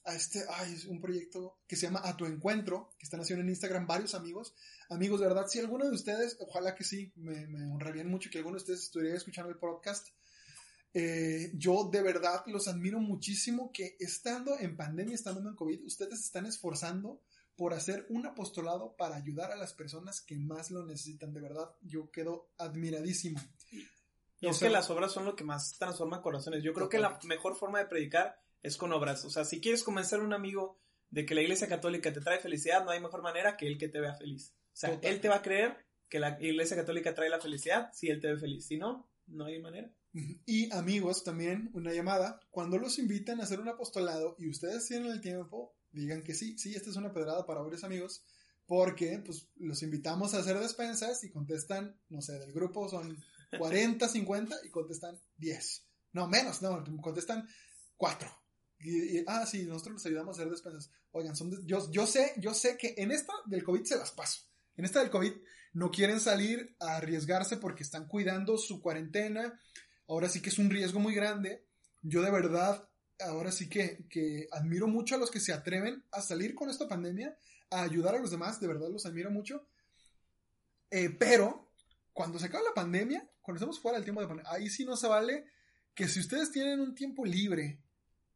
a 0.05 0.15
este, 0.15 0.43
ay, 0.47 0.73
es 0.73 0.85
un 0.85 1.01
proyecto 1.01 1.57
que 1.67 1.75
se 1.75 1.87
llama 1.87 2.01
A 2.03 2.15
Tu 2.15 2.25
Encuentro, 2.25 2.91
que 2.99 3.05
están 3.05 3.21
haciendo 3.21 3.43
en 3.43 3.49
Instagram 3.49 3.87
varios 3.87 4.13
amigos. 4.13 4.53
Amigos, 4.89 5.19
de 5.19 5.27
verdad, 5.27 5.47
si 5.47 5.57
alguno 5.57 5.85
de 5.85 5.95
ustedes, 5.95 6.37
ojalá 6.39 6.75
que 6.75 6.83
sí, 6.83 7.11
me, 7.15 7.47
me 7.47 7.65
honrarían 7.65 8.07
mucho 8.07 8.29
que 8.29 8.37
alguno 8.37 8.57
de 8.57 8.61
ustedes 8.61 8.83
estuviera 8.83 9.17
escuchando 9.17 9.49
el 9.49 9.57
podcast. 9.57 10.09
Eh, 10.97 11.51
yo 11.55 11.89
de 11.91 12.01
verdad 12.01 12.41
los 12.45 12.69
admiro 12.69 13.01
muchísimo 13.01 13.69
que 13.73 13.97
estando 13.99 14.57
en 14.57 14.77
pandemia, 14.77 15.13
estando 15.13 15.41
en 15.41 15.53
COVID, 15.53 15.83
ustedes 15.83 16.21
están 16.21 16.45
esforzando 16.45 17.19
por 17.57 17.73
hacer 17.73 18.05
un 18.07 18.25
apostolado 18.25 18.95
para 18.95 19.17
ayudar 19.17 19.51
a 19.51 19.57
las 19.57 19.73
personas 19.73 20.21
que 20.21 20.37
más 20.37 20.71
lo 20.71 20.85
necesitan. 20.85 21.33
De 21.33 21.41
verdad, 21.41 21.69
yo 21.81 22.09
quedo 22.11 22.47
admiradísimo. 22.57 23.41
Y 24.39 24.47
es 24.47 24.57
que 24.57 24.69
las 24.69 24.89
obras 24.89 25.11
son 25.11 25.25
lo 25.25 25.35
que 25.35 25.43
más 25.43 25.77
transforma 25.77 26.21
corazones. 26.21 26.63
Yo 26.63 26.71
creo 26.71 26.87
que 26.87 26.99
la 26.99 27.19
mejor 27.25 27.57
forma 27.57 27.79
de 27.79 27.87
predicar 27.87 28.39
es 28.63 28.77
con 28.77 28.93
obras. 28.93 29.25
O 29.25 29.29
sea, 29.29 29.43
si 29.43 29.59
quieres 29.59 29.83
convencer 29.83 30.21
a 30.21 30.23
un 30.23 30.33
amigo 30.33 30.79
de 31.09 31.25
que 31.25 31.35
la 31.35 31.41
iglesia 31.41 31.67
católica 31.67 32.13
te 32.13 32.21
trae 32.21 32.39
felicidad, 32.39 32.85
no 32.85 32.91
hay 32.91 33.01
mejor 33.01 33.21
manera 33.21 33.57
que 33.57 33.67
él 33.67 33.77
que 33.77 33.89
te 33.89 33.99
vea 33.99 34.13
feliz. 34.13 34.53
O 34.67 34.77
sea, 34.77 34.97
él 35.01 35.19
te 35.19 35.27
va 35.27 35.35
a 35.35 35.41
creer 35.41 35.85
que 36.07 36.19
la 36.19 36.37
iglesia 36.41 36.77
católica 36.77 37.13
trae 37.13 37.29
la 37.29 37.41
felicidad 37.41 37.89
si 37.91 38.09
él 38.09 38.21
te 38.21 38.27
ve 38.27 38.37
feliz. 38.37 38.65
Si 38.65 38.77
no, 38.77 39.09
no 39.27 39.45
hay 39.45 39.59
manera. 39.59 39.91
Y 40.45 40.71
amigos, 40.73 41.23
también 41.23 41.69
una 41.73 41.91
llamada. 41.91 42.39
Cuando 42.51 42.77
los 42.77 42.99
invitan 42.99 43.39
a 43.39 43.43
hacer 43.43 43.59
un 43.59 43.67
apostolado 43.67 44.35
y 44.39 44.49
ustedes 44.49 44.87
tienen 44.87 45.11
el 45.11 45.21
tiempo, 45.21 45.75
digan 45.91 46.23
que 46.23 46.33
sí, 46.33 46.57
sí, 46.57 46.73
esta 46.73 46.89
es 46.89 46.95
una 46.95 47.13
pedrada 47.13 47.45
para 47.45 47.61
varios 47.61 47.83
amigos, 47.83 48.23
porque 48.65 49.21
pues 49.25 49.49
los 49.57 49.83
invitamos 49.83 50.33
a 50.33 50.39
hacer 50.39 50.57
despensas 50.59 51.23
y 51.23 51.31
contestan, 51.31 51.99
no 52.09 52.21
sé, 52.21 52.39
del 52.39 52.53
grupo 52.53 52.87
son 52.87 53.17
40, 53.57 54.07
50 54.07 54.55
y 54.63 54.69
contestan 54.69 55.19
10. 55.37 55.85
No, 56.13 56.27
menos, 56.27 56.61
no, 56.61 56.83
contestan 57.01 57.47
4 57.97 58.45
ah, 59.27 59.45
sí, 59.45 59.63
nosotros 59.63 59.95
les 59.95 60.05
ayudamos 60.07 60.37
a 60.37 60.41
hacer 60.41 60.51
despensas. 60.51 60.91
Oigan, 61.11 61.35
son 61.35 61.51
yo, 61.65 61.89
yo 61.91 62.05
sé, 62.05 62.33
yo 62.37 62.53
sé 62.53 62.77
que 62.77 62.95
en 62.97 63.11
esta 63.11 63.33
del 63.45 63.63
COVID 63.63 63.83
se 63.83 63.97
las 63.97 64.11
paso. 64.11 64.41
En 64.75 64.85
esta 64.85 64.99
del 64.99 65.09
COVID 65.09 65.31
no 65.73 65.91
quieren 65.91 66.19
salir 66.19 66.75
a 66.79 66.97
arriesgarse 66.97 67.57
porque 67.57 67.83
están 67.83 68.07
cuidando 68.07 68.57
su 68.57 68.81
cuarentena. 68.81 69.59
Ahora 70.07 70.29
sí 70.29 70.41
que 70.41 70.49
es 70.49 70.59
un 70.59 70.69
riesgo 70.69 70.99
muy 70.99 71.13
grande. 71.13 71.65
Yo 72.01 72.21
de 72.21 72.31
verdad, 72.31 72.87
ahora 73.19 73.51
sí 73.51 73.69
que, 73.69 74.05
que 74.09 74.47
admiro 74.51 74.87
mucho 74.87 75.15
a 75.15 75.17
los 75.17 75.31
que 75.31 75.39
se 75.39 75.53
atreven 75.53 76.03
a 76.11 76.21
salir 76.21 76.55
con 76.55 76.69
esta 76.69 76.87
pandemia, 76.87 77.37
a 77.71 77.83
ayudar 77.83 78.15
a 78.15 78.19
los 78.19 78.31
demás. 78.31 78.59
De 78.59 78.67
verdad 78.67 78.89
los 78.89 79.05
admiro 79.05 79.31
mucho. 79.31 79.67
Eh, 80.91 81.09
pero 81.09 81.71
cuando 82.13 82.39
se 82.39 82.45
acaba 82.45 82.63
la 82.63 82.73
pandemia, 82.73 83.29
cuando 83.41 83.57
estamos 83.57 83.79
fuera 83.79 83.97
del 83.97 84.05
tiempo 84.05 84.21
de 84.21 84.27
pandemia, 84.27 84.51
ahí 84.51 84.69
sí 84.69 84.85
no 84.85 84.95
se 84.95 85.07
vale 85.07 85.45
que 85.93 86.07
si 86.07 86.19
ustedes 86.19 86.51
tienen 86.51 86.79
un 86.79 86.93
tiempo 86.93 87.25
libre 87.25 87.81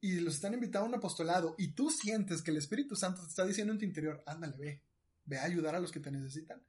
y 0.02 0.20
los 0.20 0.36
están 0.36 0.54
invitando 0.54 0.86
a 0.86 0.90
un 0.90 0.96
apostolado 0.96 1.56
y 1.58 1.74
tú 1.74 1.90
sientes 1.90 2.42
que 2.42 2.52
el 2.52 2.58
Espíritu 2.58 2.96
Santo 2.96 3.22
te 3.22 3.28
está 3.28 3.46
diciendo 3.46 3.74
en 3.74 3.80
tu 3.80 3.86
interior, 3.86 4.24
ándale, 4.26 4.58
ve, 4.58 4.84
ve 5.26 5.38
a 5.38 5.44
ayudar 5.44 5.76
a 5.76 5.80
los 5.80 5.92
que 5.92 6.00
te 6.00 6.10
necesitan, 6.12 6.62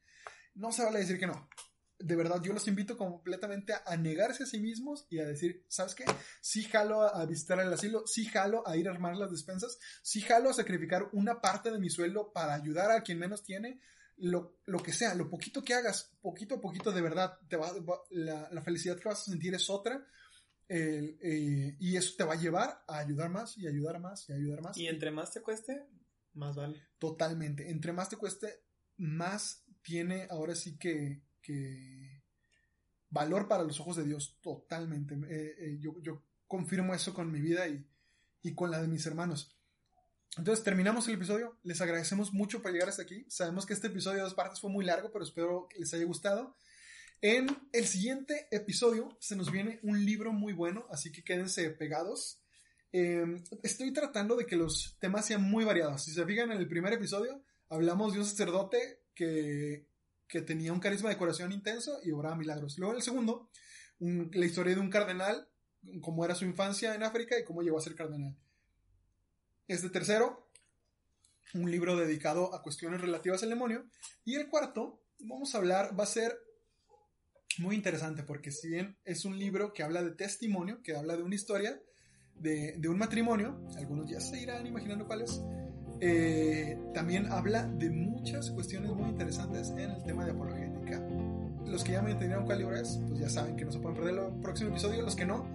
no 0.55 0.73
se 0.73 0.85
vale 0.85 0.99
decir 0.99 1.19
que 1.19 1.27
no. 1.27 1.49
De 2.01 2.17
verdad, 2.17 2.41
yo 2.43 2.53
los 2.53 2.67
invito 2.67 2.97
completamente 2.97 3.75
a, 3.75 3.97
negarse 3.97 4.45
a 4.45 4.47
sí 4.47 4.59
mismos 4.59 5.07
y 5.11 5.19
a 5.19 5.27
decir, 5.27 5.65
¿sabes 5.69 5.95
qué? 5.95 6.05
Sí 6.41 6.65
jalo 6.65 7.03
a, 7.03 7.25
visitar 7.27 7.61
el 7.61 7.73
asilo, 7.73 8.07
sí 8.07 8.25
jalo 8.25 8.67
a 8.67 8.77
ir 8.77 8.89
a 8.89 8.93
armar 8.93 9.17
las 9.17 9.31
despensas, 9.31 9.79
sí 10.03 10.21
jalo 10.21 10.51
a 10.51 10.55
sacrificar 10.55 11.09
una 11.13 11.41
parte 11.41 11.71
de 11.71 11.79
mi 11.79 11.91
sueldo 11.91 12.33
para 12.33 12.55
ayudar 12.55 12.91
a 12.91 13.03
quien 13.03 13.19
menos 13.19 13.43
tiene, 13.45 13.81
lo, 14.17 14.59
que 14.83 14.93
sea, 14.93 15.15
lo 15.15 15.29
poquito 15.29 15.63
que 15.63 15.75
hagas, 15.75 16.17
poquito 16.21 16.57
a 16.57 16.61
poquito, 16.61 16.93
de 16.93 17.03
verdad, 17.03 17.39
te 17.49 17.57
va, 17.57 17.73
la, 18.11 18.49
la 18.51 18.63
felicidad 18.63 18.99
que 18.99 19.09
vas 19.09 19.21
a 19.21 19.31
sentir 19.31 19.55
es 19.55 19.69
otra 19.71 20.07
eh, 20.73 21.75
y 21.81 21.97
eso 21.97 22.15
te 22.17 22.23
va 22.23 22.35
a 22.35 22.41
llevar 22.41 22.85
a 22.87 22.99
ayudar 22.99 23.29
más 23.29 23.59
y 23.59 23.67
ayudar 23.67 23.99
más 23.99 24.29
y 24.29 24.33
ayudar 24.33 24.63
más. 24.63 24.77
Y 24.77 24.87
entre 24.87 25.11
más 25.11 25.33
te 25.33 25.43
cueste, 25.43 25.85
más 26.35 26.55
vale. 26.55 26.81
Totalmente. 26.99 27.71
Entre 27.71 27.93
más 27.93 28.09
te 28.09 28.17
cueste, 28.17 28.63
más 28.97 29.65
tiene 29.83 30.29
ahora 30.31 30.55
sí 30.55 30.79
que, 30.79 31.25
valor 33.11 33.49
para 33.49 33.65
los 33.65 33.81
ojos 33.81 33.97
de 33.97 34.05
Dios. 34.05 34.39
Totalmente. 34.41 35.15
Eh, 35.15 35.55
eh, 35.59 35.79
yo, 35.81 36.23
confirmo 36.47 36.95
eso 36.95 37.15
con 37.15 37.31
mi 37.31 37.41
vida 37.41 37.69
y, 37.69 37.87
y 38.43 38.55
con 38.55 38.71
la 38.71 38.81
de 38.81 38.89
mis 38.89 39.07
hermanos. 39.07 39.57
Entonces 40.37 40.65
terminamos 40.65 41.07
el 41.09 41.15
episodio. 41.15 41.59
Les 41.63 41.81
agradecemos 41.81 42.33
mucho 42.33 42.63
por 42.63 42.73
llegar 42.73 42.89
hasta 42.89 43.03
aquí. 43.03 43.25
Sabemos 43.29 43.67
que 43.67 43.73
este 43.73 43.89
episodio 43.89 44.19
de 44.19 44.25
dos 44.25 44.35
partes 44.35 44.61
fue 44.61 44.71
muy 44.71 44.85
largo, 44.85 45.11
pero 45.13 45.25
espero 45.25 45.69
que 45.69 45.79
les 45.79 45.93
haya 45.95 46.05
gustado. 46.05 46.57
En 47.23 47.49
el 47.73 47.87
siguiente 47.87 48.49
episodio 48.51 49.17
se 49.21 49.37
nos 49.37 49.51
viene 49.51 49.79
un 49.83 50.05
libro 50.05 50.33
muy 50.33 50.55
bueno, 50.55 50.87
así 50.91 51.13
que 51.13 51.23
quédense 51.23 51.69
pegados. 51.71 52.41
Em, 52.93 53.45
estoy 53.63 53.93
tratando 53.93 54.37
de 54.37 54.47
que 54.47 54.57
los 54.57 54.97
temas 54.99 55.27
sean 55.27 55.43
muy 55.43 55.65
variados. 55.65 56.05
Si 56.05 56.13
se 56.13 56.25
fijan 56.25 56.51
en 56.51 56.59
el 56.59 56.67
primer 56.67 56.95
episodio, 56.95 57.43
hablamos 57.69 58.15
de 58.15 58.21
un 58.21 58.25
sacerdote 58.25 59.03
que, 59.15 59.90
que 60.31 60.43
tenía 60.43 60.73
un 60.73 60.81
carisma 60.81 61.09
de 61.09 61.17
corazón 61.17 61.53
intenso 61.53 61.99
y 62.05 62.13
obraba 62.13 62.37
milagros. 62.37 62.79
Luego 62.79 62.95
el 62.95 63.03
segundo, 63.03 63.51
la 63.99 64.47
historia 64.47 64.75
de 64.75 64.81
un 64.81 64.89
cardenal, 64.89 65.49
cómo 66.01 66.25
era 66.25 66.35
su 66.35 66.45
infancia 66.45 66.95
en 66.95 67.03
África 67.03 67.39
y 67.39 67.45
cómo 67.45 67.63
llegó 67.63 67.79
a 67.79 67.83
ser 67.83 67.97
cardenal. 67.97 68.37
Este 69.67 69.91
tercero, 69.91 70.49
un 71.55 71.71
libro 71.71 71.97
dedicado 71.97 72.55
a 72.55 72.63
cuestiones 72.63 73.01
relativas 73.01 73.43
al 73.43 73.51
demonio. 73.51 73.87
Y 74.25 74.37
el 74.37 74.49
cuarto, 74.49 75.03
vamos 75.19 75.55
a 75.55 75.59
hablar, 75.59 75.99
va 75.99 76.05
a 76.05 76.07
ser 76.07 76.39
muy 77.59 77.75
interesante 77.75 78.23
porque 78.23 78.53
si 78.53 78.69
bien 78.69 78.97
es 79.05 79.25
un 79.25 79.37
libro 79.37 79.73
que 79.73 79.83
habla 79.83 80.03
de 80.03 80.13
testimonio, 80.13 80.81
que 80.83 80.95
habla 80.95 81.17
de 81.17 81.25
una 81.25 81.35
historia, 81.35 81.81
de, 82.35 82.89
un 82.89 82.99
matrimonio, 82.99 83.61
algunos 83.77 84.09
ya 84.09 84.21
se 84.21 84.41
irán 84.41 84.67
imaginando 84.67 85.07
cuáles, 85.07 85.41
eh, 86.01 86.79
también 86.95 87.31
habla 87.31 87.67
de 87.67 87.91
muchas 87.91 88.51
cuestiones 88.51 88.91
muy 88.93 89.11
interesantes 89.11 89.71
en 89.71 89.91
el 89.91 90.03
tema 90.03 90.25
de 90.25 90.33
apologética. 90.33 91.01
Los 91.67 91.85
que 91.85 91.93
ya 91.93 92.03
me 92.03 92.13
entendieron 92.13 92.47
cuál 92.47 92.59
libro 92.59 92.77
es, 92.77 93.01
pues 93.07 93.21
ya 93.21 93.29
saben 93.29 93.57
que 93.57 93.65
no 93.65 93.73
se 93.73 93.79
pueden 93.79 93.97
perder 93.97 94.15
el 94.19 94.41
próximo 94.41 94.71
episodio. 94.71 95.03
Los 95.03 95.15
que 95.15 95.27
no, 95.27 95.47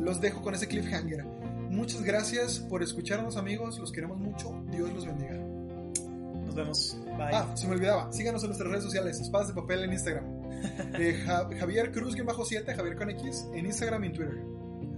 los 0.00 0.20
dejo 0.20 0.42
con 0.42 0.54
ese 0.54 0.66
cliffhanger. 0.66 1.24
Muchas 1.70 2.02
gracias 2.02 2.58
por 2.58 2.82
escucharnos 2.82 3.36
amigos, 3.36 3.78
los 3.78 3.92
queremos 3.92 4.18
mucho, 4.18 4.62
Dios 4.70 4.92
los 4.92 5.06
bendiga. 5.06 5.34
Nos 5.34 6.54
vemos. 6.54 6.98
Bye. 7.16 7.30
Ah, 7.32 7.46
se 7.54 7.66
me 7.66 7.74
olvidaba, 7.74 8.12
síganos 8.12 8.42
en 8.42 8.48
nuestras 8.48 8.70
redes 8.70 8.84
sociales, 8.84 9.20
Espadas 9.20 9.48
de 9.48 9.54
Papel 9.54 9.84
en 9.84 9.92
Instagram. 9.92 10.24
Javier 11.58 11.92
Cruz-7, 11.92 12.74
Javier 12.74 12.96
con 12.96 13.10
X, 13.10 13.46
en 13.54 13.66
Instagram 13.66 14.04
y 14.04 14.06
en 14.08 14.12
Twitter. 14.12 14.44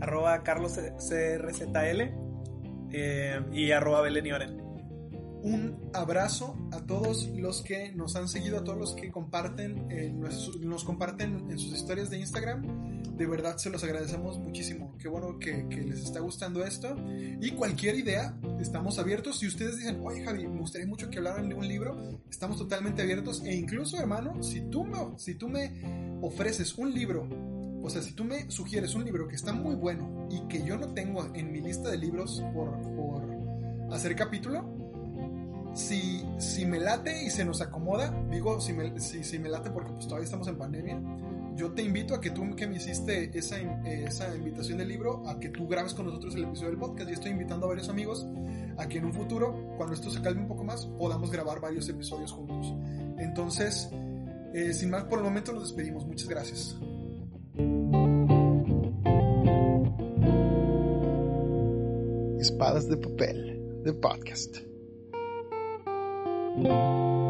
Arroba 0.00 0.42
Carlos 0.42 0.72
CRZL 0.74 2.10
eh, 2.90 3.40
y 3.52 3.70
arroba 3.70 4.00
Belén 4.02 4.26
un 5.44 5.90
abrazo 5.92 6.56
a 6.72 6.80
todos 6.80 7.28
los 7.36 7.60
que 7.60 7.92
nos 7.92 8.16
han 8.16 8.28
seguido, 8.28 8.58
a 8.58 8.64
todos 8.64 8.78
los 8.78 8.94
que 8.94 9.10
comparten, 9.10 9.90
eh, 9.90 10.10
nos, 10.10 10.84
comparten 10.84 11.50
en 11.50 11.58
sus 11.58 11.74
historias 11.74 12.08
de 12.08 12.18
Instagram. 12.18 13.02
De 13.14 13.26
verdad 13.26 13.58
se 13.58 13.68
los 13.68 13.84
agradecemos 13.84 14.38
muchísimo. 14.38 14.96
Qué 14.98 15.06
bueno 15.06 15.38
que, 15.38 15.62
les 15.62 16.00
está 16.00 16.20
gustando 16.20 16.64
esto. 16.64 16.96
Y 17.42 17.50
cualquier 17.50 17.96
idea, 17.96 18.34
estamos 18.58 18.98
abiertos. 18.98 19.38
Si 19.38 19.46
ustedes 19.46 19.76
dicen, 19.76 20.00
oye 20.02 20.24
Javi, 20.24 20.48
me 20.48 20.60
gustaría 20.60 20.86
mucho 20.86 21.10
que 21.10 21.18
hablaran 21.18 21.50
de 21.50 21.54
un 21.54 21.68
libro, 21.68 21.94
estamos 22.30 22.56
totalmente 22.56 23.02
abiertos. 23.02 23.42
E 23.44 23.54
incluso, 23.54 23.98
hermano, 23.98 24.42
si 24.42 24.62
tú 24.62 24.82
me, 24.84 24.98
si 25.18 25.34
tú 25.34 25.50
me 25.50 26.18
ofreces 26.22 26.78
un 26.78 26.94
libro 26.94 27.28
o 27.82 27.90
sea, 27.90 28.00
si 28.00 28.12
tú 28.12 28.24
me 28.24 28.50
sugieres 28.50 28.94
un 28.94 29.04
libro 29.04 29.28
que 29.28 29.34
está 29.34 29.52
muy 29.52 29.74
bueno 29.74 30.26
y 30.30 30.48
que 30.48 30.64
yo 30.64 30.78
no 30.78 30.94
tengo 30.94 31.30
en 31.34 31.52
mi 31.52 31.60
lista 31.60 31.90
de 31.90 31.98
libros 31.98 32.42
por, 32.54 32.80
por 32.96 33.92
hacer 33.92 34.16
capítulo, 34.16 34.83
si, 35.74 36.24
si 36.38 36.64
me 36.64 36.78
late 36.78 37.24
y 37.24 37.30
se 37.30 37.44
nos 37.44 37.60
acomoda, 37.60 38.14
digo 38.30 38.60
si 38.60 38.72
me, 38.72 38.98
si, 39.00 39.38
me 39.38 39.48
late 39.48 39.70
porque 39.70 39.92
pues 39.92 40.06
todavía 40.06 40.24
estamos 40.24 40.46
en 40.48 40.56
pandemia, 40.56 41.00
yo 41.56 41.72
te 41.72 41.82
invito 41.82 42.14
a 42.14 42.20
que 42.20 42.30
tú 42.30 42.54
que 42.56 42.66
me 42.66 42.76
hiciste 42.76 43.36
esa, 43.36 43.58
esa 43.84 44.34
invitación 44.34 44.78
del 44.78 44.88
libro, 44.88 45.28
a 45.28 45.38
que 45.38 45.48
tú 45.48 45.68
grabes 45.68 45.94
con 45.94 46.06
nosotros 46.06 46.34
el 46.34 46.44
episodio 46.44 46.70
del 46.70 46.78
podcast. 46.78 47.10
Y 47.10 47.12
estoy 47.12 47.30
invitando 47.30 47.66
a 47.66 47.68
varios 47.68 47.88
amigos 47.88 48.26
a 48.76 48.88
que 48.88 48.98
en 48.98 49.04
un 49.04 49.12
futuro, 49.12 49.74
cuando 49.76 49.94
esto 49.94 50.10
se 50.10 50.20
calme 50.20 50.42
un 50.42 50.48
poco 50.48 50.64
más, 50.64 50.86
podamos 50.86 51.30
grabar 51.30 51.60
varios 51.60 51.88
episodios 51.88 52.32
juntos. 52.32 52.74
Entonces, 53.18 53.88
eh, 54.52 54.72
sin 54.72 54.90
más 54.90 55.04
por 55.04 55.18
el 55.18 55.24
momento 55.24 55.52
nos 55.52 55.62
despedimos. 55.64 56.04
Muchas 56.06 56.28
gracias. 56.28 56.76
Espadas 62.40 62.88
de 62.88 62.96
papel, 62.96 63.82
de 63.84 63.92
podcast. 63.94 64.73
Música 66.56 67.23